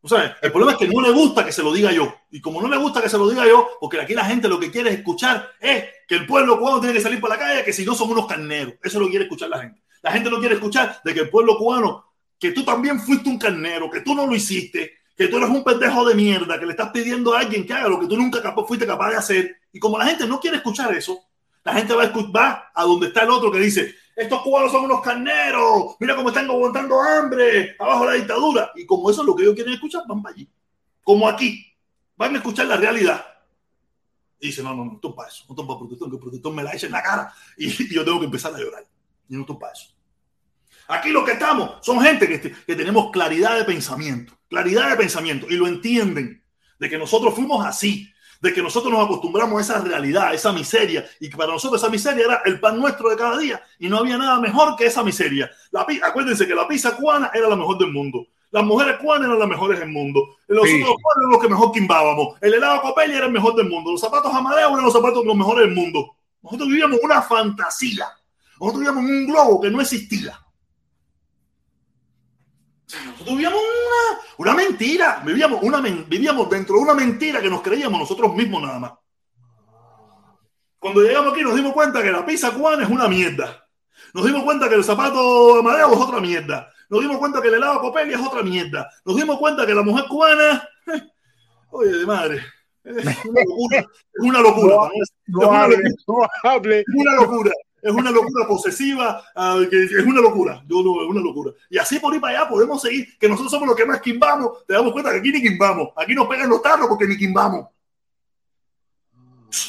o 0.00 0.08
sea, 0.08 0.38
el 0.40 0.52
problema 0.52 0.72
es 0.72 0.78
que 0.78 0.88
no 0.88 1.00
le 1.00 1.10
gusta 1.10 1.44
que 1.44 1.52
se 1.52 1.62
lo 1.62 1.72
diga 1.72 1.90
yo. 1.92 2.14
Y 2.30 2.40
como 2.40 2.62
no 2.62 2.68
le 2.68 2.76
gusta 2.76 3.02
que 3.02 3.08
se 3.08 3.18
lo 3.18 3.28
diga 3.28 3.46
yo, 3.46 3.68
porque 3.80 4.00
aquí 4.00 4.14
la 4.14 4.24
gente 4.24 4.48
lo 4.48 4.60
que 4.60 4.70
quiere 4.70 4.90
escuchar 4.90 5.50
es 5.60 5.84
que 6.06 6.14
el 6.14 6.26
pueblo 6.26 6.58
cubano 6.58 6.80
tiene 6.80 6.94
que 6.94 7.00
salir 7.00 7.20
por 7.20 7.30
la 7.30 7.38
calle, 7.38 7.64
que 7.64 7.72
si 7.72 7.84
no 7.84 7.94
son 7.94 8.10
unos 8.10 8.26
carneros. 8.26 8.74
Eso 8.82 9.00
lo 9.00 9.08
quiere 9.08 9.24
escuchar 9.24 9.48
la 9.48 9.60
gente. 9.60 9.82
La 10.02 10.12
gente 10.12 10.30
no 10.30 10.38
quiere 10.38 10.54
escuchar 10.54 11.00
de 11.04 11.14
que 11.14 11.20
el 11.20 11.30
pueblo 11.30 11.58
cubano, 11.58 12.04
que 12.38 12.52
tú 12.52 12.64
también 12.64 13.00
fuiste 13.00 13.28
un 13.28 13.38
carnero, 13.38 13.90
que 13.90 14.00
tú 14.00 14.14
no 14.14 14.24
lo 14.24 14.36
hiciste, 14.36 14.98
que 15.16 15.26
tú 15.26 15.38
eres 15.38 15.50
un 15.50 15.64
pendejo 15.64 16.08
de 16.08 16.14
mierda, 16.14 16.60
que 16.60 16.66
le 16.66 16.70
estás 16.70 16.90
pidiendo 16.90 17.34
a 17.34 17.40
alguien 17.40 17.66
que 17.66 17.72
haga 17.72 17.88
lo 17.88 17.98
que 17.98 18.06
tú 18.06 18.16
nunca 18.16 18.54
fuiste 18.66 18.86
capaz 18.86 19.10
de 19.10 19.16
hacer. 19.16 19.56
Y 19.72 19.80
como 19.80 19.98
la 19.98 20.06
gente 20.06 20.28
no 20.28 20.38
quiere 20.38 20.58
escuchar 20.58 20.94
eso, 20.94 21.18
la 21.64 21.74
gente 21.74 21.92
va 21.92 22.04
a, 22.04 22.12
va 22.30 22.70
a 22.72 22.84
donde 22.84 23.08
está 23.08 23.24
el 23.24 23.30
otro 23.30 23.50
que 23.50 23.58
dice, 23.58 23.96
estos 24.18 24.42
cubanos 24.42 24.72
son 24.72 24.84
unos 24.84 25.00
carneros, 25.00 25.94
mira 26.00 26.16
cómo 26.16 26.30
están 26.30 26.50
aguantando 26.50 27.00
hambre, 27.00 27.76
abajo 27.78 28.04
la 28.04 28.14
dictadura. 28.14 28.72
Y 28.74 28.84
como 28.84 29.08
eso 29.08 29.20
es 29.20 29.26
lo 29.26 29.36
que 29.36 29.44
ellos 29.44 29.54
quieren 29.54 29.74
escuchar, 29.74 30.02
van 30.08 30.20
para 30.20 30.34
allí. 30.34 30.50
Como 31.04 31.28
aquí, 31.28 31.72
van 32.16 32.34
a 32.34 32.38
escuchar 32.38 32.66
la 32.66 32.76
realidad. 32.76 33.24
Y 34.40 34.48
dice, 34.48 34.60
no, 34.64 34.74
no, 34.74 34.84
no, 34.84 34.94
esto 34.94 35.10
es 35.10 35.14
para 35.14 35.28
eso, 35.28 35.44
no 35.46 35.52
esto 35.52 35.62
es 35.62 35.68
para 35.68 36.10
que 36.10 36.16
el 36.16 36.20
protector 36.20 36.52
me 36.52 36.64
la 36.64 36.72
eche 36.72 36.86
en 36.86 36.92
la 36.92 37.02
cara 37.02 37.32
y, 37.56 37.94
yo 37.94 38.04
tengo 38.04 38.18
que 38.18 38.24
empezar 38.24 38.52
a 38.52 38.58
llorar. 38.58 38.84
Y 39.28 39.34
no 39.34 39.42
esto 39.42 39.52
es 39.52 39.58
para 39.60 39.72
eso. 39.72 39.94
Aquí 40.88 41.10
los 41.10 41.24
que 41.24 41.32
estamos 41.32 41.78
son 41.86 42.00
gente 42.00 42.26
que, 42.26 42.40
que 42.40 42.74
tenemos 42.74 43.12
claridad 43.12 43.56
de 43.56 43.64
pensamiento, 43.64 44.36
claridad 44.48 44.90
de 44.90 44.96
pensamiento 44.96 45.46
y 45.48 45.56
lo 45.56 45.68
entienden, 45.68 46.42
de 46.76 46.90
que 46.90 46.98
nosotros 46.98 47.34
fuimos 47.34 47.64
así, 47.64 48.12
de 48.40 48.52
que 48.52 48.62
nosotros 48.62 48.92
nos 48.92 49.04
acostumbramos 49.04 49.58
a 49.58 49.60
esa 49.60 49.84
realidad, 49.84 50.28
a 50.28 50.34
esa 50.34 50.52
miseria, 50.52 51.04
y 51.20 51.28
que 51.28 51.36
para 51.36 51.52
nosotros 51.52 51.80
esa 51.80 51.90
miseria 51.90 52.24
era 52.24 52.42
el 52.44 52.60
pan 52.60 52.78
nuestro 52.78 53.10
de 53.10 53.16
cada 53.16 53.38
día, 53.38 53.62
y 53.78 53.88
no 53.88 53.98
había 53.98 54.16
nada 54.16 54.40
mejor 54.40 54.76
que 54.76 54.86
esa 54.86 55.02
miseria. 55.02 55.50
La, 55.70 55.86
acuérdense 56.02 56.46
que 56.46 56.54
la 56.54 56.68
pizza 56.68 56.96
cubana 56.96 57.30
era 57.34 57.48
la 57.48 57.56
mejor 57.56 57.78
del 57.78 57.92
mundo. 57.92 58.26
Las 58.50 58.64
mujeres 58.64 58.96
cubanas 58.96 59.26
eran 59.26 59.38
las 59.38 59.48
mejores 59.48 59.78
del 59.78 59.90
mundo. 59.90 60.36
Los 60.46 60.64
otros 60.64 60.74
eran 60.78 61.30
los 61.30 61.42
que 61.42 61.48
mejor 61.48 61.72
quimbábamos. 61.72 62.38
El 62.40 62.54
helado 62.54 62.80
Copelli 62.80 63.14
era 63.14 63.26
el 63.26 63.32
mejor 63.32 63.54
del 63.54 63.68
mundo. 63.68 63.92
Los 63.92 64.00
zapatos 64.00 64.32
Amadeo 64.32 64.70
eran 64.70 64.84
los 64.84 64.92
zapatos 64.92 65.24
los 65.24 65.36
mejores 65.36 65.66
del 65.66 65.74
mundo. 65.74 66.16
Nosotros 66.42 66.68
vivíamos 66.68 66.98
una 67.02 67.20
fantasía. 67.20 68.06
Nosotros 68.58 68.80
vivíamos 68.80 69.04
un 69.04 69.26
globo 69.26 69.60
que 69.60 69.70
no 69.70 69.82
existía. 69.82 70.40
Nosotros 72.96 73.36
vivíamos 73.36 73.60
una, 73.60 74.20
una 74.38 74.54
mentira, 74.54 75.22
vivíamos, 75.24 75.62
una, 75.62 75.80
vivíamos 75.80 76.48
dentro 76.48 76.76
de 76.76 76.82
una 76.82 76.94
mentira 76.94 77.40
que 77.42 77.50
nos 77.50 77.60
creíamos 77.60 78.00
nosotros 78.00 78.34
mismos 78.34 78.62
nada 78.62 78.78
más. 78.78 78.92
Cuando 80.78 81.02
llegamos 81.02 81.32
aquí 81.32 81.42
nos 81.42 81.54
dimos 81.54 81.72
cuenta 81.72 82.02
que 82.02 82.10
la 82.10 82.24
pizza 82.24 82.50
cubana 82.52 82.84
es 82.84 82.88
una 82.88 83.08
mierda. 83.08 83.66
Nos 84.14 84.24
dimos 84.24 84.42
cuenta 84.42 84.68
que 84.68 84.76
el 84.76 84.84
zapato 84.84 85.58
Amadeo 85.58 85.92
es 85.92 85.98
otra 85.98 86.20
mierda. 86.20 86.72
Nos 86.88 87.00
dimos 87.02 87.18
cuenta 87.18 87.42
que 87.42 87.48
el 87.48 87.54
helado 87.54 87.80
Copelli 87.80 88.14
es 88.14 88.20
otra 88.20 88.42
mierda. 88.42 88.90
Nos 89.04 89.16
dimos 89.16 89.38
cuenta 89.38 89.66
que 89.66 89.74
la 89.74 89.82
mujer 89.82 90.06
cubana, 90.08 90.66
oye, 91.70 91.92
de 91.92 92.06
madre, 92.06 92.42
es 92.84 92.96
una 93.24 93.42
locura. 93.42 93.78
Es 94.14 94.24
una 94.24 94.40
locura. 94.40 94.90
es 96.70 96.84
una 96.94 97.14
locura 97.16 97.50
es 97.80 97.92
una 97.92 98.10
locura 98.10 98.46
posesiva, 98.46 99.22
uh, 99.36 99.68
que 99.68 99.84
es 99.84 100.04
una 100.04 100.20
locura, 100.20 100.62
yo 100.66 100.82
no, 100.82 101.02
es 101.02 101.08
una 101.08 101.20
locura. 101.20 101.52
Y 101.70 101.78
así 101.78 101.98
por 101.98 102.14
ir 102.14 102.20
para 102.20 102.40
allá 102.40 102.48
podemos 102.48 102.82
seguir, 102.82 103.16
que 103.18 103.28
nosotros 103.28 103.50
somos 103.50 103.68
los 103.68 103.76
que 103.76 103.86
más 103.86 104.00
quimbamos, 104.00 104.64
te 104.66 104.74
damos 104.74 104.92
cuenta 104.92 105.12
que 105.12 105.18
aquí 105.18 105.32
ni 105.32 105.42
quimbamos, 105.42 105.90
aquí 105.96 106.14
nos 106.14 106.26
pegan 106.26 106.48
los 106.48 106.62
tarros 106.62 106.88
porque 106.88 107.06
ni 107.06 107.16
quimbamos. 107.16 107.66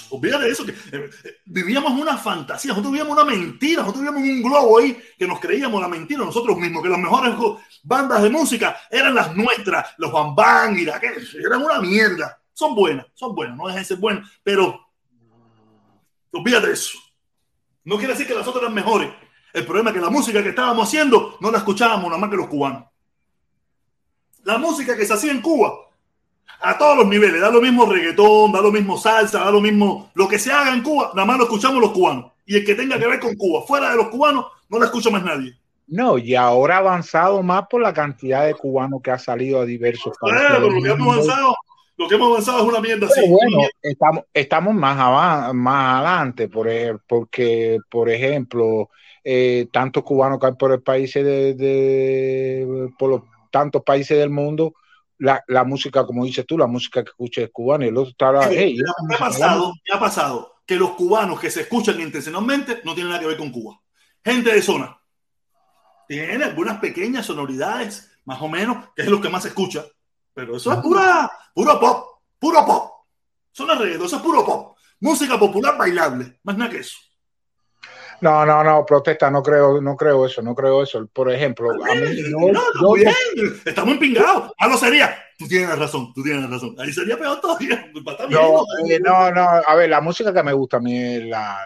Olvídate 0.10 0.46
de 0.46 0.52
eso, 0.52 0.66
que 0.66 0.74
eh, 0.74 1.10
eh, 1.24 1.36
vivíamos 1.46 1.94
una 1.94 2.18
fantasía, 2.18 2.70
nosotros 2.70 2.92
vivíamos 2.92 3.14
una 3.14 3.24
mentira, 3.24 3.82
nosotros 3.82 4.04
vivíamos 4.04 4.30
un 4.30 4.44
globo 4.44 4.78
ahí 4.78 4.98
que 5.18 5.26
nos 5.26 5.40
creíamos 5.40 5.82
la 5.82 5.88
mentira 5.88 6.26
nosotros 6.26 6.58
mismos, 6.58 6.84
que 6.84 6.90
las 6.90 7.00
mejores 7.00 7.34
bandas 7.84 8.22
de 8.22 8.30
música 8.30 8.76
eran 8.92 9.16
las 9.16 9.34
nuestras, 9.36 9.94
los 9.98 10.12
bambán 10.12 10.78
y 10.78 10.84
la 10.84 11.00
que 11.00 11.14
eran 11.42 11.64
una 11.64 11.80
mierda. 11.80 12.42
Son 12.52 12.76
buenas, 12.76 13.06
son 13.14 13.34
buenas, 13.34 13.56
no 13.56 13.68
dejen 13.68 13.82
de 13.82 13.86
ser 13.86 13.98
buenas, 13.98 14.30
pero 14.44 14.86
olvídate 16.34 16.68
de 16.68 16.74
eso. 16.74 17.00
No 17.90 17.98
quiere 17.98 18.14
decir 18.14 18.28
que 18.28 18.36
las 18.36 18.48
otras 18.48 18.62
eran 18.62 18.76
mejores. 18.76 19.10
El 19.52 19.66
problema 19.66 19.90
es 19.90 19.96
que 19.96 20.02
la 20.02 20.12
música 20.12 20.44
que 20.44 20.50
estábamos 20.50 20.88
haciendo 20.88 21.38
no 21.42 21.50
la 21.50 21.58
escuchábamos 21.58 22.06
nada 22.06 22.20
más 22.20 22.30
que 22.30 22.36
los 22.36 22.46
cubanos. 22.46 22.84
La 24.44 24.60
música 24.60 24.96
que 24.96 25.08
se 25.08 25.14
hacía 25.16 25.32
en 25.32 25.42
Cuba, 25.42 25.74
a 26.62 26.78
todos 26.78 26.98
los 26.98 27.08
niveles, 27.08 27.42
da 27.42 27.50
lo 27.50 27.60
mismo 27.60 27.88
reggaetón, 27.88 28.52
da 28.52 28.62
lo 28.62 28.72
mismo 28.72 28.96
salsa, 28.96 29.40
da 29.40 29.50
lo 29.50 29.60
mismo. 29.60 30.12
Lo 30.14 30.28
que 30.28 30.38
se 30.38 30.52
haga 30.52 30.72
en 30.72 30.84
Cuba, 30.84 31.14
nada 31.16 31.26
más 31.26 31.40
lo 31.40 31.44
escuchamos 31.46 31.82
los 31.82 31.90
cubanos. 31.90 32.32
Y 32.46 32.58
el 32.58 32.64
que 32.64 32.76
tenga 32.76 33.00
que 33.00 33.08
ver 33.08 33.20
con 33.20 33.36
Cuba, 33.36 33.64
fuera 33.66 33.90
de 33.90 33.98
los 33.98 34.10
cubanos, 34.10 34.46
no 34.70 34.78
la 34.78 34.86
escucha 34.86 35.10
más 35.10 35.24
nadie. 35.24 35.58
No, 35.88 36.20
y 36.20 36.36
ahora 36.36 36.76
ha 36.76 36.80
avanzado 36.82 37.42
más 37.42 37.66
por 37.68 37.82
la 37.82 37.92
cantidad 37.92 38.46
de 38.46 38.54
cubanos 38.54 39.02
que 39.02 39.10
ha 39.10 39.18
salido 39.18 39.62
a 39.62 39.66
diversos 39.66 40.16
países. 40.22 40.48
Claro, 40.48 40.70
lo 40.70 40.80
que 40.80 40.90
hemos 40.90 41.16
avanzado 41.16 41.56
lo 42.00 42.08
que 42.08 42.16
hemos 42.16 42.30
avanzado 42.30 42.60
es 42.60 42.64
una 42.64 42.80
mierda 42.80 43.08
así. 43.08 43.28
Bueno, 43.28 43.68
estamos, 43.82 44.24
estamos 44.34 44.74
más, 44.74 45.54
más 45.54 45.96
adelante, 45.96 46.48
por, 46.48 46.70
porque, 47.06 47.78
por 47.92 48.10
ejemplo, 48.10 48.90
eh, 49.22 49.68
tantos 49.70 50.04
cubanos 50.04 50.40
que 50.40 50.46
hay 50.46 50.54
por 50.54 50.72
el 50.72 50.82
país 50.82 51.14
de, 51.14 52.90
por 52.98 53.10
los 53.10 53.22
tantos 53.52 53.84
países 53.84 54.18
del 54.18 54.30
mundo, 54.30 54.76
la, 55.18 55.44
la, 55.48 55.66
música, 55.66 56.06
como 56.06 56.24
dices 56.24 56.46
tú, 56.48 56.58
la 56.58 56.68
música 56.68 57.04
que 57.04 57.10
escucha 57.10 57.42
es 57.42 57.50
cubana 57.52 57.84
y 57.84 57.90
el 57.90 57.98
otro 57.98 58.12
está 58.12 58.50
¿qué, 58.50 58.78
ha 59.14 59.18
pasado, 59.18 59.74
¿Qué 59.84 59.94
ha 59.94 60.00
pasado? 60.00 60.54
Que 60.66 60.78
los 60.78 60.92
cubanos 60.92 61.38
que 61.38 61.52
se 61.52 61.62
escuchan 61.62 62.00
intencionalmente 62.00 62.80
no 62.86 62.94
tienen 62.94 63.10
nada 63.10 63.20
que 63.20 63.28
ver 63.28 63.38
con 63.38 63.52
Cuba. 63.52 63.78
Gente 64.24 64.54
de 64.54 64.62
zona. 64.62 64.98
Tiene 66.08 66.46
algunas 66.46 66.80
pequeñas 66.80 67.26
sonoridades, 67.26 68.10
más 68.24 68.42
o 68.42 68.48
menos, 68.48 68.88
que 68.96 69.02
es 69.02 69.10
lo 69.10 69.20
que 69.20 69.28
más 69.28 69.44
se 69.44 69.50
escucha 69.50 69.84
pero 70.34 70.58
eso 70.58 70.72
es 70.72 70.80
pura, 70.80 71.32
puro 71.54 71.80
pop, 71.80 72.22
puro 72.40 72.66
pop. 72.66 72.92
Son 73.52 73.68
las 73.68 73.78
redes, 73.78 74.02
eso 74.02 74.16
es 74.16 74.22
puro 74.22 74.46
pop. 74.46 74.78
Música 75.02 75.40
popular 75.40 75.78
bailable, 75.78 76.40
más 76.44 76.58
nada 76.58 76.72
que 76.72 76.80
eso. 76.80 76.98
No, 78.22 78.46
no, 78.46 78.64
no, 78.64 78.86
protesta, 78.86 79.32
no 79.32 79.42
creo, 79.42 79.80
no 79.82 79.96
creo 79.96 80.26
eso, 80.26 80.42
no 80.42 80.54
creo 80.54 80.84
eso. 80.84 81.08
Por 81.08 81.32
ejemplo, 81.32 81.70
a 81.72 81.96
mí, 81.96 82.22
no, 82.30 82.52
no, 82.82 82.94
bien, 82.94 83.14
estamos 83.66 83.94
empingados. 83.94 84.52
Ah, 84.58 84.68
lo 84.68 84.78
sería. 84.78 85.16
Tú 85.38 85.48
tienes 85.48 85.78
razón, 85.80 86.12
tú 86.14 86.22
tienes 86.22 86.50
razón. 86.50 86.76
Ahí 86.80 86.92
sería 86.92 87.18
peor 87.18 87.40
todavía. 87.40 87.86
No, 88.30 88.64
eh, 88.88 89.00
no, 89.00 89.32
no, 89.32 89.42
a 89.42 89.76
ver, 89.76 89.90
la 89.90 90.02
música 90.02 90.34
que 90.34 90.44
me 90.44 90.54
gusta 90.54 90.78
a 90.78 90.80
mí 90.80 90.98
es 90.98 91.24
la, 91.26 91.66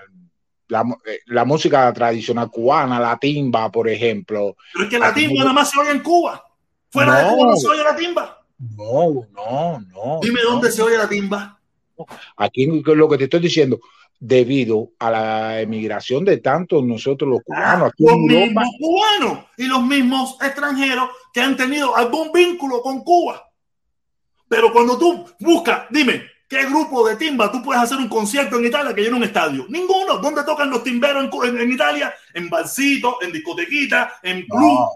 la, 0.68 0.85
eh, 1.06 1.19
la, 1.27 1.45
música 1.45 1.91
tradicional 1.91 2.49
cubana, 2.49 2.99
la 2.99 3.18
timba, 3.18 3.72
por 3.72 3.90
ejemplo. 3.90 4.56
Pero 4.73 4.85
es 4.85 4.91
que 4.91 4.99
la 4.99 5.14
timba 5.14 5.40
nada 5.40 5.53
más 5.53 5.72
se 5.72 5.80
oye 5.80 5.91
en 5.91 6.02
Cuba. 6.02 6.44
Fuera 6.91 7.18
de 7.18 7.30
Cuba 7.35 7.52
no 7.52 7.56
se 7.56 7.68
oye 7.68 7.84
la 7.84 7.95
timba. 7.95 8.42
No, 8.76 9.27
no, 9.31 9.80
no. 9.80 10.19
Dime 10.22 10.41
dónde 10.44 10.72
se 10.72 10.81
oye 10.81 10.98
la 10.98 11.10
timba. 11.10 11.60
Aquí 12.38 12.65
lo 12.85 13.10
que 13.10 13.18
te 13.18 13.23
estoy 13.26 13.40
diciendo, 13.41 13.80
debido 14.19 14.91
a 14.99 15.11
la 15.11 15.61
emigración 15.61 16.23
de 16.23 16.38
tantos 16.38 16.84
nosotros 16.84 17.30
los 17.30 17.41
cubanos. 17.44 17.90
Aquí 17.90 18.06
los 18.06 18.18
mismos 18.18 18.68
cubanos 18.80 19.45
y 19.57 19.65
los 19.65 19.84
mismos 19.84 20.38
extranjeros 20.41 21.10
que 21.34 21.41
han 21.41 21.57
tenido 21.57 21.95
algún 21.95 22.31
vínculo 22.31 22.81
con 22.81 23.03
Cuba. 23.03 23.44
Pero 24.48 24.72
cuando 24.72 24.98
tú 24.98 25.26
buscas, 25.40 25.88
dime, 25.90 26.23
¿qué 26.48 26.65
grupo 26.65 27.07
de 27.07 27.18
timba 27.18 27.52
tú 27.52 27.61
puedes 27.61 27.84
hacer 27.84 27.98
un 27.98 28.07
concierto 28.07 28.57
en 28.57 28.65
Italia 28.65 28.94
que 28.94 29.02
llene 29.02 29.18
un 29.18 29.23
estadio? 29.23 29.65
Ninguno. 29.68 30.19
¿Dónde 30.19 30.44
tocan 30.44 30.69
los 30.69 30.84
timberos 30.84 31.30
en, 31.45 31.60
en, 31.60 31.72
Italia? 31.72 32.14
En 32.34 32.49
balsito, 32.49 33.18
en 33.22 33.34
discotequita, 33.34 34.19
en 34.23 34.45
club. 34.45 34.88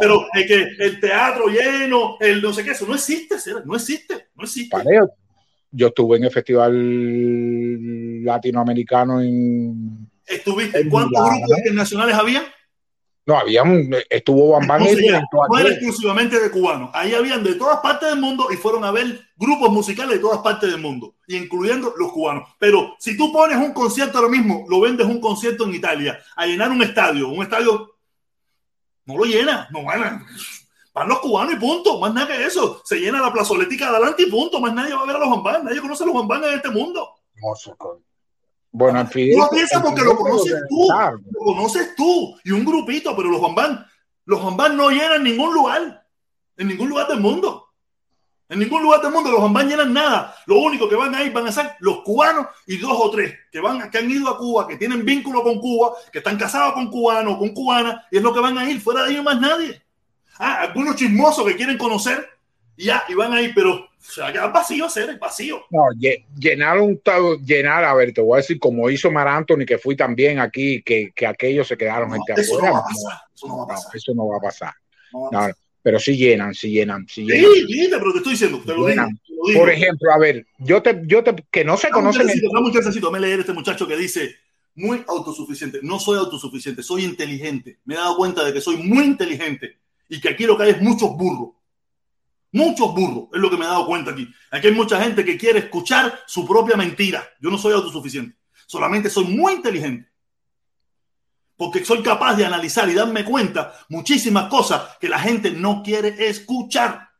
Pero 0.00 0.26
es 0.34 0.46
que 0.46 0.66
el 0.78 1.00
teatro 1.00 1.46
lleno, 1.48 2.16
el 2.20 2.40
no 2.40 2.52
sé 2.52 2.64
qué, 2.64 2.70
eso 2.70 2.86
no 2.86 2.94
existe, 2.94 3.36
no 3.64 3.76
existe, 3.76 4.28
no 4.34 4.44
existe 4.44 4.76
yo 5.74 5.88
estuve 5.88 6.18
en 6.18 6.24
el 6.24 6.30
festival 6.30 8.24
latinoamericano 8.24 9.20
en. 9.20 10.08
¿Estuviste? 10.24 10.80
En 10.80 10.88
¿Cuántos 10.88 11.22
grupos 11.22 11.58
internacionales 11.58 12.14
había? 12.14 12.42
No, 13.26 13.38
había 13.38 13.62
un, 13.62 13.94
estuvo 14.10 14.50
Bambán 14.50 14.82
no, 14.82 14.86
no 15.48 15.58
era 15.58 15.70
exclusivamente 15.70 16.38
de 16.38 16.50
cubanos. 16.50 16.90
Ahí 16.92 17.14
habían 17.14 17.42
de 17.42 17.54
todas 17.54 17.78
partes 17.80 18.10
del 18.10 18.20
mundo 18.20 18.48
y 18.52 18.56
fueron 18.56 18.84
a 18.84 18.90
ver 18.90 19.18
grupos 19.36 19.70
musicales 19.70 20.16
de 20.16 20.18
todas 20.18 20.40
partes 20.40 20.70
del 20.70 20.80
mundo, 20.80 21.14
incluyendo 21.28 21.94
los 21.96 22.12
cubanos. 22.12 22.50
Pero 22.58 22.94
si 22.98 23.16
tú 23.16 23.32
pones 23.32 23.56
un 23.56 23.72
concierto 23.72 24.18
ahora 24.18 24.30
mismo, 24.30 24.66
lo 24.68 24.80
vendes 24.80 25.06
un 25.06 25.20
concierto 25.20 25.64
en 25.64 25.74
Italia, 25.74 26.18
a 26.36 26.44
llenar 26.44 26.70
un 26.70 26.82
estadio, 26.82 27.30
un 27.30 27.42
estadio, 27.42 27.93
no 29.06 29.16
lo 29.16 29.24
llena, 29.24 29.68
no 29.70 29.84
van 29.84 30.24
Van 30.94 31.08
los 31.08 31.18
cubanos 31.18 31.54
y 31.54 31.56
punto, 31.56 31.98
más 31.98 32.14
nada 32.14 32.28
que 32.28 32.44
eso. 32.44 32.80
Se 32.84 33.00
llena 33.00 33.20
la 33.20 33.32
plazoletica 33.32 33.90
de 33.90 33.96
adelante 33.96 34.22
y 34.22 34.30
punto, 34.30 34.60
más 34.60 34.72
nadie 34.72 34.94
va 34.94 35.02
a 35.02 35.06
ver 35.06 35.16
a 35.16 35.18
los 35.18 35.30
Bambán, 35.30 35.64
nadie 35.64 35.80
conoce 35.80 36.04
a 36.04 36.06
los 36.06 36.14
Bambán 36.14 36.44
en 36.44 36.54
este 36.54 36.70
mundo. 36.70 37.16
Bueno, 38.70 39.00
en 39.00 39.08
fin. 39.08 39.36
No 39.36 39.48
piensas 39.48 39.82
porque 39.82 40.02
lo 40.02 40.16
conoces 40.16 40.62
tú, 40.68 40.88
lo 41.32 41.44
conoces 41.44 41.96
tú 41.96 42.38
y 42.44 42.52
un 42.52 42.64
grupito, 42.64 43.16
pero 43.16 43.28
los 43.28 43.40
Bambán, 43.40 43.84
los 44.24 44.42
Bambán 44.42 44.76
no 44.76 44.90
llenan 44.90 45.24
ningún 45.24 45.52
lugar, 45.52 46.06
en 46.56 46.68
ningún 46.68 46.88
lugar 46.88 47.08
del 47.08 47.20
mundo. 47.20 47.63
En 48.54 48.60
ningún 48.60 48.84
lugar 48.84 49.02
del 49.02 49.10
mundo 49.10 49.32
los 49.32 49.42
Bambán 49.42 49.68
llenan 49.68 49.92
nada. 49.92 50.36
Lo 50.46 50.60
único 50.60 50.88
que 50.88 50.94
van 50.94 51.12
a 51.12 51.24
ir 51.24 51.32
van 51.32 51.48
a 51.48 51.50
ser 51.50 51.72
los 51.80 52.02
cubanos 52.04 52.46
y 52.68 52.76
dos 52.76 52.92
o 52.94 53.10
tres 53.10 53.34
que, 53.50 53.58
van, 53.58 53.90
que 53.90 53.98
han 53.98 54.08
ido 54.08 54.28
a 54.28 54.38
Cuba, 54.38 54.68
que 54.68 54.76
tienen 54.76 55.04
vínculo 55.04 55.42
con 55.42 55.58
Cuba, 55.58 55.94
que 56.12 56.18
están 56.18 56.38
casados 56.38 56.72
con 56.74 56.88
cubanos, 56.88 57.36
con 57.38 57.48
cubanas, 57.48 58.04
y 58.12 58.18
es 58.18 58.22
lo 58.22 58.32
que 58.32 58.38
van 58.38 58.56
a 58.56 58.70
ir. 58.70 58.80
Fuera 58.80 59.02
de 59.02 59.10
ellos 59.10 59.24
más 59.24 59.40
nadie. 59.40 59.82
Ah, 60.38 60.60
algunos 60.60 60.94
chismosos 60.94 61.44
que 61.44 61.56
quieren 61.56 61.76
conocer 61.76 62.28
y 62.76 62.84
ya, 62.84 63.02
y 63.08 63.14
van 63.14 63.32
ahí, 63.32 63.50
pero 63.52 63.88
se 63.98 64.20
va 64.20 64.28
a 64.28 64.32
quedar 64.32 64.52
vacío, 64.52 64.86
hacer 64.86 65.18
vacío. 65.18 65.64
No, 65.70 65.86
llenar 66.38 66.78
un 66.78 67.02
llenar, 67.44 67.82
a 67.82 67.94
ver, 67.94 68.12
te 68.12 68.20
voy 68.20 68.34
a 68.34 68.36
decir, 68.36 68.60
como 68.60 68.88
hizo 68.88 69.10
Mar 69.10 69.26
Anthony, 69.26 69.66
que 69.66 69.78
fui 69.78 69.96
también 69.96 70.38
aquí, 70.38 70.80
que, 70.84 71.10
que 71.12 71.26
aquellos 71.26 71.66
se 71.66 71.76
quedaron 71.76 72.10
no, 72.10 72.22
eso 72.36 72.60
No 72.60 72.72
va 72.72 72.78
a 72.78 72.84
pasar, 72.84 73.20
eso 73.34 73.48
no 73.48 73.56
va 73.56 73.64
a 73.64 73.66
pasar. 73.66 73.96
eso 73.96 74.14
no 74.14 74.28
va 74.28 74.36
a 74.36 74.40
pasar. 74.40 75.54
Pero 75.84 75.98
sí 76.00 76.16
llenan, 76.16 76.54
sí 76.54 76.70
llenan, 76.70 77.06
sí 77.06 77.26
llenan. 77.26 77.52
Sí, 77.52 77.88
pero 77.90 78.10
te 78.12 78.16
estoy 78.16 78.32
diciendo, 78.32 78.62
te 78.64 78.74
lo, 78.74 78.86
digo, 78.86 79.04
Por 79.54 79.68
ejemplo, 79.68 80.10
a 80.12 80.18
ver, 80.18 80.46
yo 80.58 80.80
te, 80.80 81.02
yo 81.04 81.22
te, 81.22 81.36
que 81.50 81.62
no 81.62 81.76
se 81.76 81.90
conocen. 81.90 82.22
Un 82.22 82.72
necesito, 82.72 83.10
me 83.10 83.20
leer 83.20 83.40
este 83.40 83.52
muchacho 83.52 83.86
que 83.86 83.94
dice, 83.94 84.34
muy 84.74 85.04
autosuficiente. 85.06 85.80
No 85.82 86.00
soy 86.00 86.16
autosuficiente, 86.16 86.82
soy 86.82 87.04
inteligente. 87.04 87.80
Me 87.84 87.96
he 87.96 87.98
dado 87.98 88.16
cuenta 88.16 88.42
de 88.42 88.54
que 88.54 88.62
soy 88.62 88.78
muy 88.78 89.04
inteligente 89.04 89.78
y 90.08 90.22
que 90.22 90.30
aquí 90.30 90.46
lo 90.46 90.56
que 90.56 90.62
hay 90.62 90.70
es 90.70 90.80
muchos 90.80 91.10
burros. 91.18 91.50
Muchos 92.50 92.94
burros, 92.94 93.28
es 93.34 93.40
lo 93.40 93.50
que 93.50 93.58
me 93.58 93.66
he 93.66 93.68
dado 93.68 93.86
cuenta 93.86 94.12
aquí. 94.12 94.26
Aquí 94.52 94.68
hay 94.68 94.74
mucha 94.74 95.02
gente 95.02 95.22
que 95.22 95.36
quiere 95.36 95.58
escuchar 95.58 96.18
su 96.26 96.48
propia 96.48 96.76
mentira. 96.78 97.28
Yo 97.42 97.50
no 97.50 97.58
soy 97.58 97.74
autosuficiente, 97.74 98.38
solamente 98.66 99.10
soy 99.10 99.24
muy 99.24 99.52
inteligente. 99.52 100.08
Porque 101.56 101.84
soy 101.84 102.02
capaz 102.02 102.34
de 102.34 102.44
analizar 102.44 102.88
y 102.88 102.94
darme 102.94 103.24
cuenta 103.24 103.74
muchísimas 103.88 104.48
cosas 104.48 104.96
que 105.00 105.08
la 105.08 105.18
gente 105.18 105.50
no 105.50 105.82
quiere 105.82 106.28
escuchar. 106.28 107.10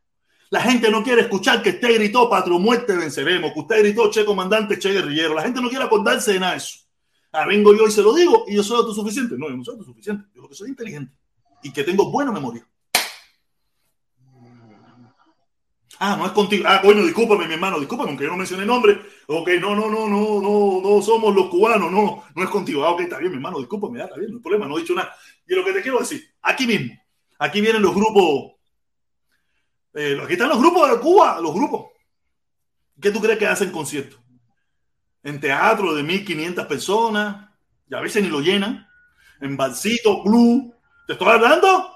La 0.51 0.61
gente 0.61 0.91
no 0.91 1.03
quiere 1.03 1.23
escuchar 1.23 1.63
que 1.63 1.71
usted 1.71 1.95
gritó 1.95 2.29
patrio 2.29 2.59
muerte 2.59 2.95
venceremos, 2.97 3.53
que 3.53 3.61
usted 3.61 3.81
gritó 3.81 4.11
che 4.11 4.25
comandante, 4.25 4.79
che 4.79 4.93
guerrillero. 4.93 5.35
La 5.35 5.43
gente 5.43 5.61
no 5.61 5.69
quiere 5.69 5.85
acordarse 5.85 6.33
de 6.33 6.41
nada 6.41 6.53
de 6.53 6.59
eso. 6.59 6.79
Ahora 7.33 7.49
vengo 7.49 7.75
yo 7.75 7.87
y 7.87 7.91
se 7.91 8.03
lo 8.03 8.15
digo 8.15 8.45
y 8.47 8.55
yo 8.55 8.63
soy 8.63 8.79
autosuficiente. 8.79 9.37
No, 9.37 9.49
yo 9.49 9.57
no 9.57 9.65
soy 9.65 9.73
autosuficiente. 9.73 10.29
Yo 10.35 10.43
lo 10.43 10.49
que 10.49 10.55
soy 10.55 10.69
inteligente 10.69 11.17
y 11.63 11.73
que 11.73 11.83
tengo 11.83 12.11
buena 12.11 12.31
memoria. 12.31 12.67
Ah, 15.99 16.17
no 16.17 16.27
es 16.27 16.33
contigo. 16.33 16.65
Ah, 16.67 16.81
bueno, 16.83 17.03
discúlpame, 17.03 17.47
mi 17.47 17.55
hermano, 17.55 17.79
discúlpame, 17.79 18.11
aunque 18.11 18.25
yo 18.25 18.31
no 18.31 18.37
mencioné 18.37 18.67
nombre. 18.67 19.01
Ok, 19.27 19.51
no, 19.61 19.75
no, 19.75 19.89
no, 19.89 20.09
no, 20.09 20.41
no, 20.41 20.81
no 20.83 21.03
somos 21.03 21.35
los 21.35 21.49
cubanos, 21.49 21.91
no, 21.91 22.25
no 22.35 22.43
es 22.43 22.51
contigo. 22.51 22.85
Ah, 22.85 22.91
ok, 22.91 23.03
está 23.03 23.19
bien, 23.19 23.31
mi 23.31 23.37
hermano, 23.37 23.59
discúlpame, 23.59 24.03
está 24.03 24.17
bien, 24.17 24.31
no 24.31 24.37
hay 24.39 24.43
problema, 24.43 24.67
no 24.67 24.77
he 24.77 24.81
dicho 24.81 24.95
nada. 24.95 25.15
Y 25.47 25.55
lo 25.55 25.65
que 25.65 25.73
te 25.73 25.83
quiero 25.83 25.99
decir, 25.99 26.23
aquí 26.43 26.67
mismo, 26.67 26.95
aquí 27.39 27.61
vienen 27.61 27.83
los 27.83 27.95
grupos, 27.95 28.53
eh, 29.95 30.19
aquí 30.23 30.33
están 30.33 30.49
los 30.49 30.59
grupos 30.59 30.91
de 30.91 30.99
Cuba, 30.99 31.41
los 31.41 31.55
grupos. 31.55 31.93
¿Qué 33.01 33.11
tú 33.11 33.21
crees 33.21 33.39
que 33.39 33.47
hacen 33.47 33.71
conciertos? 33.71 34.21
En 35.23 35.41
teatro 35.41 35.95
de 35.95 36.03
1500 36.03 36.67
personas, 36.67 37.51
y 37.89 37.95
a 37.95 38.01
veces 38.01 38.23
ni 38.23 38.29
lo 38.29 38.41
llenan, 38.41 38.87
en 39.41 39.57
barcito, 39.57 40.23
club. 40.23 40.75
¿Te 41.07 41.13
estoy 41.13 41.29
hablando? 41.29 41.94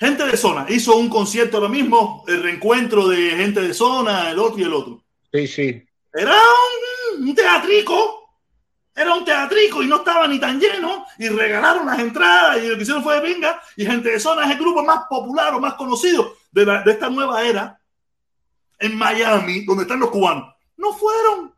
Gente 0.00 0.24
de 0.24 0.36
zona, 0.38 0.64
hizo 0.70 0.96
un 0.96 1.10
concierto 1.10 1.58
ahora 1.58 1.68
mismo, 1.68 2.24
el 2.26 2.42
reencuentro 2.42 3.06
de 3.06 3.32
gente 3.32 3.60
de 3.60 3.74
zona, 3.74 4.30
el 4.30 4.38
otro 4.38 4.58
y 4.58 4.62
el 4.62 4.72
otro. 4.72 5.04
Sí, 5.30 5.46
sí. 5.46 5.86
Era 6.14 6.34
un, 7.18 7.34
teatrico, 7.34 8.38
era 8.96 9.14
un 9.14 9.26
teatrico 9.26 9.82
y 9.82 9.86
no 9.86 9.96
estaba 9.96 10.26
ni 10.26 10.40
tan 10.40 10.58
lleno 10.58 11.04
y 11.18 11.28
regalaron 11.28 11.84
las 11.84 11.98
entradas 11.98 12.64
y 12.64 12.68
lo 12.68 12.76
que 12.76 12.82
hicieron 12.82 13.02
fue 13.02 13.16
de 13.16 13.20
venga 13.20 13.62
y 13.76 13.84
gente 13.84 14.10
de 14.10 14.18
zona 14.18 14.46
es 14.46 14.52
el 14.52 14.58
grupo 14.58 14.82
más 14.82 15.04
popular 15.06 15.54
o 15.54 15.60
más 15.60 15.74
conocido 15.74 16.34
de, 16.50 16.64
de 16.64 16.90
esta 16.90 17.10
nueva 17.10 17.44
era 17.44 17.78
en 18.78 18.96
Miami, 18.96 19.66
donde 19.66 19.82
están 19.82 20.00
los 20.00 20.10
cubanos. 20.10 20.54
No 20.78 20.94
fueron. 20.94 21.54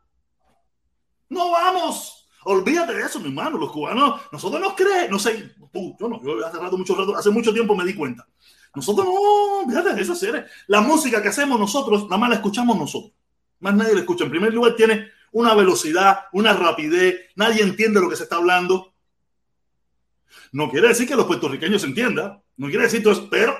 No 1.29 1.49
vamos. 1.49 2.27
Olvídate 2.43 2.93
de 2.93 3.03
eso, 3.03 3.21
mi 3.21 3.27
hermano. 3.27 3.57
Los 3.57 3.71
cubanos, 3.71 4.21
nosotros 4.33 4.61
nos 4.61 4.73
creemos, 4.73 5.09
no 5.09 5.19
sé, 5.19 5.55
yo 5.73 6.07
no, 6.09 6.21
yo 6.21 6.45
hace 6.45 6.57
rato, 6.59 6.77
mucho 6.77 6.93
rato, 6.93 7.15
hace 7.15 7.29
mucho 7.29 7.53
tiempo 7.53 7.73
me 7.73 7.85
di 7.85 7.95
cuenta. 7.95 8.27
Nosotros 8.75 9.05
no, 9.05 9.69
fíjate, 9.69 10.01
eso 10.01 10.13
es 10.13 10.45
La 10.67 10.81
música 10.81 11.21
que 11.21 11.29
hacemos 11.29 11.59
nosotros, 11.59 12.03
nada 12.05 12.17
más 12.17 12.29
la 12.29 12.35
escuchamos 12.37 12.77
nosotros. 12.77 13.13
Más 13.59 13.75
nadie 13.75 13.93
la 13.93 13.99
escucha. 14.01 14.23
En 14.23 14.31
primer 14.31 14.53
lugar, 14.53 14.75
tiene 14.75 15.09
una 15.31 15.53
velocidad, 15.53 16.25
una 16.33 16.53
rapidez, 16.53 17.31
nadie 17.35 17.61
entiende 17.61 18.01
lo 18.01 18.09
que 18.09 18.15
se 18.15 18.23
está 18.23 18.37
hablando. 18.37 18.93
No 20.51 20.69
quiere 20.69 20.89
decir 20.89 21.07
que 21.07 21.15
los 21.15 21.25
puertorriqueños 21.25 21.83
entiendan, 21.83 22.41
no 22.57 22.67
quiere 22.67 22.83
decir 22.83 23.01
todo 23.01 23.13
eso, 23.13 23.27
pero 23.29 23.55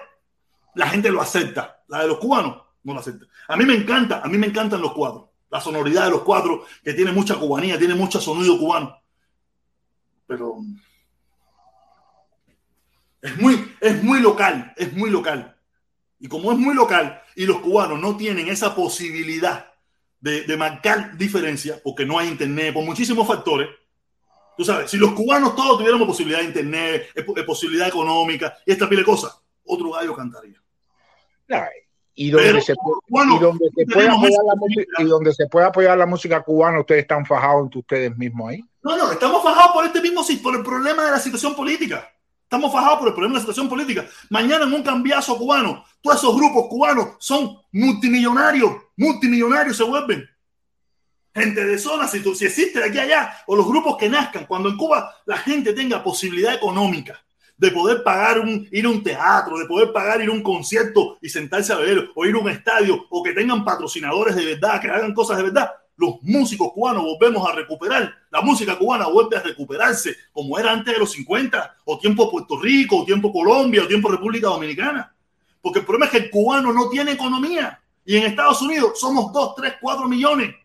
la 0.76 0.88
gente 0.88 1.10
lo 1.12 1.22
acepta. 1.22 1.84
La 1.88 2.02
de 2.02 2.08
los 2.08 2.18
cubanos 2.18 2.64
no 2.84 2.94
lo 2.94 3.00
acepta. 3.00 3.26
A 3.48 3.56
mí 3.56 3.66
me 3.66 3.76
encanta, 3.76 4.22
a 4.24 4.28
mí 4.28 4.38
me 4.38 4.48
encantan 4.48 4.82
los 4.82 4.94
cuadros 4.94 5.34
la 5.54 5.62
sonoridad 5.62 6.06
de 6.06 6.10
los 6.10 6.24
cuatro, 6.24 6.66
que 6.84 6.96
tiene 6.96 7.12
mucha 7.12 7.36
cubanía, 7.36 7.78
tiene 7.78 7.94
mucho 7.94 8.20
sonido 8.20 8.58
cubano. 8.58 8.98
Pero 10.26 10.58
es 13.24 13.38
muy, 13.38 13.74
es 13.80 14.04
muy 14.04 14.20
local, 14.20 14.74
es 14.76 14.94
muy 14.94 15.10
local. 15.10 15.56
Y 16.20 16.28
como 16.28 16.52
es 16.52 16.58
muy 16.58 16.76
local 16.76 17.22
y 17.36 17.46
los 17.46 17.62
cubanos 17.62 18.00
no 18.00 18.18
tienen 18.18 18.50
esa 18.50 18.76
posibilidad 18.76 19.72
de, 20.20 20.56
marcar 20.58 21.18
diferencia, 21.18 21.82
porque 21.84 22.06
no 22.06 22.20
hay 22.20 22.28
internet, 22.28 22.74
por 22.74 22.84
muchísimos 22.84 23.28
factores, 23.28 23.70
tú 24.56 24.64
sabes, 24.64 24.92
si 24.92 24.98
los 24.98 25.14
cubanos 25.14 25.56
todos 25.56 25.78
tuviéramos 25.78 26.08
posibilidad 26.08 26.40
de 26.40 26.46
internet, 26.46 27.08
posibilidad 27.46 27.88
económica 27.88 28.58
y 28.66 28.72
esta 28.72 28.88
pile 28.88 29.02
de 29.02 29.06
cosas, 29.06 29.38
otro 29.66 29.92
gallo 29.92 30.16
cantaría 30.16 30.62
y 32.16 32.30
donde, 32.30 32.62
se, 32.62 32.74
y 32.74 33.40
donde 33.40 33.70
se 33.76 33.86
puede 33.86 34.08
apoyar 34.08 34.44
la 34.46 34.56
música, 34.56 34.84
y 35.00 35.04
donde 35.06 35.34
se 35.34 35.48
puede 35.48 35.66
apoyar 35.66 35.98
la 35.98 36.06
música 36.06 36.42
cubana, 36.42 36.80
ustedes 36.80 37.02
están 37.02 37.26
fajados 37.26 37.64
entre 37.64 37.80
ustedes 37.80 38.18
mismos 38.18 38.52
ahí. 38.52 38.64
No, 38.84 38.98
no, 38.98 39.12
estamos 39.12 39.42
fajados 39.42 39.72
por 39.74 39.86
este 39.86 40.02
mismo 40.02 40.24
por 40.44 40.56
el 40.56 40.64
problema 40.64 41.06
de 41.06 41.12
la 41.12 41.20
situación 41.20 41.56
política. 41.56 42.13
Estamos 42.54 42.72
fajados 42.72 43.00
por 43.00 43.08
el 43.08 43.16
problema 43.16 43.34
de 43.34 43.38
la 43.38 43.42
situación 43.42 43.68
política. 43.68 44.06
Mañana 44.30 44.66
en 44.66 44.74
un 44.74 44.84
cambiazo 44.84 45.36
cubano, 45.40 45.84
todos 46.00 46.18
esos 46.18 46.36
grupos 46.36 46.68
cubanos 46.68 47.16
son 47.18 47.58
multimillonarios, 47.72 48.74
multimillonarios 48.96 49.76
se 49.76 49.84
vuelven. 49.84 50.30
gente 51.34 51.66
de 51.66 51.80
zona, 51.80 52.08
si, 52.08 52.22
si 52.36 52.46
existe 52.46 52.78
de 52.78 52.86
aquí 52.86 53.00
a 53.00 53.02
allá, 53.02 53.38
o 53.48 53.56
los 53.56 53.66
grupos 53.68 53.98
que 53.98 54.08
nazcan, 54.08 54.46
cuando 54.46 54.70
en 54.70 54.78
Cuba 54.78 55.16
la 55.26 55.38
gente 55.38 55.74
tenga 55.74 56.04
posibilidad 56.04 56.54
económica 56.54 57.20
de 57.58 57.72
poder 57.72 58.04
pagar 58.04 58.38
un, 58.38 58.68
ir 58.72 58.86
a 58.86 58.90
un 58.90 59.02
teatro, 59.02 59.58
de 59.58 59.66
poder 59.66 59.92
pagar 59.92 60.22
ir 60.22 60.30
a 60.30 60.32
un 60.32 60.44
concierto 60.44 61.18
y 61.24 61.30
sentarse 61.30 61.74
a 61.74 61.78
ver, 61.78 62.12
o 62.14 62.24
ir 62.24 62.36
a 62.36 62.38
un 62.38 62.50
estadio, 62.50 63.04
o 63.10 63.24
que 63.24 63.34
tengan 63.34 63.66
patrocinadores 63.66 64.36
de 64.36 64.46
verdad, 64.46 64.80
que 64.80 64.92
hagan 64.92 65.16
cosas 65.16 65.38
de 65.38 65.44
verdad, 65.44 65.72
los 65.96 66.22
músicos 66.24 66.72
cubanos 66.74 67.04
volvemos 67.04 67.48
a 67.48 67.54
recuperar, 67.54 68.14
la 68.32 68.42
música 68.42 68.78
cubana 68.78 69.08
vuelve 69.08 69.38
a 69.38 69.42
recuperarse 69.42 70.16
como 70.32 70.58
era 70.58 70.72
antes 70.72 70.94
de 70.94 71.00
los 71.00 71.12
50, 71.12 71.78
o 71.86 72.00
tiempo 72.00 72.32
Puerto 72.32 72.60
Rico, 72.60 72.98
o 73.02 73.06
tiempo 73.06 73.32
Colombia, 73.32 73.84
o 73.84 73.88
tiempo 73.88 74.10
República 74.10 74.48
Dominicana. 74.48 75.16
Porque 75.62 75.80
el 75.80 75.86
problema 75.86 76.06
es 76.06 76.12
que 76.12 76.18
el 76.18 76.30
cubano 76.30 76.74
no 76.74 76.90
tiene 76.90 77.12
economía. 77.12 77.80
Y 78.06 78.18
en 78.18 78.24
Estados 78.24 78.62
Unidos 78.62 79.00
somos 79.00 79.32
2, 79.32 79.56
3, 79.56 79.76
4 79.80 80.08
millones. 80.08 80.56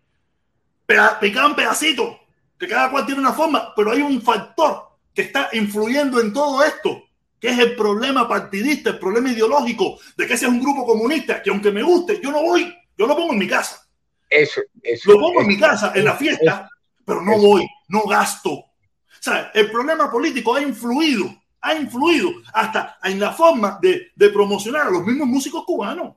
Picaban 1.20 1.54
pedacitos, 1.54 2.16
que 2.58 2.66
cada 2.66 2.90
cual 2.90 3.06
tiene 3.06 3.20
una 3.20 3.32
forma, 3.32 3.74
pero 3.76 3.92
hay 3.92 4.02
un 4.02 4.20
factor 4.22 4.88
que 5.14 5.22
está 5.22 5.50
influyendo 5.52 6.20
en 6.20 6.32
todo 6.32 6.64
esto, 6.64 7.04
que 7.38 7.48
es 7.48 7.58
el 7.58 7.76
problema 7.76 8.26
partidista, 8.26 8.90
el 8.90 8.98
problema 8.98 9.30
ideológico 9.30 9.98
de 10.16 10.26
que 10.26 10.34
ese 10.34 10.46
es 10.46 10.50
un 10.50 10.60
grupo 10.60 10.84
comunista, 10.84 11.42
que 11.42 11.50
aunque 11.50 11.70
me 11.70 11.82
guste, 11.82 12.20
yo 12.22 12.32
no 12.32 12.42
voy, 12.42 12.74
yo 12.96 13.06
lo 13.06 13.14
pongo 13.14 13.32
en 13.32 13.38
mi 13.38 13.46
casa. 13.46 13.87
Eso, 14.28 14.60
eso. 14.82 15.12
Lo 15.12 15.18
pongo 15.18 15.40
en 15.40 15.46
mi 15.46 15.58
casa, 15.58 15.92
en 15.94 16.04
la 16.04 16.16
fiesta, 16.16 16.68
pero 17.04 17.22
no 17.22 17.38
voy, 17.38 17.66
no 17.88 18.02
gasto. 18.02 18.50
O 18.50 18.68
sea, 19.20 19.50
el 19.54 19.70
problema 19.70 20.10
político 20.10 20.54
ha 20.54 20.60
influido, 20.60 21.42
ha 21.60 21.74
influido 21.74 22.30
hasta 22.52 22.98
en 23.02 23.18
la 23.18 23.32
forma 23.32 23.78
de, 23.80 24.12
de 24.14 24.28
promocionar 24.30 24.86
a 24.86 24.90
los 24.90 25.04
mismos 25.04 25.26
músicos 25.26 25.64
cubanos. 25.64 26.14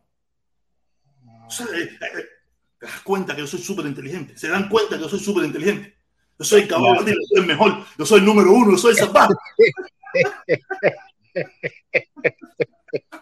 O 1.47 1.49
sea, 1.49 1.65
eh, 1.67 1.83
eh, 1.83 2.25
te 2.79 2.85
das 2.85 3.01
cuenta 3.01 3.35
que 3.35 3.41
yo 3.41 3.47
soy 3.47 3.61
súper 3.61 3.85
inteligente. 3.85 4.37
Se 4.37 4.47
dan 4.47 4.69
cuenta 4.69 4.95
que 4.95 5.01
yo 5.01 5.09
soy 5.09 5.19
súper 5.19 5.45
inteligente. 5.45 5.95
Yo 6.39 6.45
soy 6.45 6.67
caballo, 6.67 7.05
yo 7.05 7.13
soy 7.29 7.41
el 7.41 7.45
mejor. 7.45 7.85
Yo 7.97 8.05
soy 8.05 8.19
el 8.19 8.25
número 8.25 8.51
uno, 8.51 8.71
yo 8.71 8.77
soy 8.77 8.91
el 8.91 8.97
zapato. 8.97 9.35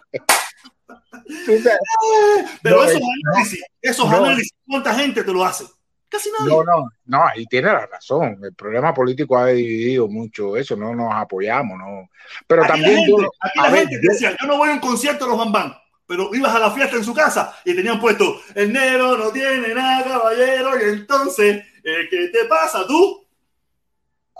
Pero 2.62 2.84
esos 2.84 3.02
análisis, 3.26 3.62
esos 3.80 4.12
análisis, 4.12 4.52
¿cuánta 4.66 4.94
gente 4.94 5.22
te 5.22 5.32
lo 5.32 5.44
hace? 5.44 5.64
Casi 6.08 6.28
nadie. 6.36 6.52
No, 6.52 6.64
no, 6.64 6.88
no, 7.04 7.24
ahí 7.24 7.46
tiene 7.46 7.68
la 7.68 7.86
razón. 7.86 8.38
El 8.42 8.54
problema 8.54 8.92
político 8.92 9.38
ha 9.38 9.46
dividido 9.46 10.08
mucho 10.08 10.56
eso, 10.56 10.74
no 10.74 10.94
nos 10.94 11.14
apoyamos, 11.14 11.78
no. 11.78 12.08
Pero 12.46 12.64
aquí 12.64 12.72
también. 12.72 12.94
la 12.94 13.00
gente, 13.00 13.10
yo, 13.22 13.30
aquí 13.40 13.58
la 13.58 13.70
gente 13.70 14.00
yo, 14.02 14.12
decía, 14.12 14.36
yo 14.40 14.46
no 14.48 14.56
voy 14.56 14.70
a 14.70 14.72
un 14.72 14.80
concierto 14.80 15.24
de 15.24 15.30
los 15.30 15.38
Bambán, 15.38 15.72
pero 16.06 16.34
ibas 16.34 16.52
a 16.52 16.58
la 16.58 16.72
fiesta 16.72 16.96
en 16.96 17.04
su 17.04 17.14
casa 17.14 17.56
y 17.64 17.74
tenían 17.76 18.00
puesto, 18.00 18.40
el 18.56 18.72
negro 18.72 19.16
no 19.16 19.30
tiene 19.30 19.72
nada, 19.72 20.02
caballero, 20.02 20.70
y 20.80 20.90
entonces, 20.90 21.64
eh, 21.84 22.08
¿qué 22.10 22.28
te 22.32 22.44
pasa 22.46 22.84
tú? 22.88 23.24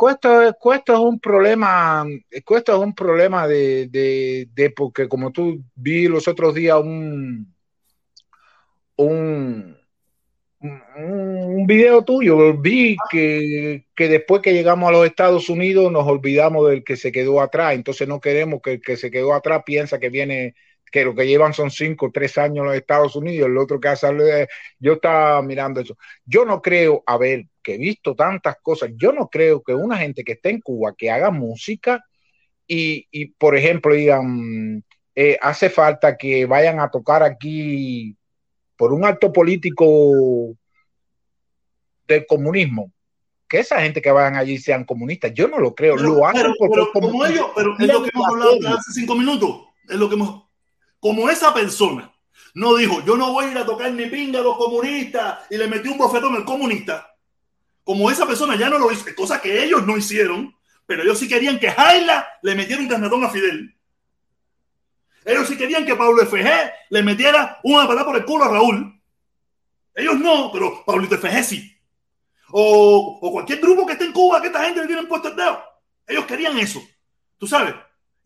Esto, 0.08 0.42
esto 0.42 0.92
es 0.94 0.98
un 0.98 1.20
problema, 1.20 2.04
esto 2.30 2.56
es 2.56 2.68
un 2.68 2.94
problema 2.94 3.46
de, 3.46 3.88
de, 3.88 4.70
porque 4.70 5.08
como 5.08 5.32
tú 5.32 5.62
vi 5.74 6.08
los 6.08 6.26
otros 6.28 6.54
días 6.54 6.78
un, 6.80 7.54
un, 8.96 9.76
un 10.60 11.66
video 11.66 12.02
tuyo, 12.04 12.56
vi 12.56 12.96
que, 13.10 13.86
que 13.94 14.08
después 14.08 14.42
que 14.42 14.52
llegamos 14.54 14.88
a 14.88 14.92
los 14.92 15.06
Estados 15.06 15.48
Unidos 15.48 15.90
nos 15.92 16.06
olvidamos 16.06 16.68
del 16.68 16.84
que 16.84 16.96
se 16.96 17.12
quedó 17.12 17.40
atrás, 17.40 17.74
entonces 17.74 18.08
no 18.08 18.20
queremos 18.20 18.60
que 18.62 18.72
el 18.72 18.80
que 18.80 18.96
se 18.96 19.10
quedó 19.10 19.34
atrás 19.34 19.62
piensa 19.64 19.98
que 19.98 20.08
viene 20.10 20.54
que 20.90 21.04
lo 21.04 21.14
que 21.14 21.26
llevan 21.26 21.54
son 21.54 21.70
cinco 21.70 22.06
o 22.06 22.10
tres 22.10 22.36
años 22.38 22.58
en 22.58 22.64
los 22.66 22.74
Estados 22.74 23.16
Unidos, 23.16 23.48
el 23.48 23.58
otro 23.58 23.80
que 23.80 23.88
ha 23.88 23.96
salido, 23.96 24.26
yo 24.78 24.94
estaba 24.94 25.40
mirando 25.42 25.80
eso. 25.80 25.96
Yo 26.24 26.44
no 26.44 26.60
creo, 26.60 27.02
a 27.06 27.16
ver, 27.16 27.46
que 27.62 27.74
he 27.74 27.78
visto 27.78 28.14
tantas 28.14 28.56
cosas, 28.62 28.90
yo 28.96 29.12
no 29.12 29.28
creo 29.28 29.62
que 29.62 29.74
una 29.74 29.96
gente 29.96 30.24
que 30.24 30.32
esté 30.32 30.50
en 30.50 30.60
Cuba, 30.60 30.94
que 30.96 31.10
haga 31.10 31.30
música 31.30 32.04
y, 32.66 33.06
y 33.10 33.26
por 33.26 33.56
ejemplo, 33.56 33.94
digan, 33.94 34.84
eh, 35.14 35.38
hace 35.40 35.70
falta 35.70 36.16
que 36.16 36.46
vayan 36.46 36.80
a 36.80 36.90
tocar 36.90 37.22
aquí 37.22 38.16
por 38.76 38.92
un 38.92 39.04
acto 39.04 39.32
político 39.32 40.56
del 42.06 42.26
comunismo, 42.26 42.92
que 43.48 43.58
esa 43.58 43.80
gente 43.80 44.00
que 44.00 44.10
vayan 44.10 44.36
allí 44.36 44.58
sean 44.58 44.84
comunistas, 44.84 45.32
yo 45.34 45.48
no 45.48 45.58
lo 45.58 45.74
creo, 45.74 45.96
pero, 45.96 46.08
lo 46.08 46.26
hacen 46.26 46.42
pero, 46.42 46.54
porque 46.58 46.74
pero, 46.74 46.92
como 46.92 47.26
ellos, 47.26 47.46
pero 47.54 47.76
es 47.78 47.88
lo 47.88 48.02
que 48.02 48.10
hemos 48.14 48.26
hablado 48.28 48.56
hace 48.68 48.92
cinco 48.92 49.14
minutos, 49.14 49.62
es 49.88 49.96
lo 49.96 50.08
que 50.08 50.14
hemos 50.14 50.44
como 51.00 51.30
esa 51.30 51.52
persona 51.52 52.12
no 52.54 52.74
dijo, 52.76 53.02
yo 53.04 53.16
no 53.16 53.32
voy 53.32 53.46
a 53.46 53.50
ir 53.52 53.58
a 53.58 53.66
tocar 53.66 53.92
ni 53.92 54.06
pinga 54.06 54.40
a 54.40 54.42
los 54.42 54.56
comunistas 54.56 55.40
y 55.50 55.56
le 55.56 55.68
metí 55.68 55.88
un 55.88 55.98
bofetón 55.98 56.34
al 56.36 56.44
comunista, 56.44 57.09
como 57.84 58.10
esa 58.10 58.26
persona 58.26 58.56
ya 58.56 58.68
no 58.68 58.78
lo 58.78 58.90
hizo, 58.92 59.04
cosa 59.16 59.40
que 59.40 59.64
ellos 59.64 59.86
no 59.86 59.96
hicieron, 59.96 60.54
pero 60.86 61.02
ellos 61.02 61.18
sí 61.18 61.28
querían 61.28 61.58
que 61.58 61.70
Jaila 61.70 62.26
le 62.42 62.54
metiera 62.54 62.82
un 62.82 62.88
carnetón 62.88 63.24
a 63.24 63.30
Fidel. 63.30 63.76
Ellos 65.24 65.48
sí 65.48 65.56
querían 65.56 65.84
que 65.84 65.96
Pablo 65.96 66.24
FG 66.26 66.48
le 66.90 67.02
metiera 67.02 67.60
una 67.62 67.86
patada 67.86 68.06
por 68.06 68.16
el 68.16 68.24
culo 68.24 68.44
a 68.44 68.48
Raúl. 68.48 69.00
Ellos 69.94 70.18
no, 70.18 70.50
pero 70.52 70.84
Pablito 70.84 71.16
FG 71.18 71.44
sí. 71.44 71.76
O, 72.52 73.18
o 73.20 73.32
cualquier 73.32 73.60
grupo 73.60 73.86
que 73.86 73.92
esté 73.92 74.06
en 74.06 74.12
Cuba 74.12 74.40
que 74.40 74.48
esta 74.48 74.64
gente 74.64 74.80
le 74.80 74.86
tienen 74.86 75.06
puesto 75.06 75.28
el 75.28 75.36
dedo. 75.36 75.62
Ellos 76.06 76.24
querían 76.24 76.58
eso. 76.58 76.82
Tú 77.38 77.46
sabes, 77.46 77.74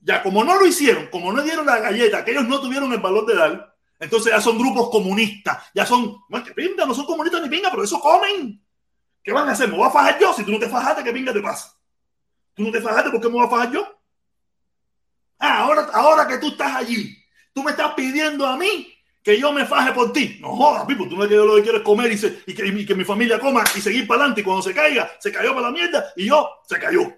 ya 0.01 0.23
como 0.23 0.45
no 0.45 0.59
lo 0.59 0.67
hicieron, 0.67 1.09
como 1.09 1.33
no 1.33 1.43
dieron 1.43 1.67
la 1.67 1.81
galleta, 1.81 2.25
que 2.25 2.31
ellos 2.31 2.47
no 2.47 2.61
tuvieron 2.61 2.93
el 2.93 3.01
valor 3.01 3.27
de 3.27 3.35
dar, 3.35 3.75
entonces 3.99 4.33
ya 4.33 4.41
son 4.41 4.59
grupos 4.59 4.91
comunistas, 4.91 5.65
ya 5.75 5.87
son, 5.87 6.17
no, 6.29 6.45
que 6.45 6.53
pinga, 6.53 6.85
no 6.85 6.95
son 6.95 7.07
comunistas 7.07 7.43
ni 7.43 7.49
pinga, 7.49 7.71
pero 7.71 7.85
eso 7.85 8.01
comen. 8.01 8.64
¿Qué 9.25 9.33
van 9.33 9.49
a 9.49 9.53
hacer? 9.53 9.69
¿Me 9.71 9.77
voy 9.77 9.89
a 9.89 9.91
fajar 9.91 10.21
yo? 10.21 10.35
Si 10.35 10.45
tú 10.45 10.53
no 10.53 10.59
te 10.59 10.69
fajaste, 10.69 11.03
¿qué 11.03 11.11
pinga 11.11 11.33
te 11.33 11.41
pasa? 11.41 11.75
¿Tú 12.53 12.63
no 12.63 12.71
te 12.71 12.83
fajaste? 12.83 13.11
¿Por 13.11 13.21
qué 13.23 13.29
me 13.29 13.35
voy 13.35 13.47
a 13.47 13.51
fajar 13.51 13.73
yo? 13.73 14.01
Ah, 15.39 15.61
ahora, 15.61 15.89
ahora 15.95 16.29
que 16.29 16.37
tú 16.37 16.49
estás 16.49 16.77
allí, 16.77 17.17
tú 17.55 17.63
me 17.63 17.71
estás 17.71 17.95
pidiendo 17.95 18.47
a 18.47 18.57
mí 18.59 18.95
que 19.23 19.41
yo 19.41 19.51
me 19.51 19.65
faje 19.65 19.93
por 19.93 20.13
ti. 20.13 20.37
No 20.41 20.55
jodas, 20.55 20.85
Pipo, 20.85 21.09
tú 21.09 21.17
no 21.17 21.23
es 21.25 21.31
que 21.31 21.37
yo 21.37 21.47
lo 21.47 21.57
que 21.57 21.63
quiero 21.63 21.79
es 21.79 21.85
comer 21.85 22.13
y, 22.13 22.19
se, 22.19 22.43
y, 22.47 22.55
que, 22.55 22.67
y, 22.67 22.85
que, 22.85 22.95
mi 22.95 23.05
familia 23.05 23.41
coma 23.41 23.65
y 23.75 23.81
seguir 23.81 24.07
para 24.07 24.21
adelante. 24.21 24.43
Y 24.43 24.45
cuando 24.45 24.63
se 24.63 24.75
caiga, 24.75 25.11
se 25.19 25.33
cayó 25.33 25.55
para 25.55 25.69
la 25.69 25.73
mierda 25.73 26.13
y 26.17 26.27
yo, 26.27 26.47
se 26.69 26.79
cayó. 26.79 27.11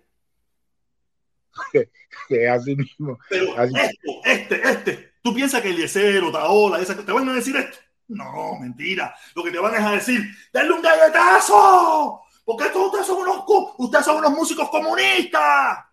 así 2.52 2.76
mismo. 2.76 3.18
Pero 3.28 3.58
así. 3.58 3.74
esto, 3.76 4.20
este, 4.24 4.68
este, 4.68 5.12
tú 5.22 5.34
piensas 5.34 5.60
que 5.60 5.70
Eliezer 5.70 6.22
o 6.22 6.30
Taola, 6.30 6.80
esa, 6.80 6.94
¿te 6.94 7.10
van 7.10 7.28
a 7.28 7.34
decir 7.34 7.56
esto? 7.56 7.78
No, 8.08 8.58
mentira. 8.60 9.14
Lo 9.34 9.42
que 9.42 9.50
te 9.50 9.58
van 9.58 9.74
a 9.74 9.92
decir, 9.92 10.22
denle 10.52 10.72
un 10.72 10.82
galletazo. 10.82 12.22
Porque 12.44 12.66
estos 12.66 12.86
ustedes 12.86 13.06
son 13.06 13.18
unos, 13.18 13.44
ustedes 13.78 14.04
son 14.04 14.18
unos 14.18 14.30
músicos 14.30 14.68
comunistas. 14.70 15.84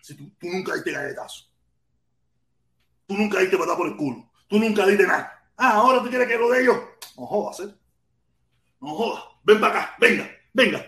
Si 0.00 0.14
tú, 0.14 0.30
tú 0.38 0.48
nunca 0.48 0.74
diste 0.74 0.92
galletazo. 0.92 1.46
Tú 3.06 3.16
nunca 3.16 3.38
diste 3.38 3.56
patada 3.56 3.76
por 3.76 3.86
el 3.86 3.96
culo. 3.96 4.30
Tú 4.48 4.58
nunca 4.58 4.86
diste 4.86 5.06
nada. 5.06 5.50
Ah, 5.56 5.72
ahora 5.74 6.02
tú 6.02 6.10
quieres 6.10 6.28
que 6.28 6.36
lo 6.36 6.50
de 6.50 6.62
ellos. 6.62 6.76
No 7.16 7.26
jodas, 7.26 7.60
¿eh? 7.60 7.74
No 8.80 8.94
jodas. 8.94 9.24
Ven 9.44 9.60
para 9.60 9.80
acá. 9.80 9.96
Venga, 9.98 10.30
venga. 10.52 10.84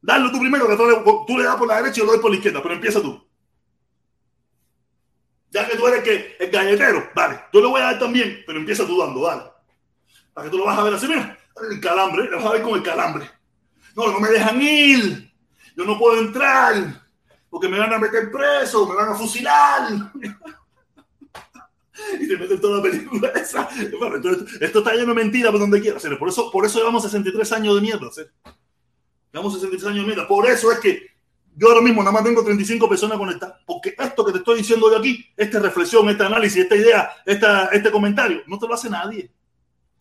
Dale 0.00 0.30
tú 0.30 0.38
primero, 0.38 0.68
que 0.68 0.76
tú 0.76 0.86
le, 0.86 0.96
tú 1.26 1.38
le 1.38 1.44
das 1.44 1.56
por 1.56 1.68
la 1.68 1.76
derecha 1.76 1.96
y 1.96 1.98
yo 1.98 2.04
lo 2.06 2.12
doy 2.12 2.20
por 2.20 2.30
la 2.30 2.36
izquierda. 2.36 2.62
Pero 2.62 2.74
empieza 2.74 3.00
tú. 3.00 3.25
Ya 5.50 5.68
que 5.68 5.76
tú 5.76 5.86
eres 5.86 6.02
que, 6.02 6.36
el 6.38 6.50
galletero, 6.50 7.10
vale. 7.14 7.40
Yo 7.52 7.60
le 7.60 7.68
voy 7.68 7.80
a 7.80 7.84
dar 7.84 7.98
también, 7.98 8.42
pero 8.46 8.58
empieza 8.58 8.86
tú 8.86 8.98
dando, 8.98 9.22
dale. 9.22 9.44
Para 10.34 10.44
que 10.44 10.50
tú 10.50 10.58
lo 10.58 10.66
vas 10.66 10.78
a 10.78 10.82
ver 10.82 10.94
así, 10.94 11.06
mira. 11.06 11.38
El 11.70 11.80
calambre, 11.80 12.28
lo 12.28 12.36
vas 12.36 12.46
a 12.46 12.52
ver 12.52 12.62
con 12.62 12.74
el 12.74 12.82
calambre. 12.82 13.30
No, 13.94 14.12
no 14.12 14.20
me 14.20 14.28
dejan 14.28 14.60
ir. 14.60 15.32
Yo 15.74 15.84
no 15.84 15.98
puedo 15.98 16.20
entrar. 16.20 17.02
Porque 17.48 17.68
me 17.68 17.78
van 17.78 17.94
a 17.94 17.98
meter 17.98 18.30
preso, 18.30 18.86
me 18.86 18.94
van 18.94 19.10
a 19.10 19.14
fusilar. 19.14 20.12
y 22.20 22.28
te 22.28 22.36
meten 22.36 22.60
toda 22.60 22.78
la 22.78 22.82
película 22.82 23.28
esa. 23.28 23.68
Bueno, 23.98 24.16
esto 24.60 24.78
está 24.78 24.92
lleno 24.92 25.14
de 25.14 25.14
mentiras 25.14 25.50
por 25.50 25.60
donde 25.60 25.80
quiera. 25.80 25.98
Por 26.18 26.28
eso, 26.28 26.50
por 26.50 26.66
eso 26.66 26.78
llevamos 26.78 27.04
63 27.04 27.52
años 27.52 27.74
de 27.76 27.80
mierda. 27.80 28.10
¿sí? 28.12 28.22
Llevamos 29.32 29.54
63 29.54 29.92
años 29.92 30.00
de 30.00 30.06
mierda. 30.06 30.28
Por 30.28 30.46
eso 30.46 30.70
es 30.70 30.80
que 30.80 31.15
yo 31.56 31.68
ahora 31.68 31.80
mismo 31.80 32.02
nada 32.02 32.12
más 32.12 32.22
tengo 32.22 32.44
35 32.44 32.86
personas 32.86 33.16
conectadas. 33.16 33.56
Porque 33.64 33.94
esto 33.98 34.24
que 34.24 34.32
te 34.32 34.38
estoy 34.38 34.58
diciendo 34.58 34.90
de 34.90 34.98
aquí, 34.98 35.26
esta 35.36 35.58
reflexión, 35.58 36.08
este 36.10 36.22
análisis, 36.22 36.62
esta 36.62 36.76
idea, 36.76 37.10
esta, 37.24 37.66
este 37.68 37.90
comentario, 37.90 38.42
no 38.46 38.58
te 38.58 38.68
lo 38.68 38.74
hace 38.74 38.90
nadie. 38.90 39.32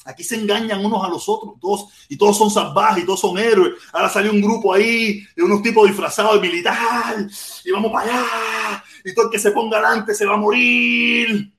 Aquí 0.04 0.24
se 0.24 0.36
engañan 0.36 0.86
unos 0.86 1.04
a 1.04 1.08
los 1.10 1.28
otros, 1.30 1.56
todos, 1.60 1.88
y 2.10 2.18
todos 2.18 2.38
son 2.38 2.52
salvajes, 2.52 3.04
y 3.04 3.06
todos 3.06 3.22
son 3.22 3.38
héroes. 3.40 3.74
Ahora 3.94 4.10
salió 4.10 4.32
un 4.32 4.42
grupo 4.42 4.74
ahí 4.74 5.26
de 5.36 5.44
unos 5.44 5.64
tipos 5.64 5.88
disfrazados 5.88 6.40
de 6.40 6.48
militar, 6.48 7.26
y 7.64 7.72
vamos 7.72 7.92
para 7.92 8.12
allá, 8.12 8.84
y 9.04 9.16
todo 9.16 9.26
el 9.26 9.32
que 9.32 9.40
se 9.40 9.52
ponga 9.52 9.78
adelante 9.78 10.14
se 10.14 10.26
va 10.26 10.36
a 10.36 10.38
morir. 10.38 11.52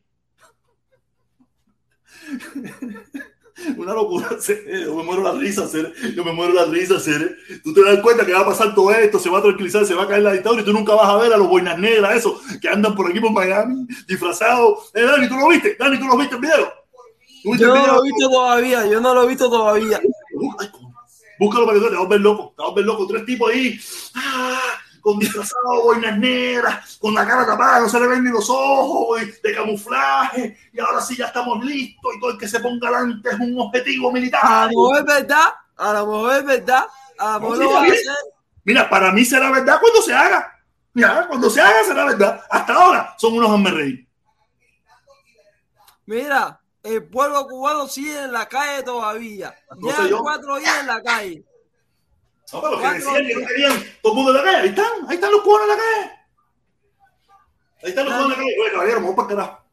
Una 3.76 3.94
locura, 3.94 4.28
yo 4.84 4.94
me 4.94 5.02
muero 5.02 5.22
la 5.22 5.32
risa, 5.32 5.66
yo 6.14 6.24
me 6.24 6.32
muero 6.32 6.52
la 6.52 6.66
risa, 6.66 6.96
Tú 7.64 7.72
te 7.72 7.82
das 7.82 8.00
cuenta 8.00 8.26
que 8.26 8.32
va 8.32 8.40
a 8.40 8.46
pasar 8.46 8.74
todo 8.74 8.90
esto, 8.90 9.18
se 9.18 9.30
va 9.30 9.38
a 9.38 9.42
tranquilizar, 9.42 9.86
se 9.86 9.94
va 9.94 10.02
a 10.02 10.08
caer 10.08 10.22
la 10.22 10.32
dictadura 10.32 10.62
y 10.62 10.64
tú 10.64 10.72
nunca 10.72 10.94
vas 10.94 11.08
a 11.08 11.16
ver 11.16 11.32
a 11.32 11.36
los 11.36 11.48
boinas 11.48 11.78
negras, 11.78 12.16
esos 12.16 12.40
que 12.60 12.68
andan 12.68 12.94
por 12.94 13.10
aquí 13.10 13.18
por 13.18 13.32
Miami, 13.32 13.86
disfrazados. 14.06 14.90
Eh, 14.94 15.02
Dani, 15.02 15.28
¿tú 15.28 15.36
lo 15.36 15.48
viste? 15.48 15.76
Dani, 15.78 15.98
¿tú 15.98 16.06
lo 16.06 16.16
viste 16.18 16.34
el 16.34 16.40
video? 16.40 16.72
Yo 17.44 17.68
no 17.68 17.86
lo 17.86 18.04
he 18.04 18.08
visto 18.08 18.28
todavía, 18.28 18.86
yo 18.86 19.00
no 19.00 19.14
lo 19.14 19.22
he 19.22 19.28
visto 19.28 19.48
todavía. 19.48 20.00
Búscalo 21.38 21.66
para 21.66 21.78
que 21.78 21.86
te 21.86 21.94
vas 21.94 22.04
a 22.04 22.08
ver 22.08 22.20
loco. 22.20 22.54
Te 22.56 22.62
vas 22.62 22.72
a 22.72 22.74
ver 22.74 22.84
loco. 22.84 23.06
Tres 23.06 23.24
tipos 23.24 23.52
ahí. 23.52 23.78
¡Ah! 24.14 24.58
Con 25.06 25.20
disfrazado, 25.20 25.84
boinas 25.84 26.18
negras, 26.18 26.98
con 27.00 27.14
la 27.14 27.24
cara 27.24 27.46
tapada, 27.46 27.78
no 27.78 27.88
se 27.88 28.00
le 28.00 28.08
ven 28.08 28.24
ni 28.24 28.30
los 28.32 28.50
ojos, 28.50 29.20
de 29.40 29.54
camuflaje, 29.54 30.58
y 30.72 30.80
ahora 30.80 31.00
sí 31.00 31.16
ya 31.16 31.26
estamos 31.26 31.64
listos, 31.64 32.12
y 32.16 32.18
todo 32.18 32.32
el 32.32 32.38
que 32.38 32.48
se 32.48 32.58
ponga 32.58 32.88
delante 32.88 33.30
es 33.30 33.38
un 33.38 33.56
objetivo 33.60 34.10
militar. 34.10 34.40
A 34.42 34.64
lo 34.64 34.70
mejor 34.70 34.98
es 34.98 35.04
verdad, 35.04 35.46
a 35.76 35.92
lo 35.92 36.06
mejor 36.08 36.36
es 36.38 36.44
verdad, 36.44 36.86
a 37.18 37.32
lo 37.34 37.40
mejor 37.40 37.58
lo 37.58 37.70
va 37.70 37.78
a 37.78 37.82
hacer. 37.84 38.00
Mira, 38.64 38.90
para 38.90 39.12
mí 39.12 39.24
será 39.24 39.52
verdad 39.52 39.78
cuando 39.80 40.02
se 40.02 40.12
haga. 40.12 40.52
Mira, 40.92 41.28
cuando 41.28 41.50
se 41.50 41.60
haga 41.60 41.84
será 41.84 42.04
verdad. 42.06 42.40
Hasta 42.50 42.74
ahora 42.74 43.14
son 43.16 43.34
unos 43.34 43.72
reír. 43.72 44.08
Mira, 46.06 46.60
el 46.82 47.04
pueblo 47.04 47.46
cubano 47.46 47.86
sigue 47.86 48.24
en 48.24 48.32
la 48.32 48.48
calle 48.48 48.82
todavía. 48.82 49.54
Ya 49.70 50.18
cuatro 50.18 50.56
días 50.56 50.80
en 50.80 50.86
la 50.88 51.00
calle. 51.00 51.44
No, 52.52 52.62
pero 52.62 52.80
que 52.80 52.94
decían 52.94 53.26
que 53.26 53.34
no 53.34 53.46
querían 53.46 53.84
todo 54.02 54.12
el 54.12 54.16
mundo 54.16 54.30
en 54.30 54.36
la 54.36 54.42
calle. 54.44 54.58
Ahí 54.58 54.68
están, 54.68 55.08
ahí 55.08 55.14
están 55.16 55.32
los 55.32 55.40
cubanos 55.42 55.68
en 55.68 55.68
la 55.68 55.76
calle. 55.76 56.12
Ahí 57.82 57.88
están 57.90 58.04
los 58.04 58.14
cubanos 58.14 58.24
en 58.24 58.30
la 58.30 58.36
calle. 58.36 58.56
Oye, 58.62 58.72
caballero, 58.72 59.00
vamos 59.00 59.16
para 59.16 59.28
carajo. 59.28 59.66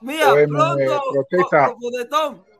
Mira, 0.00 0.34
pronto, 0.34 1.02
protesta. 1.12 1.74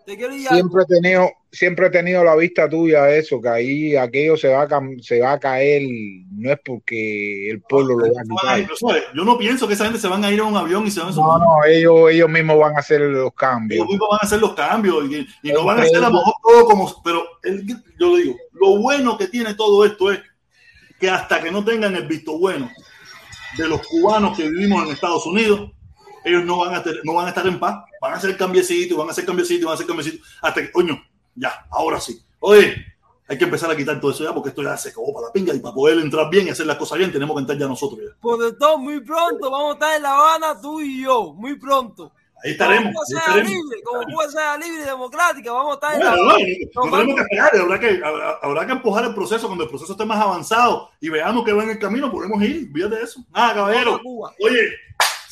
Siempre 0.07 0.82
he 0.82 0.86
tenido, 0.86 1.31
siempre 1.51 1.86
he 1.86 1.91
tenido 1.91 2.23
la 2.23 2.36
vista 2.36 2.69
tuya 2.69 3.09
eso, 3.09 3.41
que 3.41 3.49
ahí 3.49 3.97
aquello 3.97 4.36
se 4.36 4.49
va 4.49 4.65
a, 4.65 4.81
se 5.01 5.20
va 5.20 5.32
a 5.32 5.41
caer, 5.41 5.82
no 6.31 6.53
es 6.53 6.59
porque 6.62 7.51
el 7.51 7.62
pueblo 7.62 7.99
lo 7.99 8.12
va 8.12 8.20
a 8.20 8.59
quitar. 8.59 9.05
Yo 9.15 9.24
no 9.24 9.39
pienso 9.39 9.66
que 9.66 9.73
esa 9.73 9.85
gente 9.85 9.99
se 9.99 10.09
van 10.09 10.23
a 10.23 10.31
ir 10.31 10.41
a 10.41 10.45
un 10.45 10.57
avión 10.57 10.86
y 10.86 10.91
se 10.91 11.01
van 11.01 11.11
a 11.11 11.12
No, 11.12 11.39
no, 11.39 11.65
ellos, 11.66 12.11
ellos 12.11 12.28
mismos 12.28 12.59
van 12.59 12.77
a 12.77 12.81
hacer 12.81 13.01
los 13.01 13.32
cambios. 13.32 13.78
Ellos 13.78 13.89
mismos 13.89 14.09
van 14.11 14.19
a 14.20 14.27
hacer 14.27 14.41
los 14.41 14.55
cambios 14.55 15.05
y, 15.43 15.53
no 15.53 15.65
van 15.65 15.78
a 15.78 15.82
hacer 15.82 15.97
a 15.97 16.09
lo 16.09 16.12
mejor 16.12 16.35
todo 16.43 16.65
como, 16.66 17.03
pero 17.03 17.24
yo 17.99 18.09
lo 18.09 18.16
digo, 18.16 18.36
lo 18.65 18.78
bueno 18.78 19.19
que 19.19 19.28
tiene 19.28 19.55
todo 19.55 19.85
esto 19.85 20.11
es 20.11 20.20
que 20.99 21.11
hasta 21.11 21.43
que 21.43 21.51
no 21.51 21.62
tengan 21.65 21.95
el 21.95 22.07
visto 22.07 22.39
bueno 22.39 22.70
de 23.59 23.69
los 23.69 23.86
cubanos 23.86 24.36
que 24.36 24.49
vivimos 24.49 24.85
en 24.85 24.93
Estados 24.93 25.27
Unidos, 25.27 25.70
ellos 26.24 26.45
no 26.45 26.59
van 26.59 26.74
a, 26.74 26.82
no 27.05 27.15
van 27.15 27.27
a 27.27 27.28
estar 27.28 27.47
en 27.47 27.61
paz 27.61 27.85
van 28.01 28.12
a 28.12 28.16
hacer 28.16 28.36
cambiecito, 28.36 28.97
van 28.97 29.09
a 29.09 29.12
hacer 29.12 29.24
cambiecito, 29.24 29.66
van 29.66 29.73
a 29.73 29.74
hacer 29.74 29.86
cambiecito, 29.86 30.24
hasta 30.43 30.61
que, 30.62 30.73
coño, 30.73 31.03
ya, 31.35 31.66
ahora 31.70 32.01
sí. 32.01 32.23
Oye, 32.41 32.74
hay 33.27 33.39
que 33.39 33.45
empezar 33.45 33.70
a 33.70 33.77
quitar 33.77 34.01
todo 34.01 34.11
eso 34.11 34.24
ya 34.24 34.35
porque 34.35 34.51
esto 34.51 34.62
ya 34.62 34.77
se 34.77 34.91
acabó 34.91 35.15
para 35.15 35.28
la 35.28 35.32
pinga 35.32 35.55
y 35.55 35.59
para 35.59 35.74
poder 35.74 35.99
entrar 35.99 36.28
bien 36.28 36.47
y 36.47 36.51
hacer 36.51 36.66
las 36.66 36.77
cosas 36.77 36.99
bien 36.99 37.11
tenemos 37.11 37.35
que 37.35 37.41
entrar 37.41 37.59
ya 37.59 37.66
nosotros 37.66 38.01
ya. 38.01 38.15
Por 38.20 38.39
de 38.43 38.53
todo, 38.53 38.78
muy 38.78 39.01
pronto 39.01 39.51
vamos 39.51 39.70
a 39.70 39.73
estar 39.74 39.97
en 39.97 40.03
La 40.03 40.15
Habana 40.15 40.61
tú 40.61 40.81
y 40.81 41.03
yo, 41.03 41.32
muy 41.32 41.59
pronto. 41.59 42.12
Ahí 42.45 42.51
estaremos. 42.51 42.93
Como 42.93 43.07
puede 43.07 43.23
ser 43.23 43.47
libre, 43.47 43.83
como 43.83 44.03
puede 44.15 44.31
ser 44.31 44.61
libre 44.61 44.83
y 44.83 44.85
democrática, 44.85 45.53
vamos 45.53 45.71
a 45.71 45.75
estar 45.75 45.95
en 45.95 46.01
La. 46.01 46.16
No, 46.16 46.25
no, 46.25 46.91
tenemos 46.91 47.15
que 47.16 47.23
esperar, 47.23 47.57
habrá 47.57 47.81
que, 47.81 48.03
habrá, 48.43 48.66
que 48.66 48.73
empujar 48.73 49.05
el 49.07 49.15
proceso 49.15 49.47
cuando 49.47 49.65
el 49.65 49.71
proceso 49.71 49.93
esté 49.93 50.05
más 50.05 50.21
avanzado 50.21 50.91
y 51.01 51.09
veamos 51.09 51.45
que 51.45 51.55
va 51.55 51.65
en 51.65 51.71
el 51.71 51.79
camino, 51.79 52.11
podemos 52.11 52.43
ir, 52.43 52.71
fíjate 52.71 53.03
eso. 53.03 53.25
Nada, 53.33 53.55
caballero. 53.55 53.99
Oye, 54.05 54.61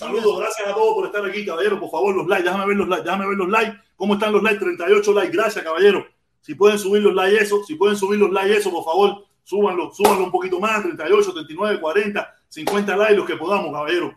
Saludos, 0.02 0.40
gracias 0.40 0.68
a 0.68 0.74
todos 0.74 0.94
por 0.94 1.06
estar 1.06 1.24
aquí, 1.24 1.46
caballero. 1.46 1.78
Por 1.78 1.90
favor, 1.90 2.12
los 2.16 2.26
likes, 2.26 2.44
déjame 2.44 2.66
ver 2.66 2.76
los 2.76 2.88
likes, 2.88 3.04
déjame 3.04 3.26
ver 3.28 3.36
los 3.36 3.48
likes. 3.48 3.78
¿Cómo 3.94 4.14
están 4.14 4.32
los 4.32 4.42
likes? 4.42 4.58
38 4.58 5.12
likes, 5.12 5.36
gracias, 5.36 5.64
caballero. 5.64 6.06
Si 6.40 6.56
pueden 6.56 6.78
subir 6.78 7.02
los 7.02 7.14
likes, 7.14 7.40
eso, 7.40 7.62
si 7.62 7.76
pueden 7.76 7.96
subir 7.96 8.18
los 8.18 8.32
likes, 8.32 8.56
eso, 8.56 8.70
por 8.72 8.84
favor, 8.84 9.26
súbanlo, 9.44 9.92
súbanlo 9.92 10.24
un 10.24 10.32
poquito 10.32 10.58
más, 10.58 10.82
38, 10.82 11.32
39, 11.34 11.80
40, 11.80 12.34
50 12.48 12.96
likes, 12.96 13.14
los 13.14 13.26
que 13.26 13.36
podamos, 13.36 13.70
caballero. 13.70 14.12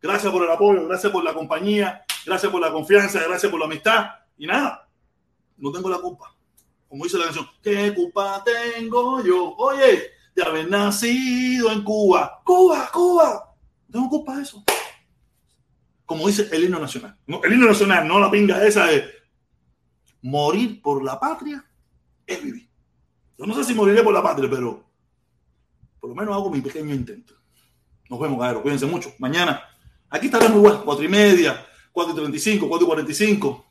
Gracias 0.00 0.32
por 0.32 0.42
el 0.42 0.50
apoyo, 0.50 0.86
gracias 0.86 1.12
por 1.12 1.22
la 1.22 1.34
compañía, 1.34 2.05
gracias 2.26 2.52
por 2.52 2.60
la 2.60 2.72
confianza, 2.72 3.22
gracias 3.22 3.50
por 3.50 3.58
la 3.58 3.66
amistad. 3.66 4.10
Y 4.36 4.46
nada, 4.46 4.88
no 5.56 5.72
tengo 5.72 5.88
la 5.88 5.98
culpa. 5.98 6.34
Como 6.88 7.04
dice 7.04 7.16
la 7.16 7.24
canción, 7.24 7.48
¿qué 7.62 7.94
culpa 7.94 8.44
tengo 8.44 9.22
yo? 9.22 9.54
Oye, 9.56 10.10
de 10.34 10.42
haber 10.42 10.68
nacido 10.68 11.72
en 11.72 11.82
Cuba. 11.82 12.42
Cuba, 12.44 12.90
Cuba. 12.92 13.54
Tengo 13.90 14.08
culpa 14.08 14.36
de 14.36 14.42
eso 14.42 14.62
como 16.06 16.28
dice 16.28 16.48
el 16.52 16.64
himno 16.64 16.78
nacional. 16.78 17.18
el 17.26 17.52
himno 17.52 17.66
nacional, 17.66 18.06
no 18.06 18.20
la 18.20 18.30
pinga 18.30 18.64
esa 18.64 18.86
de 18.86 19.04
morir 20.22 20.80
por 20.80 21.04
la 21.04 21.18
patria 21.18 21.64
es 22.24 22.42
vivir. 22.42 22.70
Yo 23.36 23.44
no 23.44 23.54
sé 23.54 23.64
si 23.64 23.74
moriré 23.74 24.02
por 24.02 24.14
la 24.14 24.22
patria, 24.22 24.48
pero 24.48 24.84
por 26.00 26.10
lo 26.10 26.16
menos 26.16 26.34
hago 26.34 26.50
mi 26.50 26.60
pequeño 26.60 26.94
intento. 26.94 27.34
Nos 28.08 28.20
vemos, 28.20 28.40
cabrón. 28.40 28.62
Cuídense 28.62 28.86
mucho. 28.86 29.12
Mañana, 29.18 29.60
aquí 30.08 30.26
estaremos 30.26 30.56
igual, 30.56 30.82
cuatro 30.84 31.04
y 31.04 31.08
media, 31.08 31.66
cuatro 31.96 32.12
y 32.12 32.16
treinta 32.16 32.36
y 32.36 32.40
cinco, 32.40 32.68
cuatro 32.68 32.84
y 32.84 32.88
cuarenta 32.88 33.10
y 33.10 33.14
cinco. 33.14 33.62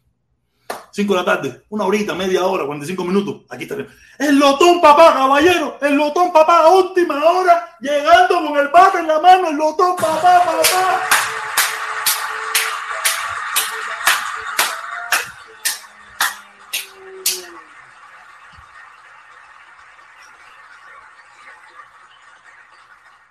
5 0.91 1.13
de 1.13 1.19
la 1.19 1.25
tarde, 1.25 1.63
una 1.69 1.85
horita, 1.85 2.15
media 2.15 2.45
hora, 2.45 2.65
45 2.65 3.03
minutos. 3.03 3.41
Aquí 3.49 3.63
estaremos. 3.63 3.91
El 4.17 4.39
lotón 4.39 4.81
papá, 4.81 5.13
caballero. 5.13 5.77
El 5.81 5.95
lotón 5.95 6.31
papá, 6.31 6.67
última 6.69 7.23
hora, 7.23 7.75
llegando 7.81 8.47
con 8.47 8.57
el 8.57 8.69
bate 8.69 8.99
en 8.99 9.07
la 9.07 9.19
mano. 9.19 9.49
El 9.49 9.57
lotón 9.57 9.95
papá, 9.95 10.43
papá. 10.43 11.01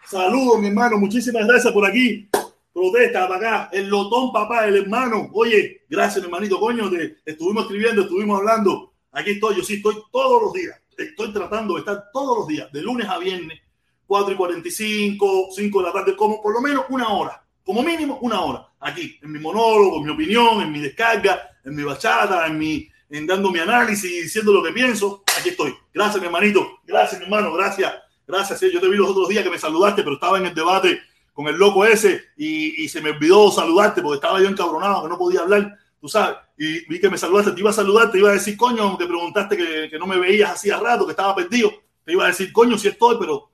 Saludos, 0.04 0.60
mi 0.60 0.68
hermano. 0.68 0.98
Muchísimas 0.98 1.46
gracias 1.46 1.72
por 1.72 1.84
aquí. 1.84 2.28
Protesta 2.74 3.28
para 3.28 3.36
acá. 3.36 3.70
El 3.72 3.88
lotón, 3.88 4.32
papá, 4.32 4.66
el 4.66 4.76
hermano. 4.76 5.30
Oye, 5.32 5.82
gracias, 5.88 6.16
mi 6.16 6.24
hermanito. 6.24 6.58
Coño, 6.58 6.90
te 6.90 7.18
estuvimos 7.24 7.62
escribiendo, 7.62 8.02
estuvimos 8.02 8.40
hablando. 8.40 8.94
Aquí 9.12 9.30
estoy. 9.30 9.56
Yo 9.56 9.62
sí 9.62 9.74
estoy 9.74 9.94
todos 10.10 10.42
los 10.42 10.52
días. 10.52 10.76
Estoy 10.98 11.32
tratando 11.32 11.74
de 11.74 11.80
estar 11.80 12.06
todos 12.12 12.38
los 12.38 12.48
días, 12.48 12.70
de 12.72 12.82
lunes 12.82 13.08
a 13.08 13.18
viernes, 13.18 13.60
4 14.06 14.34
y 14.34 14.36
45, 14.36 15.48
5 15.54 15.80
de 15.80 15.86
la 15.86 15.92
tarde, 15.92 16.16
como 16.16 16.42
por 16.42 16.52
lo 16.52 16.60
menos 16.60 16.86
una 16.88 17.08
hora. 17.10 17.46
Como 17.62 17.80
mínimo 17.84 18.18
una 18.22 18.40
hora. 18.40 18.68
Aquí, 18.80 19.20
en 19.22 19.30
mi 19.30 19.38
monólogo, 19.38 19.98
en 19.98 20.04
mi 20.04 20.10
opinión, 20.10 20.60
en 20.60 20.72
mi 20.72 20.80
descarga, 20.80 21.48
en 21.64 21.76
mi 21.76 21.84
bachata, 21.84 22.44
en 22.48 22.58
mi 22.58 22.88
en 23.08 23.26
dando 23.26 23.52
mi 23.52 23.60
análisis, 23.60 24.10
diciendo 24.10 24.52
lo 24.52 24.64
que 24.64 24.72
pienso. 24.72 25.22
Aquí 25.38 25.50
estoy. 25.50 25.72
Gracias, 25.92 26.20
mi 26.20 26.26
hermanito. 26.26 26.80
Gracias, 26.84 27.20
mi 27.20 27.26
hermano. 27.26 27.52
Gracias. 27.52 27.92
Gracias, 28.26 28.60
yo 28.60 28.80
te 28.80 28.88
vi 28.88 28.96
los 28.96 29.10
otros 29.10 29.28
días 29.28 29.44
que 29.44 29.50
me 29.50 29.58
saludaste, 29.58 30.02
pero 30.02 30.14
estaba 30.14 30.38
en 30.38 30.46
el 30.46 30.54
debate 30.54 30.98
con 31.34 31.48
el 31.48 31.56
loco 31.56 31.84
ese 31.84 32.22
y, 32.36 32.88
se 32.88 33.02
me 33.02 33.10
olvidó 33.10 33.50
saludarte 33.50 34.00
porque 34.00 34.16
estaba 34.16 34.40
yo 34.40 34.48
encabronado, 34.48 35.02
que 35.02 35.08
no 35.08 35.18
podía 35.18 35.40
hablar, 35.40 35.76
tú 36.00 36.08
sabes, 36.08 36.36
y 36.56 36.86
vi 36.88 37.00
que 37.00 37.10
me 37.10 37.18
saludaste, 37.18 37.52
te 37.52 37.60
iba 37.60 37.70
a 37.70 37.74
saludar, 37.74 38.10
te 38.10 38.18
iba 38.18 38.30
a 38.30 38.34
decir, 38.34 38.56
coño, 38.56 38.96
te 38.96 39.04
preguntaste 39.04 39.56
que, 39.56 39.98
no 39.98 40.06
me 40.06 40.18
veías 40.18 40.52
hacía 40.52 40.78
rato, 40.78 41.04
que 41.04 41.10
estaba 41.10 41.34
perdido, 41.34 41.72
te 42.04 42.12
iba 42.12 42.24
a 42.24 42.28
decir, 42.28 42.52
coño, 42.52 42.78
si 42.78 42.88
estoy, 42.88 43.16
pero 43.18 43.50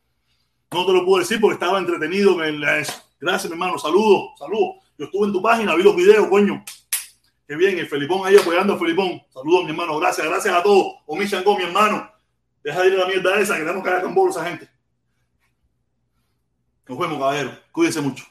no 0.70 0.86
te 0.86 0.92
lo 0.92 1.04
puedo 1.04 1.20
decir 1.20 1.40
porque 1.40 1.54
estaba 1.54 1.78
entretenido 1.78 2.44
en 2.44 2.62
eso. 2.62 3.02
Gracias, 3.18 3.50
mi 3.50 3.54
hermano, 3.54 3.78
saludos, 3.78 4.32
saludos. 4.38 4.76
Yo 4.98 5.06
estuve 5.06 5.26
en 5.26 5.32
tu 5.32 5.42
página, 5.42 5.74
vi 5.74 5.82
los 5.82 5.96
videos, 5.96 6.28
coño. 6.28 6.62
Qué 7.48 7.56
bien, 7.56 7.78
el 7.78 7.88
Felipón 7.88 8.26
ahí 8.26 8.36
apoyando 8.36 8.74
a 8.74 8.78
Felipón. 8.78 9.20
Saludos, 9.32 9.64
mi 9.64 9.70
hermano, 9.70 9.98
gracias, 9.98 10.26
gracias 10.26 10.54
a 10.54 10.62
todos. 10.62 10.96
Omi 11.06 11.26
Changó, 11.26 11.56
mi 11.56 11.64
hermano. 11.64 12.10
Deja 12.62 12.82
de 12.82 12.88
ir 12.88 12.94
a 12.94 12.98
la 12.98 13.06
mierda 13.06 13.40
esa, 13.40 13.56
que 13.56 13.64
que 13.64 13.82
caer 13.82 14.02
con 14.02 14.14
bolos 14.14 14.36
a 14.36 14.44
gente. 14.44 14.68
Nos 16.90 16.98
vemos, 16.98 17.18
caballero. 17.20 17.56
Cuídense 17.70 18.00
mucho. 18.00 18.24